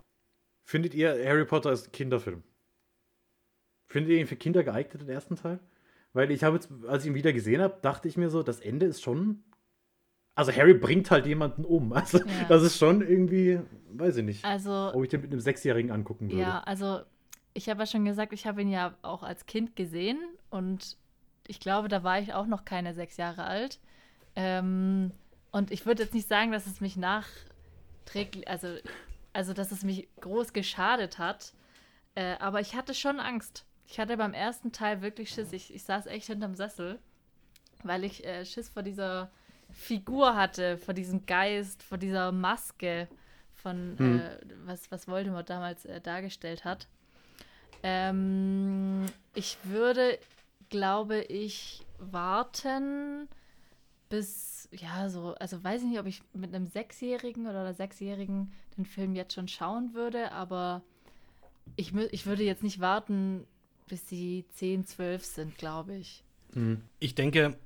Findet 0.65 0.95
ihr, 0.95 1.11
Harry 1.25 1.45
Potter 1.45 1.71
ist 1.71 1.87
ein 1.87 1.93
Kinderfilm? 1.93 2.43
Findet 3.87 4.11
ihr 4.11 4.19
ihn 4.19 4.27
für 4.27 4.35
Kinder 4.35 4.65
geeignet, 4.65 5.03
den 5.03 5.11
ersten 5.11 5.37
Teil? 5.37 5.61
Weil 6.17 6.31
ich 6.31 6.43
habe 6.45 6.57
jetzt, 6.57 6.71
als 6.89 7.05
ich 7.05 7.11
ihn 7.11 7.15
wieder 7.15 7.35
gesehen 7.35 7.61
habe, 7.61 7.77
dachte 7.83 8.09
ich 8.09 8.17
mir 8.17 8.31
so, 8.31 8.43
das 8.43 8.59
Ende 8.61 8.87
ist 8.87 9.03
schon. 9.03 9.45
Also 10.35 10.51
Harry 10.51 10.73
bringt 10.73 11.11
halt 11.11 11.27
jemanden 11.27 11.63
um. 11.67 11.93
Also 11.93 12.19
Ja. 12.21 12.49
das 12.49 12.63
ist 12.63 12.79
schon 12.79 13.03
irgendwie, 13.07 13.61
weiß 13.93 14.17
ich 14.17 14.25
nicht, 14.25 14.43
Also, 14.43 14.93
ob 14.95 15.05
ich 15.05 15.11
den 15.11 15.21
mit 15.21 15.31
einem 15.31 15.41
Sechsjährigen 15.41 15.91
angucken 15.91 16.31
würde. 16.31 16.41
ja, 16.41 16.61
also 16.61 17.01
ich 17.53 17.69
habe 17.69 17.81
ja 17.81 17.87
schon 17.87 18.07
gesagt, 18.07 18.33
ich 18.33 18.47
habe 18.47 18.63
ihn 18.63 18.71
ja 18.71 18.95
auch 19.03 19.23
als 19.23 19.45
Kind 19.45 19.77
gesehen 19.77 20.19
und 20.49 20.97
ich 21.49 21.61
glaube, 21.61 21.89
da 21.89 22.03
war 22.03 22.19
ich 22.19 22.33
auch 22.33 22.47
noch 22.47 22.65
keine 22.65 22.95
sechs 22.95 23.19
Jahre 23.19 23.45
alt. 23.45 23.79
Ähm, 24.37 25.11
und 25.53 25.71
ich 25.71 25.85
würde 25.85 26.03
jetzt 26.03 26.15
nicht 26.15 26.29
sagen, 26.29 26.51
dass 26.51 26.67
es 26.67 26.81
mich 26.81 26.97
nachträglich, 26.97 28.49
also, 28.49 28.69
also 29.35 29.53
dass 29.53 29.71
es 29.71 29.85
mich 29.85 30.09
groß 30.23 30.55
geschadet 30.55 31.19
hat, 31.19 31.53
äh, 32.15 32.37
aber 32.39 32.61
ich 32.61 32.75
hatte 32.75 32.95
schon 32.95 33.21
Angst. 33.21 33.66
Ich 33.87 34.01
hatte 34.01 34.17
beim 34.17 34.35
ersten 34.35 34.73
Teil 34.73 35.01
wirklich 35.03 35.31
Schiss. 35.31 35.53
Ich, 35.53 35.73
ich 35.75 35.83
saß 35.85 36.07
echt 36.07 36.27
hinterm 36.27 36.55
Sessel, 36.55 36.99
weil 37.85 38.05
ich 38.05 38.25
äh, 38.25 38.45
Schiss 38.45 38.69
vor 38.69 38.83
dieser 38.83 39.31
Figur 39.73 40.37
hatte, 40.37 40.79
vor 40.79 40.95
diesem 40.95 41.27
Geist, 41.27 41.83
vor 41.83 41.99
dieser 41.99 42.33
Maske 42.33 43.09
von, 43.55 43.97
Hm. 43.99 44.21
äh, 44.21 44.39
was, 44.65 44.91
was 44.91 45.09
Voldemort 45.09 45.51
damals 45.51 45.85
äh, 45.85 46.01
dargestellt 46.01 46.65
hat. 46.65 46.89
Ähm, 47.83 49.07
ich 49.35 49.59
würde, 49.65 50.19
glaube 50.71 51.21
ich, 51.21 51.85
warten 51.99 53.29
bis, 54.09 54.69
ja, 54.73 55.09
so, 55.09 55.35
also 55.35 55.63
weiß 55.63 55.83
ich 55.83 55.89
nicht, 55.89 55.99
ob 56.01 56.07
ich 56.07 56.23
mit 56.33 56.55
einem 56.55 56.67
Sechsjährigen 56.67 57.47
oder 57.47 57.61
einer 57.61 57.75
Sechsjährigen 57.75 58.53
den 58.77 58.87
Film 58.87 59.15
jetzt 59.15 59.35
schon 59.35 59.49
schauen 59.49 59.95
würde, 59.95 60.33
aber 60.33 60.83
ich, 61.75 61.95
ich 61.95 62.27
würde 62.27 62.45
jetzt 62.45 62.63
nicht 62.63 62.81
warten, 62.81 63.47
bis 63.87 64.09
sie 64.09 64.45
10, 64.55 64.87
12 64.87 65.25
sind, 65.25 65.59
glaube 65.59 65.95
ich. 65.97 66.23
Hm. 66.53 66.83
Ich 66.99 67.15
denke, 67.15 67.57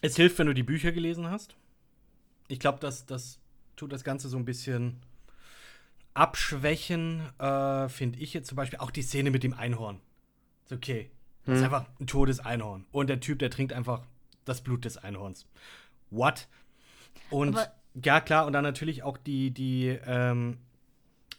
es 0.00 0.16
hilft, 0.16 0.38
wenn 0.38 0.46
du 0.46 0.54
die 0.54 0.62
Bücher 0.62 0.92
gelesen 0.92 1.28
hast. 1.30 1.56
Ich 2.48 2.58
glaube, 2.60 2.78
das, 2.80 3.06
das 3.06 3.38
tut 3.76 3.92
das 3.92 4.04
Ganze 4.04 4.28
so 4.28 4.36
ein 4.36 4.44
bisschen 4.44 5.00
abschwächen, 6.14 7.22
äh, 7.38 7.88
finde 7.88 8.18
ich 8.20 8.34
jetzt 8.34 8.48
zum 8.48 8.56
Beispiel. 8.56 8.78
Auch 8.78 8.90
die 8.90 9.02
Szene 9.02 9.30
mit 9.30 9.42
dem 9.42 9.54
Einhorn. 9.54 10.00
Ist 10.64 10.72
okay. 10.72 11.10
Das 11.44 11.56
ist 11.56 11.64
Hm. 11.64 11.74
einfach 11.74 11.88
ein 12.00 12.06
totes 12.06 12.40
Einhorn. 12.40 12.86
Und 12.92 13.08
der 13.08 13.20
Typ, 13.20 13.38
der 13.38 13.50
trinkt 13.50 13.72
einfach 13.72 14.02
das 14.44 14.62
Blut 14.62 14.84
des 14.84 14.96
Einhorns. 14.96 15.46
What? 16.10 16.48
Und 17.30 17.56
Aber- 17.56 17.72
ja, 18.02 18.20
klar, 18.20 18.46
und 18.46 18.52
dann 18.52 18.62
natürlich 18.64 19.02
auch 19.02 19.16
die, 19.18 19.50
die, 19.50 19.88
ähm, 20.06 20.58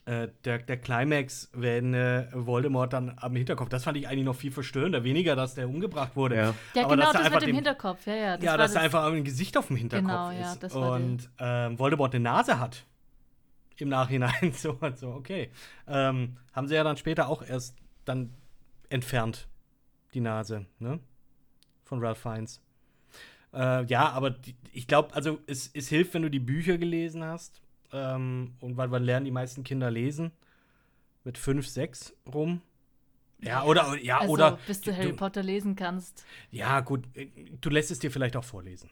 äh, 0.05 0.27
der, 0.43 0.59
der 0.59 0.77
Climax, 0.77 1.49
wenn 1.53 1.93
äh, 1.95 2.27
Voldemort 2.31 2.93
dann 2.93 3.13
am 3.17 3.35
Hinterkopf, 3.35 3.69
das 3.69 3.83
fand 3.85 3.97
ich 3.97 4.07
eigentlich 4.07 4.25
noch 4.25 4.35
viel 4.35 4.51
verstörender. 4.51 5.03
Weniger, 5.03 5.35
dass 5.35 5.55
der 5.55 5.67
umgebracht 5.67 6.15
wurde. 6.15 6.35
Ja. 6.35 6.53
Ja, 6.75 6.85
Aber 6.85 6.95
genau, 6.95 7.07
er 7.09 7.13
das 7.13 7.21
einfach 7.23 7.39
mit 7.39 7.49
dem 7.49 7.55
Hinterkopf, 7.55 8.05
ja, 8.05 8.15
ja. 8.15 8.35
Das 8.37 8.45
ja, 8.45 8.51
war 8.51 8.57
dass 8.59 8.73
da 8.73 8.75
das- 8.79 8.83
einfach 8.85 9.05
ein 9.11 9.23
Gesicht 9.23 9.57
auf 9.57 9.67
dem 9.67 9.75
Hinterkopf 9.77 10.07
Genau, 10.07 10.29
ist. 10.29 10.39
ja, 10.39 10.55
das 10.59 10.75
war 10.75 10.97
die- 10.99 11.03
und 11.05 11.29
ähm, 11.39 11.79
Voldemort 11.79 12.13
eine 12.13 12.23
Nase 12.23 12.59
hat. 12.59 12.85
Im 13.77 13.89
Nachhinein. 13.89 14.31
So 14.53 14.77
und 14.79 14.97
so, 14.97 15.09
okay. 15.09 15.49
Ähm, 15.87 16.37
haben 16.53 16.67
sie 16.67 16.75
ja 16.75 16.83
dann 16.83 16.97
später 16.97 17.27
auch 17.27 17.41
erst 17.41 17.75
dann 18.05 18.31
entfernt, 18.89 19.47
die 20.13 20.21
Nase, 20.21 20.65
ne? 20.79 20.99
Von 21.83 21.99
Ralph 21.99 22.19
Fiennes. 22.19 22.61
Äh, 23.53 23.83
ja, 23.85 24.09
aber 24.09 24.29
die, 24.29 24.55
ich 24.71 24.87
glaube, 24.87 25.13
also 25.15 25.39
es, 25.47 25.71
es 25.73 25.87
hilft, 25.89 26.13
wenn 26.13 26.21
du 26.21 26.29
die 26.29 26.39
Bücher 26.39 26.77
gelesen 26.77 27.23
hast. 27.23 27.61
Ähm, 27.91 28.55
und 28.61 28.77
wann, 28.77 28.91
wann 28.91 29.03
lernen 29.03 29.25
die 29.25 29.31
meisten 29.31 29.63
Kinder 29.63 29.91
lesen? 29.91 30.31
Mit 31.23 31.37
fünf, 31.37 31.67
sechs 31.67 32.13
rum. 32.31 32.61
Ja, 33.39 33.63
oder, 33.63 33.95
ja, 34.01 34.19
also, 34.19 34.33
oder. 34.33 34.59
Bis 34.67 34.81
du 34.81 34.95
Harry 34.95 35.13
Potter 35.13 35.43
lesen 35.43 35.75
kannst. 35.75 36.25
Ja, 36.51 36.79
gut, 36.81 37.05
äh, 37.15 37.27
du 37.59 37.69
lässt 37.69 37.91
es 37.91 37.99
dir 37.99 38.11
vielleicht 38.11 38.35
auch 38.35 38.43
vorlesen. 38.43 38.89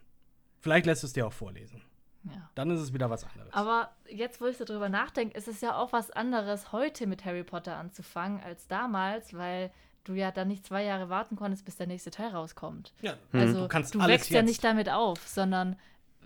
Vielleicht 0.59 0.85
lässt 0.85 1.03
es 1.03 1.13
dir 1.13 1.27
auch 1.27 1.33
vorlesen. 1.33 1.81
Ja. 2.25 2.49
Dann 2.55 2.69
ist 2.71 2.79
es 2.79 2.93
wieder 2.93 3.09
was 3.09 3.25
anderes. 3.25 3.53
Aber 3.53 3.91
jetzt, 4.07 4.39
wo 4.39 4.45
ich 4.45 4.57
so 4.57 4.63
drüber 4.63 4.89
nachdenke, 4.89 5.37
ist 5.37 5.47
es 5.47 5.59
ja 5.61 5.75
auch 5.77 5.91
was 5.91 6.09
anderes, 6.11 6.71
heute 6.71 7.05
mit 7.05 7.25
Harry 7.25 7.43
Potter 7.43 7.75
anzufangen, 7.75 8.41
als 8.41 8.67
damals, 8.67 9.33
weil 9.33 9.71
du 10.05 10.13
ja 10.13 10.31
dann 10.31 10.47
nicht 10.47 10.65
zwei 10.65 10.83
Jahre 10.83 11.09
warten 11.09 11.35
konntest, 11.35 11.65
bis 11.65 11.75
der 11.75 11.87
nächste 11.87 12.11
Teil 12.11 12.29
rauskommt. 12.29 12.93
ja, 13.01 13.15
Also 13.31 13.61
du 13.61 13.67
kannst 13.67 13.95
du 13.95 13.99
alles 13.99 14.13
wächst 14.13 14.29
ja 14.31 14.41
nicht 14.41 14.63
damit 14.63 14.89
auf, 14.89 15.27
sondern 15.27 15.77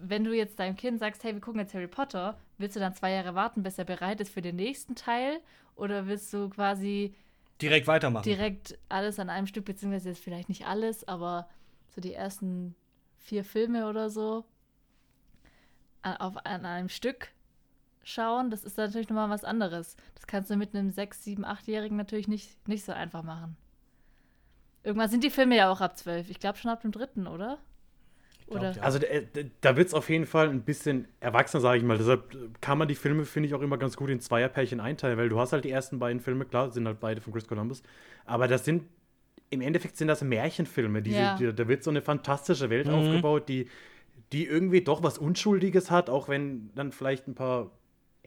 wenn 0.01 0.23
du 0.23 0.33
jetzt 0.33 0.59
deinem 0.59 0.75
Kind 0.75 0.99
sagst, 0.99 1.23
hey, 1.23 1.33
wir 1.33 1.41
gucken 1.41 1.59
jetzt 1.59 1.73
Harry 1.73 1.87
Potter, 1.87 2.37
willst 2.57 2.75
du 2.75 2.79
dann 2.79 2.93
zwei 2.93 3.11
Jahre 3.11 3.35
warten, 3.35 3.63
bis 3.63 3.77
er 3.77 3.85
bereit 3.85 4.21
ist 4.21 4.31
für 4.31 4.41
den 4.41 4.55
nächsten 4.55 4.95
Teil? 4.95 5.39
Oder 5.75 6.07
willst 6.07 6.33
du 6.33 6.49
quasi 6.49 7.13
direkt 7.61 7.87
weitermachen. 7.87 8.23
direkt 8.23 8.77
alles 8.89 9.19
an 9.19 9.29
einem 9.29 9.47
Stück, 9.47 9.65
beziehungsweise 9.65 10.09
jetzt 10.09 10.23
vielleicht 10.23 10.49
nicht 10.49 10.65
alles, 10.65 11.07
aber 11.07 11.49
so 11.93 12.01
die 12.01 12.13
ersten 12.13 12.75
vier 13.17 13.43
Filme 13.43 13.87
oder 13.87 14.09
so 14.09 14.45
an, 16.01 16.17
auf, 16.17 16.37
an 16.45 16.65
einem 16.65 16.89
Stück 16.89 17.29
schauen, 18.03 18.49
das 18.49 18.63
ist 18.63 18.77
natürlich 18.77 19.09
nochmal 19.09 19.29
was 19.29 19.43
anderes. 19.43 19.97
Das 20.15 20.27
kannst 20.27 20.49
du 20.49 20.55
mit 20.55 20.73
einem 20.73 20.91
sechs, 20.91 21.23
sieben, 21.23 21.43
achtjährigen 21.45 21.97
natürlich 21.97 22.27
nicht, 22.27 22.67
nicht 22.67 22.85
so 22.85 22.93
einfach 22.93 23.23
machen. 23.23 23.57
Irgendwann 24.83 25.09
sind 25.09 25.23
die 25.23 25.29
Filme 25.29 25.57
ja 25.57 25.69
auch 25.69 25.81
ab 25.81 25.97
zwölf. 25.97 26.29
Ich 26.29 26.39
glaube 26.39 26.57
schon 26.57 26.71
ab 26.71 26.81
dem 26.81 26.91
dritten, 26.91 27.27
oder? 27.27 27.59
Glaub, 28.49 28.75
ja. 28.75 28.81
Also 28.81 28.99
äh, 28.99 29.25
da 29.61 29.75
wird 29.77 29.87
es 29.87 29.93
auf 29.93 30.09
jeden 30.09 30.25
Fall 30.25 30.49
ein 30.49 30.61
bisschen 30.63 31.07
erwachsener, 31.19 31.61
sage 31.61 31.79
ich 31.79 31.83
mal. 31.83 31.97
Deshalb 31.97 32.35
kann 32.61 32.77
man 32.77 32.87
die 32.87 32.95
Filme, 32.95 33.25
finde 33.25 33.47
ich, 33.47 33.53
auch 33.55 33.61
immer 33.61 33.77
ganz 33.77 33.95
gut 33.97 34.09
in 34.09 34.19
Zweierpärchen 34.19 34.79
einteilen, 34.79 35.17
weil 35.17 35.29
du 35.29 35.39
hast 35.39 35.53
halt 35.53 35.65
die 35.65 35.71
ersten 35.71 35.99
beiden 35.99 36.21
Filme, 36.21 36.45
klar, 36.45 36.71
sind 36.71 36.87
halt 36.87 36.99
beide 36.99 37.21
von 37.21 37.33
Chris 37.33 37.47
Columbus, 37.47 37.83
aber 38.25 38.47
das 38.47 38.65
sind, 38.65 38.83
im 39.49 39.61
Endeffekt 39.61 39.97
sind 39.97 40.07
das 40.09 40.21
Märchenfilme. 40.23 41.01
Diese, 41.01 41.23
Ja. 41.23 41.35
die, 41.35 41.53
da 41.53 41.67
wird 41.67 41.83
so 41.83 41.89
eine 41.89 42.01
fantastische 42.01 42.69
Welt 42.69 42.87
Mhm. 42.87 42.93
aufgebaut, 42.93 43.49
die, 43.49 43.69
die 44.33 44.45
irgendwie 44.45 44.81
doch 44.81 45.03
was 45.03 45.17
Unschuldiges 45.17 45.91
hat, 45.91 46.09
auch 46.09 46.27
wenn 46.29 46.71
dann 46.75 46.91
vielleicht 46.91 47.27
ein 47.27 47.35
paar 47.35 47.71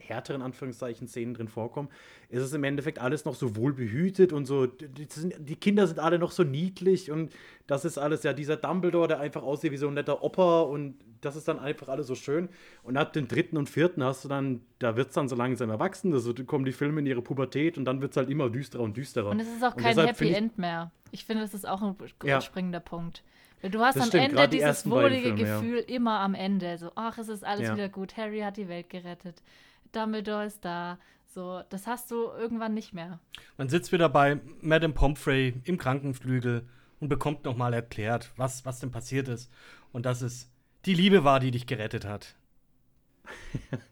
härteren 0.01 0.41
Anführungszeichen 0.41 1.07
Szenen 1.07 1.33
drin 1.33 1.47
vorkommen, 1.47 1.89
ist 2.29 2.41
es 2.41 2.53
im 2.53 2.63
Endeffekt 2.63 2.99
alles 2.99 3.25
noch 3.25 3.35
so 3.35 3.55
wohl 3.55 3.73
behütet 3.73 4.33
und 4.33 4.45
so, 4.45 4.65
die, 4.67 5.07
die 5.39 5.55
Kinder 5.55 5.87
sind 5.87 5.99
alle 5.99 6.19
noch 6.19 6.31
so 6.31 6.43
niedlich 6.43 7.11
und 7.11 7.33
das 7.67 7.85
ist 7.85 7.97
alles 7.97 8.23
ja 8.23 8.33
dieser 8.33 8.57
Dumbledore, 8.57 9.07
der 9.07 9.19
einfach 9.19 9.43
aussieht 9.43 9.71
wie 9.71 9.77
so 9.77 9.87
ein 9.87 9.93
netter 9.93 10.23
Opa 10.23 10.61
und 10.61 10.95
das 11.21 11.35
ist 11.35 11.47
dann 11.47 11.59
einfach 11.59 11.87
alles 11.87 12.07
so 12.07 12.15
schön. 12.15 12.49
Und 12.83 12.97
ab 12.97 13.13
dem 13.13 13.27
dritten 13.27 13.55
und 13.57 13.69
vierten 13.69 14.03
hast 14.03 14.25
du 14.25 14.27
dann, 14.27 14.61
da 14.79 14.95
wird 14.95 15.09
es 15.09 15.13
dann 15.13 15.29
so 15.29 15.35
langsam 15.35 15.69
erwachsen, 15.69 16.13
also 16.13 16.33
kommen 16.45 16.65
die 16.65 16.71
Filme 16.71 16.99
in 17.01 17.05
ihre 17.05 17.21
Pubertät 17.21 17.77
und 17.77 17.85
dann 17.85 18.01
wird 18.01 18.11
es 18.11 18.17
halt 18.17 18.29
immer 18.29 18.49
düsterer 18.49 18.81
und 18.81 18.97
düsterer. 18.97 19.29
Und 19.29 19.39
es 19.39 19.47
ist 19.47 19.63
auch 19.63 19.75
kein 19.77 19.97
Happy 19.97 20.25
ich- 20.29 20.35
End 20.35 20.57
mehr. 20.57 20.91
Ich 21.11 21.25
finde, 21.25 21.43
das 21.43 21.53
ist 21.53 21.67
auch 21.67 21.81
ein 21.81 21.95
Ja. 22.23 22.41
springender 22.41 22.79
Punkt. 22.79 23.23
Du 23.69 23.79
hast 23.81 23.95
Das 23.95 24.03
am 24.05 24.09
stimmt, 24.09 24.29
Ende 24.29 24.47
dieses 24.47 24.89
wohlige 24.89 25.35
Filme, 25.35 25.41
ja. 25.47 25.59
Gefühl 25.59 25.77
immer 25.85 26.19
am 26.21 26.33
Ende. 26.33 26.79
So, 26.79 26.91
ach, 26.95 27.19
es 27.19 27.29
ist 27.29 27.43
alles 27.45 27.67
Ja. 27.67 27.75
wieder 27.75 27.89
gut. 27.89 28.17
Harry 28.17 28.39
hat 28.39 28.57
die 28.57 28.67
Welt 28.67 28.89
gerettet. 28.89 29.43
Dumbledore 29.91 30.45
ist 30.45 30.63
da. 30.65 30.97
So, 31.27 31.61
das 31.69 31.87
hast 31.87 32.11
du 32.11 32.25
irgendwann 32.37 32.73
nicht 32.73 32.93
mehr. 32.93 33.19
Man 33.57 33.69
sitzt 33.69 33.91
wieder 33.91 34.09
bei 34.09 34.39
Madame 34.61 34.93
Pomfrey 34.93 35.53
im 35.63 35.77
Krankenflügel 35.77 36.67
und 36.99 37.07
bekommt 37.07 37.45
nochmal 37.45 37.73
erklärt, 37.73 38.31
was, 38.35 38.65
was 38.65 38.79
denn 38.79 38.91
passiert 38.91 39.27
ist. 39.27 39.49
Und 39.93 40.05
dass 40.05 40.21
es 40.21 40.51
die 40.85 40.93
Liebe 40.93 41.23
war, 41.23 41.39
die 41.39 41.51
dich 41.51 41.67
gerettet 41.67 42.05
hat. 42.05 42.35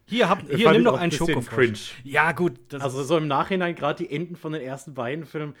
Hier, 0.06 0.28
hab, 0.28 0.42
hier 0.50 0.70
nimm 0.72 0.86
ein 0.86 0.94
einen 0.94 1.12
Schokofrosch. 1.12 1.48
cringe. 1.48 1.78
Ja, 2.04 2.32
gut. 2.32 2.58
Das 2.68 2.82
Also 2.82 3.02
so 3.02 3.16
im 3.16 3.26
Nachhinein, 3.28 3.74
gerade 3.74 4.04
die 4.04 4.12
Enden 4.14 4.36
von 4.36 4.52
den 4.52 4.62
ersten 4.62 4.94
beiden 4.94 5.24
Filmen, 5.24 5.54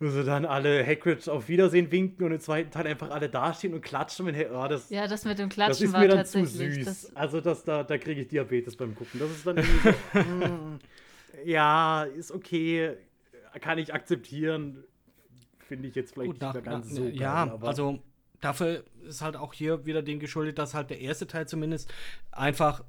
wo 0.00 0.08
sie 0.10 0.22
dann 0.24 0.44
alle 0.44 0.86
Hagrid 0.86 1.28
auf 1.28 1.48
Wiedersehen 1.48 1.90
winken 1.90 2.24
und 2.24 2.32
im 2.32 2.40
zweiten 2.40 2.70
Teil 2.70 2.86
einfach 2.86 3.10
alle 3.10 3.28
dastehen 3.28 3.74
und 3.74 3.80
klatschen. 3.80 4.26
Wenn, 4.26 4.36
oh, 4.52 4.68
das, 4.68 4.90
Ja, 4.90 5.06
das 5.08 5.24
mit 5.24 5.38
dem 5.38 5.48
das 5.48 5.54
Klatschen 5.54 5.86
ist 5.86 5.92
war 5.92 6.00
mir 6.00 6.08
dann 6.08 6.24
zu 6.26 6.38
tatsächlich. 6.40 6.74
süß. 6.76 6.84
Das, 6.84 7.16
also 7.16 7.40
das, 7.40 7.64
da, 7.64 7.82
da 7.82 7.98
kriege 7.98 8.20
ich 8.20 8.28
Diabetes 8.28 8.76
beim 8.76 8.94
Gucken. 8.94 9.18
Das 9.18 9.30
ist 9.30 9.46
dann 9.46 9.56
irgendwie 9.56 9.88
so, 10.14 10.18
mm, 10.20 10.78
ja, 11.44 12.04
ist 12.04 12.30
okay, 12.30 12.96
kann 13.60 13.78
ich 13.78 13.92
akzeptieren. 13.92 14.84
Finde 15.58 15.88
ich 15.88 15.94
jetzt 15.96 16.14
vielleicht 16.14 16.32
Gut, 16.32 16.40
nach, 16.40 16.54
nicht 16.54 16.64
mehr 16.64 16.72
ganz 16.74 16.86
nach, 16.90 16.96
so 16.96 17.02
geil, 17.02 17.16
ja, 17.16 17.34
aber- 17.34 17.66
also 17.68 17.98
dafür 18.40 18.84
ist 19.06 19.20
halt 19.20 19.36
auch 19.36 19.52
hier 19.52 19.84
wieder 19.84 20.02
dem 20.02 20.20
geschuldet, 20.20 20.58
dass 20.58 20.74
halt 20.74 20.90
der 20.90 21.00
erste 21.00 21.26
Teil 21.26 21.48
zumindest 21.48 21.92
einfach 22.30 22.84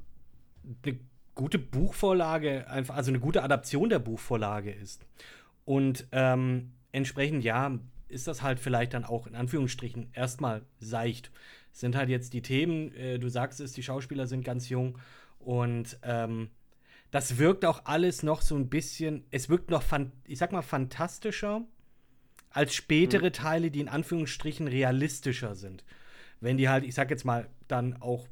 eine 0.86 1.00
gute 1.34 1.58
Buchvorlage, 1.58 2.70
einfach, 2.70 2.96
also 2.96 3.10
eine 3.10 3.20
gute 3.20 3.42
Adaption 3.44 3.90
der 3.90 4.00
Buchvorlage 4.00 4.72
ist. 4.72 5.06
Und 5.66 6.08
ähm, 6.12 6.72
entsprechend, 6.92 7.44
ja, 7.44 7.78
ist 8.08 8.28
das 8.28 8.42
halt 8.42 8.60
vielleicht 8.60 8.94
dann 8.94 9.06
auch 9.06 9.28
in 9.28 9.36
Anführungsstrichen 9.36 10.10
erstmal 10.14 10.64
seicht. 10.80 11.32
Es 11.72 11.80
sind 11.80 11.96
halt 11.96 12.10
jetzt 12.10 12.34
die 12.34 12.42
Themen, 12.42 12.94
äh, 12.96 13.20
du 13.20 13.30
sagst 13.30 13.60
es, 13.60 13.74
die 13.74 13.84
Schauspieler 13.84 14.28
sind 14.28 14.44
ganz 14.44 14.70
jung 14.70 14.98
und 15.40 16.00
ähm, 16.04 16.50
das 17.12 17.38
wirkt 17.38 17.66
auch 17.66 17.86
alles 17.86 18.24
noch 18.24 18.42
so 18.42 18.56
ein 18.56 18.70
bisschen, 18.70 19.24
es 19.32 19.50
wirkt 19.50 19.70
noch, 19.70 19.84
ich 20.26 20.38
sag 20.38 20.52
mal, 20.52 20.62
fantastischer 20.62 21.66
als 22.52 22.74
spätere 22.74 23.32
Teile, 23.32 23.72
die 23.72 23.80
in 23.80 23.90
Anführungsstrichen 23.90 24.68
realistischer 24.68 25.56
sind. 25.56 25.84
Wenn 26.40 26.58
die 26.58 26.70
halt, 26.70 26.84
ich 26.84 26.96
sag 26.96 27.10
jetzt 27.10 27.26
mal, 27.26 27.48
dann 27.68 28.02
auch 28.02 28.28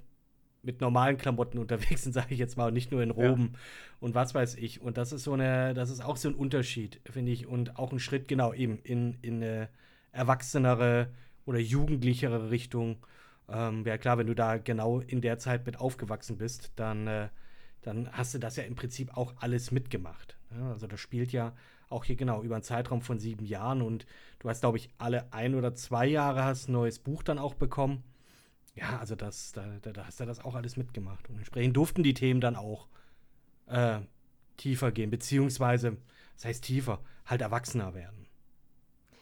mit 0.63 0.81
normalen 0.81 1.17
Klamotten 1.17 1.57
unterwegs 1.57 2.03
sind, 2.03 2.13
sage 2.13 2.33
ich 2.33 2.39
jetzt 2.39 2.57
mal, 2.57 2.67
und 2.67 2.73
nicht 2.73 2.91
nur 2.91 3.01
in 3.01 3.11
Roben 3.11 3.53
und 3.99 4.15
was 4.15 4.35
weiß 4.35 4.55
ich. 4.55 4.81
Und 4.81 4.97
das 4.97 5.11
ist 5.11 5.23
so 5.23 5.33
eine, 5.33 5.73
das 5.73 5.89
ist 5.89 6.03
auch 6.03 6.17
so 6.17 6.29
ein 6.29 6.35
Unterschied, 6.35 6.99
finde 7.09 7.31
ich, 7.31 7.47
und 7.47 7.77
auch 7.77 7.91
ein 7.91 7.99
Schritt, 7.99 8.27
genau, 8.27 8.53
eben 8.53 8.79
in, 8.79 9.17
in 9.21 9.35
eine 9.43 9.69
erwachsenere 10.11 11.09
oder 11.45 11.59
jugendlichere 11.59 12.51
Richtung. 12.51 12.97
Ähm, 13.49 13.85
Wäre 13.85 13.97
klar, 13.97 14.17
wenn 14.17 14.27
du 14.27 14.35
da 14.35 14.57
genau 14.57 14.99
in 14.99 15.21
der 15.21 15.39
Zeit 15.39 15.65
mit 15.65 15.79
aufgewachsen 15.79 16.37
bist, 16.37 16.71
dann, 16.75 17.07
äh, 17.07 17.29
dann 17.81 18.11
hast 18.11 18.33
du 18.33 18.39
das 18.39 18.57
ja 18.57 18.63
im 18.63 18.75
Prinzip 18.75 19.15
auch 19.15 19.33
alles 19.39 19.71
mitgemacht. 19.71 20.37
Ja, 20.51 20.71
also 20.71 20.87
das 20.87 20.99
spielt 20.99 21.31
ja 21.31 21.53
auch 21.89 22.03
hier 22.03 22.15
genau 22.17 22.43
über 22.43 22.55
einen 22.55 22.63
Zeitraum 22.63 23.01
von 23.01 23.19
sieben 23.19 23.45
Jahren 23.45 23.81
und 23.81 24.05
du 24.39 24.49
hast, 24.49 24.61
glaube 24.61 24.77
ich, 24.77 24.89
alle 24.97 25.31
ein 25.31 25.55
oder 25.55 25.73
zwei 25.73 26.05
Jahre 26.05 26.43
hast 26.43 26.67
ein 26.67 26.73
neues 26.73 26.99
Buch 26.99 27.23
dann 27.23 27.39
auch 27.39 27.53
bekommen. 27.53 28.03
Ja, 28.77 28.99
also 28.99 29.15
das, 29.15 29.53
da, 29.53 29.65
da, 29.81 29.91
da 29.91 30.05
hast 30.05 30.19
du 30.19 30.25
das 30.25 30.43
auch 30.43 30.53
alles 30.53 30.77
mitgemacht. 30.77 31.27
Und 31.29 31.37
entsprechend 31.37 31.75
durften 31.75 32.03
die 32.03 32.13
Themen 32.13 32.39
dann 32.41 32.55
auch 32.55 32.87
äh, 33.65 33.99
tiefer 34.55 34.91
gehen, 34.91 35.09
beziehungsweise, 35.09 35.97
das 36.35 36.45
heißt 36.45 36.63
tiefer, 36.63 36.99
halt 37.25 37.41
erwachsener 37.41 37.95
werden. 37.95 38.27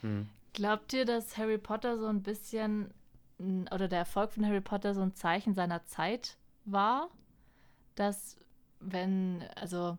Hm. 0.02 0.30
Glaubt 0.54 0.92
ihr, 0.94 1.06
dass 1.06 1.38
Harry 1.38 1.58
Potter 1.58 1.98
so 1.98 2.08
ein 2.08 2.22
bisschen 2.22 2.94
oder 3.40 3.88
der 3.88 4.00
Erfolg 4.00 4.32
von 4.32 4.46
Harry 4.46 4.62
Potter 4.62 4.94
so 4.94 5.02
ein 5.02 5.16
Zeichen 5.16 5.54
seiner 5.54 5.86
Zeit 5.86 6.38
war? 6.66 7.10
Dass, 7.96 8.38
wenn, 8.80 9.44
also 9.56 9.98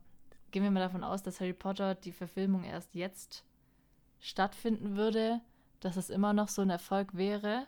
gehen 0.51 0.63
wir 0.63 0.71
mal 0.71 0.81
davon 0.81 1.05
aus, 1.05 1.23
dass 1.23 1.41
Harry 1.41 1.53
Potter 1.53 1.95
die 1.95 2.13
Verfilmung 2.13 2.65
erst 2.65 2.95
jetzt 2.95 3.45
stattfinden 4.21 4.97
würde, 4.97 5.41
dass 5.81 5.97
es 5.97 6.11
immer 6.11 6.33
noch 6.33 6.49
so 6.49 6.63
ein 6.63 6.71
Erfolg 6.71 7.17
wäre? 7.17 7.67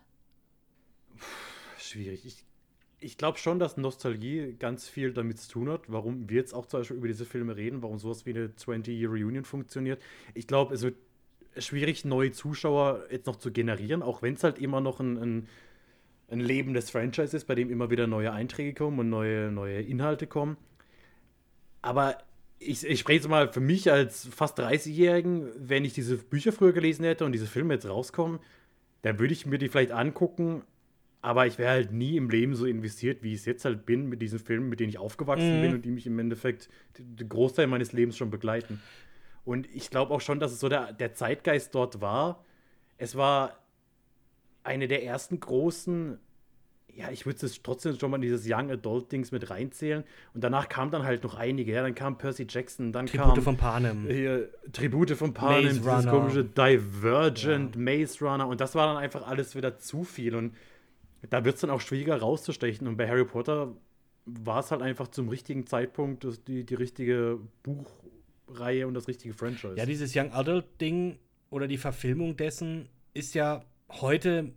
Schwierig. 1.89 2.27
Ich, 2.27 2.45
ich 3.01 3.17
glaube 3.17 3.39
schon, 3.39 3.59
dass 3.59 3.77
Nostalgie 3.77 4.55
ganz 4.59 4.89
viel 4.89 5.13
damit 5.13 5.39
zu 5.39 5.51
tun 5.51 5.69
hat, 5.71 5.83
warum 5.89 6.29
wir 6.29 6.37
jetzt 6.39 6.55
auch 6.55 6.67
zum 6.67 6.81
Beispiel 6.81 6.97
über 6.97 7.09
diese 7.09 7.25
Filme 7.25 7.57
reden, 7.57 7.83
warum 7.83 7.99
sowas 7.99 8.27
wie 8.27 8.31
eine 8.31 8.49
20-Year-Reunion 8.49 9.45
funktioniert. 9.45 10.01
Ich 10.35 10.47
glaube, 10.47 10.75
es 10.75 10.83
wird 10.83 10.97
schwierig, 11.57 12.05
neue 12.05 12.33
Zuschauer 12.33 13.05
jetzt 13.11 13.27
noch 13.27 13.37
zu 13.37 13.53
generieren, 13.53 14.03
auch 14.03 14.23
wenn 14.23 14.35
es 14.35 14.45
halt 14.45 14.59
immer 14.59 14.81
noch 14.81 15.01
ein, 15.01 15.17
ein, 15.17 15.49
ein 16.29 16.41
lebendes 16.41 16.91
Franchise 16.91 17.37
ist, 17.37 17.47
bei 17.47 17.55
dem 17.55 17.71
immer 17.71 17.91
wieder 17.91 18.07
neue 18.07 18.33
Einträge 18.33 18.75
kommen 18.75 18.99
und 18.99 19.09
neue, 19.09 19.51
neue 19.51 19.81
Inhalte 19.81 20.27
kommen. 20.27 20.57
Aber 21.81 22.19
ich, 22.59 22.85
ich 22.85 23.01
spreche 23.01 23.21
jetzt 23.21 23.29
mal 23.29 23.53
für 23.53 23.61
mich 23.61 23.91
als 23.91 24.27
fast 24.27 24.59
30-Jährigen, 24.59 25.49
wenn 25.57 25.85
ich 25.85 25.95
diese 25.95 26.17
Bücher 26.17 26.53
früher 26.53 26.73
gelesen 26.73 27.05
hätte 27.05 27.25
und 27.25 27.33
diese 27.33 27.47
Filme 27.47 27.75
jetzt 27.75 27.89
rauskommen, 27.89 28.41
dann 29.03 29.19
würde 29.19 29.33
ich 29.33 29.47
mir 29.47 29.59
die 29.59 29.69
vielleicht 29.69 29.93
angucken, 29.93 30.65
aber 31.21 31.47
ich 31.47 31.59
wäre 31.59 31.71
halt 31.73 31.93
nie 31.93 32.17
im 32.17 32.31
Leben 32.31 32.55
so 32.55 32.65
investiert, 32.67 33.23
wie 33.23 33.33
ich 33.33 33.41
es 33.41 33.45
jetzt 33.47 33.65
halt 33.65 33.85
bin 33.87 34.09
mit 34.09 34.23
diesen 34.23 34.39
Filmen, 34.39 34.69
mit 34.69 34.81
denen 34.81 34.91
ich 34.91 34.99
aufgewachsen 34.99 35.57
Mhm. 35.57 35.61
bin 35.61 35.75
und 35.75 35.85
die 35.85 35.91
mich 35.91 36.07
im 36.07 36.19
Endeffekt 36.19 36.69
den 36.99 37.29
Großteil 37.29 37.67
meines 37.67 37.93
Lebens 37.93 38.17
schon 38.17 38.31
begleiten. 38.31 38.81
Und 39.45 39.67
ich 39.75 39.91
glaube 39.91 40.13
auch 40.15 40.21
schon, 40.21 40.39
dass 40.41 40.53
es 40.53 40.61
so 40.61 40.69
der, 40.69 40.93
der 40.93 41.15
Zeitgeist 41.15 41.75
dort 41.75 42.01
war. 42.01 42.45
Es 42.99 43.17
war 43.17 43.59
eine 44.63 44.87
der 44.89 45.05
ersten 45.05 45.41
großen, 45.41 46.19
ja, 46.95 47.11
ich 47.11 47.25
würde 47.27 47.47
es 47.47 47.63
trotzdem 47.63 47.99
schon 47.99 48.11
mal 48.11 48.17
in 48.17 48.23
dieses 48.23 48.45
Young 48.47 48.71
Adult 48.71 49.11
Dings 49.13 49.33
mit 49.33 49.49
reinzählen. 49.51 50.05
Und 50.35 50.45
danach 50.45 50.69
kam 50.69 50.91
dann 50.91 51.05
halt 51.05 51.23
noch 51.25 51.37
einige. 51.37 51.73
Ja, 51.73 51.83
dann 51.83 51.95
kam 51.95 52.19
Percy 52.19 52.47
Jackson, 52.49 52.93
dann 52.93 53.07
Tribute 53.07 53.35
kam 53.35 53.43
von 53.43 53.57
Panem. 53.57 54.07
hier, 54.09 54.51
Tribute 54.73 55.13
von 55.13 55.33
Panem, 55.33 55.65
Maze 55.65 55.81
dieses 55.81 55.87
Runner. 55.87 56.11
komische 56.11 56.45
Divergent, 56.45 57.77
Maze 57.77 58.25
Runner 58.25 58.47
und 58.47 58.61
das 58.61 58.75
war 58.75 58.87
dann 58.87 58.97
einfach 58.97 59.27
alles 59.27 59.55
wieder 59.57 59.79
zu 59.79 60.05
viel 60.05 60.35
und 60.35 60.55
da 61.31 61.45
wird 61.45 61.57
es 61.57 61.61
dann 61.61 61.71
auch 61.71 61.81
schwieriger 61.81 62.17
rauszustechen. 62.17 62.87
Und 62.87 62.97
bei 62.97 63.09
Harry 63.09 63.25
Potter 63.25 63.75
war 64.25 64.61
es 64.61 64.71
halt 64.71 64.83
einfach 64.83 65.09
zum 65.09 65.29
richtigen 65.29 65.67
Zeitpunkt 65.67 66.27
die, 66.47 66.65
die 66.65 66.75
richtige 66.75 67.41
Buchreihe 67.63 68.87
und 68.87 68.95
das 68.95 69.09
richtige 69.09 69.35
Franchise. 69.35 69.75
Ja, 69.77 69.87
dieses 69.87 70.15
Young 70.15 70.33
Adult-Ding 70.33 71.19
oder 71.51 71.67
die 71.67 71.79
Verfilmung 71.79 72.37
dessen 72.37 72.89
ist 73.15 73.35
ja 73.35 73.65
heute 73.89 74.53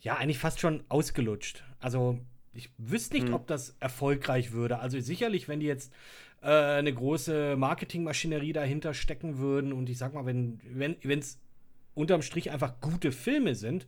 ja 0.00 0.16
eigentlich 0.16 0.38
fast 0.38 0.60
schon 0.60 0.84
ausgelutscht. 0.88 1.64
Also 1.80 2.18
ich 2.52 2.70
wüsste 2.78 3.14
nicht, 3.14 3.28
hm. 3.28 3.34
ob 3.34 3.46
das 3.46 3.76
erfolgreich 3.80 4.52
würde. 4.52 4.80
Also 4.80 4.98
sicherlich, 5.00 5.48
wenn 5.48 5.60
die 5.60 5.66
jetzt 5.66 5.92
äh, 6.42 6.48
eine 6.48 6.92
große 6.92 7.56
Marketingmaschinerie 7.56 8.52
dahinter 8.52 8.94
stecken 8.94 9.38
würden 9.38 9.72
und 9.72 9.88
ich 9.88 9.98
sag 9.98 10.14
mal, 10.14 10.26
wenn 10.26 10.60
wenn 10.62 11.18
es 11.18 11.40
unterm 11.94 12.22
Strich 12.22 12.50
einfach 12.50 12.80
gute 12.80 13.12
Filme 13.12 13.54
sind, 13.54 13.86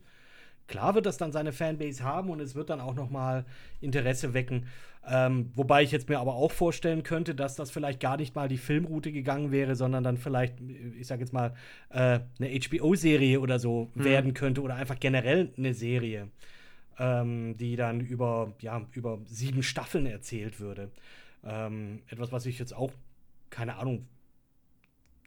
klar 0.67 0.95
wird 0.95 1.05
das 1.05 1.17
dann 1.17 1.31
seine 1.31 1.51
Fanbase 1.51 2.03
haben 2.03 2.29
und 2.29 2.39
es 2.39 2.55
wird 2.55 2.69
dann 2.69 2.79
auch 2.79 2.95
noch 2.95 3.09
mal 3.09 3.45
Interesse 3.81 4.33
wecken. 4.33 4.67
Ähm, 5.07 5.51
wobei 5.55 5.81
ich 5.81 5.91
jetzt 5.91 6.09
mir 6.09 6.19
aber 6.19 6.35
auch 6.35 6.51
vorstellen 6.51 7.01
könnte, 7.01 7.33
dass 7.33 7.55
das 7.55 7.71
vielleicht 7.71 7.99
gar 7.99 8.17
nicht 8.17 8.35
mal 8.35 8.47
die 8.47 8.57
Filmroute 8.57 9.11
gegangen 9.11 9.51
wäre, 9.51 9.75
sondern 9.75 10.03
dann 10.03 10.17
vielleicht, 10.17 10.55
ich 10.99 11.07
sag 11.07 11.19
jetzt 11.19 11.33
mal, 11.33 11.55
äh, 11.89 12.19
eine 12.39 12.59
HBO-Serie 12.59 13.39
oder 13.39 13.57
so 13.57 13.89
mhm. 13.95 14.03
werden 14.03 14.33
könnte 14.33 14.61
oder 14.61 14.75
einfach 14.75 14.99
generell 14.99 15.51
eine 15.57 15.73
Serie, 15.73 16.27
ähm, 16.99 17.57
die 17.57 17.75
dann 17.75 17.99
über, 17.99 18.53
ja, 18.59 18.85
über 18.91 19.19
sieben 19.25 19.63
Staffeln 19.63 20.05
erzählt 20.05 20.59
würde. 20.59 20.91
Ähm, 21.43 22.03
etwas, 22.07 22.31
was 22.31 22.45
ich 22.45 22.59
jetzt 22.59 22.75
auch, 22.75 22.91
keine 23.49 23.77
Ahnung, 23.77 24.05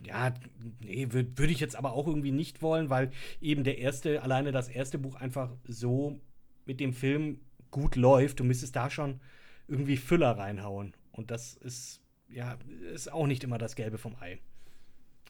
ja, 0.07 0.35
nee, 0.81 1.09
würde 1.11 1.39
würd 1.39 1.51
ich 1.51 1.61
jetzt 1.61 1.77
aber 1.77 1.93
auch 1.93 2.07
irgendwie 2.07 2.33
nicht 2.33 2.63
wollen, 2.63 2.91
weil 2.91 3.11
eben 3.41 3.65
der 3.65 3.79
erste, 3.79 4.23
alleine 4.23 4.53
das 4.53 4.69
erste 4.69 4.99
Buch 4.99 5.17
einfach 5.17 5.51
so 5.67 6.21
mit 6.67 6.81
dem 6.81 6.93
Film 6.93 7.41
gut 7.71 7.97
läuft. 7.97 8.41
Du 8.41 8.45
müsstest 8.45 8.77
da 8.77 8.91
schon 8.91 9.21
irgendwie 9.69 9.97
Füller 9.97 10.39
reinhauen. 10.39 10.95
Und 11.13 11.31
das 11.31 11.55
ist, 11.55 12.01
ja, 12.29 12.59
ist 12.93 13.13
auch 13.13 13.27
nicht 13.27 13.45
immer 13.45 13.59
das 13.59 13.77
Gelbe 13.77 13.99
vom 13.99 14.17
Ei. 14.21 14.39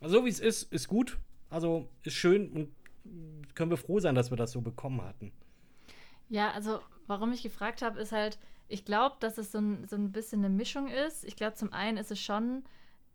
Also, 0.01 0.19
so 0.19 0.25
wie 0.25 0.31
es 0.31 0.41
ist, 0.41 0.73
ist 0.73 0.89
gut. 0.89 1.19
Also, 1.51 1.89
ist 2.03 2.15
schön 2.15 2.51
und 2.51 2.69
können 3.55 3.71
wir 3.71 3.77
froh 3.77 4.01
sein, 4.01 4.15
dass 4.15 4.31
wir 4.31 4.37
das 4.37 4.53
so 4.53 4.61
bekommen 4.61 5.03
hatten. 5.03 5.33
Ja, 6.29 6.51
also, 6.53 6.81
warum 7.07 7.33
ich 7.33 7.43
gefragt 7.43 7.83
habe, 7.83 8.01
ist 8.01 8.13
halt, 8.13 8.39
ich 8.69 8.85
glaube, 8.85 9.17
dass 9.21 9.39
es 9.39 9.53
so 9.53 9.59
ein, 9.59 9.87
so 9.87 9.97
ein 9.97 10.11
bisschen 10.13 10.45
eine 10.45 10.55
Mischung 10.55 10.89
ist. 10.89 11.25
Ich 11.25 11.37
glaube, 11.37 11.55
zum 11.55 11.73
einen 11.73 11.99
ist 11.99 12.11
es 12.11 12.21
schon 12.21 12.65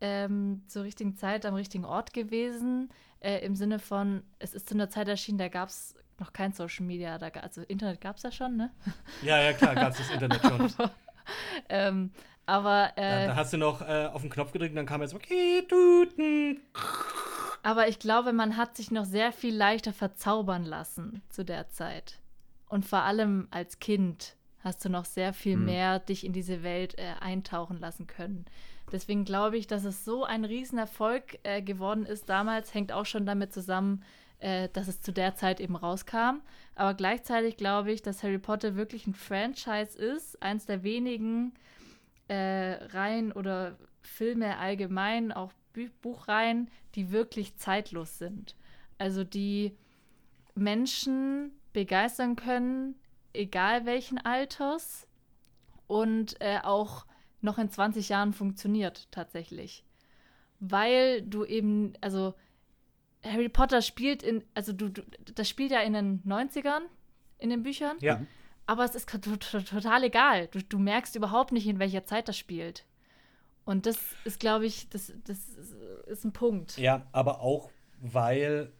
ähm, 0.01 0.63
zur 0.67 0.83
richtigen 0.83 1.15
Zeit 1.15 1.45
am 1.45 1.55
richtigen 1.55 1.85
Ort 1.85 2.13
gewesen. 2.13 2.89
Äh, 3.19 3.45
Im 3.45 3.55
Sinne 3.55 3.79
von, 3.79 4.23
es 4.39 4.53
ist 4.53 4.69
zu 4.69 4.75
einer 4.75 4.89
Zeit 4.89 5.07
erschienen, 5.07 5.37
da 5.37 5.47
gab 5.49 5.69
es 5.69 5.95
noch 6.19 6.33
kein 6.33 6.53
Social 6.53 6.85
Media. 6.85 7.17
Da, 7.17 7.27
also 7.27 7.61
Internet 7.61 8.01
gab 8.01 8.17
es 8.17 8.23
ja 8.23 8.31
schon, 8.31 8.57
ne? 8.57 8.71
Ja, 9.21 9.41
ja, 9.41 9.53
klar, 9.53 9.75
gab 9.75 9.91
es 9.91 9.97
das 9.97 10.09
Internet 10.09 10.41
schon. 10.41 10.61
aber, 10.61 10.91
ähm, 11.69 12.11
aber 12.45 12.91
äh, 12.95 13.27
da, 13.27 13.27
da, 13.27 13.35
hast 13.35 13.53
du 13.53 13.57
noch 13.57 13.81
äh, 13.81 14.09
auf 14.11 14.21
den 14.21 14.29
Knopf 14.29 14.51
gedrückt 14.51 14.71
und 14.71 14.77
dann 14.77 14.85
kam 14.85 15.01
jetzt 15.01 15.13
okay, 15.13 15.63
tuten. 15.67 16.61
Aber 17.61 17.87
ich 17.87 17.99
glaube, 17.99 18.33
man 18.33 18.57
hat 18.57 18.77
sich 18.77 18.91
noch 18.91 19.05
sehr 19.05 19.31
viel 19.31 19.55
leichter 19.55 19.93
verzaubern 19.93 20.63
lassen 20.63 21.21
zu 21.29 21.43
der 21.43 21.69
Zeit. 21.69 22.19
Und 22.67 22.85
vor 22.85 23.01
allem 23.01 23.47
als 23.51 23.79
Kind 23.79 24.35
hast 24.63 24.83
du 24.85 24.89
noch 24.89 25.05
sehr 25.05 25.33
viel 25.33 25.55
hm. 25.55 25.65
mehr 25.65 25.99
dich 25.99 26.25
in 26.25 26.33
diese 26.33 26.63
Welt 26.63 26.97
äh, 26.97 27.13
eintauchen 27.19 27.79
lassen 27.79 28.07
können. 28.07 28.45
Deswegen 28.91 29.25
glaube 29.25 29.57
ich, 29.57 29.67
dass 29.67 29.83
es 29.83 30.03
so 30.05 30.23
ein 30.23 30.45
Riesenerfolg 30.45 31.39
äh, 31.43 31.61
geworden 31.61 32.05
ist 32.05 32.29
damals, 32.29 32.73
hängt 32.73 32.91
auch 32.91 33.05
schon 33.05 33.25
damit 33.25 33.53
zusammen, 33.53 34.03
äh, 34.39 34.69
dass 34.69 34.87
es 34.87 35.01
zu 35.01 35.11
der 35.11 35.35
Zeit 35.35 35.59
eben 35.59 35.75
rauskam. 35.75 36.41
Aber 36.75 36.93
gleichzeitig 36.93 37.57
glaube 37.57 37.91
ich, 37.91 38.01
dass 38.01 38.23
Harry 38.23 38.39
Potter 38.39 38.75
wirklich 38.75 39.05
ein 39.05 39.13
Franchise 39.13 39.97
ist, 39.97 40.41
eins 40.41 40.65
der 40.65 40.83
wenigen 40.83 41.53
äh, 42.27 42.73
Reihen 42.93 43.31
oder 43.31 43.77
Filme 44.01 44.57
allgemein, 44.57 45.31
auch 45.31 45.51
Bü 45.73 45.89
Buchreihen, 46.01 46.69
die 46.95 47.11
wirklich 47.11 47.57
zeitlos 47.57 48.17
sind. 48.17 48.55
Also 48.97 49.23
die 49.23 49.77
Menschen 50.55 51.51
begeistern 51.73 52.35
können, 52.35 52.95
egal 53.33 53.85
welchen 53.85 54.17
Alters 54.17 55.07
und 55.87 56.39
äh, 56.41 56.59
auch 56.63 57.05
noch 57.41 57.57
in 57.57 57.69
20 57.69 58.09
Jahren 58.09 58.33
funktioniert 58.33 59.07
tatsächlich. 59.11 59.83
Weil 60.59 61.21
du 61.21 61.45
eben, 61.45 61.93
also 62.01 62.33
Harry 63.23 63.49
Potter 63.49 63.81
spielt 63.81 64.23
in, 64.23 64.43
also 64.53 64.73
du, 64.73 64.89
du, 64.89 65.01
das 65.35 65.47
spielt 65.47 65.71
ja 65.71 65.81
in 65.81 65.93
den 65.93 66.21
90ern 66.23 66.81
in 67.37 67.49
den 67.49 67.63
Büchern. 67.63 67.97
Ja. 68.01 68.25
Aber 68.65 68.83
es 68.83 68.93
ist 68.93 69.09
total 69.09 70.03
egal. 70.03 70.47
Du, 70.51 70.61
du 70.61 70.77
merkst 70.77 71.15
überhaupt 71.15 71.51
nicht, 71.51 71.65
in 71.65 71.79
welcher 71.79 72.05
Zeit 72.05 72.27
das 72.27 72.37
spielt. 72.37 72.85
Und 73.65 73.85
das 73.85 73.97
ist, 74.25 74.39
glaube 74.39 74.65
ich, 74.65 74.89
das, 74.89 75.13
das 75.25 75.49
ist 76.07 76.23
ein 76.23 76.33
Punkt. 76.33 76.77
Ja, 76.77 77.07
aber 77.11 77.41
auch, 77.41 77.71
weil 77.99 78.71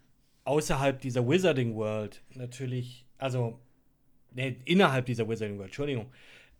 außerhalb 0.45 0.99
dieser 0.99 1.27
Wizarding 1.27 1.75
World 1.75 2.23
natürlich, 2.35 3.05
also 3.17 3.59
nee, 4.31 4.57
innerhalb 4.65 5.05
dieser 5.05 5.27
Wizarding 5.27 5.57
World, 5.57 5.69
Entschuldigung, 5.69 6.11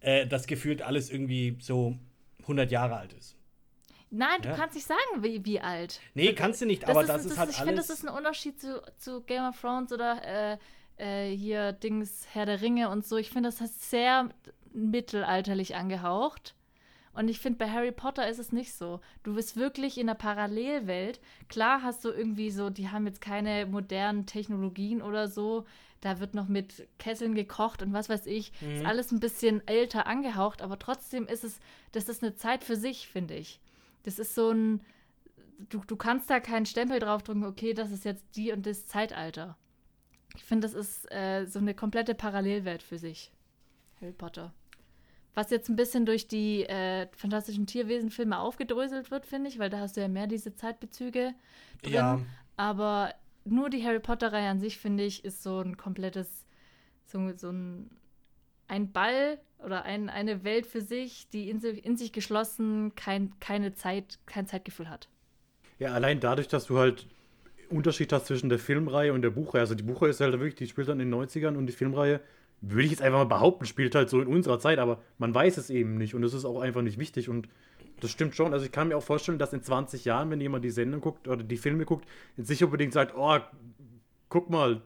äh, 0.01 0.27
das 0.27 0.47
gefühlt 0.47 0.81
alles 0.81 1.09
irgendwie 1.09 1.57
so 1.59 1.97
100 2.41 2.71
Jahre 2.71 2.97
alt 2.97 3.13
ist. 3.13 3.35
Nein, 4.11 4.41
du 4.41 4.49
ja? 4.49 4.55
kannst 4.55 4.75
nicht 4.75 4.87
sagen, 4.87 4.99
wie, 5.17 5.45
wie 5.45 5.59
alt. 5.59 5.99
Nee, 6.15 6.33
kannst 6.33 6.61
du 6.61 6.65
nicht, 6.65 6.83
das 6.83 6.89
aber 6.89 7.01
ist, 7.01 7.09
das, 7.09 7.25
ist, 7.25 7.37
halt 7.37 7.49
ich 7.51 7.57
alles. 7.57 7.57
Ich 7.57 7.63
finde, 7.63 7.75
das 7.75 7.89
ist 7.89 8.07
ein 8.07 8.15
Unterschied 8.15 8.59
zu, 8.59 8.81
zu 8.97 9.21
Game 9.21 9.47
of 9.47 9.59
Thrones 9.59 9.91
oder 9.91 10.21
äh, 10.23 10.57
äh, 10.97 11.35
hier 11.35 11.73
Dings 11.73 12.27
Herr 12.33 12.45
der 12.45 12.61
Ringe 12.61 12.89
und 12.89 13.05
so. 13.05 13.17
Ich 13.17 13.29
finde, 13.29 13.49
das 13.49 13.61
ist 13.61 13.89
sehr 13.89 14.29
mittelalterlich 14.73 15.75
angehaucht. 15.75 16.55
Und 17.19 17.27
ich 17.27 17.39
finde, 17.39 17.57
bei 17.57 17.69
Harry 17.69 17.91
Potter 17.91 18.29
ist 18.29 18.39
es 18.39 18.53
nicht 18.53 18.73
so. 18.73 19.01
Du 19.23 19.35
bist 19.35 19.57
wirklich 19.57 19.97
in 19.97 20.07
einer 20.07 20.17
Parallelwelt. 20.17 21.19
Klar 21.49 21.83
hast 21.83 22.05
du 22.05 22.11
irgendwie 22.11 22.49
so, 22.49 22.69
die 22.69 22.87
haben 22.87 23.05
jetzt 23.05 23.19
keine 23.19 23.65
modernen 23.65 24.25
Technologien 24.25 25.01
oder 25.01 25.27
so. 25.27 25.65
Da 25.99 26.21
wird 26.21 26.33
noch 26.33 26.47
mit 26.47 26.87
Kesseln 26.97 27.35
gekocht 27.35 27.81
und 27.81 27.91
was 27.91 28.07
weiß 28.07 28.25
ich. 28.25 28.53
Mhm. 28.61 28.71
Ist 28.71 28.85
alles 28.85 29.11
ein 29.11 29.19
bisschen 29.19 29.61
älter 29.67 30.07
angehaucht, 30.07 30.61
aber 30.61 30.79
trotzdem 30.79 31.27
ist 31.27 31.43
es, 31.43 31.59
das 31.91 32.07
ist 32.07 32.23
eine 32.23 32.35
Zeit 32.35 32.63
für 32.63 32.77
sich, 32.77 33.09
finde 33.09 33.35
ich. 33.35 33.59
Das 34.03 34.17
ist 34.17 34.33
so 34.33 34.51
ein, 34.51 34.79
du, 35.67 35.81
du 35.85 35.97
kannst 35.97 36.29
da 36.29 36.39
keinen 36.39 36.67
Stempel 36.67 36.99
draufdrücken, 36.99 37.43
okay, 37.43 37.73
das 37.73 37.91
ist 37.91 38.05
jetzt 38.05 38.23
die 38.37 38.53
und 38.53 38.65
das 38.65 38.87
Zeitalter. 38.87 39.57
Ich 40.37 40.45
finde, 40.45 40.69
das 40.69 40.73
ist 40.73 41.11
äh, 41.11 41.45
so 41.47 41.59
eine 41.59 41.73
komplette 41.73 42.15
Parallelwelt 42.15 42.81
für 42.81 42.97
sich. 42.97 43.33
Harry 43.99 44.13
Potter. 44.13 44.53
Was 45.39 45.51
jetzt 45.51 45.69
ein 45.69 45.77
bisschen 45.77 46.05
durch 46.05 46.27
die 46.27 46.65
äh, 46.65 47.07
fantastischen 47.15 47.65
Tierwesen-Filme 47.65 48.37
aufgedröselt 48.37 49.09
wird, 49.09 49.25
finde 49.25 49.47
ich, 49.47 49.57
weil 49.57 49.69
da 49.69 49.79
hast 49.79 49.95
du 49.95 50.01
ja 50.01 50.09
mehr 50.09 50.27
diese 50.27 50.53
Zeitbezüge 50.53 51.33
drin. 51.81 51.93
Ja. 51.93 52.19
Aber 52.57 53.13
nur 53.45 53.69
die 53.69 53.81
Harry 53.85 54.01
Potter-Reihe 54.01 54.49
an 54.49 54.59
sich, 54.59 54.77
finde 54.79 55.05
ich, 55.05 55.23
ist 55.23 55.41
so 55.41 55.61
ein 55.61 55.77
komplettes, 55.77 56.45
so, 57.05 57.31
so 57.37 57.51
ein, 57.51 57.89
ein 58.67 58.91
Ball 58.91 59.39
oder 59.63 59.83
ein, 59.83 60.09
eine 60.09 60.43
Welt 60.43 60.65
für 60.65 60.81
sich, 60.81 61.29
die 61.29 61.49
in, 61.49 61.61
in 61.61 61.95
sich 61.95 62.11
geschlossen 62.11 62.93
kein, 62.95 63.31
keine 63.39 63.73
Zeit, 63.73 64.19
kein 64.25 64.45
Zeitgefühl 64.45 64.89
hat. 64.89 65.07
Ja, 65.77 65.93
allein 65.93 66.19
dadurch, 66.19 66.49
dass 66.49 66.65
du 66.65 66.79
halt 66.79 67.07
Unterschied 67.69 68.11
hast 68.11 68.25
zwischen 68.25 68.49
der 68.49 68.59
Filmreihe 68.59 69.13
und 69.13 69.21
der 69.21 69.29
Buchreihe. 69.29 69.61
Also 69.61 69.73
die 69.73 69.83
Buchreihe 69.83 70.09
ist 70.09 70.19
halt 70.19 70.33
wirklich, 70.33 70.55
die 70.55 70.67
spielt 70.67 70.89
dann 70.89 70.99
in 70.99 71.09
den 71.09 71.17
90ern 71.17 71.55
und 71.55 71.65
die 71.65 71.71
Filmreihe, 71.71 72.19
würde 72.61 72.83
ich 72.83 72.91
jetzt 72.91 73.01
einfach 73.01 73.19
mal 73.19 73.25
behaupten, 73.25 73.65
spielt 73.65 73.95
halt 73.95 74.09
so 74.09 74.21
in 74.21 74.27
unserer 74.27 74.59
Zeit, 74.59 74.79
aber 74.79 75.01
man 75.17 75.33
weiß 75.33 75.57
es 75.57 75.69
eben 75.69 75.95
nicht 75.95 76.15
und 76.15 76.23
es 76.23 76.33
ist 76.33 76.45
auch 76.45 76.61
einfach 76.61 76.81
nicht 76.81 76.99
wichtig 76.99 77.29
und 77.29 77.47
das 78.01 78.11
stimmt 78.11 78.35
schon. 78.35 78.53
Also 78.53 78.65
ich 78.65 78.71
kann 78.71 78.89
mir 78.89 78.97
auch 78.97 79.03
vorstellen, 79.03 79.39
dass 79.39 79.53
in 79.53 79.63
20 79.63 80.05
Jahren, 80.05 80.29
wenn 80.29 80.41
jemand 80.41 80.63
die 80.63 80.69
Sendung 80.69 81.01
guckt 81.01 81.27
oder 81.27 81.43
die 81.43 81.57
Filme 81.57 81.85
guckt, 81.85 82.07
jetzt 82.37 82.49
nicht 82.49 82.63
unbedingt 82.63 82.93
sagt, 82.93 83.13
oh, 83.15 83.37
guck 84.29 84.49
mal, 84.49 84.81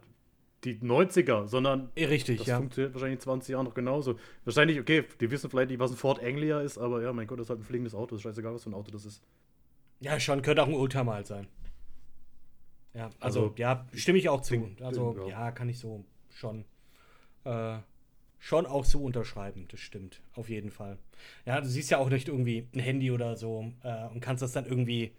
die 0.63 0.75
90er, 0.75 1.47
sondern 1.47 1.89
Richtig, 1.97 2.39
das 2.39 2.47
ja. 2.47 2.57
funktioniert 2.57 2.93
wahrscheinlich 2.93 3.17
in 3.17 3.21
20 3.21 3.53
Jahren 3.53 3.65
noch 3.65 3.73
genauso. 3.73 4.17
Wahrscheinlich, 4.45 4.79
okay, 4.79 5.03
die 5.19 5.29
wissen 5.29 5.49
vielleicht 5.49 5.69
nicht, 5.69 5.79
was 5.79 5.91
ein 5.91 5.97
Ford 5.97 6.23
Anglia 6.23 6.61
ist, 6.61 6.77
aber 6.77 7.01
ja, 7.01 7.11
mein 7.11 7.27
Gott, 7.27 7.39
das 7.39 7.47
ist 7.47 7.49
halt 7.49 7.59
ein 7.59 7.63
fliegendes 7.63 7.93
Auto, 7.93 8.15
ist 8.15 8.21
scheißegal, 8.21 8.53
was 8.53 8.63
für 8.63 8.69
ein 8.69 8.73
Auto 8.73 8.91
das 8.91 9.05
ist. 9.05 9.21
Ja, 9.99 10.19
schon, 10.19 10.41
könnte 10.41 10.63
auch 10.63 10.67
ein 10.67 10.73
Oldtimer 10.73 11.15
halt 11.15 11.27
sein. 11.27 11.47
Ja, 12.93 13.05
also, 13.19 13.41
also 13.41 13.53
ja, 13.57 13.85
stimme 13.93 14.19
ich 14.19 14.29
auch 14.29 14.41
zu. 14.41 14.69
Also, 14.81 15.15
ja. 15.21 15.47
ja, 15.47 15.51
kann 15.51 15.67
ich 15.67 15.79
so 15.79 16.05
schon, 16.29 16.63
äh, 17.45 17.77
schon 18.39 18.65
auch 18.65 18.85
so 18.85 19.03
unterschreiben, 19.03 19.67
das 19.69 19.79
stimmt, 19.79 20.21
auf 20.35 20.49
jeden 20.49 20.69
Fall. 20.69 20.97
Ja, 21.45 21.61
du 21.61 21.67
siehst 21.67 21.91
ja 21.91 21.97
auch 21.97 22.09
nicht 22.09 22.27
irgendwie 22.27 22.67
ein 22.73 22.79
Handy 22.79 23.11
oder 23.11 23.37
so 23.37 23.71
äh, 23.83 24.07
und 24.07 24.19
kannst 24.19 24.41
das 24.41 24.51
dann 24.51 24.65
irgendwie 24.65 25.13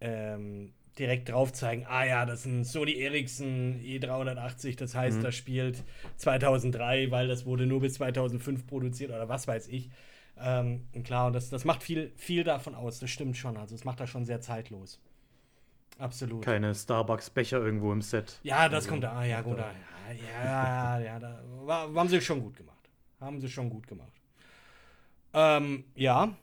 ähm, 0.00 0.72
direkt 0.98 1.28
drauf 1.28 1.52
zeigen, 1.52 1.86
ah 1.86 2.04
ja, 2.04 2.26
das 2.26 2.40
ist 2.40 2.46
ein 2.46 2.64
Sony 2.64 2.94
Ericsson 2.94 3.80
E380, 3.82 4.76
das 4.76 4.94
heißt, 4.94 5.18
mhm. 5.18 5.22
das 5.22 5.34
spielt 5.34 5.84
2003, 6.16 7.10
weil 7.10 7.28
das 7.28 7.46
wurde 7.46 7.66
nur 7.66 7.80
bis 7.80 7.94
2005 7.94 8.66
produziert 8.66 9.10
oder 9.10 9.28
was 9.28 9.46
weiß 9.46 9.68
ich. 9.68 9.90
Ähm, 10.38 10.82
klar, 11.04 11.28
und 11.28 11.34
das, 11.34 11.50
das 11.50 11.64
macht 11.64 11.82
viel, 11.82 12.12
viel 12.16 12.44
davon 12.44 12.74
aus, 12.74 12.98
das 12.98 13.10
stimmt 13.10 13.36
schon. 13.36 13.56
Also 13.56 13.74
es 13.74 13.84
macht 13.84 14.00
das 14.00 14.10
schon 14.10 14.24
sehr 14.24 14.40
zeitlos. 14.40 15.00
Absolut. 16.00 16.42
Keine 16.42 16.74
Starbucks-Becher 16.74 17.58
irgendwo 17.58 17.92
im 17.92 18.00
Set. 18.00 18.40
Ja, 18.42 18.68
das 18.68 18.84
also, 18.84 18.88
kommt 18.88 19.04
da. 19.04 19.12
Ah, 19.12 19.24
ja, 19.24 19.42
gut. 19.42 19.58
Ja, 19.58 19.72
ja, 20.12 20.44
ja, 20.44 20.98
ja 20.98 21.18
da, 21.18 21.42
war, 21.62 21.92
haben 21.94 22.08
sie 22.08 22.20
schon 22.20 22.40
gut 22.40 22.56
gemacht. 22.56 22.88
Haben 23.20 23.38
sie 23.38 23.50
schon 23.50 23.68
gut 23.68 23.86
gemacht. 23.86 24.12
Ähm, 25.34 25.84
ja. 25.94 26.34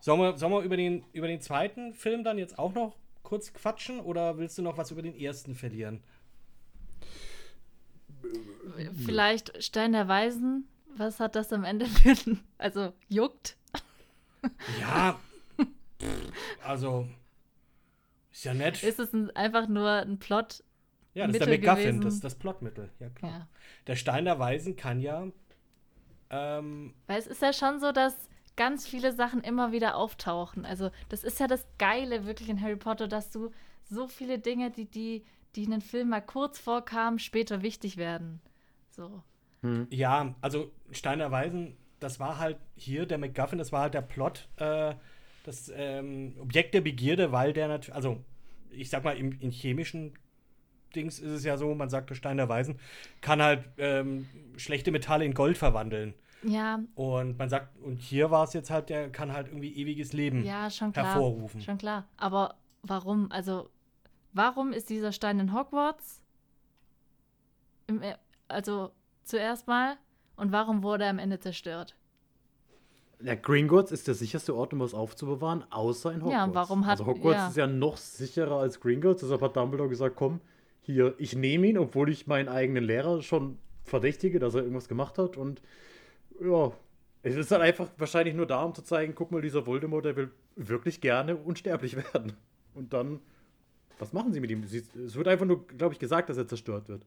Sollen 0.00 0.20
wir, 0.20 0.36
sollen 0.36 0.52
wir 0.52 0.62
über, 0.62 0.76
den, 0.76 1.04
über 1.12 1.28
den 1.28 1.40
zweiten 1.40 1.94
Film 1.94 2.24
dann 2.24 2.38
jetzt 2.38 2.58
auch 2.58 2.74
noch 2.74 2.96
kurz 3.22 3.52
quatschen 3.52 4.00
oder 4.00 4.36
willst 4.36 4.58
du 4.58 4.62
noch 4.62 4.76
was 4.76 4.90
über 4.90 5.02
den 5.02 5.16
ersten 5.16 5.54
verlieren? 5.54 6.02
Vielleicht 9.04 9.62
Stein 9.62 9.92
der 9.92 10.08
Weisen. 10.08 10.68
Was 10.96 11.20
hat 11.20 11.36
das 11.36 11.52
am 11.52 11.62
Ende 11.62 11.86
für 11.86 12.10
ein, 12.10 12.40
Also, 12.58 12.92
juckt? 13.08 13.56
Ja. 14.80 15.20
also. 16.64 17.06
Ist 18.38 18.44
ja 18.44 18.54
nett. 18.54 18.84
Ist 18.84 19.00
es 19.00 19.12
ein, 19.12 19.34
einfach 19.34 19.66
nur 19.66 19.90
ein 19.90 20.20
Plot? 20.20 20.62
Ja, 21.12 21.26
das 21.26 21.32
Mittel 21.32 21.48
ist 21.54 21.64
der 21.64 21.72
McGuffin, 21.72 22.00
das 22.00 22.14
ist 22.14 22.22
das 22.22 22.36
Plotmittel. 22.36 22.88
Ja, 23.00 23.08
klar. 23.08 23.30
Ja. 23.32 23.48
Der 23.88 23.96
Stein 23.96 24.26
der 24.26 24.38
Weisen 24.38 24.76
kann 24.76 25.00
ja. 25.00 25.26
Ähm, 26.30 26.94
Weil 27.08 27.18
es 27.18 27.26
ist 27.26 27.42
ja 27.42 27.52
schon 27.52 27.80
so, 27.80 27.90
dass 27.90 28.14
ganz 28.54 28.86
viele 28.86 29.12
Sachen 29.12 29.40
immer 29.40 29.72
wieder 29.72 29.96
auftauchen. 29.96 30.64
Also, 30.64 30.92
das 31.08 31.24
ist 31.24 31.40
ja 31.40 31.48
das 31.48 31.66
Geile 31.78 32.26
wirklich 32.26 32.48
in 32.48 32.60
Harry 32.60 32.76
Potter, 32.76 33.08
dass 33.08 33.32
du 33.32 33.50
so 33.90 34.06
viele 34.06 34.38
Dinge, 34.38 34.70
die, 34.70 34.84
die, 34.88 35.24
die 35.56 35.64
in 35.64 35.72
den 35.72 35.80
Film 35.80 36.10
mal 36.10 36.20
kurz 36.20 36.60
vorkamen, 36.60 37.18
später 37.18 37.62
wichtig 37.62 37.96
werden. 37.96 38.40
So. 38.90 39.24
Hm. 39.62 39.88
Ja, 39.90 40.36
also 40.42 40.70
Stein 40.92 41.18
der 41.18 41.32
Weisen, 41.32 41.76
das 41.98 42.20
war 42.20 42.38
halt 42.38 42.58
hier 42.76 43.04
der 43.04 43.18
McGuffin, 43.18 43.58
das 43.58 43.72
war 43.72 43.80
halt 43.80 43.94
der 43.94 44.02
Plot, 44.02 44.48
äh, 44.58 44.94
das 45.48 45.72
ähm, 45.74 46.34
Objekt 46.38 46.74
der 46.74 46.82
Begierde, 46.82 47.32
weil 47.32 47.52
der 47.52 47.68
natürlich, 47.68 47.94
also 47.94 48.22
ich 48.70 48.90
sag 48.90 49.02
mal, 49.02 49.16
im, 49.16 49.32
in 49.40 49.50
chemischen 49.50 50.12
Dings 50.94 51.18
ist 51.18 51.30
es 51.30 51.44
ja 51.44 51.56
so, 51.56 51.74
man 51.74 51.88
sagt, 51.88 52.10
der 52.10 52.14
Stein 52.14 52.36
der 52.36 52.48
Weisen 52.48 52.78
kann 53.20 53.42
halt 53.42 53.64
ähm, 53.78 54.28
schlechte 54.56 54.90
Metalle 54.90 55.24
in 55.24 55.34
Gold 55.34 55.58
verwandeln. 55.58 56.14
Ja. 56.42 56.80
Und 56.94 57.38
man 57.38 57.48
sagt, 57.48 57.76
und 57.82 58.00
hier 58.00 58.30
war 58.30 58.44
es 58.44 58.52
jetzt 58.52 58.70
halt, 58.70 58.90
der 58.90 59.10
kann 59.10 59.32
halt 59.32 59.48
irgendwie 59.48 59.74
ewiges 59.74 60.12
Leben 60.12 60.44
ja, 60.44 60.70
schon 60.70 60.92
klar, 60.92 61.06
hervorrufen. 61.06 61.60
Schon 61.62 61.78
klar. 61.78 62.06
Aber 62.16 62.56
warum? 62.82 63.32
Also, 63.32 63.70
warum 64.32 64.72
ist 64.72 64.88
dieser 64.88 65.12
Stein 65.12 65.40
in 65.40 65.52
Hogwarts? 65.52 66.22
Im, 67.88 68.02
äh, 68.02 68.14
also, 68.46 68.92
zuerst 69.24 69.66
mal. 69.66 69.96
Und 70.36 70.52
warum 70.52 70.84
wurde 70.84 71.04
er 71.04 71.10
am 71.10 71.18
Ende 71.18 71.40
zerstört? 71.40 71.96
Ja, 73.20 73.34
Gringotts 73.34 73.90
ist 73.90 74.06
der 74.06 74.14
sicherste 74.14 74.54
Ort, 74.54 74.72
um 74.72 74.80
was 74.80 74.94
aufzubewahren, 74.94 75.64
außer 75.70 76.12
in 76.12 76.22
Hogwarts. 76.22 76.46
Ja, 76.46 76.54
warum 76.54 76.86
hat 76.86 77.00
Also 77.00 77.06
Hogwarts 77.06 77.38
ja. 77.38 77.48
ist 77.48 77.56
ja 77.56 77.66
noch 77.66 77.96
sicherer 77.96 78.60
als 78.60 78.80
Gringotts, 78.80 79.22
deshalb 79.22 79.40
hat 79.40 79.56
Dumbledore 79.56 79.88
gesagt, 79.88 80.14
komm, 80.16 80.40
hier, 80.80 81.14
ich 81.18 81.34
nehme 81.34 81.66
ihn, 81.66 81.78
obwohl 81.78 82.08
ich 82.10 82.26
meinen 82.26 82.48
eigenen 82.48 82.84
Lehrer 82.84 83.20
schon 83.22 83.58
verdächtige, 83.84 84.38
dass 84.38 84.54
er 84.54 84.62
irgendwas 84.62 84.88
gemacht 84.88 85.18
hat 85.18 85.36
und 85.36 85.60
ja, 86.40 86.72
es 87.22 87.36
ist 87.36 87.50
dann 87.50 87.60
einfach 87.60 87.88
wahrscheinlich 87.98 88.34
nur 88.34 88.46
da, 88.46 88.62
um 88.62 88.74
zu 88.74 88.82
zeigen, 88.82 89.14
guck 89.14 89.32
mal, 89.32 89.42
dieser 89.42 89.66
Voldemort, 89.66 90.04
der 90.04 90.16
will 90.16 90.30
wirklich 90.56 91.00
gerne 91.00 91.36
unsterblich 91.36 91.96
werden. 92.14 92.34
Und 92.74 92.92
dann, 92.92 93.20
was 93.98 94.12
machen 94.12 94.32
sie 94.32 94.40
mit 94.40 94.50
ihm? 94.50 94.62
es 94.62 95.14
wird 95.16 95.28
einfach 95.28 95.46
nur, 95.46 95.66
glaube 95.66 95.94
ich, 95.94 95.98
gesagt, 95.98 96.30
dass 96.30 96.36
er 96.36 96.46
zerstört 96.46 96.88
wird. 96.88 97.04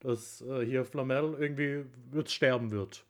Dass 0.00 0.42
äh, 0.42 0.64
hier 0.66 0.84
Flamel 0.84 1.36
irgendwie 1.38 1.84
wird 2.10 2.30
sterben 2.30 2.72
wird. 2.72 3.04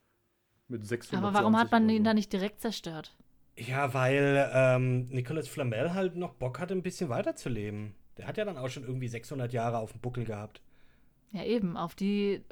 Mit 0.68 0.86
600 0.86 1.24
Aber 1.24 1.34
warum 1.39 1.56
hat 1.59 1.70
man 1.70 1.89
ihn 1.89 2.05
dann 2.05 2.16
nicht 2.16 2.32
direkt 2.32 2.60
zerstört? 2.60 3.16
Ja, 3.56 3.93
weil 3.93 4.51
ähm, 4.55 5.09
Nicolas 5.09 5.48
Flamel 5.48 5.93
halt 5.93 6.16
noch 6.16 6.34
Bock 6.34 6.59
hatte, 6.59 6.74
ein 6.74 6.82
bisschen 6.82 7.10
weiterzuleben. 7.10 7.94
Der 8.16 8.26
hat 8.26 8.39
ja 8.39 8.44
dann 8.44 8.56
auch 8.56 8.68
schon 8.68 8.84
irgendwie 8.84 9.09
600 9.09 9.52
Jahre 9.52 9.78
auf 9.78 9.93
dem 9.93 10.01
Buckel 10.01 10.24
gehabt. 10.24 10.62
Ja, 11.32 11.44
eben. 11.44 11.76
Auf 11.76 11.94
die 11.94 12.43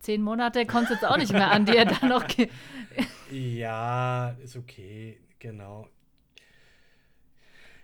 zehn 0.00 0.22
Monate 0.22 0.66
kommt 0.66 0.84
es 0.84 0.90
jetzt 0.90 1.04
auch 1.04 1.16
nicht 1.16 1.32
mehr 1.32 1.50
an, 1.50 1.66
die 1.66 1.76
er 1.76 1.86
dann 1.86 2.08
noch. 2.08 2.24
ja, 3.30 4.30
ist 4.42 4.56
okay, 4.56 5.18
genau. 5.38 5.88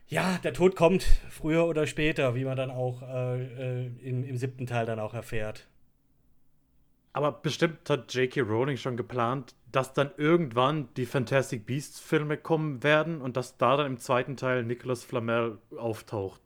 Ja, 0.07 0.39
der 0.43 0.53
Tod 0.53 0.77
kommt 0.77 1.05
früher 1.29 1.67
oder 1.67 1.87
später, 1.87 2.35
wie 2.35 2.45
man 2.45 2.57
dann 2.57 2.71
auch 2.71 3.03
äh, 3.03 3.85
äh 3.85 3.87
im, 4.03 4.25
im 4.25 4.37
siebten 4.37 4.67
Teil 4.67 4.85
dann 4.85 4.99
auch 4.99 5.15
erfährt. 5.15 5.69
Aber 7.13 7.33
bestimmt 7.33 7.91
hat 7.91 8.13
J.K. 8.15 8.41
Rowling 8.43 8.77
schon 8.77 8.97
geplant, 8.97 9.55
dass 9.73 9.93
dann 9.93 10.11
irgendwann 10.17 10.89
die 10.97 11.07
Fantastic 11.07 11.67
Beasts 11.67 11.99
Filme 11.99 12.37
kommen 12.37 12.83
werden 12.83 13.21
und 13.21 13.37
dass 13.37 13.57
da 13.57 13.77
dann 13.77 13.87
im 13.87 13.99
zweiten 13.99 14.37
Teil 14.37 14.65
Nicolas 14.65 15.03
Flamel 15.03 15.59
auftaucht. 15.77 16.41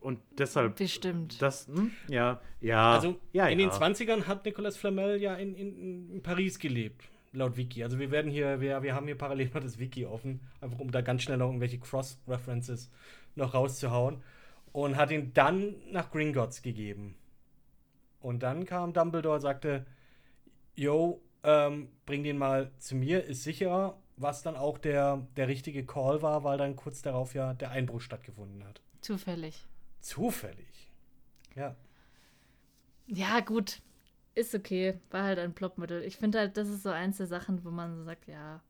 Und 0.00 0.20
deshalb. 0.38 0.76
Bestimmt. 0.76 1.42
Das, 1.42 1.66
hm? 1.66 1.90
ja, 2.08 2.40
ja. 2.60 2.92
Also 2.92 3.16
ja, 3.32 3.48
in 3.48 3.58
ja. 3.58 3.68
den 3.68 3.70
20ern 3.70 4.26
hat 4.26 4.44
Nicolas 4.44 4.76
Flamel 4.76 5.20
ja 5.20 5.34
in, 5.34 5.56
in, 5.56 6.10
in, 6.12 6.22
Paris 6.22 6.60
gelebt, 6.60 7.08
laut 7.32 7.56
Wiki. 7.56 7.82
Also 7.82 7.98
wir 7.98 8.12
werden 8.12 8.30
hier, 8.30 8.60
wir, 8.60 8.82
wir 8.84 8.94
haben 8.94 9.06
hier 9.06 9.18
parallel 9.18 9.50
mal 9.52 9.60
das 9.60 9.80
Wiki 9.80 10.06
offen, 10.06 10.40
einfach 10.60 10.78
um 10.78 10.92
da 10.92 11.00
ganz 11.00 11.22
schnell 11.22 11.38
noch 11.38 11.46
irgendwelche 11.46 11.78
Cross-References 11.78 12.90
noch 13.34 13.54
rauszuhauen. 13.54 14.22
Und 14.72 14.96
hat 14.96 15.10
ihn 15.10 15.32
dann 15.32 15.74
nach 15.90 16.12
Gringotts 16.12 16.62
gegeben. 16.62 17.16
Und 18.20 18.42
dann 18.42 18.66
kam 18.66 18.92
Dumbledore 18.92 19.36
und 19.36 19.40
sagte, 19.40 19.86
yo, 20.76 21.22
ähm, 21.42 21.88
bring 22.04 22.22
den 22.22 22.38
mal 22.38 22.70
zu 22.78 22.94
mir, 22.94 23.24
ist 23.24 23.42
sicherer, 23.42 23.98
was 24.16 24.42
dann 24.42 24.56
auch 24.56 24.78
der, 24.78 25.26
der 25.36 25.48
richtige 25.48 25.84
Call 25.84 26.22
war, 26.22 26.44
weil 26.44 26.58
dann 26.58 26.76
kurz 26.76 27.02
darauf 27.02 27.34
ja 27.34 27.54
der 27.54 27.70
Einbruch 27.70 28.00
stattgefunden 28.00 28.64
hat. 28.64 28.80
Zufällig. 29.00 29.66
Zufällig. 30.00 30.92
Ja. 31.54 31.74
Ja, 33.06 33.40
gut. 33.40 33.80
Ist 34.34 34.54
okay. 34.54 35.00
War 35.10 35.24
halt 35.24 35.38
ein 35.38 35.54
Plopmittel. 35.54 36.02
Ich 36.02 36.16
finde 36.16 36.38
halt, 36.38 36.56
das 36.56 36.68
ist 36.68 36.82
so 36.82 36.90
eins 36.90 37.16
der 37.16 37.26
Sachen, 37.26 37.64
wo 37.64 37.70
man 37.70 37.96
so 37.96 38.04
sagt, 38.04 38.26
ja. 38.28 38.60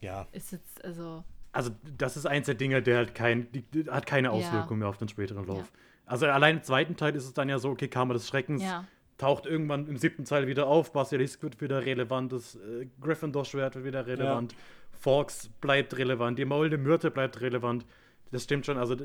Ja. 0.00 0.26
Ist 0.32 0.52
jetzt, 0.52 0.84
also. 0.84 1.24
Also, 1.52 1.70
das 1.96 2.16
ist 2.16 2.26
eins 2.26 2.46
der 2.46 2.54
Dinge, 2.54 2.82
der 2.82 2.98
halt 2.98 3.14
kein, 3.14 3.50
die, 3.52 3.62
die 3.62 3.90
hat 3.90 4.04
keine 4.04 4.30
Auswirkung 4.30 4.76
ja. 4.76 4.80
mehr 4.80 4.88
auf 4.88 4.98
den 4.98 5.08
späteren 5.08 5.46
Lauf. 5.46 5.72
Ja. 5.72 5.78
Also, 6.04 6.26
allein 6.26 6.58
im 6.58 6.62
zweiten 6.62 6.96
Teil 6.96 7.16
ist 7.16 7.24
es 7.24 7.32
dann 7.32 7.48
ja 7.48 7.58
so, 7.58 7.70
okay, 7.70 7.88
Karma 7.88 8.12
des 8.12 8.28
Schreckens 8.28 8.62
ja. 8.62 8.84
Taucht 9.18 9.46
irgendwann 9.46 9.86
im 9.88 9.96
siebten 9.96 10.24
Teil 10.24 10.46
wieder 10.46 10.66
auf, 10.66 10.92
Basilisk 10.92 11.42
wird 11.42 11.60
wieder 11.60 11.84
relevant, 11.84 12.32
das 12.32 12.56
äh, 12.56 12.86
Gryffindor-Schwert 13.00 13.76
wird 13.76 13.84
wieder 13.84 14.06
relevant, 14.06 14.54
Forks 14.92 15.48
bleibt 15.60 15.96
relevant, 15.96 16.38
die 16.38 16.44
Maulde 16.44 16.78
Myrte 16.78 17.10
bleibt 17.10 17.40
relevant. 17.40 17.86
Das 18.32 18.44
stimmt 18.44 18.66
schon, 18.66 18.76
also 18.76 18.96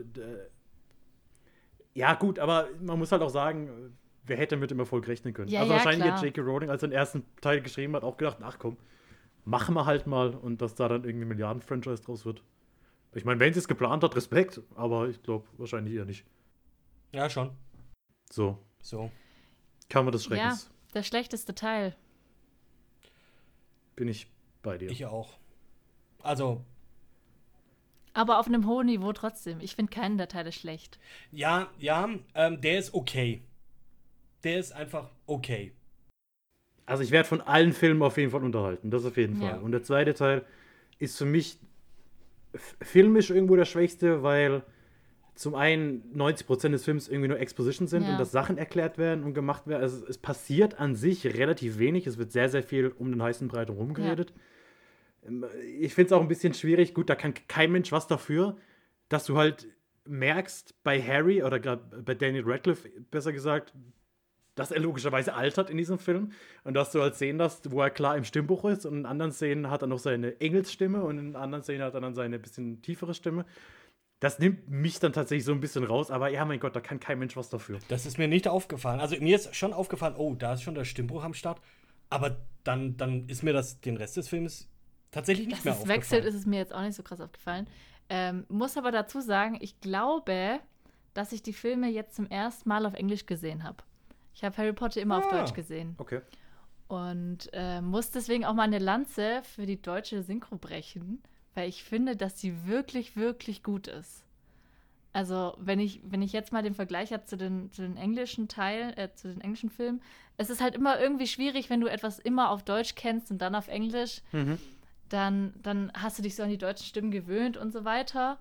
ja, 1.94 2.14
gut, 2.16 2.40
aber 2.40 2.70
man 2.82 2.98
muss 2.98 3.12
halt 3.12 3.22
auch 3.22 3.30
sagen, 3.30 3.96
wer 4.26 4.38
hätte 4.38 4.58
mit 4.58 4.72
dem 4.72 4.80
Erfolg 4.80 5.08
rechnen 5.08 5.34
können. 5.34 5.50
Ja, 5.50 5.62
also 5.62 5.72
ja, 5.72 5.78
wahrscheinlich 5.78 6.06
klar. 6.06 6.18
hat 6.18 6.24
J.K. 6.24 6.42
Rowling, 6.42 6.70
als 6.70 6.84
er 6.84 6.90
den 6.90 6.96
ersten 6.96 7.26
Teil 7.42 7.62
geschrieben 7.62 7.96
hat, 7.96 8.04
auch 8.04 8.18
gedacht, 8.18 8.38
ach 8.42 8.58
komm, 8.60 8.78
machen 9.46 9.76
wir 9.76 9.86
halt 9.86 10.08
mal 10.08 10.34
und 10.34 10.62
dass 10.62 10.76
da 10.76 10.88
dann 10.88 11.04
irgendwie 11.04 11.26
Milliarden-Franchise 11.26 12.04
draus 12.04 12.26
wird. 12.26 12.44
Ich 13.14 13.26
meine, 13.26 13.40
wenn 13.40 13.54
sie 13.54 13.60
es 13.60 13.68
geplant 13.68 14.04
hat, 14.04 14.16
Respekt, 14.16 14.62
aber 14.76 15.10
ich 15.10 15.22
glaube 15.22 15.46
wahrscheinlich 15.58 15.94
eher 15.94 16.06
nicht. 16.06 16.26
Ja, 17.12 17.30
schon. 17.30 17.52
So. 18.32 18.58
So. 18.82 19.12
Kann 19.92 20.06
man 20.06 20.14
des 20.14 20.24
Schreckens. 20.24 20.64
Ja, 20.64 20.72
der 20.94 21.04
schlechteste 21.04 21.54
Teil. 21.54 21.96
Bin 23.98 24.08
ich 24.08 24.28
bei 24.64 24.78
dir. 24.78 24.90
Ich 24.90 25.06
auch. 25.06 25.38
Also, 26.24 26.64
aber 28.14 28.40
auf 28.40 28.48
einem 28.48 28.68
hohen 28.68 28.88
Niveau 28.88 29.12
trotzdem. 29.12 29.60
Ich 29.60 29.76
finde 29.76 29.92
keinen 29.92 30.18
der 30.18 30.30
Teile 30.30 30.54
schlecht. 30.54 30.98
Ja, 31.32 31.70
ja, 31.78 32.10
ähm, 32.36 32.62
der 32.62 32.80
ist 32.80 32.94
okay. 32.94 33.42
Der 34.46 34.60
ist 34.60 34.72
einfach 34.72 35.10
okay. 35.28 35.74
Also 36.86 37.04
ich 37.04 37.12
werde 37.12 37.28
von 37.28 37.42
allen 37.42 37.74
Filmen 37.74 38.02
auf 38.02 38.18
jeden 38.18 38.32
Fall 38.32 38.44
unterhalten. 38.44 38.92
Das 38.92 39.06
auf 39.06 39.18
jeden 39.18 39.36
Fall. 39.36 39.50
Ja. 39.50 39.58
Und 39.58 39.74
der 39.74 39.84
zweite 39.84 40.14
Teil 40.14 40.46
ist 41.00 41.18
für 41.18 41.26
mich 41.26 41.58
filmisch 42.82 43.30
irgendwo 43.30 43.58
der 43.58 43.66
schwächste, 43.66 44.24
weil 44.24 44.64
zum 45.36 45.56
einen 45.56 46.04
90% 46.16 46.70
des 46.70 46.84
Films 46.84 47.08
irgendwie 47.08 47.30
nur 47.30 47.40
Exposition 47.40 47.88
sind 47.88 48.04
ja. 48.04 48.12
und 48.12 48.20
dass 48.20 48.32
Sachen 48.32 48.58
erklärt 48.58 48.98
werden 48.98 49.24
und 49.24 49.34
gemacht 49.34 49.68
werden. 49.68 49.82
Also 49.82 50.06
es 50.08 50.18
passiert 50.18 50.80
an 50.80 50.96
sich 50.96 51.26
relativ 51.26 51.80
wenig. 51.80 52.06
Es 52.08 52.18
wird 52.18 52.32
sehr, 52.32 52.50
sehr 52.50 52.64
viel 52.64 52.88
um 52.90 53.12
den 53.12 53.22
heißen 53.22 53.48
Brei 53.48 53.66
herum 53.66 53.94
geredet. 53.94 54.34
Ja. 55.24 55.30
Ähm, 55.30 55.46
ich 55.80 55.94
finde 55.94 56.08
es 56.08 56.12
auch 56.12 56.22
ein 56.22 56.28
bisschen 56.28 56.54
schwierig. 56.54 56.94
Gut, 56.94 57.10
da 57.10 57.16
kann 57.16 57.34
kein 57.48 57.72
Mensch 57.72 57.92
was 57.92 58.08
dafür, 58.08 58.58
dass 59.10 59.26
du 59.26 59.38
halt 59.38 59.68
merkst 60.06 60.76
bei 60.84 61.02
Harry 61.02 61.44
oder 61.44 61.60
bei 61.60 62.16
Daniel 62.16 62.44
Radcliffe, 62.46 62.90
besser 63.12 63.32
gesagt, 63.32 63.74
dass 64.56 64.72
er 64.72 64.80
logischerweise 64.80 65.34
altert 65.34 65.70
in 65.70 65.78
diesem 65.78 65.98
Film 65.98 66.32
und 66.64 66.74
dass 66.74 66.92
du 66.92 67.02
halt 67.02 67.16
sehen 67.16 67.38
darfst, 67.38 67.72
wo 67.72 67.82
er 67.82 67.90
klar 67.90 68.18
im 68.18 68.24
Stimmbuch 68.24 68.66
ist 68.66 68.86
und 68.86 68.98
in 69.00 69.06
anderen 69.06 69.32
Szenen 69.32 69.70
hat 69.70 69.82
er 69.82 69.88
noch 69.88 70.00
seine 70.00 70.40
Engelsstimme 70.42 71.04
und 71.04 71.18
in 71.18 71.36
anderen 71.36 71.64
Szenen 71.64 71.84
hat 71.84 71.94
er 71.94 72.02
dann 72.02 72.16
seine 72.16 72.40
bisschen 72.40 72.82
tiefere 72.82 73.14
Stimme. 73.14 73.46
Das 74.22 74.38
nimmt 74.38 74.70
mich 74.70 75.00
dann 75.00 75.14
tatsächlich 75.14 75.46
so 75.46 75.52
ein 75.52 75.60
bisschen 75.60 75.84
raus, 75.84 76.12
aber 76.12 76.30
ja, 76.30 76.46
mein 76.46 76.60
Gott, 76.60 76.76
da 76.76 76.80
kann 76.80 77.00
kein 77.00 77.18
Mensch 77.18 77.36
was 77.36 77.50
dafür. 77.50 77.80
Das 77.88 78.06
ist 78.06 78.20
mir 78.20 78.28
nicht 78.28 78.48
aufgefallen. 78.48 79.00
Also 79.00 79.16
mir 79.20 79.36
ist 79.36 79.56
schon 79.56 79.74
aufgefallen, 79.74 80.16
oh, 80.16 80.36
da 80.36 80.54
ist 80.54 80.62
schon 80.62 80.76
der 80.76 80.86
Stimmbruch 80.86 81.24
am 81.24 81.34
Start, 81.34 81.60
aber 82.12 82.38
dann, 82.64 82.98
dann 82.98 83.28
ist 83.28 83.42
mir 83.42 83.52
das 83.52 83.82
den 83.82 83.98
Rest 83.98 84.18
des 84.18 84.28
Films 84.28 84.70
tatsächlich 85.10 85.48
nicht 85.48 85.58
Dass 85.58 85.66
mehr 85.66 85.74
es 85.74 85.88
wechselt, 85.88 86.26
ist 86.26 86.36
es 86.36 86.46
mir 86.46 86.60
jetzt 86.60 86.72
auch 86.72 86.84
nicht 86.84 86.96
so 86.96 87.02
krass 87.02 87.20
aufgefallen. 87.20 87.68
Ähm, 88.10 88.46
muss 88.48 88.78
aber 88.78 88.92
dazu 88.92 89.22
sagen, 89.22 89.58
ich 89.60 89.82
glaube, 89.82 90.60
dass 91.16 91.32
ich 91.32 91.42
die 91.42 91.54
Filme 91.54 91.90
jetzt 91.90 92.16
zum 92.16 92.28
ersten 92.28 92.70
Mal 92.70 92.86
auf 92.86 92.94
Englisch 92.94 93.26
gesehen 93.26 93.64
habe. 93.64 93.78
Ich 94.36 94.44
habe 94.44 94.56
Harry 94.56 94.74
Potter 94.74 95.02
immer 95.02 95.16
ah, 95.16 95.20
auf 95.20 95.30
Deutsch 95.30 95.54
gesehen. 95.54 95.96
Okay. 95.98 96.22
Und 96.88 97.50
äh, 97.54 97.82
muss 97.82 98.12
deswegen 98.12 98.46
auch 98.46 98.54
mal 98.54 98.64
eine 98.64 98.78
Lanze 98.78 99.42
für 99.56 99.66
die 99.66 99.82
deutsche 99.82 100.22
Synchro 100.22 100.58
brechen, 100.58 101.24
weil 101.56 101.70
ich 101.70 101.84
finde, 101.84 102.16
dass 102.16 102.40
sie 102.40 102.66
wirklich, 102.66 103.16
wirklich 103.16 103.64
gut 103.64 103.88
ist. 103.88 104.24
Also, 105.14 105.56
wenn 105.60 105.80
ich, 105.80 106.00
wenn 106.04 106.22
ich 106.22 106.32
jetzt 106.32 106.54
mal 106.54 106.64
den 106.64 106.74
Vergleich 106.74 107.12
habe 107.12 107.26
zu 107.26 107.36
den, 107.36 107.72
zu 107.74 107.82
den 107.82 107.98
englischen 107.98 108.48
Teilen, 108.48 108.96
äh, 108.98 109.14
zu 109.14 109.28
den 109.28 109.42
englischen 109.42 109.70
Filmen, 109.70 110.02
es 110.38 110.50
ist 110.50 110.62
halt 110.62 110.74
immer 110.74 111.00
irgendwie 111.00 111.28
schwierig, 111.28 111.70
wenn 111.70 111.82
du 111.82 111.88
etwas 111.88 112.18
immer 112.18 112.50
auf 112.50 112.64
Deutsch 112.64 112.96
kennst 112.96 113.30
und 113.30 113.40
dann 113.40 113.54
auf 113.54 113.68
Englisch, 113.68 114.22
mhm. 114.32 114.58
dann, 115.10 115.54
dann 115.62 115.92
hast 115.94 116.18
du 116.18 116.24
dich 116.24 116.36
so 116.36 116.44
an 116.44 116.50
die 116.50 116.58
deutschen 116.58 116.86
Stimmen 116.86 117.12
gewöhnt 117.12 117.58
und 117.58 117.74
so 117.74 117.84
weiter. 117.84 118.38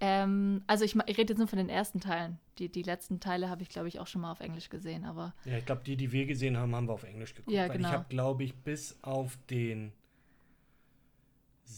Ähm, 0.00 0.62
also 0.66 0.84
ich, 0.84 0.96
ich, 0.96 1.18
rede 1.18 1.32
jetzt 1.32 1.38
nur 1.38 1.46
von 1.46 1.58
den 1.58 1.68
ersten 1.68 2.00
Teilen. 2.00 2.38
Die, 2.58 2.70
die 2.70 2.82
letzten 2.82 3.20
Teile 3.20 3.50
habe 3.50 3.62
ich, 3.62 3.68
glaube 3.68 3.88
ich, 3.88 4.00
auch 4.00 4.06
schon 4.06 4.22
mal 4.22 4.32
auf 4.32 4.40
Englisch 4.40 4.70
gesehen, 4.70 5.04
aber. 5.04 5.34
Ja, 5.44 5.58
ich 5.58 5.66
glaube, 5.66 5.82
die, 5.84 5.96
die 5.96 6.10
wir 6.10 6.26
gesehen 6.26 6.56
haben, 6.56 6.74
haben 6.74 6.88
wir 6.88 6.94
auf 6.94 7.04
Englisch 7.04 7.34
geguckt. 7.34 7.54
Ja, 7.54 7.68
genau. 7.68 7.88
ich 7.88 7.94
habe, 7.94 8.06
glaube 8.08 8.42
ich, 8.42 8.54
bis 8.54 8.98
auf 9.02 9.38
den 9.50 9.92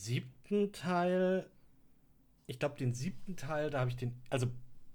siebten 0.03 0.73
Teil 0.73 1.49
ich 2.47 2.59
glaube, 2.59 2.77
den 2.77 2.95
siebten 2.95 3.37
Teil, 3.37 3.71
da 3.71 3.81
habe 3.81 3.91
ich 3.91 3.97
den, 3.97 4.13
also 4.31 4.47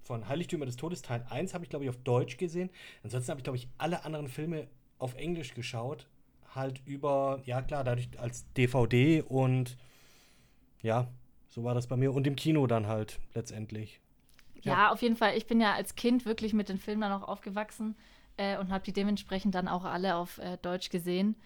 von 0.02 0.28
Heiligtümer 0.28 0.66
des 0.66 0.76
Todes 0.76 1.02
Teil 1.02 1.24
1 1.28 1.54
habe 1.54 1.64
ich, 1.64 1.70
glaube 1.70 1.84
ich, 1.84 1.90
auf 1.90 1.96
Deutsch 1.98 2.36
gesehen. 2.36 2.70
Ansonsten 3.02 3.30
habe 3.30 3.40
ich, 3.40 3.44
glaube 3.44 3.56
ich, 3.56 3.68
alle 3.78 4.04
anderen 4.04 4.28
Filme 4.28 4.68
auf 4.98 5.14
Englisch 5.14 5.54
geschaut. 5.54 6.08
Halt 6.54 6.80
über, 6.84 7.40
ja 7.44 7.62
klar, 7.62 7.84
dadurch 7.84 8.08
als 8.18 8.44
DVD 8.54 9.22
und 9.22 9.76
ja, 10.82 11.08
so 11.48 11.64
war 11.64 11.74
das 11.74 11.86
bei 11.86 11.96
mir. 11.96 12.12
Und 12.12 12.26
im 12.26 12.36
Kino 12.36 12.66
dann 12.66 12.86
halt 12.86 13.20
letztendlich. 13.34 14.00
Ja, 14.62 14.72
ja 14.72 14.92
auf 14.92 15.02
jeden 15.02 15.16
Fall. 15.16 15.36
Ich 15.36 15.46
bin 15.46 15.60
ja 15.60 15.74
als 15.74 15.94
Kind 15.94 16.24
wirklich 16.24 16.54
mit 16.54 16.68
den 16.68 16.78
Filmen 16.78 17.02
dann 17.02 17.12
auch 17.12 17.28
aufgewachsen 17.28 17.96
äh, 18.36 18.58
und 18.58 18.70
habe 18.70 18.84
die 18.84 18.92
dementsprechend 18.92 19.54
dann 19.54 19.68
auch 19.68 19.84
alle 19.84 20.16
auf 20.16 20.38
äh, 20.38 20.56
Deutsch 20.58 20.90
gesehen. 20.90 21.36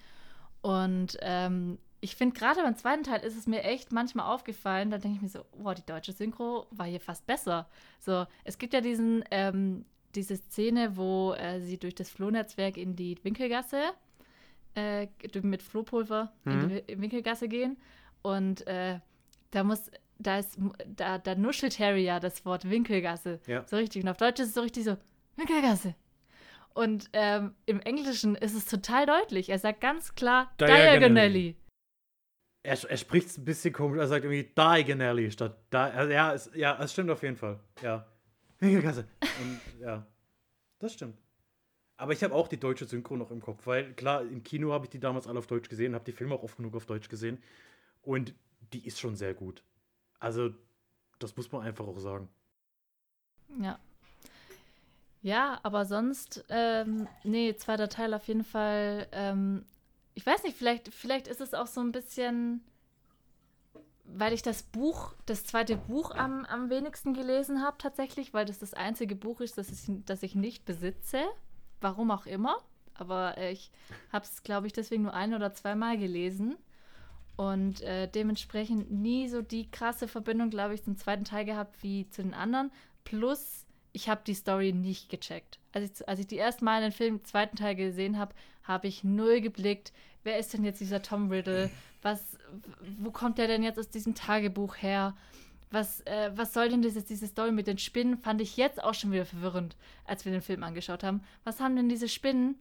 Und 0.63 1.19
ähm, 1.21 1.79
ich 2.05 2.17
finde, 2.17 2.39
gerade 2.39 2.61
beim 2.61 2.77
zweiten 2.77 3.03
Teil 3.03 3.21
ist 3.21 3.35
es 3.35 3.47
mir 3.47 3.65
echt 3.65 3.91
manchmal 3.91 4.27
aufgefallen, 4.27 4.91
da 4.91 4.99
denke 4.99 5.17
ich 5.17 5.23
mir 5.23 5.29
so, 5.31 5.47
boah, 5.57 5.75
die 5.75 5.87
deutsche 5.87 6.13
Synchro 6.13 6.67
war 6.71 6.85
hier 6.85 7.01
fast 7.01 7.27
besser. 7.27 7.67
So, 7.99 8.27
es 8.45 8.59
gibt 8.59 8.75
ja 8.75 8.83
diesen, 8.83 9.25
ähm, 9.31 9.87
diese 10.15 10.37
Szene, 10.37 10.99
wo 10.99 11.33
äh, 11.33 11.61
sie 11.61 11.79
durch 11.79 11.95
das 11.95 12.11
Flohnetzwerk 12.11 12.77
in 12.77 12.95
die 12.95 13.17
Winkelgasse 13.25 13.81
äh, 14.75 15.07
mit 15.41 15.63
Flohpulver 15.63 16.31
mhm. 16.45 16.53
in 16.53 16.69
die 16.69 17.01
Winkelgasse 17.01 17.49
gehen. 17.49 17.79
Und 18.21 18.67
äh, 18.67 18.99
da 19.51 19.65
muss, 19.65 19.91
da 20.19 20.41
ist, 20.41 20.59
da, 20.87 21.17
da 21.17 21.35
nuschelt 21.37 21.79
Harry 21.79 22.05
ja 22.05 22.21
das 22.21 22.45
Wort 22.45 22.69
Winkelgasse. 22.69 23.41
Ja. 23.47 23.65
So 23.67 23.77
richtig. 23.77 24.03
Und 24.03 24.11
auf 24.11 24.19
Deutsch 24.19 24.41
ist 24.41 24.49
es 24.49 24.55
so 24.55 24.61
richtig 24.61 24.85
so, 24.85 24.99
Winkelgasse. 25.37 25.95
Und 26.75 27.09
ähm, 27.15 27.55
im 27.65 27.81
Englischen 27.81 28.35
ist 28.35 28.55
es 28.55 28.67
total 28.67 29.07
deutlich. 29.07 29.49
Er 29.49 29.59
sagt 29.59 29.81
ganz 29.81 30.15
klar 30.15 30.53
Diagonally. 30.61 30.99
Diagonally 30.99 31.57
er, 32.65 32.83
er 32.91 32.97
spricht 32.97 33.29
es 33.29 33.39
ein 33.39 33.45
bisschen 33.45 33.73
komisch, 33.73 33.99
er 33.99 34.09
sagt 34.09 34.25
irgendwie 34.25 34.51
diagonally 34.57 35.31
statt 35.31 35.57
da. 35.71 35.85
Also 35.91 36.11
ja, 36.11 36.33
es, 36.33 36.51
ja, 36.55 36.83
es 36.83 36.93
stimmt 36.93 37.11
auf 37.11 37.23
jeden 37.23 37.37
Fall. 37.37 37.61
Ja. 37.83 38.07
Und 38.61 39.61
ja, 39.81 40.07
das 40.79 40.95
stimmt. 40.95 41.19
Aber 41.97 42.13
ich 42.13 42.25
habe 42.25 42.35
auch 42.35 42.49
die 42.49 42.59
deutsche 42.59 42.87
Synchro 42.87 43.17
noch 43.17 43.31
im 43.31 43.41
Kopf, 43.41 43.67
weil 43.67 43.93
klar, 43.93 44.23
im 44.23 44.43
Kino 44.43 44.73
habe 44.73 44.87
ich 44.87 44.91
die 44.91 44.99
damals 44.99 45.27
alle 45.27 45.39
auf 45.39 45.47
Deutsch 45.47 45.69
gesehen, 45.69 45.95
habe 45.95 46.05
die 46.05 46.13
Filme 46.13 46.35
auch 46.35 46.43
oft 46.43 46.57
genug 46.57 46.75
auf 46.75 46.87
Deutsch 46.87 47.09
gesehen. 47.09 47.41
Und 48.03 48.35
die 48.73 48.87
ist 48.87 48.99
schon 48.99 49.15
sehr 49.15 49.35
gut. 49.35 49.63
Also, 50.19 50.51
das 51.19 51.37
muss 51.37 51.53
man 51.53 51.63
einfach 51.63 51.87
auch 51.87 51.99
sagen. 51.99 52.29
Ja. 53.61 53.79
Ja, 55.21 55.61
aber 55.63 55.85
sonst, 55.85 56.45
ähm, 56.49 57.07
nee, 57.23 57.55
zweiter 57.57 57.89
Teil 57.89 58.15
auf 58.15 58.27
jeden 58.27 58.45
Fall 58.45 59.07
ähm, 59.13 59.65
ich 60.15 60.25
weiß 60.25 60.45
nicht, 60.45 60.57
vielleicht, 60.57 60.93
vielleicht 60.93 61.27
ist 61.27 61.41
es 61.41 61.55
auch 61.55 61.67
so 61.67 61.81
ein 61.81 61.93
bisschen, 61.93 62.65
weil 64.05 64.33
ich 64.33 64.43
das 64.43 64.63
Buch, 64.63 65.15
das 65.27 65.45
zweite 65.45 65.77
Buch 65.77 66.13
am, 66.13 66.45
am 66.45 66.71
wenigsten 66.71 67.15
gelesen 67.15 67.63
habe 67.63 67.77
tatsächlich, 67.79 68.33
weil 68.33 68.45
das 68.45 68.59
das 68.59 68.75
einzige 68.75 69.17
Buch 69.17 69.41
ist, 69.41 69.59
das 69.59 69.71
ich, 69.71 69.95
das 70.05 70.23
ich 70.23 70.35
nicht 70.35 70.65
besitze. 70.65 71.23
Warum 71.81 72.11
auch 72.11 72.27
immer. 72.27 72.59
Aber 72.95 73.37
äh, 73.37 73.53
ich 73.53 73.71
habe 74.13 74.25
es, 74.25 74.43
glaube 74.43 74.67
ich, 74.67 74.73
deswegen 74.73 75.03
nur 75.03 75.15
ein 75.15 75.35
oder 75.35 75.53
zweimal 75.53 75.99
gelesen. 75.99 76.57
Und 77.37 77.81
äh, 77.81 78.07
dementsprechend 78.07 78.93
nie 78.93 79.29
so 79.29 79.43
die 79.43 79.69
krasse 79.69 80.07
Verbindung, 80.07 80.51
glaube 80.51 80.75
ich, 80.75 80.85
zum 80.85 80.97
zweiten 80.97 81.25
Teil 81.25 81.45
gehabt 81.45 81.83
wie 81.83 82.09
zu 82.11 82.23
den 82.23 82.33
anderen. 82.33 82.71
Plus, 83.03 83.64
ich 83.95 84.09
habe 84.09 84.23
die 84.27 84.35
Story 84.35 84.73
nicht 84.73 85.09
gecheckt. 85.09 85.59
Als 85.73 86.01
ich, 86.01 86.09
als 86.09 86.21
ich 86.21 86.27
die 86.27 86.37
ersten 86.37 86.65
Mal 86.65 86.83
den 86.83 86.93
Film, 86.93 87.25
zweiten 87.25 87.57
Teil 87.57 87.77
gesehen 87.77 88.19
habe, 88.19 88.35
habe 88.65 88.89
ich 88.89 89.05
null 89.05 89.41
geblickt. 89.41 89.93
Wer 90.25 90.39
ist 90.39 90.53
denn 90.53 90.65
jetzt 90.65 90.81
dieser 90.81 91.01
Tom 91.01 91.31
Riddle? 91.31 91.71
Was, 92.03 92.37
wo 92.99 93.13
kommt 93.13 93.39
der 93.39 93.47
denn 93.47 93.63
jetzt 93.63 93.79
aus 93.79 93.89
diesem 93.89 94.15
Tagebuch 94.15 94.77
her? 94.77 95.17
Was, 95.71 96.01
äh, 96.03 96.33
was 96.35 96.53
soll 96.53 96.69
denn 96.69 96.83
das 96.83 97.05
diese 97.05 97.29
Story 97.29 97.53
mit 97.53 97.69
den 97.69 97.79
Spinnen? 97.79 98.19
Fand 98.19 98.41
ich 98.41 98.57
jetzt 98.57 98.83
auch 98.83 98.95
schon 98.95 99.13
wieder 99.13 99.27
verwirrend, 99.27 99.77
als 100.05 100.25
wir 100.25 100.33
den 100.33 100.43
Film 100.43 100.65
angeschaut 100.65 101.05
haben. 101.05 101.23
Was 101.45 101.61
haben 101.61 101.77
denn 101.77 101.89
diese 101.89 102.09
Spinnen? 102.09 102.57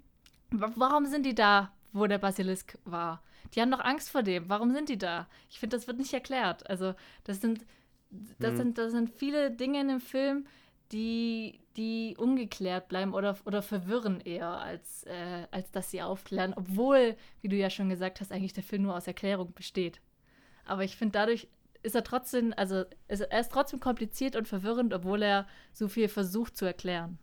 Warum 0.51 1.07
sind 1.07 1.25
die 1.25 1.35
da, 1.35 1.71
wo 1.93 2.05
der 2.05 2.19
Basilisk 2.19 2.77
war? 2.85 3.23
Die 3.55 3.61
haben 3.61 3.71
doch 3.71 3.83
Angst 3.83 4.11
vor 4.11 4.21
dem. 4.21 4.49
Warum 4.49 4.71
sind 4.71 4.87
die 4.87 4.99
da? 4.99 5.27
Ich 5.49 5.59
finde, 5.59 5.77
das 5.77 5.87
wird 5.87 5.97
nicht 5.97 6.13
erklärt. 6.13 6.69
Also, 6.69 6.93
das 7.23 7.41
sind, 7.41 7.65
das, 8.39 8.51
hm. 8.51 8.57
sind, 8.57 8.77
das 8.77 8.91
sind 8.91 9.09
viele 9.09 9.49
Dinge 9.49 9.81
in 9.81 9.87
dem 9.87 9.99
Film, 9.99 10.45
die, 10.93 11.59
die 11.75 12.15
ungeklärt 12.17 12.87
bleiben 12.87 13.13
oder, 13.13 13.35
oder 13.45 13.61
verwirren 13.61 14.21
eher, 14.21 14.47
als, 14.47 15.03
äh, 15.05 15.47
als 15.51 15.71
dass 15.71 15.91
sie 15.91 16.01
aufklären, 16.01 16.53
obwohl, 16.55 17.15
wie 17.41 17.49
du 17.49 17.55
ja 17.55 17.69
schon 17.69 17.89
gesagt 17.89 18.21
hast, 18.21 18.31
eigentlich 18.31 18.53
der 18.53 18.63
Film 18.63 18.83
nur 18.83 18.95
aus 18.95 19.07
Erklärung 19.07 19.53
besteht. 19.53 19.99
Aber 20.65 20.83
ich 20.83 20.95
finde, 20.95 21.13
dadurch 21.13 21.47
ist 21.81 21.95
er 21.95 22.03
trotzdem, 22.03 22.53
also 22.55 22.85
ist, 23.07 23.21
er 23.21 23.39
ist 23.39 23.51
trotzdem 23.51 23.79
kompliziert 23.79 24.35
und 24.35 24.47
verwirrend, 24.47 24.93
obwohl 24.93 25.21
er 25.23 25.47
so 25.73 25.87
viel 25.87 26.07
versucht 26.07 26.55
zu 26.55 26.65
erklären. 26.65 27.17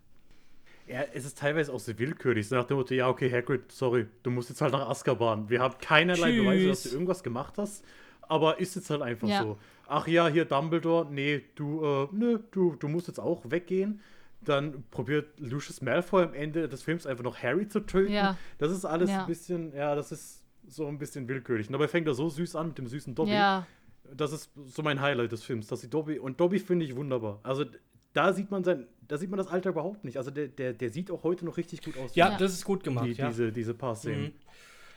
Ja, 0.87 1.03
es 1.15 1.25
ist 1.25 1.39
teilweise 1.39 1.73
auch 1.73 1.79
so 1.79 1.97
willkürlich, 1.99 2.49
so 2.49 2.57
nach 2.57 2.65
dem 2.65 2.77
Motto, 2.77 2.95
ja, 2.95 3.09
okay, 3.09 3.31
Hagrid, 3.31 3.71
sorry, 3.71 4.09
du 4.25 4.31
musst 4.31 4.49
jetzt 4.49 4.61
halt 4.61 4.73
nach 4.73 4.89
Azkaban. 4.89 5.49
Wir 5.49 5.61
haben 5.61 5.79
keinerlei 5.79 6.33
Tschüss. 6.33 6.45
Beweise, 6.45 6.69
dass 6.69 6.83
du 6.83 6.89
irgendwas 6.91 7.23
gemacht 7.23 7.55
hast, 7.59 7.85
aber 8.23 8.59
ist 8.59 8.75
jetzt 8.75 8.91
halt 8.91 9.03
einfach 9.03 9.29
ja. 9.29 9.43
so 9.43 9.59
ach 9.91 10.07
ja, 10.07 10.29
hier 10.29 10.45
Dumbledore, 10.45 11.11
nee, 11.11 11.43
du, 11.57 11.85
äh, 11.85 12.09
nö, 12.13 12.39
du, 12.53 12.77
du 12.77 12.89
musst 12.89 13.09
jetzt 13.09 13.19
auch 13.19 13.51
weggehen. 13.51 14.01
Dann 14.43 14.85
probiert 14.91 15.39
Lucius 15.39 15.83
Malfoy 15.83 16.25
am 16.25 16.33
Ende 16.33 16.69
des 16.69 16.83
Films 16.83 17.07
einfach 17.07 17.25
noch 17.25 17.43
Harry 17.43 17.69
zu 17.69 17.81
töten. 17.81 18.13
Ja. 18.13 18.39
Das 18.57 18.71
ist 18.73 18.87
alles 18.87 19.11
ja. 19.11 19.21
ein 19.21 19.27
bisschen, 19.27 19.75
ja, 19.75 19.95
das 19.95 20.13
ist 20.13 20.45
so 20.67 20.87
ein 20.87 20.99
bisschen 20.99 21.29
willkürlich. 21.29 21.67
Und 21.67 21.73
dabei 21.75 21.89
fängt 21.89 22.07
er 22.07 22.15
so 22.15 22.29
süß 22.31 22.57
an 22.57 22.69
mit 22.69 22.79
dem 22.79 22.87
süßen 22.87 23.15
Dobby. 23.15 23.33
Ja. 23.33 23.67
Das 24.15 24.33
ist 24.33 24.51
so 24.67 24.83
mein 24.83 25.01
Highlight 25.01 25.33
des 25.33 25.43
Films, 25.43 25.67
dass 25.67 25.83
die 25.83 25.91
Dobby 25.91 26.19
und 26.19 26.41
Dobby 26.41 26.59
finde 26.59 26.87
ich 26.87 26.97
wunderbar. 26.97 27.41
Also 27.43 27.65
da 28.13 28.33
sieht 28.33 28.51
man 28.51 28.65
sein, 28.65 28.87
da 29.07 29.19
sieht 29.19 29.31
man 29.31 29.39
das 29.39 29.49
Alter 29.49 29.71
überhaupt 29.71 30.05
nicht. 30.05 30.17
Also 30.17 30.31
der, 30.31 30.49
der, 30.49 30.73
der 30.73 30.91
sieht 30.91 31.11
auch 31.11 31.23
heute 31.23 31.45
noch 31.45 31.57
richtig 31.57 31.83
gut 31.83 31.99
aus. 31.99 32.15
Ja, 32.15 32.31
ja. 32.31 32.39
das 32.39 32.53
ist 32.53 32.65
gut 32.65 32.83
gemacht. 32.83 33.07
Die, 33.07 33.13
ja. 33.13 33.29
diese, 33.29 33.53
diese 33.53 33.75
paar 33.75 33.95
Szenen. 33.95 34.25
Mhm. 34.25 34.33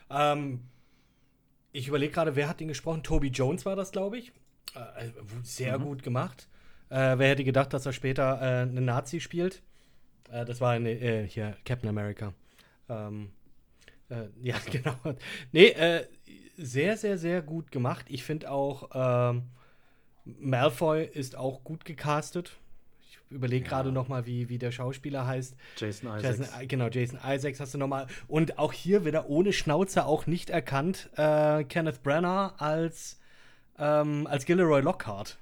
Ähm, 0.09 0.59
ich 1.73 1.87
überlege 1.87 2.13
gerade, 2.13 2.35
wer 2.35 2.47
hat 2.47 2.59
den 2.59 2.69
gesprochen? 2.69 3.03
Toby 3.03 3.27
Jones 3.27 3.65
war 3.65 3.75
das, 3.75 3.91
glaube 3.91 4.17
ich. 4.17 4.31
Äh, 4.75 5.09
sehr 5.43 5.79
mhm. 5.79 5.83
gut 5.83 6.03
gemacht. 6.03 6.47
Äh, 6.89 7.17
wer 7.17 7.29
hätte 7.29 7.43
gedacht, 7.43 7.73
dass 7.73 7.85
er 7.85 7.93
später 7.93 8.39
äh, 8.41 8.61
einen 8.61 8.85
Nazi 8.85 9.19
spielt? 9.19 9.61
Äh, 10.31 10.45
das 10.45 10.61
war 10.61 10.71
eine, 10.71 10.91
äh, 10.91 11.27
hier 11.27 11.55
Captain 11.65 11.89
America. 11.89 12.33
Ähm, 12.89 13.31
äh, 14.09 14.27
ja, 14.41 14.57
genau. 14.71 14.95
Nee, 15.51 15.75
sehr, 16.55 16.97
sehr, 16.97 17.17
sehr 17.17 17.41
gut 17.41 17.71
gemacht. 17.71 18.05
Ich 18.09 18.23
finde 18.23 18.51
auch, 18.51 18.89
ähm, 18.93 19.43
Malfoy 20.25 21.03
ist 21.03 21.35
auch 21.35 21.63
gut 21.63 21.83
gecastet. 21.85 22.57
Ich 23.01 23.19
überlege 23.29 23.65
ja. 23.65 23.69
gerade 23.69 23.91
noch 23.91 24.07
mal, 24.07 24.25
wie, 24.27 24.49
wie 24.49 24.59
der 24.59 24.71
Schauspieler 24.71 25.25
heißt. 25.25 25.55
Jason 25.77 26.09
Isaacs. 26.15 26.39
Jason, 26.39 26.67
genau, 26.67 26.87
Jason 26.89 27.19
Isaacs 27.25 27.59
hast 27.59 27.73
du 27.73 27.79
noch 27.79 27.87
mal. 27.87 28.07
Und 28.27 28.59
auch 28.59 28.71
hier 28.71 29.03
wieder 29.05 29.29
ohne 29.29 29.51
Schnauze 29.51 30.05
auch 30.05 30.27
nicht 30.27 30.51
erkannt. 30.51 31.09
Kenneth 31.15 32.03
Branagh 32.03 32.53
als 32.59 33.19
ähm, 33.83 34.27
als 34.27 34.45
Gilderoy 34.45 34.81
Lockhart. 34.81 35.37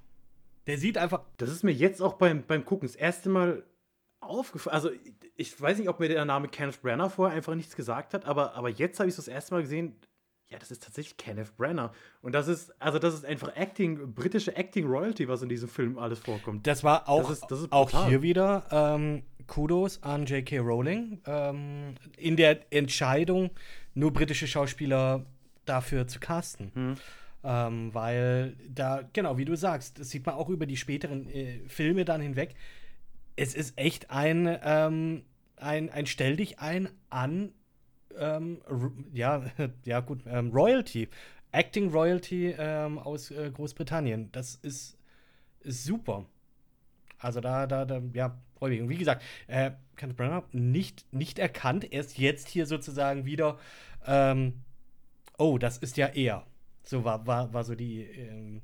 Der 0.68 0.78
sieht 0.78 0.98
einfach. 0.98 1.22
Das 1.38 1.50
ist 1.50 1.64
mir 1.64 1.72
jetzt 1.72 2.02
auch 2.02 2.14
beim, 2.14 2.44
beim 2.44 2.66
Gucken 2.66 2.88
das 2.88 2.96
erste 2.96 3.30
Mal 3.30 3.64
aufgefallen. 4.20 4.74
Also, 4.74 4.90
ich 5.36 5.60
weiß 5.60 5.78
nicht, 5.78 5.90
ob 5.90 6.00
mir 6.00 6.10
der 6.10 6.26
Name 6.26 6.48
Kenneth 6.48 6.82
Branagh 6.82 7.10
vorher 7.10 7.36
einfach 7.36 7.56
nichts 7.56 7.76
gesagt 7.76 8.14
hat, 8.14 8.26
aber, 8.26 8.56
aber 8.56 8.70
jetzt 8.70 9.00
habe 9.00 9.08
ich 9.08 9.14
es 9.14 9.18
das 9.18 9.28
erste 9.28 9.54
Mal 9.54 9.62
gesehen. 9.62 9.96
Ja, 10.50 10.60
das 10.60 10.70
ist 10.70 10.84
tatsächlich 10.84 11.16
Kenneth 11.16 11.56
Branagh. 11.56 11.94
Und 12.22 12.34
das 12.34 12.50
ist, 12.50 12.74
also 12.82 13.00
das 13.00 13.14
ist 13.14 13.26
einfach 13.26 13.56
Acting, 13.56 14.14
britische 14.14 14.54
Acting 14.56 14.86
Royalty, 14.86 15.30
was 15.30 15.42
in 15.42 15.48
diesem 15.48 15.70
Film 15.70 15.98
alles 15.98 16.20
vorkommt. 16.20 16.68
Das 16.68 16.84
war 16.84 17.08
auch, 17.08 17.30
das 17.30 17.40
ist, 17.40 17.46
das 17.50 17.60
ist 17.62 17.72
auch 17.72 18.08
hier 18.08 18.22
wieder 18.22 18.66
ähm, 18.70 19.24
Kudos 19.48 20.04
an 20.04 20.26
J.K. 20.26 20.60
Rowling. 20.60 21.22
Ähm, 21.26 21.96
in 22.18 22.36
der 22.36 22.74
Entscheidung, 22.74 23.50
nur 23.94 24.12
britische 24.12 24.46
Schauspieler 24.46 25.26
dafür 25.66 26.08
zu 26.08 26.20
casten. 26.20 26.72
Hm. 26.74 26.98
Ähm, 27.44 27.94
weil 27.94 28.56
da, 28.70 29.02
genau, 29.14 29.38
wie 29.38 29.46
du 29.46 29.56
sagst, 29.56 30.00
das 30.00 30.10
sieht 30.10 30.26
man 30.26 30.36
auch 30.36 30.50
über 30.50 30.66
die 30.66 30.78
späteren 30.78 31.28
äh, 31.28 31.60
Filme 31.68 32.06
dann 32.06 32.22
hinweg. 32.22 32.56
Es 33.36 33.56
ist 33.56 33.78
echt 33.78 34.12
ein, 34.12 34.60
ähm, 34.64 35.24
ein, 35.56 35.90
ein 35.90 36.06
Stell 36.06 36.36
dich 36.36 36.60
ein 36.60 36.90
an 37.10 37.54
ähm, 38.18 38.60
ja, 39.14 39.44
ja 39.86 40.00
gut, 40.00 40.24
ähm, 40.28 40.52
Royalty, 40.52 41.08
Acting 41.52 41.92
Royalty 41.92 42.56
ähm, 42.58 43.00
aus 43.00 43.32
äh, 43.32 43.52
Großbritannien. 43.52 44.32
Das 44.32 44.56
ist, 44.56 44.98
ist 45.62 45.84
super. 45.84 46.26
Also 47.20 47.40
da, 47.42 47.68
da, 47.68 47.86
da, 47.86 48.02
ja. 48.14 48.38
Und 48.60 48.90
wie 48.90 48.98
gesagt, 48.98 49.24
äh, 49.48 49.72
Kenneth 49.96 50.18
Branagh 50.18 50.46
nicht, 50.52 51.12
nicht 51.12 51.40
erkannt, 51.40 51.92
erst 51.92 52.20
jetzt 52.20 52.48
hier 52.48 52.68
sozusagen 52.68 53.26
wieder, 53.26 53.58
ähm, 54.06 54.62
oh, 55.38 55.58
das 55.58 55.80
ist 55.80 55.98
ja 55.98 56.08
er. 56.08 56.46
So 56.84 57.04
war, 57.04 57.26
war, 57.28 57.54
war 57.54 57.64
so 57.64 57.76
die, 57.76 58.02
ähm, 58.04 58.62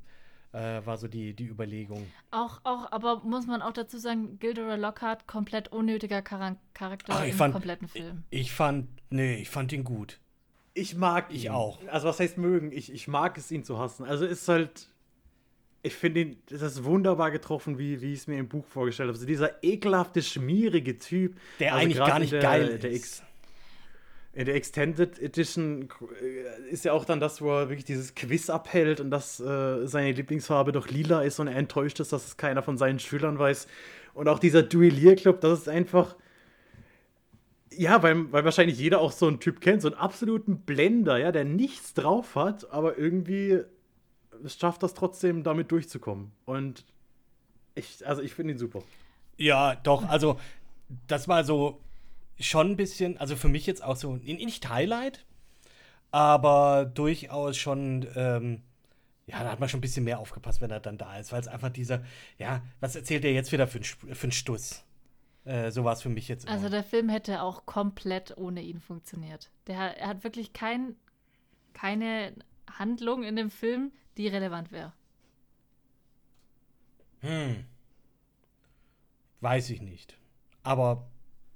äh, 0.53 0.85
war 0.85 0.97
so 0.97 1.07
die, 1.07 1.33
die 1.33 1.45
Überlegung. 1.47 2.05
Auch, 2.31 2.59
auch, 2.63 2.91
aber 2.91 3.21
muss 3.23 3.45
man 3.47 3.61
auch 3.61 3.73
dazu 3.73 3.97
sagen, 3.97 4.39
Gilderoy 4.39 4.77
Lockhart, 4.77 5.27
komplett 5.27 5.71
unnötiger 5.71 6.23
Char 6.27 6.57
Charakter 6.73 7.13
Ach, 7.15 7.23
ich 7.23 7.31
im 7.31 7.37
fand- 7.37 7.53
kompletten 7.53 7.87
Film. 7.87 8.23
Ich 8.29 8.51
fand, 8.51 8.87
nee, 9.09 9.35
ich 9.37 9.49
fand 9.49 9.71
ihn 9.73 9.83
gut. 9.83 10.19
Ich 10.73 10.95
mag 10.95 11.27
Ich 11.29 11.45
ihn. 11.45 11.51
auch. 11.51 11.79
Also 11.87 12.07
was 12.07 12.19
heißt 12.19 12.37
mögen? 12.37 12.71
Ich, 12.71 12.91
ich 12.91 13.07
mag 13.07 13.37
es, 13.37 13.51
ihn 13.51 13.63
zu 13.63 13.79
hassen. 13.79 14.05
Also 14.05 14.25
ist 14.25 14.47
halt, 14.47 14.89
ich 15.81 15.95
finde 15.95 16.21
ihn, 16.21 16.37
das 16.49 16.61
ist 16.61 16.83
wunderbar 16.83 17.31
getroffen, 17.31 17.79
wie, 17.79 17.99
wie 18.01 18.13
ich 18.13 18.19
es 18.19 18.27
mir 18.27 18.37
im 18.37 18.47
Buch 18.47 18.65
vorgestellt 18.67 19.07
habe. 19.07 19.15
Also 19.17 19.25
dieser 19.25 19.63
ekelhafte, 19.63 20.21
schmierige 20.21 20.97
Typ. 20.99 21.35
Der 21.59 21.73
also 21.73 21.83
eigentlich 21.83 21.97
gar 21.97 22.19
nicht 22.19 22.31
der, 22.33 22.41
geil 22.41 22.77
der 22.79 22.91
ist. 22.91 22.95
Ex, 22.95 23.23
in 24.37 24.45
der 24.45 24.53
Extended 24.53 25.17
Edition 25.17 25.89
äh, 26.21 26.69
ist 26.69 26.85
ja 26.85 26.93
auch 26.93 27.05
dann 27.05 27.19
das, 27.19 27.41
wo 27.41 27.49
er 27.49 27.69
wirklich 27.69 27.85
dieses 27.85 28.13
Quiz 28.13 28.51
abhält 28.51 28.99
und 28.99 29.09
dass 29.09 29.39
äh, 29.39 29.87
seine 29.87 30.11
Lieblingsfarbe 30.11 30.71
doch 30.71 30.89
lila 30.89 31.23
ist 31.23 31.39
und 31.39 31.47
er 31.47 31.55
enttäuscht 31.55 31.99
ist, 31.99 32.13
dass 32.13 32.27
es 32.27 32.37
keiner 32.37 32.61
von 32.61 32.77
seinen 32.77 32.99
Schülern 32.99 33.39
weiß. 33.39 33.67
Und 34.13 34.27
auch 34.27 34.37
dieser 34.37 34.61
Duellierclub, 34.61 35.41
das 35.41 35.61
ist 35.61 35.69
einfach. 35.69 36.15
Ja, 37.71 38.03
weil, 38.03 38.31
weil 38.31 38.45
wahrscheinlich 38.45 38.77
jeder 38.77 39.01
auch 39.01 39.11
so 39.11 39.27
einen 39.27 39.39
Typ 39.39 39.59
kennt, 39.59 39.81
so 39.81 39.87
einen 39.87 39.97
absoluten 39.97 40.59
Blender, 40.59 41.17
ja, 41.17 41.31
der 41.31 41.43
nichts 41.43 41.95
drauf 41.95 42.35
hat, 42.35 42.71
aber 42.71 42.95
irgendwie 42.95 43.61
schafft 44.45 44.83
das 44.83 44.93
trotzdem, 44.93 45.41
damit 45.41 45.71
durchzukommen. 45.71 46.31
Und 46.45 46.85
ich, 47.73 48.05
also 48.05 48.21
ich 48.21 48.35
finde 48.35 48.53
ihn 48.53 48.59
super. 48.59 48.83
Ja, 49.37 49.73
doch, 49.75 50.07
also 50.07 50.39
das 51.07 51.27
war 51.27 51.43
so 51.43 51.81
schon 52.39 52.71
ein 52.71 52.75
bisschen, 52.75 53.17
also 53.17 53.35
für 53.35 53.47
mich 53.47 53.65
jetzt 53.65 53.83
auch 53.83 53.95
so, 53.95 54.15
nicht 54.15 54.69
Highlight, 54.69 55.25
aber 56.11 56.85
durchaus 56.85 57.57
schon, 57.57 58.07
ähm, 58.15 58.63
ja, 59.25 59.43
da 59.43 59.51
hat 59.51 59.59
man 59.59 59.69
schon 59.69 59.79
ein 59.79 59.81
bisschen 59.81 60.05
mehr 60.05 60.19
aufgepasst, 60.19 60.61
wenn 60.61 60.71
er 60.71 60.79
dann 60.79 60.97
da 60.97 61.17
ist, 61.17 61.31
weil 61.31 61.41
es 61.41 61.47
einfach 61.47 61.69
dieser, 61.69 62.03
ja, 62.37 62.61
was 62.79 62.95
erzählt 62.95 63.25
er 63.25 63.33
jetzt 63.33 63.51
wieder 63.51 63.67
für 63.67 63.79
einen 63.79 64.31
Stuss? 64.31 64.83
Äh, 65.47 65.71
so 65.71 65.83
war 65.83 65.93
es 65.93 66.01
für 66.01 66.09
mich 66.09 66.27
jetzt. 66.27 66.45
Immer. 66.45 66.53
Also 66.53 66.69
der 66.69 66.83
Film 66.83 67.07
hätte 67.07 67.41
auch 67.41 67.65
komplett 67.65 68.37
ohne 68.37 68.61
ihn 68.61 68.81
funktioniert. 68.81 69.49
Der, 69.67 69.97
er 69.97 70.07
hat 70.09 70.23
wirklich 70.23 70.51
kein, 70.53 70.95
keine 71.73 72.33
Handlung 72.69 73.23
in 73.23 73.35
dem 73.37 73.49
Film, 73.49 73.91
die 74.17 74.27
relevant 74.27 74.71
wäre. 74.71 74.93
hm. 77.21 77.65
Weiß 79.39 79.69
ich 79.69 79.81
nicht. 79.81 80.17
Aber 80.63 81.07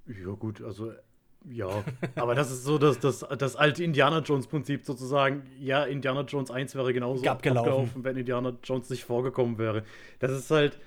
Ja, 0.08 0.32
gut, 0.34 0.62
also 0.62 0.92
ja. 1.50 1.84
Aber 2.16 2.36
das 2.36 2.52
ist 2.52 2.64
so 2.64 2.78
das, 2.78 3.00
das, 3.00 3.26
das 3.38 3.56
alte 3.56 3.84
Indiana 3.84 4.20
Jones-Prinzip 4.20 4.86
sozusagen. 4.86 5.44
Ja, 5.60 5.84
Indiana 5.86 6.22
Jones 6.22 6.52
1 6.52 6.76
wäre 6.76 6.94
genauso 6.94 7.26
Abgelaufen. 7.28 8.04
wenn 8.04 8.18
Indiana 8.18 8.58
Jones 8.64 8.90
nicht 8.90 9.04
vorgekommen 9.06 9.58
wäre. 9.58 9.84
Das 10.20 10.32
ist 10.32 10.52
halt, 10.52 10.80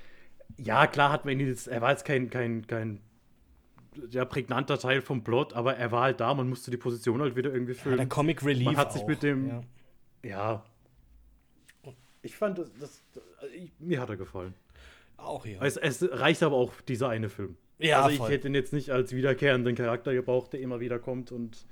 ja, 0.57 0.87
klar 0.87 1.11
hat 1.11 1.25
man 1.25 1.39
ihn 1.41 1.47
jetzt, 1.49 1.67
er 1.67 1.81
war 1.81 1.91
jetzt 1.91 2.05
kein, 2.05 2.31
kein, 2.31 2.67
kein 2.67 3.01
ja, 4.11 4.25
prägnanter 4.25 4.79
Teil 4.79 5.01
vom 5.01 5.25
Plot, 5.25 5.53
aber 5.55 5.77
er 5.77 5.91
war 5.93 6.03
halt 6.03 6.21
da, 6.21 6.33
man 6.35 6.49
musste 6.49 6.71
die 6.71 6.77
Position 6.77 7.21
halt 7.21 7.37
wieder 7.37 7.53
irgendwie 7.53 7.73
ja, 7.75 7.79
füllen. 7.83 7.97
der 7.97 8.09
Comic 8.09 8.45
Relief. 8.45 8.65
Man 8.67 8.77
hat 8.77 8.93
sich 8.93 9.03
auch, 9.03 9.09
mit 9.09 9.23
dem- 9.23 9.49
Ja. 9.49 9.63
ja. 10.23 10.65
Ich 12.23 12.37
fand 12.37 12.59
das, 12.59 12.71
das, 12.81 13.03
mir 13.79 14.01
hat 14.01 14.09
er 14.09 14.17
gefallen. 14.17 14.55
Auch 15.17 15.45
hier. 15.45 15.61
Es, 15.63 15.77
es 15.77 16.03
reicht 16.11 16.43
aber 16.43 16.57
auch 16.57 16.73
dieser 16.83 17.09
eine 17.09 17.29
Film. 17.29 17.57
Ja, 17.79 17.99
also 18.03 18.11
ich 18.11 18.19
voll. 18.19 18.31
hätte 18.31 18.49
ihn 18.49 18.55
jetzt 18.55 18.73
nicht 18.73 18.91
als 18.91 19.13
wiederkehrenden 19.13 19.75
Charakter 19.75 20.15
gebraucht, 20.15 20.53
der 20.53 20.61
immer 20.61 20.81
wieder 20.81 20.99
kommt 20.99 21.33
und 21.33 21.67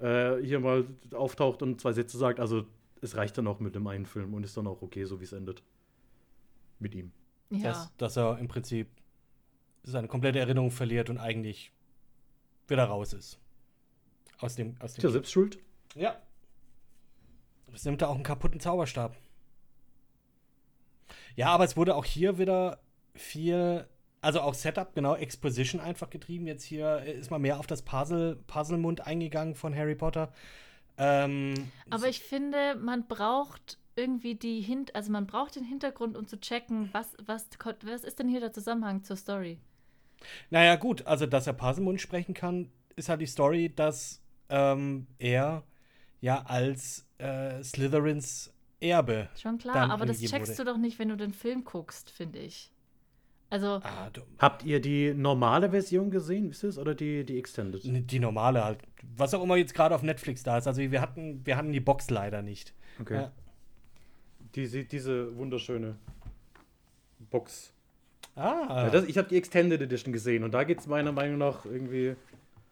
äh, 0.00 0.36
hier 0.36 0.60
mal 0.60 0.86
auftaucht 1.12 1.62
und 1.62 1.80
zwei 1.80 1.92
Sätze 1.92 2.18
sagt. 2.18 2.40
Also 2.40 2.66
es 3.00 3.16
reicht 3.16 3.36
dann 3.36 3.46
auch 3.46 3.60
mit 3.60 3.74
dem 3.74 3.86
einen 3.86 4.06
Film 4.06 4.34
und 4.34 4.44
ist 4.44 4.56
dann 4.56 4.66
auch 4.66 4.82
okay, 4.82 5.04
so 5.04 5.20
wie 5.20 5.24
es 5.24 5.32
endet. 5.32 5.62
Mit 6.78 6.94
ihm. 6.94 7.12
Ja. 7.50 7.70
dass, 7.70 7.96
dass 7.96 8.16
er 8.16 8.38
im 8.38 8.48
Prinzip 8.48 8.88
seine 9.82 10.08
komplette 10.08 10.38
Erinnerung 10.38 10.70
verliert 10.70 11.10
und 11.10 11.18
eigentlich 11.18 11.70
wieder 12.66 12.84
raus 12.84 13.12
ist. 13.12 13.38
Aus 14.38 14.56
dem. 14.56 14.76
Aus 14.80 14.94
dem 14.94 14.98
Ist 14.98 15.04
ja 15.04 15.10
selbst 15.10 15.32
schuld. 15.32 15.58
ja. 15.94 16.16
Es 17.72 17.84
nimmt 17.84 18.00
er 18.02 18.08
auch 18.08 18.14
einen 18.14 18.22
kaputten 18.22 18.60
Zauberstab. 18.60 19.16
Ja, 21.34 21.48
aber 21.48 21.64
es 21.64 21.76
wurde 21.76 21.96
auch 21.96 22.04
hier 22.04 22.38
wieder 22.38 22.78
viel, 23.16 23.88
also 24.24 24.40
auch 24.40 24.54
Setup, 24.54 24.94
genau, 24.94 25.14
Exposition 25.14 25.80
einfach 25.80 26.10
getrieben. 26.10 26.46
Jetzt 26.46 26.64
hier 26.64 26.98
ist 27.00 27.30
mal 27.30 27.38
mehr 27.38 27.58
auf 27.58 27.66
das 27.66 27.82
Puzzle, 27.82 28.36
Puzzlemund 28.46 29.06
eingegangen 29.06 29.54
von 29.54 29.74
Harry 29.74 29.94
Potter. 29.94 30.32
Ähm, 30.96 31.54
Aber 31.90 32.08
ich 32.08 32.20
finde, 32.20 32.76
man 32.76 33.06
braucht 33.06 33.78
irgendwie 33.96 34.34
die 34.34 34.60
Hint, 34.60 34.94
also 34.94 35.12
man 35.12 35.26
braucht 35.26 35.56
den 35.56 35.64
Hintergrund, 35.64 36.16
um 36.16 36.26
zu 36.26 36.40
checken, 36.40 36.88
was, 36.92 37.16
was, 37.24 37.48
was 37.82 38.04
ist 38.04 38.18
denn 38.18 38.28
hier 38.28 38.40
der 38.40 38.52
Zusammenhang 38.52 39.04
zur 39.04 39.16
Story? 39.16 39.58
Naja, 40.50 40.76
gut, 40.76 41.06
also 41.06 41.26
dass 41.26 41.46
er 41.46 41.52
Puzzlemund 41.52 42.00
sprechen 42.00 42.34
kann, 42.34 42.70
ist 42.96 43.08
halt 43.08 43.20
die 43.20 43.26
Story, 43.26 43.72
dass 43.74 44.22
ähm, 44.48 45.06
er 45.18 45.64
ja 46.20 46.42
als 46.46 47.06
äh, 47.18 47.62
Slytherins 47.62 48.52
Erbe. 48.80 49.28
Schon 49.40 49.58
klar, 49.58 49.90
aber 49.90 50.06
das 50.06 50.20
checkst 50.20 50.52
wurde. 50.52 50.64
du 50.64 50.72
doch 50.72 50.78
nicht, 50.78 50.98
wenn 50.98 51.08
du 51.08 51.16
den 51.16 51.32
Film 51.32 51.64
guckst, 51.64 52.10
finde 52.10 52.38
ich. 52.38 52.70
Also, 53.54 53.66
Ah, 53.84 54.10
du, 54.12 54.20
Habt 54.38 54.64
ihr 54.64 54.80
die 54.80 55.14
normale 55.14 55.70
Version 55.70 56.10
gesehen, 56.10 56.50
wisst 56.50 56.64
ihr 56.64 56.70
es? 56.70 56.78
Oder 56.78 56.94
die, 56.96 57.24
die 57.24 57.38
Extended? 57.38 57.82
die 57.84 58.18
normale 58.18 58.64
halt. 58.64 58.78
Was 59.16 59.32
auch 59.32 59.42
immer 59.44 59.54
jetzt 59.56 59.74
gerade 59.74 59.94
auf 59.94 60.02
Netflix 60.02 60.42
da 60.42 60.58
ist. 60.58 60.66
Also 60.66 60.80
wir 60.80 61.00
hatten, 61.00 61.40
wir 61.46 61.56
hatten 61.56 61.70
die 61.72 61.78
Box 61.80 62.10
leider 62.10 62.42
nicht. 62.42 62.74
Okay. 63.00 63.14
Ja. 63.14 63.32
Diese, 64.56 64.84
diese 64.84 65.36
wunderschöne 65.36 65.94
Box. 67.30 67.72
Ah, 68.34 68.84
Ja, 68.86 68.90
das, 68.90 69.04
ich 69.04 69.16
habe 69.18 69.28
die 69.28 69.36
Extended 69.36 69.80
Edition 69.80 70.12
gesehen 70.12 70.42
und 70.42 70.52
da 70.52 70.64
geht 70.64 70.80
es 70.80 70.86
meiner 70.88 71.12
Meinung 71.12 71.38
nach 71.38 71.64
irgendwie. 71.64 72.16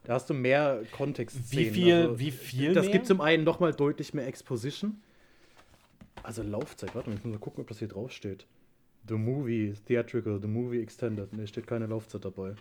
Da 0.05 0.15
hast 0.15 0.29
du 0.31 0.35
mehr 0.35 0.83
Kontext. 0.91 1.53
Wie 1.53 1.71
viel- 1.71 2.19
wie 2.19 2.33
viel 2.33 2.75
Das 2.75 2.91
gibt 2.91 3.07
zum 3.07 3.21
einen 3.21 3.45
nochmal 3.45 3.73
deutlich 3.73 4.15
mehr 4.15 4.27
Exposition. 4.27 5.01
Also 6.25 6.43
Laufzeit, 6.43 6.93
warte 6.97 7.09
mal, 7.11 7.17
ich 7.17 7.25
muss 7.25 7.33
mal 7.35 7.39
gucken, 7.39 7.61
ob 7.63 7.69
das 7.69 7.79
hier 7.79 7.87
draufsteht. 7.89 8.47
The 9.09 9.15
Movie, 9.15 9.75
Theatrical, 9.87 10.41
The 10.41 10.49
Movie 10.49 10.81
Extended. 10.81 11.33
Ne, 11.33 11.47
steht 11.47 11.67
keine 11.67 11.87
Laufzeit 11.87 12.25
dabei. 12.25 12.55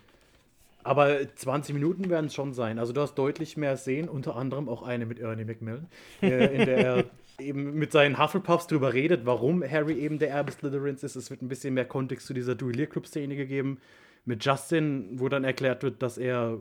Aber 0.84 1.18
20 1.34 1.74
Minuten 1.74 2.10
werden 2.10 2.26
es 2.26 2.34
schon 2.34 2.52
sein. 2.52 2.78
Also 2.78 2.92
du 2.92 3.00
hast 3.00 3.14
deutlich 3.14 3.56
mehr 3.56 3.76
sehen, 3.76 4.08
unter 4.08 4.34
anderem 4.36 4.68
auch 4.68 4.82
eine 4.82 5.06
mit 5.06 5.20
Ernie 5.20 5.44
McMillan, 5.44 5.86
äh, 6.22 6.56
in 6.56 6.66
der 6.66 6.78
er 6.78 7.04
eben 7.38 7.74
mit 7.74 7.92
seinen 7.92 8.18
Hufflepuffs 8.18 8.66
drüber 8.66 8.92
redet, 8.92 9.24
warum 9.24 9.62
Harry 9.62 9.94
eben 9.94 10.18
der 10.18 10.30
Erbe 10.30 10.50
Slytherins 10.50 11.04
ist. 11.04 11.16
Es 11.16 11.30
wird 11.30 11.42
ein 11.42 11.48
bisschen 11.48 11.74
mehr 11.74 11.84
Kontext 11.84 12.26
zu 12.26 12.34
dieser 12.34 12.54
Duellierclub-Szene 12.56 13.36
gegeben. 13.36 13.78
Mit 14.24 14.44
Justin, 14.44 15.20
wo 15.20 15.28
dann 15.28 15.44
erklärt 15.44 15.82
wird, 15.82 16.02
dass 16.02 16.18
er 16.18 16.60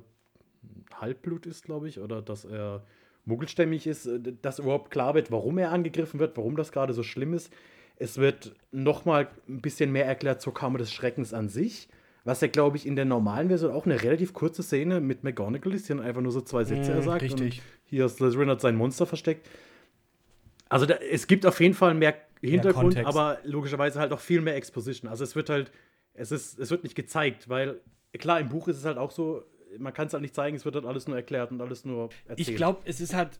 Halbblut 0.93 1.45
ist, 1.45 1.63
glaube 1.63 1.87
ich, 1.87 1.99
oder 1.99 2.21
dass 2.21 2.45
er 2.45 2.83
muggelstämmig 3.25 3.87
ist, 3.87 4.09
dass 4.41 4.59
überhaupt 4.59 4.91
klar 4.91 5.13
wird, 5.13 5.31
warum 5.31 5.57
er 5.57 5.71
angegriffen 5.71 6.19
wird, 6.19 6.37
warum 6.37 6.55
das 6.55 6.71
gerade 6.71 6.93
so 6.93 7.03
schlimm 7.03 7.33
ist. 7.33 7.51
Es 8.01 8.17
wird 8.17 8.55
nochmal 8.71 9.27
ein 9.47 9.61
bisschen 9.61 9.91
mehr 9.91 10.05
erklärt 10.05 10.41
zur 10.41 10.53
Kammer 10.53 10.79
des 10.79 10.91
Schreckens 10.91 11.33
an 11.33 11.49
sich, 11.49 11.87
was 12.23 12.41
ja, 12.41 12.47
glaube 12.47 12.77
ich, 12.77 12.85
in 12.87 12.95
der 12.95 13.05
normalen 13.05 13.47
Version 13.49 13.71
auch 13.71 13.85
eine 13.85 14.01
relativ 14.01 14.33
kurze 14.33 14.63
Szene 14.63 14.99
mit 15.01 15.23
McGonagall 15.23 15.73
ist, 15.75 15.87
die 15.87 15.93
dann 15.93 16.01
einfach 16.01 16.21
nur 16.21 16.31
so 16.31 16.41
zwei 16.41 16.63
Sätze 16.63 16.95
Mm, 16.95 17.01
sagt. 17.03 17.21
richtig. 17.21 17.57
Und 17.57 17.61
hier 17.85 18.09
Slytherin 18.09 18.49
hat 18.49 18.59
sein 18.61 18.75
Monster 18.75 19.05
versteckt. 19.05 19.47
Also 20.69 20.85
da, 20.85 20.95
es 20.95 21.27
gibt 21.27 21.45
auf 21.45 21.59
jeden 21.59 21.73
Fall 21.73 21.93
mehr 21.93 22.15
Hintergrund, 22.41 22.95
Kontext. 22.95 23.07
aber 23.07 23.37
logischerweise 23.43 23.99
halt 23.99 24.11
auch 24.13 24.19
viel 24.19 24.41
mehr 24.41 24.55
Exposition. 24.55 25.09
Also 25.09 25.23
es 25.23 25.35
wird 25.35 25.49
halt, 25.49 25.71
es 26.13 26.31
ist, 26.31 26.57
es 26.57 26.71
wird 26.71 26.83
nicht 26.83 26.95
gezeigt, 26.95 27.49
weil 27.49 27.81
klar, 28.17 28.39
im 28.39 28.49
Buch 28.49 28.67
ist 28.67 28.77
es 28.77 28.85
halt 28.85 28.97
auch 28.97 29.11
so, 29.11 29.43
man 29.77 29.93
kann 29.93 30.07
es 30.07 30.13
halt 30.13 30.21
nicht 30.21 30.33
zeigen, 30.33 30.55
es 30.57 30.65
wird 30.65 30.73
halt 30.75 30.85
alles 30.85 31.07
nur 31.07 31.17
erklärt 31.17 31.51
und 31.51 31.61
alles 31.61 31.85
nur 31.85 32.09
erzählt. 32.27 32.49
ich 32.49 32.55
glaube, 32.55 32.79
es 32.85 32.99
ist 32.99 33.13
halt 33.13 33.39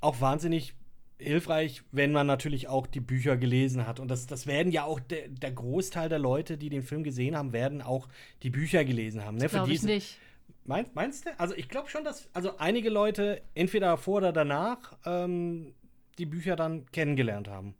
auch 0.00 0.20
wahnsinnig 0.20 0.74
hilfreich, 1.18 1.82
wenn 1.92 2.12
man 2.12 2.26
natürlich 2.26 2.68
auch 2.68 2.86
die 2.86 3.00
Bücher 3.00 3.36
gelesen 3.36 3.86
hat. 3.86 4.00
Und 4.00 4.08
das, 4.08 4.26
das 4.26 4.46
werden 4.46 4.72
ja 4.72 4.84
auch 4.84 5.00
der, 5.00 5.28
der 5.28 5.52
Großteil 5.52 6.08
der 6.08 6.18
Leute, 6.18 6.58
die 6.58 6.68
den 6.68 6.82
Film 6.82 7.04
gesehen 7.04 7.36
haben, 7.36 7.52
werden 7.52 7.82
auch 7.82 8.08
die 8.42 8.50
Bücher 8.50 8.84
gelesen 8.84 9.24
haben. 9.24 9.36
Ne? 9.36 9.48
Glaube 9.48 9.72
ich 9.72 9.82
nicht. 9.82 10.18
Meinst, 10.64 10.94
meinst 10.94 11.26
du? 11.26 11.30
Also 11.38 11.54
ich 11.56 11.68
glaube 11.68 11.88
schon, 11.90 12.04
dass 12.04 12.28
also 12.34 12.56
einige 12.58 12.88
Leute 12.90 13.42
entweder 13.54 13.96
vor 13.96 14.18
oder 14.18 14.32
danach 14.32 14.96
ähm, 15.04 15.74
die 16.18 16.26
Bücher 16.26 16.56
dann 16.56 16.86
kennengelernt 16.92 17.48
haben. 17.48 17.74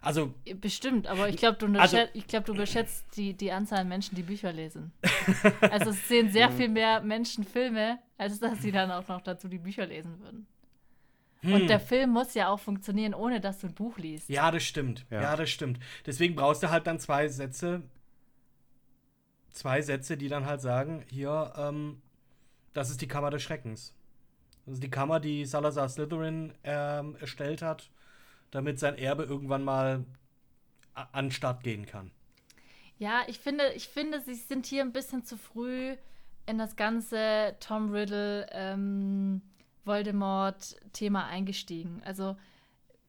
Also, 0.00 0.32
Bestimmt, 0.60 1.08
aber 1.08 1.28
ich 1.28 1.36
glaube, 1.36 1.58
du, 1.58 1.66
Also- 1.80 1.98
ich 2.12 2.28
glaub, 2.28 2.44
du 2.44 2.54
überschätzt 2.54 3.04
die, 3.16 3.34
die 3.34 3.50
Anzahl 3.50 3.80
an 3.80 3.88
Menschen, 3.88 4.14
die 4.14 4.22
Bücher 4.22 4.52
lesen. 4.52 4.92
also 5.60 5.90
es 5.90 6.06
sehen 6.06 6.30
sehr 6.30 6.50
viel 6.52 6.68
mehr 6.68 7.00
Menschen 7.00 7.42
Filme, 7.42 7.98
als 8.16 8.38
dass 8.38 8.62
sie 8.62 8.70
dann 8.70 8.92
auch 8.92 9.08
noch 9.08 9.20
dazu 9.22 9.48
die 9.48 9.58
Bücher 9.58 9.84
lesen 9.84 10.20
würden. 10.20 10.46
Hm. 11.42 11.52
Und 11.52 11.66
der 11.68 11.80
Film 11.80 12.10
muss 12.10 12.34
ja 12.34 12.48
auch 12.48 12.60
funktionieren, 12.60 13.14
ohne 13.14 13.40
dass 13.40 13.60
du 13.60 13.68
ein 13.68 13.74
Buch 13.74 13.98
liest. 13.98 14.28
Ja, 14.28 14.50
das 14.50 14.64
stimmt. 14.64 15.06
Ja. 15.10 15.22
Ja. 15.22 15.36
das 15.36 15.50
stimmt. 15.50 15.78
Deswegen 16.04 16.34
brauchst 16.34 16.62
du 16.62 16.70
halt 16.70 16.86
dann 16.86 16.98
zwei 16.98 17.28
Sätze, 17.28 17.82
zwei 19.50 19.82
Sätze, 19.82 20.16
die 20.16 20.28
dann 20.28 20.46
halt 20.46 20.60
sagen, 20.60 21.04
hier, 21.08 21.52
ähm, 21.56 22.00
das 22.72 22.90
ist 22.90 23.00
die 23.00 23.08
Kammer 23.08 23.30
des 23.30 23.42
Schreckens. 23.42 23.94
Das 24.64 24.74
ist 24.74 24.82
die 24.82 24.90
Kammer, 24.90 25.20
die 25.20 25.44
Salazar 25.44 25.88
Slytherin 25.88 26.52
ähm, 26.64 27.16
erstellt 27.20 27.62
hat, 27.62 27.90
damit 28.50 28.78
sein 28.78 28.98
Erbe 28.98 29.22
irgendwann 29.22 29.62
mal 29.62 30.04
an 30.94 31.26
den 31.26 31.30
Start 31.30 31.62
gehen 31.62 31.86
kann. 31.86 32.10
Ja, 32.98 33.22
ich 33.26 33.38
finde, 33.38 33.72
ich 33.74 33.88
finde, 33.88 34.20
sie 34.20 34.34
sind 34.34 34.66
hier 34.66 34.82
ein 34.82 34.92
bisschen 34.92 35.24
zu 35.24 35.36
früh 35.36 35.96
in 36.46 36.58
das 36.58 36.76
ganze 36.76 37.54
Tom 37.60 37.92
Riddle, 37.92 38.46
ähm, 38.52 39.42
Voldemort-Thema 39.86 41.26
eingestiegen. 41.26 42.02
Also, 42.04 42.36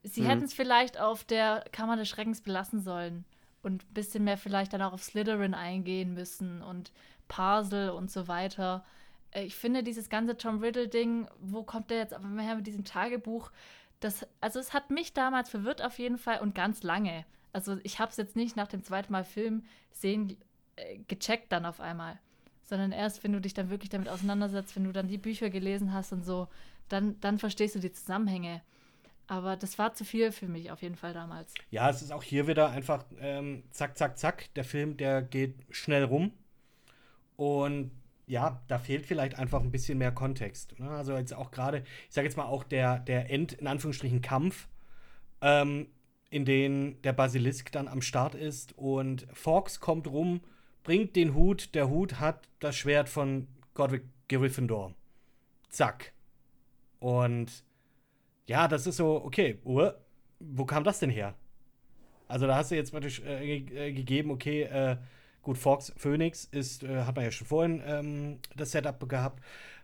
sie 0.03 0.21
Mhm. 0.21 0.25
hätten 0.27 0.43
es 0.45 0.53
vielleicht 0.53 0.99
auf 0.99 1.23
der 1.23 1.65
Kammer 1.71 1.97
des 1.97 2.07
Schreckens 2.09 2.41
belassen 2.41 2.81
sollen 2.81 3.25
und 3.63 3.83
ein 3.83 3.93
bisschen 3.93 4.23
mehr 4.23 4.37
vielleicht 4.37 4.73
dann 4.73 4.81
auch 4.81 4.93
auf 4.93 5.03
Slytherin 5.03 5.53
eingehen 5.53 6.13
müssen 6.13 6.61
und 6.61 6.91
Parsel 7.27 7.89
und 7.89 8.11
so 8.11 8.27
weiter. 8.27 8.85
Äh, 9.31 9.43
Ich 9.45 9.55
finde 9.55 9.83
dieses 9.83 10.09
ganze 10.09 10.37
Tom 10.37 10.59
Riddle-Ding, 10.59 11.27
wo 11.39 11.63
kommt 11.63 11.89
der 11.89 11.97
jetzt 11.97 12.13
aber 12.13 12.27
her 12.41 12.55
mit 12.55 12.67
diesem 12.67 12.85
Tagebuch? 12.85 13.51
Das, 13.99 14.25
also 14.41 14.59
es 14.59 14.73
hat 14.73 14.91
mich 14.91 15.13
damals 15.13 15.49
verwirrt 15.49 15.81
auf 15.81 15.97
jeden 15.99 16.17
Fall 16.17 16.39
und 16.39 16.53
ganz 16.55 16.83
lange. 16.83 17.25
Also 17.51 17.77
ich 17.83 17.99
habe 17.99 18.11
es 18.11 18.17
jetzt 18.17 18.35
nicht 18.35 18.55
nach 18.55 18.67
dem 18.67 18.83
zweiten 18.83 19.11
Mal 19.11 19.23
Film 19.23 19.65
sehen 19.91 20.37
äh, 20.75 20.99
gecheckt 21.07 21.51
dann 21.51 21.65
auf 21.65 21.79
einmal, 21.79 22.19
sondern 22.67 22.91
erst, 22.91 23.23
wenn 23.23 23.31
du 23.31 23.39
dich 23.39 23.53
dann 23.53 23.69
wirklich 23.69 23.89
damit 23.89 24.09
auseinandersetzt, 24.09 24.75
wenn 24.75 24.83
du 24.83 24.91
dann 24.91 25.07
die 25.07 25.17
Bücher 25.17 25.49
gelesen 25.49 25.93
hast 25.93 26.11
und 26.11 26.23
so, 26.23 26.47
dann, 26.89 27.19
dann 27.21 27.39
verstehst 27.39 27.75
du 27.75 27.79
die 27.79 27.91
Zusammenhänge. 27.91 28.61
Aber 29.27 29.57
das 29.57 29.77
war 29.77 29.93
zu 29.93 30.05
viel 30.05 30.31
für 30.31 30.47
mich 30.47 30.71
auf 30.71 30.81
jeden 30.81 30.95
Fall 30.95 31.13
damals. 31.13 31.53
Ja, 31.69 31.89
es 31.89 32.01
ist 32.01 32.11
auch 32.11 32.23
hier 32.23 32.47
wieder 32.47 32.69
einfach 32.69 33.05
ähm, 33.19 33.63
zack, 33.71 33.97
zack, 33.97 34.17
zack. 34.17 34.53
Der 34.55 34.63
Film, 34.63 34.95
der 34.97 35.21
geht 35.21 35.55
schnell 35.69 36.03
rum. 36.03 36.31
Und 37.35 37.91
ja, 38.25 38.61
da 38.67 38.79
fehlt 38.79 39.05
vielleicht 39.05 39.37
einfach 39.37 39.61
ein 39.61 39.71
bisschen 39.71 39.97
mehr 39.97 40.11
Kontext. 40.11 40.77
Ne? 40.79 40.89
Also 40.89 41.15
jetzt 41.15 41.33
auch 41.33 41.51
gerade, 41.51 41.83
ich 42.07 42.13
sage 42.13 42.27
jetzt 42.27 42.37
mal 42.37 42.45
auch 42.45 42.63
der, 42.63 42.99
der 42.99 43.29
End, 43.29 43.53
in 43.53 43.67
Anführungsstrichen, 43.67 44.21
Kampf, 44.21 44.67
ähm, 45.41 45.87
in 46.29 46.43
dem 46.43 47.01
der 47.03 47.13
Basilisk 47.13 47.71
dann 47.71 47.87
am 47.87 48.01
Start 48.01 48.35
ist 48.35 48.77
und 48.77 49.27
Fox 49.31 49.79
kommt 49.79 50.07
rum, 50.07 50.41
bringt 50.87 51.17
den 51.17 51.35
Hut, 51.35 51.75
der 51.75 51.89
Hut 51.89 52.21
hat 52.21 52.47
das 52.59 52.77
Schwert 52.77 53.09
von 53.09 53.49
Godric 53.73 54.03
Gryffindor. 54.29 54.95
Zack. 55.67 56.13
Und 56.99 57.65
ja, 58.47 58.69
das 58.69 58.87
ist 58.87 58.95
so, 58.95 59.21
okay, 59.21 59.59
uh, 59.65 59.89
wo 60.39 60.63
kam 60.63 60.85
das 60.85 60.99
denn 60.99 61.09
her? 61.09 61.35
Also 62.29 62.47
da 62.47 62.55
hast 62.55 62.71
du 62.71 62.75
jetzt 62.75 62.91
praktisch 62.91 63.19
äh, 63.19 63.59
ge- 63.59 63.89
äh, 63.89 63.91
gegeben, 63.91 64.31
okay, 64.31 64.61
äh, 64.61 64.95
gut, 65.41 65.57
Fox 65.57 65.93
Phoenix 65.97 66.45
ist, 66.45 66.83
äh, 66.83 67.03
hat 67.03 67.17
man 67.17 67.25
ja 67.25 67.31
schon 67.31 67.47
vorhin 67.47 67.83
ähm, 67.85 68.39
das 68.55 68.71
Setup 68.71 69.09
gehabt, 69.09 69.43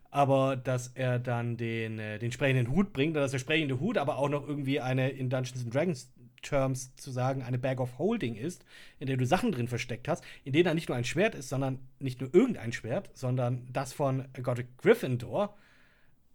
aber 0.09 0.55
dass 0.55 0.87
er 0.95 1.19
dann 1.19 1.57
den, 1.57 1.99
äh, 1.99 2.17
den 2.17 2.31
sprechenden 2.31 2.73
Hut 2.73 2.93
bringt, 2.93 3.17
dass 3.17 3.31
der 3.31 3.39
sprechende 3.39 3.81
Hut 3.81 3.97
aber 3.97 4.17
auch 4.19 4.29
noch 4.29 4.47
irgendwie 4.47 4.79
eine 4.79 5.09
in 5.09 5.29
Dungeons 5.29 5.65
and 5.65 5.75
Dragons 5.75 6.12
Terms 6.43 6.95
zu 6.95 7.09
sagen, 7.11 7.41
eine 7.41 7.57
Bag 7.57 7.79
of 7.79 7.97
Holding 7.97 8.35
ist, 8.35 8.63
in 8.99 9.07
der 9.07 9.17
du 9.17 9.25
Sachen 9.25 9.51
drin 9.51 9.67
versteckt 9.67 10.07
hast, 10.07 10.23
in 10.43 10.53
denen 10.53 10.65
da 10.65 10.73
nicht 10.75 10.89
nur 10.89 10.97
ein 10.97 11.03
Schwert 11.03 11.33
ist, 11.33 11.49
sondern 11.49 11.79
nicht 11.99 12.21
nur 12.21 12.33
irgendein 12.33 12.71
Schwert, 12.71 13.09
sondern 13.15 13.67
das 13.73 13.91
von 13.93 14.25
Godric 14.41 14.77
Gryffindor. 14.77 15.57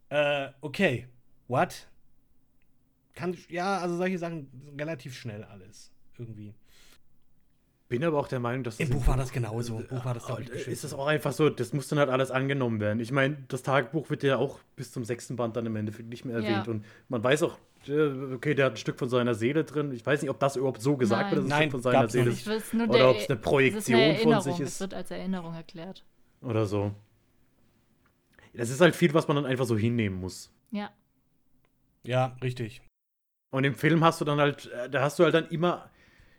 Äh, 0.08 0.48
okay, 0.60 1.06
what? 1.46 1.86
Kann, 3.14 3.36
ja, 3.48 3.78
also 3.78 3.96
solche 3.96 4.18
Sachen 4.18 4.48
relativ 4.78 5.16
schnell 5.16 5.44
alles. 5.44 5.92
Irgendwie. 6.18 6.54
Bin 7.88 8.04
aber 8.04 8.18
auch 8.18 8.28
der 8.28 8.38
Meinung, 8.38 8.64
dass 8.64 8.78
Im 8.80 8.90
das 8.90 8.98
Buch 8.98 9.06
war 9.06 9.16
das 9.16 9.32
genauso. 9.32 9.80
Im 9.80 9.86
Buch 9.86 10.04
war 10.04 10.12
das, 10.12 10.26
glaub 10.26 10.40
ich, 10.40 10.50
Äh, 10.68 10.70
ist 10.70 10.84
es 10.84 10.92
auch 10.92 11.06
einfach 11.06 11.32
so, 11.32 11.48
das 11.48 11.72
muss 11.72 11.88
dann 11.88 11.98
halt 11.98 12.10
alles 12.10 12.30
angenommen 12.30 12.80
werden. 12.80 13.00
Ich 13.00 13.12
meine, 13.12 13.38
das 13.48 13.62
Tagebuch 13.62 14.10
wird 14.10 14.22
ja 14.22 14.36
auch 14.36 14.60
bis 14.76 14.92
zum 14.92 15.04
sechsten 15.04 15.36
Band 15.36 15.56
dann 15.56 15.64
im 15.64 15.74
Endeffekt 15.74 16.08
nicht 16.10 16.26
mehr 16.26 16.38
Ja. 16.38 16.46
erwähnt. 16.46 16.68
Und 16.68 16.84
man 17.08 17.24
weiß 17.24 17.42
auch, 17.44 17.58
okay, 17.84 18.54
der 18.54 18.66
hat 18.66 18.72
ein 18.74 18.76
Stück 18.76 18.98
von 18.98 19.08
seiner 19.08 19.34
Seele 19.34 19.64
drin. 19.64 19.92
Ich 19.92 20.04
weiß 20.04 20.22
nicht, 20.22 20.30
ob 20.30 20.38
das 20.40 20.56
überhaupt 20.56 20.80
so 20.82 20.96
gesagt 20.96 21.22
Nein. 21.22 21.30
wird, 21.30 21.38
dass 21.38 21.46
es 21.46 21.52
ein 21.52 21.58
Nein, 21.58 21.62
Stück 21.68 21.72
von 21.72 21.82
seiner 21.82 22.08
Seele 22.08 22.30
ist. 22.30 22.48
Oder 22.74 22.86
der- 22.98 23.08
ob 23.10 23.16
es 23.16 23.28
eine 23.30 23.38
es 23.38 23.44
Projektion 23.44 24.00
eine 24.00 24.18
von 24.18 24.40
sich 24.42 24.60
Es 24.60 24.68
ist. 24.74 24.80
wird 24.80 24.94
als 24.94 25.10
Erinnerung 25.10 25.54
erklärt. 25.54 26.04
Oder 26.42 26.66
so. 26.66 26.92
Das 28.54 28.70
ist 28.70 28.80
halt 28.80 28.96
viel, 28.96 29.14
was 29.14 29.28
man 29.28 29.36
dann 29.36 29.46
einfach 29.46 29.66
so 29.66 29.76
hinnehmen 29.76 30.18
muss. 30.20 30.50
Ja. 30.70 30.90
Ja, 32.04 32.36
richtig. 32.42 32.82
Und 33.50 33.64
im 33.64 33.74
Film 33.74 34.02
hast 34.04 34.20
du 34.20 34.24
dann 34.24 34.38
halt, 34.40 34.66
äh, 34.72 34.90
da 34.90 35.02
hast 35.02 35.18
du 35.18 35.24
halt 35.24 35.34
dann 35.34 35.48
immer, 35.48 35.90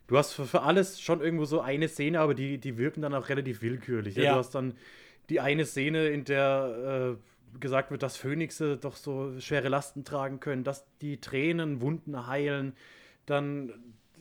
du 0.06 0.16
hast 0.18 0.32
für, 0.32 0.44
für 0.44 0.62
alles 0.62 1.00
schon 1.00 1.20
irgendwo 1.20 1.44
so 1.44 1.60
eine 1.60 1.88
Szene, 1.88 2.20
aber 2.20 2.34
die, 2.34 2.58
die 2.58 2.76
wirken 2.78 3.00
dann 3.02 3.14
auch 3.14 3.28
relativ 3.28 3.62
willkürlich. 3.62 4.16
Ja? 4.16 4.22
Ja. 4.24 4.32
Du 4.34 4.38
hast 4.38 4.54
dann 4.54 4.74
die 5.28 5.40
eine 5.40 5.64
Szene, 5.64 6.08
in 6.08 6.24
der 6.24 7.16
äh, 7.16 7.39
gesagt 7.58 7.90
wird, 7.90 8.02
dass 8.02 8.16
Phönixe 8.16 8.76
doch 8.76 8.96
so 8.96 9.38
schwere 9.40 9.68
Lasten 9.68 10.04
tragen 10.04 10.40
können, 10.40 10.64
dass 10.64 10.86
die 11.00 11.20
Tränen 11.20 11.80
Wunden 11.80 12.26
heilen. 12.26 12.74
Dann, 13.26 13.72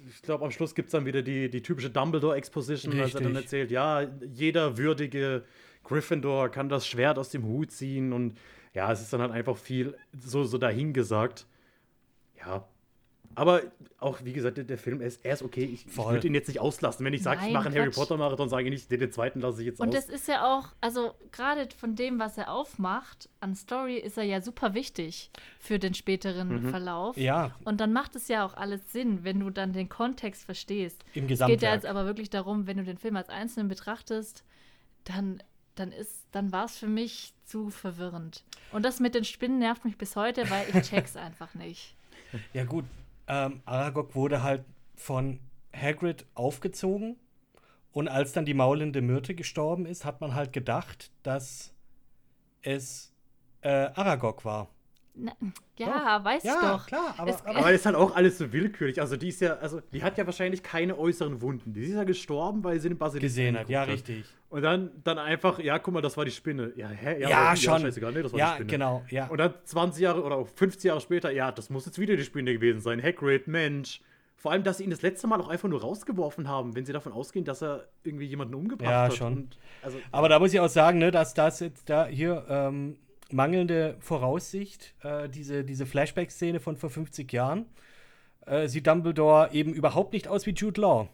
ich 0.08 0.22
glaube, 0.22 0.46
am 0.46 0.52
Schluss 0.52 0.76
gibt 0.76 0.88
es 0.88 0.92
dann 0.92 1.06
wieder 1.06 1.22
die, 1.22 1.50
die 1.50 1.62
typische 1.62 1.90
Dumbledore-Exposition, 1.90 3.00
als 3.00 3.16
er 3.16 3.22
dann 3.22 3.36
erzählt, 3.36 3.72
ja, 3.72 4.08
jeder 4.32 4.78
würdige 4.78 5.44
Gryffindor 5.84 6.50
kann 6.50 6.70
das 6.70 6.88
Schwert 6.88 7.18
aus 7.18 7.30
dem 7.30 7.44
Hut 7.46 7.72
ziehen 7.72 8.14
und 8.14 8.36
ja, 8.74 8.92
es 8.92 9.02
ist 9.02 9.12
dann 9.14 9.22
halt 9.22 9.32
einfach 9.32 9.58
viel 9.58 9.98
so, 10.18 10.44
so 10.44 10.58
dahingesagt. 10.58 11.48
Ja. 12.38 12.68
Aber 13.40 13.62
auch, 14.00 14.20
wie 14.24 14.34
gesagt, 14.34 14.58
der, 14.58 14.66
der 14.66 14.78
Film, 14.78 15.02
ist, 15.02 15.24
er 15.26 15.34
ist 15.34 15.42
okay. 15.44 15.64
Ich, 15.64 15.88
ich 15.88 15.98
würde 15.98 16.28
ihn 16.28 16.34
jetzt 16.34 16.48
nicht 16.48 16.60
auslassen. 16.60 17.06
Wenn 17.06 17.14
ich 17.14 17.24
sage, 17.24 17.42
ich 17.46 17.54
mache 17.54 17.68
einen 17.70 17.78
Harry. 17.78 17.90
Potter-Marathon, 17.90 18.50
sage 18.50 18.66
ich 18.66 18.70
nicht, 18.70 18.92
den, 18.92 19.00
den 19.00 19.12
zweiten 19.12 19.40
lasse 19.40 19.62
ich 19.62 19.68
jetzt 19.68 19.80
Und 19.80 19.90
aus. 19.90 19.94
das 19.96 20.10
ist 20.10 20.28
ja 20.28 20.46
auch, 20.46 20.68
also 20.82 21.14
gerade 21.32 21.68
von 21.78 21.96
dem, 21.96 22.20
was 22.20 22.38
er 22.38 22.52
aufmacht 22.52 23.30
an 23.40 23.56
Story, 23.56 23.96
ist 23.98 24.18
er 24.18 24.24
ja 24.26 24.42
super 24.42 24.74
wichtig 24.74 25.32
für 25.60 25.80
den 25.80 25.94
späteren 25.94 26.64
Mhm. 26.66 26.70
Verlauf. 26.70 27.18
Ja, 27.18 27.56
Und 27.66 27.80
dann 27.82 27.94
macht 27.94 28.16
es 28.16 28.28
ja 28.28 28.46
auch 28.46 28.56
alles 28.56 28.92
Sinn, 28.92 29.24
wenn 29.24 29.40
du 29.40 29.50
dann 29.50 29.72
den 29.74 29.88
Kontext 29.90 30.44
verstehst. 30.46 31.04
im 31.14 31.24
Es 31.24 31.30
Gesamtwerk. 31.30 31.60
geht 31.60 31.68
ja 31.68 31.74
jetzt 31.74 31.86
aber 31.86 32.06
wirklich 32.06 32.30
darum, 32.30 32.68
wenn 32.68 32.78
du 32.78 32.84
den 32.84 32.98
Film 32.98 33.16
als 33.16 33.30
Einzelnen 33.30 33.68
betrachtest, 33.70 34.44
dann, 35.06 35.42
dann 35.76 35.92
ist, 35.92 36.26
dann 36.32 36.52
war 36.52 36.66
es 36.66 36.78
für 36.78 36.88
mich 36.88 37.34
zu 37.46 37.70
verwirrend. 37.70 38.44
Und 38.72 38.84
das 38.84 39.00
mit 39.00 39.16
den 39.16 39.24
Spinnen 39.24 39.60
nervt 39.60 39.86
mich 39.86 39.98
bis 39.98 40.16
heute, 40.16 40.50
weil 40.50 40.66
ich 40.74 40.90
check's 40.90 41.16
einfach 41.16 41.54
nicht. 41.56 41.96
Ja, 42.54 42.64
gut. 42.66 42.86
Ähm, 43.30 43.62
Aragog 43.66 44.16
wurde 44.16 44.44
halt 44.44 44.66
von 44.96 45.40
Hagrid 45.74 46.26
aufgezogen. 46.34 47.16
Und 47.92 48.08
als 48.08 48.34
dann 48.34 48.46
die 48.46 48.54
maulende 48.54 49.02
Myrte 49.02 49.36
gestorben 49.36 49.86
ist, 49.86 50.04
hat 50.04 50.20
man 50.22 50.36
halt 50.36 50.52
gedacht, 50.52 51.12
dass 51.24 51.74
es 52.62 53.14
äh, 53.62 53.90
Aragog 53.96 54.46
war. 54.46 54.68
Na, 55.22 55.32
ja, 55.78 56.24
weiß 56.24 56.44
ich 56.44 56.52
doch. 56.52 56.88
klar, 56.88 57.14
aber, 57.18 57.30
Es- 57.30 57.46
aber 57.46 57.58
aber 57.60 57.72
ist 57.72 57.86
halt 57.86 57.96
auch 57.96 58.16
alles 58.16 58.38
so 58.38 58.52
willkürlich. 58.54 59.00
Also, 59.02 59.18
die 59.18 59.30
ist 59.30 59.42
ja, 59.42 59.56
also, 59.58 59.82
die 59.94 60.04
hat 60.04 60.18
ja 60.18 60.26
wahrscheinlich 60.26 60.64
keine 60.64 60.98
äußeren 60.98 61.42
Wunden. 61.42 61.74
Die 61.74 61.82
ist 61.84 61.94
ja 61.94 62.04
gestorben, 62.04 62.64
weil 62.64 62.80
sie 62.80 62.90
den 62.90 62.98
Basilisk 62.98 63.24
gesehen 63.24 63.58
hat. 63.58 63.70
Ja, 63.70 63.84
richtig. 63.84 64.26
Und 64.50 64.62
dann, 64.64 64.92
dann 65.04 65.18
einfach, 65.20 65.60
ja, 65.60 65.78
guck 65.80 65.94
mal, 65.94 66.02
das 66.02 66.18
war 66.18 66.26
die 66.26 66.32
Spinne. 66.32 66.72
Ja, 66.76 66.88
hä? 66.90 67.22
Ja, 67.22 67.38
aber- 67.50 67.56
schon. 67.56 67.82
scheißegal, 67.82 68.12
nee, 68.14 68.24
das 68.24 68.32
war 68.32 68.38
die 68.38 68.42
Ja, 68.42 68.54
Spinne. 68.56 68.70
genau, 68.72 69.04
ja. 69.10 69.28
Und 69.28 69.38
dann 69.38 69.54
20 69.64 70.02
Jahre 70.02 70.24
oder 70.24 70.36
auch 70.38 70.48
50 70.48 70.86
Jahre 70.86 71.02
später, 71.02 71.32
ja, 71.32 71.52
das 71.52 71.70
muss 71.70 71.86
jetzt 71.86 72.00
wieder 72.00 72.16
die 72.16 72.24
Spinne 72.24 72.54
gewesen 72.54 72.82
sein. 72.82 73.02
Hagrid, 73.02 73.48
Mensch. 73.48 74.02
Vor 74.36 74.54
allem, 74.54 74.64
dass 74.64 74.78
sie 74.78 74.86
ihn 74.86 74.90
das 74.90 75.02
letzte 75.02 75.28
Mal 75.28 75.42
auch 75.42 75.50
einfach 75.50 75.68
nur 75.68 75.82
rausgeworfen 75.82 76.48
haben, 76.48 76.74
wenn 76.74 76.86
sie 76.86 76.94
davon 76.94 77.12
ausgehen, 77.12 77.44
dass 77.44 77.62
er 77.62 77.90
irgendwie 78.04 78.26
jemanden 78.26 78.54
umgebracht 78.56 78.90
Ja, 78.90 79.04
hat. 79.04 79.14
schon. 79.16 79.34
Und, 79.34 79.58
also, 79.84 79.98
Aber 80.14 80.30
da 80.30 80.40
muss 80.40 80.54
ich 80.54 80.62
auch 80.62 80.70
sagen, 80.70 80.98
ne, 80.98 81.12
dass 81.12 81.34
das 81.34 81.60
jetzt 81.60 81.90
da 81.90 82.06
hier 82.06 82.46
ähm, 82.48 82.96
mangelnde 83.32 83.96
Voraussicht, 84.00 84.96
äh, 85.04 85.30
diese, 85.30 85.64
diese 85.64 85.86
Flashback-Szene 85.86 86.60
von 86.60 86.78
vor 86.78 86.90
50 86.90 87.32
Jahren, 87.32 87.66
äh, 88.46 88.68
sieht 88.68 88.88
Dumbledore 88.88 89.50
eben 89.54 89.74
überhaupt 89.74 90.14
nicht 90.14 90.28
aus 90.28 90.46
wie 90.46 90.52
Jude 90.52 90.82
Law. 90.82 91.10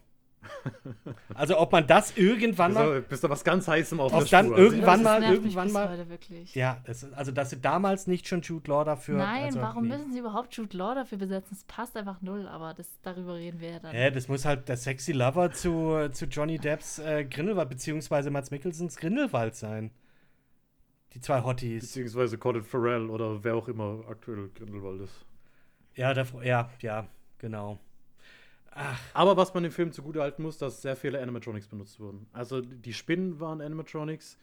also 1.33 1.57
ob 1.57 1.71
man 1.71 1.87
das 1.87 2.17
irgendwann 2.17 2.73
mal, 2.73 2.87
also, 2.87 3.07
bist 3.07 3.23
du 3.23 3.29
was 3.29 3.43
ganz 3.43 3.67
Heißem 3.67 3.99
auf 3.99 4.13
Ob 4.13 4.21
der 4.21 4.29
dann 4.29 4.45
Spur. 4.47 4.57
irgendwann 4.57 5.03
das 5.03 5.03
mal- 5.03 5.19
nervt 5.19 5.31
mich 5.31 5.55
irgendwann 5.55 5.65
bis 5.65 5.73
mal- 5.73 5.89
Heute 5.89 6.09
wirklich. 6.09 6.55
ja, 6.55 6.81
das 6.85 7.03
ist, 7.03 7.13
also 7.13 7.31
dass 7.31 7.49
sie 7.49 7.61
damals 7.61 8.07
nicht 8.07 8.27
schon 8.27 8.41
Jude 8.41 8.69
Law 8.69 8.83
dafür. 8.83 9.17
Nein, 9.17 9.45
also, 9.45 9.61
warum 9.61 9.87
nee. 9.87 9.95
müssen 9.95 10.11
sie 10.13 10.19
überhaupt 10.19 10.55
Jude 10.55 10.77
Law 10.77 10.93
dafür 10.95 11.17
besetzen? 11.17 11.55
Es 11.57 11.63
passt 11.63 11.97
einfach 11.97 12.21
null, 12.21 12.47
aber 12.47 12.73
das, 12.73 12.87
darüber 13.01 13.35
reden 13.35 13.59
wir 13.59 13.71
ja 13.71 13.79
dann. 13.79 13.91
Hä, 13.91 14.11
das 14.11 14.27
muss 14.27 14.45
halt 14.45 14.69
der 14.69 14.77
sexy 14.77 15.13
Lover 15.13 15.51
zu, 15.51 16.09
zu 16.11 16.25
Johnny 16.25 16.59
Depps 16.59 16.99
äh, 16.99 17.25
Grindelwald, 17.25 17.69
beziehungsweise 17.69 18.29
Mats 18.29 18.51
Mikkelsens 18.51 18.97
Grindelwald 18.97 19.55
sein. 19.55 19.91
Die 21.15 21.21
zwei 21.21 21.41
Hotties. 21.41 21.81
Beziehungsweise 21.81 22.37
Colin 22.37 22.63
Farrell 22.63 23.09
oder 23.09 23.41
wer 23.43 23.55
auch 23.55 23.69
immer 23.69 24.03
aktuell 24.09 24.49
Grindelwald 24.53 25.01
ist. 25.01 25.25
Ja, 25.95 26.13
der, 26.13 26.27
ja, 26.43 26.69
ja, 26.81 27.07
genau. 27.37 27.79
Aber 29.13 29.37
was 29.37 29.53
man 29.53 29.63
dem 29.63 29.71
Film 29.71 29.93
zugutehalten 29.93 30.43
muss, 30.43 30.57
dass 30.57 30.81
sehr 30.81 30.97
viele 30.97 31.21
Animatronics 31.21 31.67
benutzt 31.67 32.01
wurden. 32.01 32.27
Also 32.33 32.59
die 32.59 32.93
Spinnen 32.93 33.39
waren 33.39 33.61
Animatronics, 33.61 34.37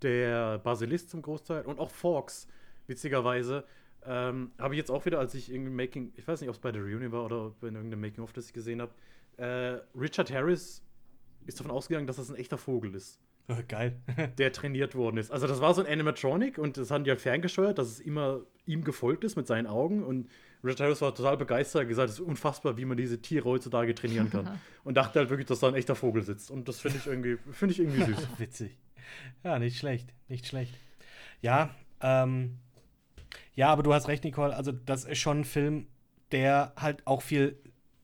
der 0.00 0.58
Basilisk 0.58 1.10
zum 1.10 1.20
Großteil 1.20 1.66
und 1.66 1.78
auch 1.78 1.90
Forks, 1.90 2.48
witzigerweise. 2.86 3.64
Ähm, 4.06 4.52
habe 4.58 4.72
ich 4.72 4.78
jetzt 4.78 4.90
auch 4.90 5.04
wieder, 5.04 5.18
als 5.18 5.34
ich 5.34 5.52
irgendwie 5.52 5.72
Making, 5.72 6.12
ich 6.16 6.26
weiß 6.26 6.40
nicht, 6.40 6.48
ob 6.48 6.54
es 6.54 6.60
bei 6.60 6.72
der 6.72 6.80
Reunion 6.80 7.12
war 7.12 7.26
oder 7.26 7.52
in 7.60 7.74
irgendeinem 7.74 8.00
Making-of, 8.00 8.32
das 8.32 8.46
ich 8.46 8.52
gesehen 8.54 8.80
habe. 8.80 8.94
Äh, 9.36 9.80
Richard 9.98 10.32
Harris 10.32 10.82
ist 11.44 11.60
davon 11.60 11.72
ausgegangen, 11.72 12.06
dass 12.06 12.16
das 12.16 12.30
ein 12.30 12.36
echter 12.36 12.56
Vogel 12.56 12.94
ist, 12.94 13.20
Geil. 13.68 13.96
der 14.38 14.52
trainiert 14.52 14.94
worden 14.94 15.18
ist. 15.18 15.30
Also 15.30 15.46
das 15.46 15.60
war 15.60 15.74
so 15.74 15.82
ein 15.82 15.92
Animatronic 15.92 16.58
und 16.58 16.76
das 16.76 16.90
haben 16.90 17.04
die 17.04 17.10
halt 17.10 17.20
ferngesteuert, 17.20 17.78
dass 17.78 17.88
es 17.88 18.00
immer 18.00 18.40
ihm 18.66 18.82
gefolgt 18.82 19.24
ist 19.24 19.36
mit 19.36 19.46
seinen 19.46 19.66
Augen 19.66 20.02
und 20.02 20.28
Richard 20.64 20.80
Harris 20.80 21.00
war 21.00 21.14
total 21.14 21.36
begeistert, 21.36 21.82
hat 21.82 21.88
gesagt, 21.88 22.08
es 22.08 22.16
ist 22.16 22.26
unfassbar, 22.26 22.76
wie 22.76 22.84
man 22.84 22.96
diese 22.96 23.20
Tiere 23.20 23.44
heutzutage 23.44 23.94
trainieren 23.94 24.30
kann. 24.30 24.58
und 24.84 24.96
dachte 24.96 25.20
halt 25.20 25.30
wirklich, 25.30 25.46
dass 25.46 25.60
da 25.60 25.68
ein 25.68 25.74
echter 25.74 25.94
Vogel 25.94 26.22
sitzt. 26.22 26.50
Und 26.50 26.66
das 26.66 26.80
finde 26.80 26.98
ich 26.98 27.06
irgendwie, 27.06 27.36
finde 27.52 27.72
ich 27.72 27.80
irgendwie 27.80 28.02
süß. 28.02 28.28
Witzig. 28.38 28.76
Ja, 29.44 29.58
nicht 29.58 29.78
schlecht. 29.78 30.12
Nicht 30.28 30.46
schlecht. 30.46 30.74
Ja, 31.40 31.70
ähm, 32.00 32.58
ja, 33.54 33.68
aber 33.68 33.82
du 33.82 33.94
hast 33.94 34.08
recht, 34.08 34.24
Nicole. 34.24 34.54
Also, 34.54 34.72
das 34.72 35.04
ist 35.04 35.18
schon 35.18 35.40
ein 35.40 35.44
Film, 35.44 35.86
der 36.32 36.72
halt 36.76 37.06
auch 37.06 37.22
viel 37.22 37.56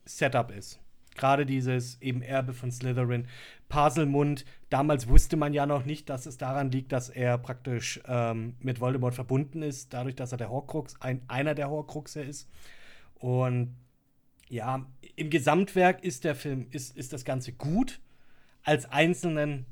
Setup 0.05 0.51
ist. 0.51 0.81
Gerade 1.14 1.44
dieses 1.44 2.01
eben 2.01 2.23
Erbe 2.23 2.52
von 2.52 2.70
Slytherin, 2.70 3.27
Paselmund. 3.69 4.44
Damals 4.73 5.07
wusste 5.07 5.36
man 5.36 5.53
ja 5.53 5.66
noch 5.66 5.85
nicht, 5.85 6.09
dass 6.09 6.24
es 6.24 6.39
daran 6.39 6.70
liegt, 6.70 6.93
dass 6.93 7.11
er 7.11 7.36
praktisch 7.36 8.01
ähm, 8.07 8.55
mit 8.59 8.81
Voldemort 8.81 9.15
verbunden 9.15 9.61
ist, 9.61 9.93
dadurch, 9.93 10.16
dass 10.16 10.32
er 10.32 10.39
der 10.39 10.49
Horcrux, 10.49 10.99
ein, 10.99 11.20
einer 11.28 11.55
der 11.55 11.69
Horcruxe 11.69 12.23
ist. 12.23 12.49
Und 13.16 13.77
ja, 14.49 14.86
im 15.15 15.28
Gesamtwerk 15.28 16.03
ist 16.03 16.24
der 16.24 16.35
Film, 16.35 16.69
ist, 16.70 16.97
ist 16.97 17.12
das 17.12 17.27
Ganze 17.27 17.53
gut. 17.53 18.01
Als 18.62 18.90
einzelnen 18.90 19.66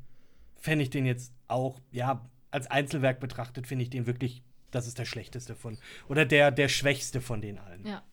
fände 0.57 0.83
ich 0.83 0.91
den 0.91 1.07
jetzt 1.07 1.33
auch, 1.47 1.79
ja, 1.91 2.23
als 2.51 2.69
Einzelwerk 2.69 3.19
betrachtet, 3.19 3.65
finde 3.65 3.81
ich 3.81 3.89
den 3.89 4.05
wirklich, 4.05 4.43
das 4.69 4.85
ist 4.85 4.99
der 4.99 5.05
schlechteste 5.05 5.55
von, 5.55 5.79
oder 6.09 6.25
der, 6.25 6.51
der 6.51 6.69
schwächste 6.69 7.21
von 7.21 7.41
den 7.41 7.57
allen. 7.57 7.87
Ja. 7.87 8.03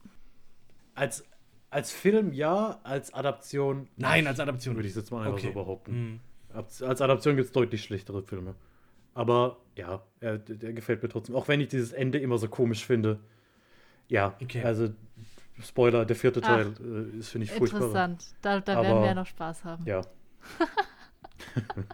Als, 0.94 1.22
als 1.68 1.92
Film 1.92 2.32
ja, 2.32 2.80
als 2.82 3.12
Adaption 3.12 3.88
Nein, 3.98 4.26
als 4.26 4.40
Adaption 4.40 4.74
würde 4.74 4.88
ich 4.88 4.96
jetzt 4.96 5.10
mal 5.10 5.26
einfach 5.26 5.34
Okay. 5.34 5.48
so 5.48 5.52
behaupten. 5.52 5.92
Mhm. 5.92 6.20
Als 6.52 6.82
Adaption 6.82 7.36
gibt 7.36 7.46
es 7.46 7.52
deutlich 7.52 7.82
schlechtere 7.82 8.22
Filme. 8.22 8.54
Aber 9.14 9.58
ja, 9.76 10.02
er, 10.20 10.38
der, 10.38 10.72
gefällt 10.72 11.02
mir 11.02 11.08
trotzdem. 11.08 11.34
Auch 11.34 11.48
wenn 11.48 11.60
ich 11.60 11.68
dieses 11.68 11.92
Ende 11.92 12.18
immer 12.18 12.38
so 12.38 12.48
komisch 12.48 12.84
finde. 12.86 13.18
Ja, 14.08 14.36
Okay. 14.42 14.62
also 14.62 14.90
Spoiler, 15.60 16.04
der 16.04 16.14
vierte 16.16 16.40
Ach, 16.44 16.46
Teil 16.46 16.74
äh, 16.80 17.18
ist, 17.18 17.30
finde 17.30 17.46
ich, 17.46 17.50
furchtbar. 17.50 17.80
Interessant. 17.82 18.24
Da, 18.42 18.60
da 18.60 18.74
Aber- 18.74 18.82
werden 18.84 19.00
wir 19.00 19.06
ja 19.08 19.14
noch 19.14 19.26
Spaß 19.26 19.64
haben. 19.64 19.84
Ja. 19.86 20.02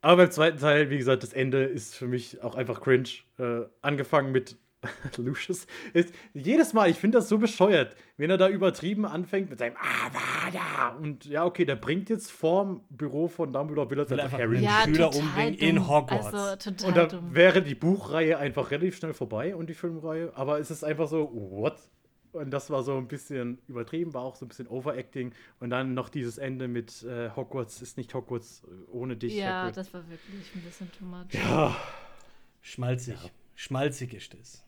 Aber 0.00 0.16
beim 0.16 0.30
zweiten 0.32 0.58
Teil, 0.58 0.90
wie 0.90 0.98
gesagt, 0.98 1.22
das 1.22 1.32
Ende 1.32 1.62
ist 1.64 1.94
für 1.94 2.08
mich 2.08 2.42
auch 2.42 2.54
einfach 2.56 2.80
cringe. 2.80 3.08
Äh, 3.38 3.66
angefangen 3.82 4.32
mit 4.32 4.56
Lucius. 5.16 5.66
Ist, 5.92 6.14
jedes 6.34 6.72
Mal, 6.72 6.90
ich 6.90 6.96
finde 6.96 7.18
das 7.18 7.28
so 7.28 7.38
bescheuert, 7.38 7.94
wenn 8.16 8.30
er 8.30 8.36
da 8.36 8.48
übertrieben 8.48 9.04
anfängt 9.04 9.50
mit 9.50 9.58
seinem 9.58 9.76
Avada. 9.76 10.96
Und 10.96 11.24
ja, 11.24 11.44
okay, 11.44 11.64
der 11.64 11.76
bringt 11.76 12.10
jetzt 12.10 12.30
vorm 12.30 12.82
Büro 12.90 13.28
von 13.28 13.52
Dumbledore 13.52 13.90
will 13.90 14.00
er 14.00 14.10
Will 14.10 14.20
einfach 14.20 14.38
Harry. 14.38 14.60
Ja, 14.60 14.82
Schüler 14.84 15.14
umbringen 15.14 15.58
dumm. 15.58 15.68
in 15.68 15.88
Hogwarts. 15.88 16.34
Also 16.34 16.70
total 16.70 16.88
Und 16.88 16.96
dann 16.96 17.08
dumm. 17.08 17.34
wäre 17.34 17.62
die 17.62 17.74
Buchreihe 17.74 18.38
einfach 18.38 18.70
relativ 18.70 18.96
schnell 18.96 19.14
vorbei 19.14 19.54
und 19.54 19.68
die 19.68 19.74
Filmreihe. 19.74 20.32
Aber 20.34 20.58
es 20.58 20.70
ist 20.70 20.82
einfach 20.84 21.08
so, 21.08 21.30
what? 21.32 21.76
Und 22.32 22.50
das 22.50 22.70
war 22.70 22.82
so 22.82 22.96
ein 22.96 23.08
bisschen 23.08 23.58
übertrieben, 23.68 24.14
war 24.14 24.22
auch 24.22 24.36
so 24.36 24.46
ein 24.46 24.48
bisschen 24.48 24.66
Overacting. 24.66 25.32
Und 25.60 25.70
dann 25.70 25.92
noch 25.94 26.08
dieses 26.08 26.38
Ende 26.38 26.66
mit 26.66 27.02
äh, 27.02 27.30
Hogwarts 27.36 27.82
ist 27.82 27.98
nicht 27.98 28.14
Hogwarts 28.14 28.62
äh, 28.64 28.90
ohne 28.90 29.16
dich. 29.16 29.34
Ja, 29.34 29.62
Hagrid. 29.62 29.76
das 29.76 29.92
war 29.92 30.08
wirklich 30.08 30.54
ein 30.54 30.62
bisschen 30.62 30.90
too 30.92 31.04
much. 31.04 31.26
ja. 31.32 31.76
Schmalzig. 32.62 33.16
Schmalzig 33.54 34.14
ist 34.14 34.34
es. 34.34 34.64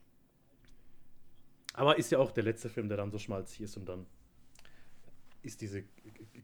Aber 1.75 1.99
ist 1.99 2.11
ja 2.11 2.19
auch 2.19 2.31
der 2.31 2.45
letzte 2.45 2.69
Film, 2.71 2.89
der 2.89 2.97
dann 2.97 3.11
so 3.11 3.19
schmalzig 3.19 3.61
ist 3.61 3.77
und 3.77 3.87
dann 3.87 4.07
ist 5.43 5.61
diese 5.61 5.85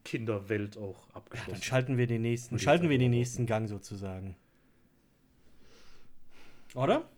Kinderwelt 0.05 0.77
auch 0.77 1.09
Ja, 1.09 1.15
abgeschlossen. 1.15 1.53
dann 1.53 1.63
schalten 1.63 1.97
wir 1.97 2.07
den 2.07 2.23
nächsten, 2.23 2.55
Und 2.55 2.59
schalten 2.61 2.91
wir 2.91 2.99
den 2.99 3.11
nächsten 3.13 3.47
Gang 3.47 3.69
sozusagen. 3.69 4.37
Oder? 6.75 7.09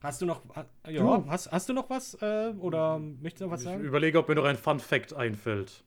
Hast 0.00 0.20
du 0.20 0.26
noch, 0.26 0.42
ja, 0.86 1.00
Du. 1.00 1.26
hast, 1.30 1.50
hast 1.50 1.68
du 1.68 1.72
noch 1.72 1.88
was 1.88 2.14
äh, 2.20 2.52
oder 2.58 2.98
möchtest 2.98 3.40
du 3.40 3.44
noch 3.46 3.52
was 3.52 3.60
ich 3.62 3.64
sagen? 3.64 3.82
überlege, 3.82 4.18
ob 4.18 4.28
mir 4.28 4.34
noch 4.34 4.44
ein 4.44 4.56
Fun 4.58 4.78
Fact 4.78 5.14
einfällt. 5.14 5.82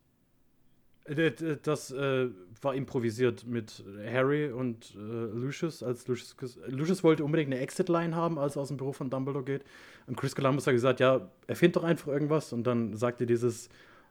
Äh, 1.07 1.57
Das 1.63 1.91
äh, 1.91 2.29
war 2.61 2.75
improvisiert 2.75 3.45
mit 3.45 3.83
Harry 4.11 4.51
und 4.51 4.95
äh, 4.95 4.99
Lucius. 4.99 5.83
Als 5.83 6.07
Lucius, 6.07 6.59
Lucius 6.67 7.03
wollte 7.03 7.23
unbedingt 7.23 7.51
eine 7.51 7.61
Exit-Line 7.61 8.15
haben, 8.15 8.37
als 8.39 8.55
er 8.55 8.63
aus 8.63 8.67
dem 8.69 8.77
Büro 8.77 8.93
von 8.93 9.09
Dumbledore 9.09 9.45
geht. 9.45 9.63
Und 10.07 10.17
Chris 10.17 10.35
Columbus 10.35 10.67
hat 10.67 10.73
gesagt, 10.73 10.99
ja, 10.99 11.29
erfind 11.47 11.75
doch 11.75 11.83
einfach 11.83 12.07
irgendwas. 12.07 12.53
Und 12.53 12.65
dann 12.65 12.95
sagte 12.95 13.25
dieses 13.25 13.69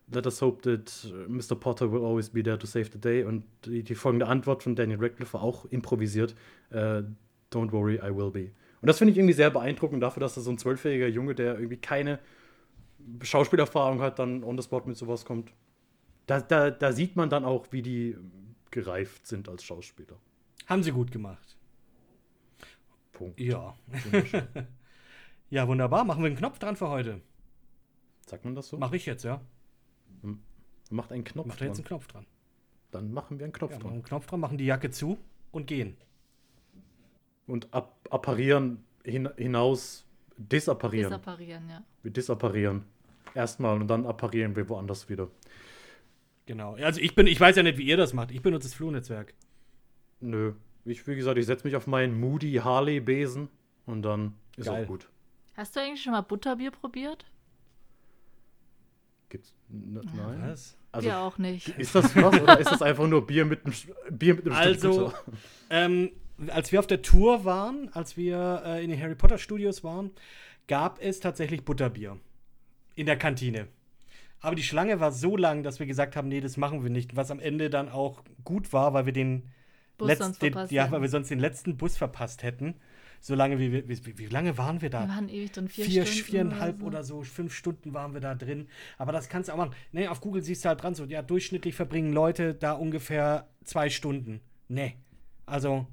Let 0.08 0.24
us 0.24 0.40
hope 0.40 0.62
that 0.62 1.12
uh, 1.12 1.28
Mr. 1.28 1.56
Potter 1.58 1.90
will 1.90 2.04
always 2.04 2.30
be 2.30 2.42
there 2.42 2.58
to 2.58 2.66
save 2.66 2.90
the 2.92 3.00
day. 3.00 3.24
Und 3.24 3.44
die, 3.64 3.82
die 3.82 3.94
folgende 3.96 4.28
Antwort 4.28 4.62
von 4.62 4.76
Daniel 4.76 4.98
Radcliffe 5.00 5.34
war 5.34 5.42
auch 5.42 5.64
improvisiert. 5.66 6.34
Äh, 6.70 7.02
Don't 7.52 7.72
worry, 7.72 7.96
I 7.96 8.14
will 8.14 8.30
be. 8.30 8.50
Und 8.80 8.88
das 8.88 8.98
finde 8.98 9.12
ich 9.12 9.18
irgendwie 9.18 9.34
sehr 9.34 9.50
beeindruckend 9.50 10.02
dafür, 10.02 10.20
dass 10.20 10.34
da 10.34 10.40
so 10.40 10.50
ein 10.50 10.58
zwölfjähriger 10.58 11.08
Junge, 11.08 11.34
der 11.34 11.54
irgendwie 11.54 11.76
keine 11.76 12.18
Schauspielerfahrung 13.22 14.00
hat, 14.00 14.18
dann 14.18 14.44
on 14.44 14.56
the 14.56 14.62
spot 14.62 14.82
mit 14.86 14.96
sowas 14.96 15.24
kommt. 15.24 15.50
Da, 16.26 16.40
da, 16.40 16.70
da 16.70 16.92
sieht 16.92 17.16
man 17.16 17.30
dann 17.30 17.44
auch, 17.44 17.66
wie 17.70 17.82
die 17.82 18.16
gereift 18.70 19.26
sind 19.26 19.48
als 19.48 19.64
Schauspieler. 19.64 20.16
Haben 20.66 20.82
sie 20.82 20.90
gut 20.92 21.10
gemacht. 21.12 21.56
Punkt. 23.12 23.40
Ja. 23.40 23.74
Wunderschön. 24.04 24.46
Ja, 25.48 25.68
wunderbar. 25.68 26.04
Machen 26.04 26.24
wir 26.24 26.26
einen 26.26 26.36
Knopf 26.36 26.58
dran 26.58 26.74
für 26.74 26.88
heute. 26.88 27.20
Sagt 28.26 28.44
man 28.44 28.56
das 28.56 28.66
so? 28.66 28.78
Mache 28.78 28.96
ich 28.96 29.06
jetzt, 29.06 29.22
ja. 29.22 29.40
Macht 30.90 31.12
einen 31.12 31.22
Knopf 31.22 31.46
Macht 31.46 31.60
er 31.60 31.68
jetzt 31.68 31.76
einen 31.78 31.84
dran. 31.84 31.98
Knopf 32.00 32.06
dran. 32.08 32.26
Dann 32.90 33.12
machen 33.12 33.38
wir 33.38 33.44
einen 33.44 33.52
Knopf 33.52 33.70
Ja, 33.70 33.76
machen 33.76 33.84
dran. 33.84 33.92
einen 33.94 34.02
Knopf 34.02 34.26
dran, 34.26 34.40
machen 34.40 34.58
die 34.58 34.66
Jacke 34.66 34.90
zu 34.90 35.18
und 35.52 35.68
gehen. 35.68 35.96
Und 37.46 37.72
ab, 37.72 37.96
apparieren 38.10 38.84
hin, 39.04 39.28
hinaus, 39.36 40.04
disapparieren. 40.36 41.10
Disapparieren, 41.10 41.68
ja. 41.68 41.84
wir 42.02 42.10
disapparieren. 42.10 42.84
Erstmal 43.34 43.80
und 43.80 43.86
dann 43.86 44.04
apparieren 44.04 44.56
wir 44.56 44.68
woanders 44.68 45.08
wieder. 45.08 45.28
Genau. 46.46 46.74
Also 46.76 47.00
ich 47.00 47.14
bin, 47.14 47.26
ich 47.26 47.40
weiß 47.40 47.56
ja 47.56 47.62
nicht, 47.62 47.76
wie 47.78 47.86
ihr 47.86 47.96
das 47.96 48.12
macht. 48.12 48.30
Ich 48.30 48.40
benutze 48.40 48.68
das 48.68 48.74
Flohnetzwerk. 48.74 49.34
Nö. 50.20 50.54
Ich, 50.84 51.06
wie 51.06 51.16
gesagt, 51.16 51.36
ich 51.38 51.46
setze 51.46 51.66
mich 51.66 51.74
auf 51.76 51.86
meinen 51.88 52.18
Moody 52.18 52.54
Harley-Besen 52.54 53.48
und 53.86 54.02
dann 54.02 54.34
ist 54.56 54.66
Geil. 54.66 54.84
auch 54.84 54.88
gut. 54.88 55.08
Hast 55.54 55.74
du 55.74 55.80
eigentlich 55.80 56.02
schon 56.02 56.12
mal 56.12 56.20
Butterbier 56.20 56.70
probiert? 56.70 57.26
Gibt's. 59.28 59.52
N 59.70 60.00
nein. 60.14 60.42
Was? 60.42 60.76
Also, 60.92 61.08
Wir 61.08 61.18
auch 61.18 61.38
nicht. 61.38 61.68
ist 61.78 61.94
das 61.94 62.14
was 62.14 62.40
oder 62.40 62.58
ist 62.60 62.70
das 62.70 62.82
einfach 62.82 63.06
nur 63.08 63.26
Bier 63.26 63.44
mit 63.44 63.64
einem, 63.66 63.74
Bier 64.16 64.34
mit 64.34 64.46
einem 64.46 64.54
Stück 64.74 64.84
Also, 64.84 65.12
ähm, 65.68 66.10
als 66.48 66.70
wir 66.70 66.78
auf 66.78 66.86
der 66.86 67.02
Tour 67.02 67.44
waren, 67.44 67.88
als 67.92 68.16
wir 68.16 68.62
äh, 68.64 68.84
in 68.84 68.90
den 68.90 69.00
Harry 69.00 69.14
Potter 69.14 69.38
Studios 69.38 69.82
waren, 69.82 70.10
gab 70.68 71.00
es 71.02 71.20
tatsächlich 71.20 71.64
Butterbier 71.64 72.18
in 72.94 73.06
der 73.06 73.16
Kantine. 73.18 73.68
Aber 74.40 74.54
die 74.54 74.62
Schlange 74.62 75.00
war 75.00 75.12
so 75.12 75.36
lang, 75.36 75.62
dass 75.62 75.78
wir 75.78 75.86
gesagt 75.86 76.16
haben, 76.16 76.28
nee, 76.28 76.40
das 76.40 76.56
machen 76.56 76.82
wir 76.82 76.90
nicht. 76.90 77.16
Was 77.16 77.30
am 77.30 77.40
Ende 77.40 77.70
dann 77.70 77.88
auch 77.88 78.22
gut 78.44 78.72
war, 78.72 78.92
weil 78.92 79.06
wir 79.06 79.12
den 79.12 79.50
Bus 79.98 80.08
letzten, 80.08 80.24
sonst 80.24 80.42
den, 80.42 80.52
verpasst 80.52 80.72
ja, 80.72 80.90
weil 80.90 81.02
wir 81.02 81.08
sonst 81.08 81.30
den 81.30 81.38
letzten 81.38 81.76
Bus 81.76 81.96
verpasst 81.96 82.42
hätten. 82.42 82.74
So 83.20 83.34
lange 83.34 83.58
wie 83.58 83.72
wir, 83.72 83.88
wie, 83.88 84.18
wie 84.18 84.26
lange 84.26 84.58
waren 84.58 84.82
wir 84.82 84.90
da? 84.90 85.04
Wir 85.04 85.08
waren 85.08 85.28
ewig 85.28 85.50
drin, 85.52 85.68
vier, 85.68 85.84
vier, 85.86 86.06
Stunden 86.06 86.30
viereinhalb 86.30 86.80
so. 86.80 86.86
oder 86.86 87.02
so, 87.02 87.22
fünf 87.22 87.54
Stunden 87.54 87.94
waren 87.94 88.12
wir 88.12 88.20
da 88.20 88.34
drin. 88.34 88.68
Aber 88.98 89.10
das 89.12 89.28
kannst 89.28 89.48
du 89.48 89.54
auch 89.54 89.56
machen. 89.56 89.74
Nee, 89.92 90.06
auf 90.08 90.20
Google 90.20 90.42
siehst 90.42 90.64
du 90.64 90.68
halt 90.68 90.82
dran, 90.82 90.94
so, 90.94 91.04
ja, 91.04 91.22
durchschnittlich 91.22 91.74
verbringen 91.74 92.12
Leute 92.12 92.54
da 92.54 92.72
ungefähr 92.72 93.48
zwei 93.64 93.88
Stunden. 93.88 94.40
Nee. 94.68 94.96
Also, 95.46 95.86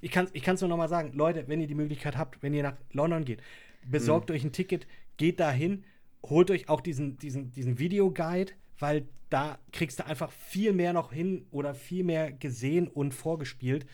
ich 0.00 0.10
kann 0.10 0.26
es 0.26 0.30
ich 0.34 0.42
kann's 0.42 0.60
nur 0.60 0.70
noch 0.70 0.76
mal 0.76 0.88
sagen, 0.88 1.12
Leute, 1.12 1.48
wenn 1.48 1.60
ihr 1.60 1.66
die 1.66 1.74
Möglichkeit 1.74 2.16
habt, 2.16 2.42
wenn 2.42 2.54
ihr 2.54 2.62
nach 2.62 2.76
London 2.92 3.24
geht, 3.24 3.42
besorgt 3.84 4.30
euch 4.30 4.44
ein 4.44 4.52
Ticket, 4.52 4.86
geht 5.16 5.40
da 5.40 5.50
hin, 5.50 5.84
holt 6.24 6.50
euch 6.50 6.68
auch 6.68 6.80
diesen, 6.80 7.16
diesen, 7.18 7.50
diesen 7.52 7.78
Videoguide, 7.78 8.52
weil 8.78 9.08
da 9.30 9.58
kriegst 9.72 9.98
du 10.00 10.06
einfach 10.06 10.30
viel 10.32 10.72
mehr 10.72 10.92
noch 10.92 11.12
hin 11.12 11.46
oder 11.50 11.74
viel 11.74 12.02
mehr 12.04 12.32
gesehen 12.32 12.88
und 12.88 13.14
vorgespielt, 13.14 13.86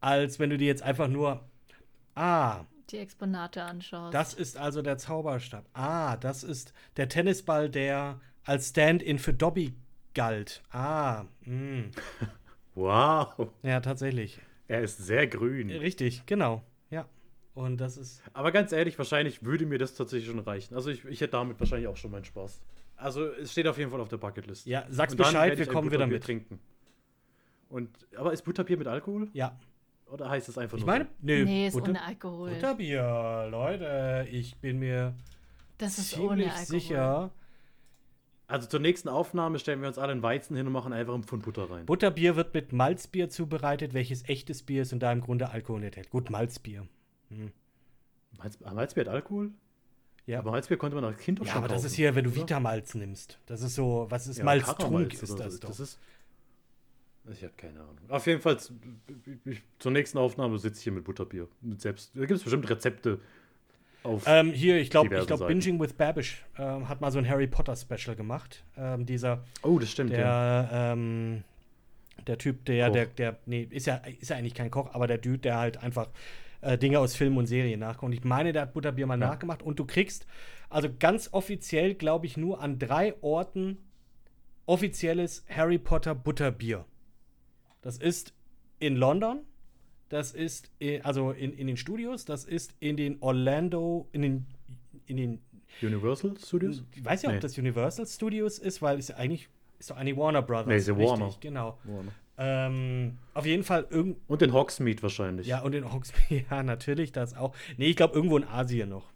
als 0.00 0.38
wenn 0.38 0.50
du 0.50 0.56
dir 0.58 0.66
jetzt 0.68 0.82
einfach 0.82 1.08
nur, 1.08 1.44
ah, 2.14 2.64
Die 2.90 2.98
Exponate 2.98 3.62
anschaust. 3.64 4.14
das 4.14 4.34
ist 4.34 4.56
also 4.56 4.80
der 4.82 4.96
Zauberstab. 4.98 5.66
Ah, 5.72 6.16
das 6.16 6.44
ist 6.44 6.72
der 6.96 7.08
Tennisball, 7.08 7.68
der 7.68 8.20
als 8.44 8.68
Stand-in 8.70 9.18
für 9.18 9.34
Dobby 9.34 9.74
galt. 10.14 10.62
Ah, 10.70 11.24
mh. 11.44 11.90
Wow. 12.74 13.50
ja, 13.64 13.80
tatsächlich. 13.80 14.38
Er 14.68 14.82
ist 14.82 14.98
sehr 14.98 15.26
grün. 15.26 15.68
Richtig, 15.70 16.24
genau. 16.26 16.62
Und 17.58 17.78
das 17.78 17.96
ist. 17.96 18.22
Aber 18.34 18.52
ganz 18.52 18.70
ehrlich, 18.72 18.96
wahrscheinlich 18.98 19.42
würde 19.42 19.66
mir 19.66 19.78
das 19.78 19.94
tatsächlich 19.94 20.28
schon 20.30 20.38
reichen. 20.38 20.74
Also 20.76 20.90
ich, 20.90 21.04
ich 21.06 21.20
hätte 21.20 21.32
damit 21.32 21.58
wahrscheinlich 21.58 21.88
auch 21.88 21.96
schon 21.96 22.10
meinen 22.12 22.24
Spaß. 22.24 22.60
Also 22.96 23.24
es 23.26 23.50
steht 23.52 23.66
auf 23.66 23.78
jeden 23.78 23.90
Fall 23.90 24.00
auf 24.00 24.08
der 24.08 24.16
Bucketlist. 24.18 24.66
Ja, 24.66 24.84
sag's 24.88 25.12
Und 25.12 25.20
dann 25.20 25.26
Bescheid, 25.32 25.58
wir 25.58 25.64
ich 25.64 25.70
kommen 25.72 25.90
wieder 25.90 26.06
mit. 26.06 26.22
trinken. 26.22 26.60
Und, 27.68 27.90
aber 28.16 28.32
ist 28.32 28.42
Butterbier 28.42 28.76
mit 28.76 28.86
Alkohol? 28.86 29.28
Ja. 29.32 29.58
Oder 30.10 30.30
heißt 30.30 30.48
es 30.48 30.56
einfach 30.56 30.78
Ich 30.78 30.84
nur 30.84 30.92
meine, 30.92 31.04
so? 31.04 31.10
nö, 31.20 31.44
Nee, 31.44 31.66
ist 31.66 31.74
Butter- 31.74 31.90
ohne 31.90 32.02
Alkohol. 32.02 32.50
Butterbier, 32.50 33.48
Leute, 33.50 34.26
ich 34.30 34.56
bin 34.56 34.78
mir 34.78 35.14
das 35.78 35.98
ist 35.98 36.16
ohne 36.16 36.28
ziemlich 36.28 36.48
Alkohol. 36.50 36.64
sicher. 36.66 37.30
Also 38.46 38.66
zur 38.68 38.80
nächsten 38.80 39.08
Aufnahme 39.10 39.58
stellen 39.58 39.80
wir 39.82 39.88
uns 39.88 39.98
alle 39.98 40.12
einen 40.12 40.22
Weizen 40.22 40.56
hin 40.56 40.66
und 40.66 40.72
machen 40.72 40.92
einfach 40.94 41.12
einen 41.12 41.24
Pfund 41.24 41.42
Butter 41.44 41.68
rein. 41.70 41.84
Butterbier 41.86 42.36
wird 42.36 42.54
mit 42.54 42.72
Malzbier 42.72 43.28
zubereitet, 43.28 43.92
welches 43.92 44.26
echtes 44.28 44.62
Bier 44.62 44.82
ist 44.82 44.92
und 44.94 45.00
da 45.00 45.12
im 45.12 45.20
Grunde 45.20 45.50
Alkohol 45.50 45.82
enthält. 45.84 46.08
Gut, 46.08 46.30
Malzbier. 46.30 46.86
Malz, 48.38 48.58
Malzbier 48.60 49.04
hat 49.04 49.12
Alkohol? 49.12 49.50
Ja. 50.26 50.40
Aber 50.40 50.50
Malzbier 50.50 50.76
konnte 50.76 50.94
man 50.94 51.04
als 51.04 51.18
Kind 51.18 51.40
doch 51.40 51.46
Ja, 51.46 51.52
schon 51.52 51.58
aber 51.58 51.68
das 51.68 51.78
kaufen, 51.78 51.86
ist 51.86 51.94
hier, 51.94 52.14
wenn 52.14 52.24
du? 52.24 52.34
Vitamalz 52.34 52.94
nimmst. 52.94 53.38
Das 53.46 53.62
ist 53.62 53.74
so, 53.74 54.06
was 54.10 54.26
ist 54.26 54.38
Ja, 54.38 54.44
Malztrunk 54.44 55.14
ist 55.14 55.22
das 55.22 55.28
so. 55.54 55.58
doch. 55.58 55.68
Das 55.68 55.80
ist. 55.80 55.98
Ich 57.30 57.42
habe 57.42 57.52
keine 57.56 57.80
Ahnung. 57.80 57.96
Auf 58.08 58.26
jeden 58.26 58.40
Fall, 58.40 58.56
ich, 59.44 59.62
zur 59.78 59.92
nächsten 59.92 60.16
Aufnahme 60.16 60.58
sitze 60.58 60.78
ich 60.78 60.84
hier 60.84 60.92
mit 60.92 61.04
Butterbier. 61.04 61.46
Mit 61.60 61.80
selbst, 61.80 62.12
da 62.14 62.20
gibt 62.20 62.32
es 62.32 62.42
bestimmt 62.42 62.68
Rezepte 62.70 63.20
auf. 64.02 64.24
Ähm, 64.26 64.52
hier, 64.52 64.78
ich 64.78 64.88
glaube, 64.90 65.06
ich 65.06 65.10
diverse 65.10 65.26
glaube, 65.26 65.44
Seiten. 65.44 65.58
Binging 65.58 65.80
with 65.80 65.92
Babish 65.92 66.44
ähm, 66.56 66.88
hat 66.88 67.00
mal 67.00 67.10
so 67.10 67.18
ein 67.18 67.28
Harry 67.28 67.46
Potter 67.46 67.76
Special 67.76 68.16
gemacht. 68.16 68.64
Ähm, 68.76 69.04
dieser, 69.04 69.44
oh, 69.62 69.78
das 69.78 69.90
stimmt, 69.90 70.10
ja. 70.10 70.16
der, 70.62 70.68
ähm, 70.72 71.44
der 72.26 72.38
Typ, 72.38 72.64
der, 72.64 72.86
Koch. 72.86 72.92
der, 72.94 73.06
der, 73.06 73.38
nee, 73.46 73.66
ist 73.70 73.86
ja, 73.86 73.96
ist 73.96 74.30
ja 74.30 74.36
eigentlich 74.36 74.54
kein 74.54 74.70
Koch, 74.70 74.94
aber 74.94 75.06
der 75.06 75.18
Dude, 75.18 75.38
der 75.38 75.58
halt 75.58 75.82
einfach 75.82 76.08
äh, 76.60 76.76
Dinge 76.78 76.98
aus 76.98 77.14
Filmen 77.16 77.36
und 77.38 77.46
Serien 77.46 77.80
nachkommt. 77.80 78.14
Ich 78.14 78.24
meine, 78.24 78.52
der 78.52 78.62
hat 78.62 78.72
Butterbier 78.74 79.06
mal 79.06 79.20
Ja. 79.20 79.28
nachgemacht 79.28 79.62
und 79.62 79.78
du 79.78 79.84
kriegst, 79.84 80.26
also 80.70 80.88
ganz 80.98 81.30
offiziell, 81.32 81.94
glaube 81.94 82.26
ich, 82.26 82.36
nur 82.36 82.60
an 82.60 82.78
drei 82.78 83.14
Orten 83.22 83.78
offizielles 84.66 85.44
Harry 85.48 85.78
Potter 85.78 86.14
Butterbier. 86.14 86.84
Das 87.80 87.96
ist 87.98 88.34
in 88.80 88.96
London, 88.96 89.40
das 90.08 90.32
ist 90.32 90.70
in, 90.78 91.02
also 91.04 91.30
in, 91.30 91.52
in 91.52 91.66
den 91.66 91.76
Studios, 91.76 92.24
das 92.24 92.44
ist 92.44 92.74
in 92.80 92.96
den 92.96 93.16
Orlando, 93.20 94.08
in 94.12 94.22
den, 94.22 94.46
in 95.06 95.16
den 95.16 95.40
Universal 95.82 96.34
Studios? 96.44 96.82
ich 96.94 97.04
weiß 97.04 97.22
ja, 97.22 97.30
Nee. 97.30 97.36
ob 97.36 97.40
das 97.40 97.56
Universal 97.56 98.06
Studios 98.06 98.58
ist, 98.58 98.82
weil 98.82 98.98
es 98.98 99.08
ja 99.08 99.16
eigentlich 99.16 99.48
ist 99.78 99.90
doch 99.90 99.96
eigentlich 99.96 100.16
Warner 100.16 100.42
Brothers. 100.42 100.66
Nee, 100.66 100.76
ist 100.76 100.88
richtig, 100.88 101.06
Warner. 101.08 101.34
genau. 101.40 101.78
Warner. 101.84 102.12
Ähm, 102.40 103.18
auf 103.34 103.44
jeden 103.46 103.64
Fall 103.64 103.86
irgend 103.90 104.18
Und 104.28 104.40
den 104.40 104.52
Hogsmeade 104.52 105.02
wahrscheinlich. 105.02 105.46
ja 105.48 105.60
und 105.60 105.74
in 105.74 105.92
Hogsmeade 105.92 106.46
ja 106.50 106.62
natürlich 106.62 107.10
das 107.12 107.34
auch. 107.36 107.54
Nee, 107.76 107.86
ich 107.86 107.96
glaube 107.96 108.14
irgendwo 108.14 108.36
in 108.36 108.44
Asien 108.44 108.88
noch. 108.88 109.10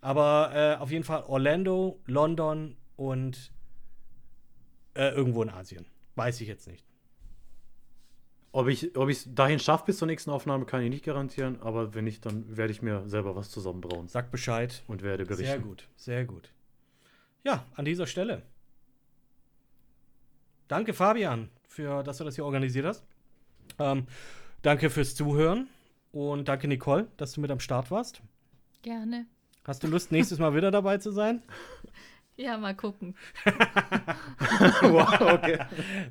Aber 0.00 0.52
äh, 0.54 0.80
auf 0.80 0.90
jeden 0.90 1.04
Fall 1.04 1.24
Orlando, 1.26 2.00
London 2.06 2.76
und 2.96 3.52
äh, 4.94 5.08
irgendwo 5.10 5.42
in 5.42 5.50
Asien. 5.50 5.86
Weiß 6.14 6.40
ich 6.40 6.48
jetzt 6.48 6.66
nicht. 6.68 6.84
Ob 8.54 8.68
ich 8.68 8.90
es 8.94 9.34
dahin 9.34 9.58
schaffe 9.58 9.86
bis 9.86 9.96
zur 9.96 10.06
nächsten 10.06 10.30
Aufnahme, 10.30 10.66
kann 10.66 10.82
ich 10.82 10.90
nicht 10.90 11.04
garantieren. 11.04 11.60
Aber 11.62 11.94
wenn 11.94 12.04
nicht, 12.04 12.26
dann 12.26 12.54
werde 12.56 12.70
ich 12.70 12.82
mir 12.82 13.08
selber 13.08 13.34
was 13.34 13.48
zusammenbrauen 13.50 14.08
Sag 14.08 14.30
Bescheid. 14.30 14.82
und 14.88 15.02
werde 15.02 15.24
berichten. 15.24 15.46
Sehr 15.46 15.58
gut, 15.58 15.88
sehr 15.96 16.24
gut. 16.26 16.52
Ja, 17.44 17.64
an 17.74 17.86
dieser 17.86 18.06
Stelle. 18.06 18.42
Danke, 20.68 20.92
Fabian, 20.92 21.48
für, 21.72 22.02
dass 22.02 22.18
du 22.18 22.24
das 22.24 22.34
hier 22.36 22.44
organisiert 22.44 22.86
hast. 22.86 23.04
Ähm, 23.78 24.06
danke 24.62 24.90
fürs 24.90 25.14
Zuhören 25.14 25.68
und 26.12 26.48
danke, 26.48 26.68
Nicole, 26.68 27.08
dass 27.16 27.32
du 27.32 27.40
mit 27.40 27.50
am 27.50 27.60
Start 27.60 27.90
warst. 27.90 28.22
Gerne. 28.82 29.26
Hast 29.64 29.82
du 29.82 29.86
Lust, 29.86 30.12
nächstes 30.12 30.38
Mal 30.38 30.54
wieder 30.54 30.70
dabei 30.70 30.98
zu 30.98 31.10
sein? 31.10 31.42
Ja, 32.34 32.56
mal 32.56 32.74
gucken. 32.74 33.14
wow, 34.80 35.20
okay. 35.34 35.58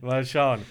Mal 0.01 0.23
schauen. 0.23 0.61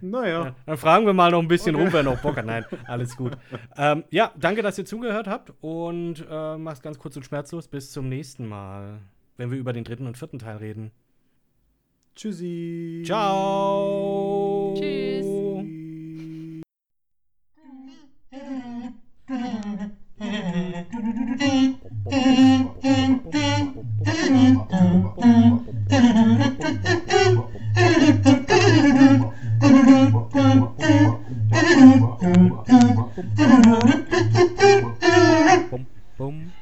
Naja. 0.00 0.56
Dann 0.66 0.76
fragen 0.76 1.06
wir 1.06 1.12
mal 1.12 1.30
noch 1.30 1.38
ein 1.40 1.46
bisschen 1.46 1.76
Okay. 1.76 1.84
rum, 1.84 1.92
wer 1.92 2.02
noch 2.02 2.20
Bock 2.20 2.36
hat. 2.36 2.44
Nein, 2.44 2.64
alles 2.86 3.16
gut. 3.16 3.38
ähm, 3.76 4.02
ja, 4.10 4.32
danke, 4.36 4.62
dass 4.62 4.76
ihr 4.78 4.84
zugehört 4.84 5.28
habt 5.28 5.52
und 5.60 6.26
äh, 6.28 6.56
mach's 6.58 6.82
ganz 6.82 6.98
kurz 6.98 7.16
und 7.16 7.22
schmerzlos. 7.24 7.68
Bis 7.68 7.92
zum 7.92 8.08
nächsten 8.08 8.48
Mal, 8.48 8.98
wenn 9.36 9.52
wir 9.52 9.58
über 9.58 9.72
den 9.72 9.84
dritten 9.84 10.08
und 10.08 10.18
vierten 10.18 10.40
Teil 10.40 10.56
reden. 10.56 10.90
Tschüssi. 12.16 13.02
Ciao. 13.04 14.74
Tschüss. 14.74 15.26
Boom. 36.18 36.52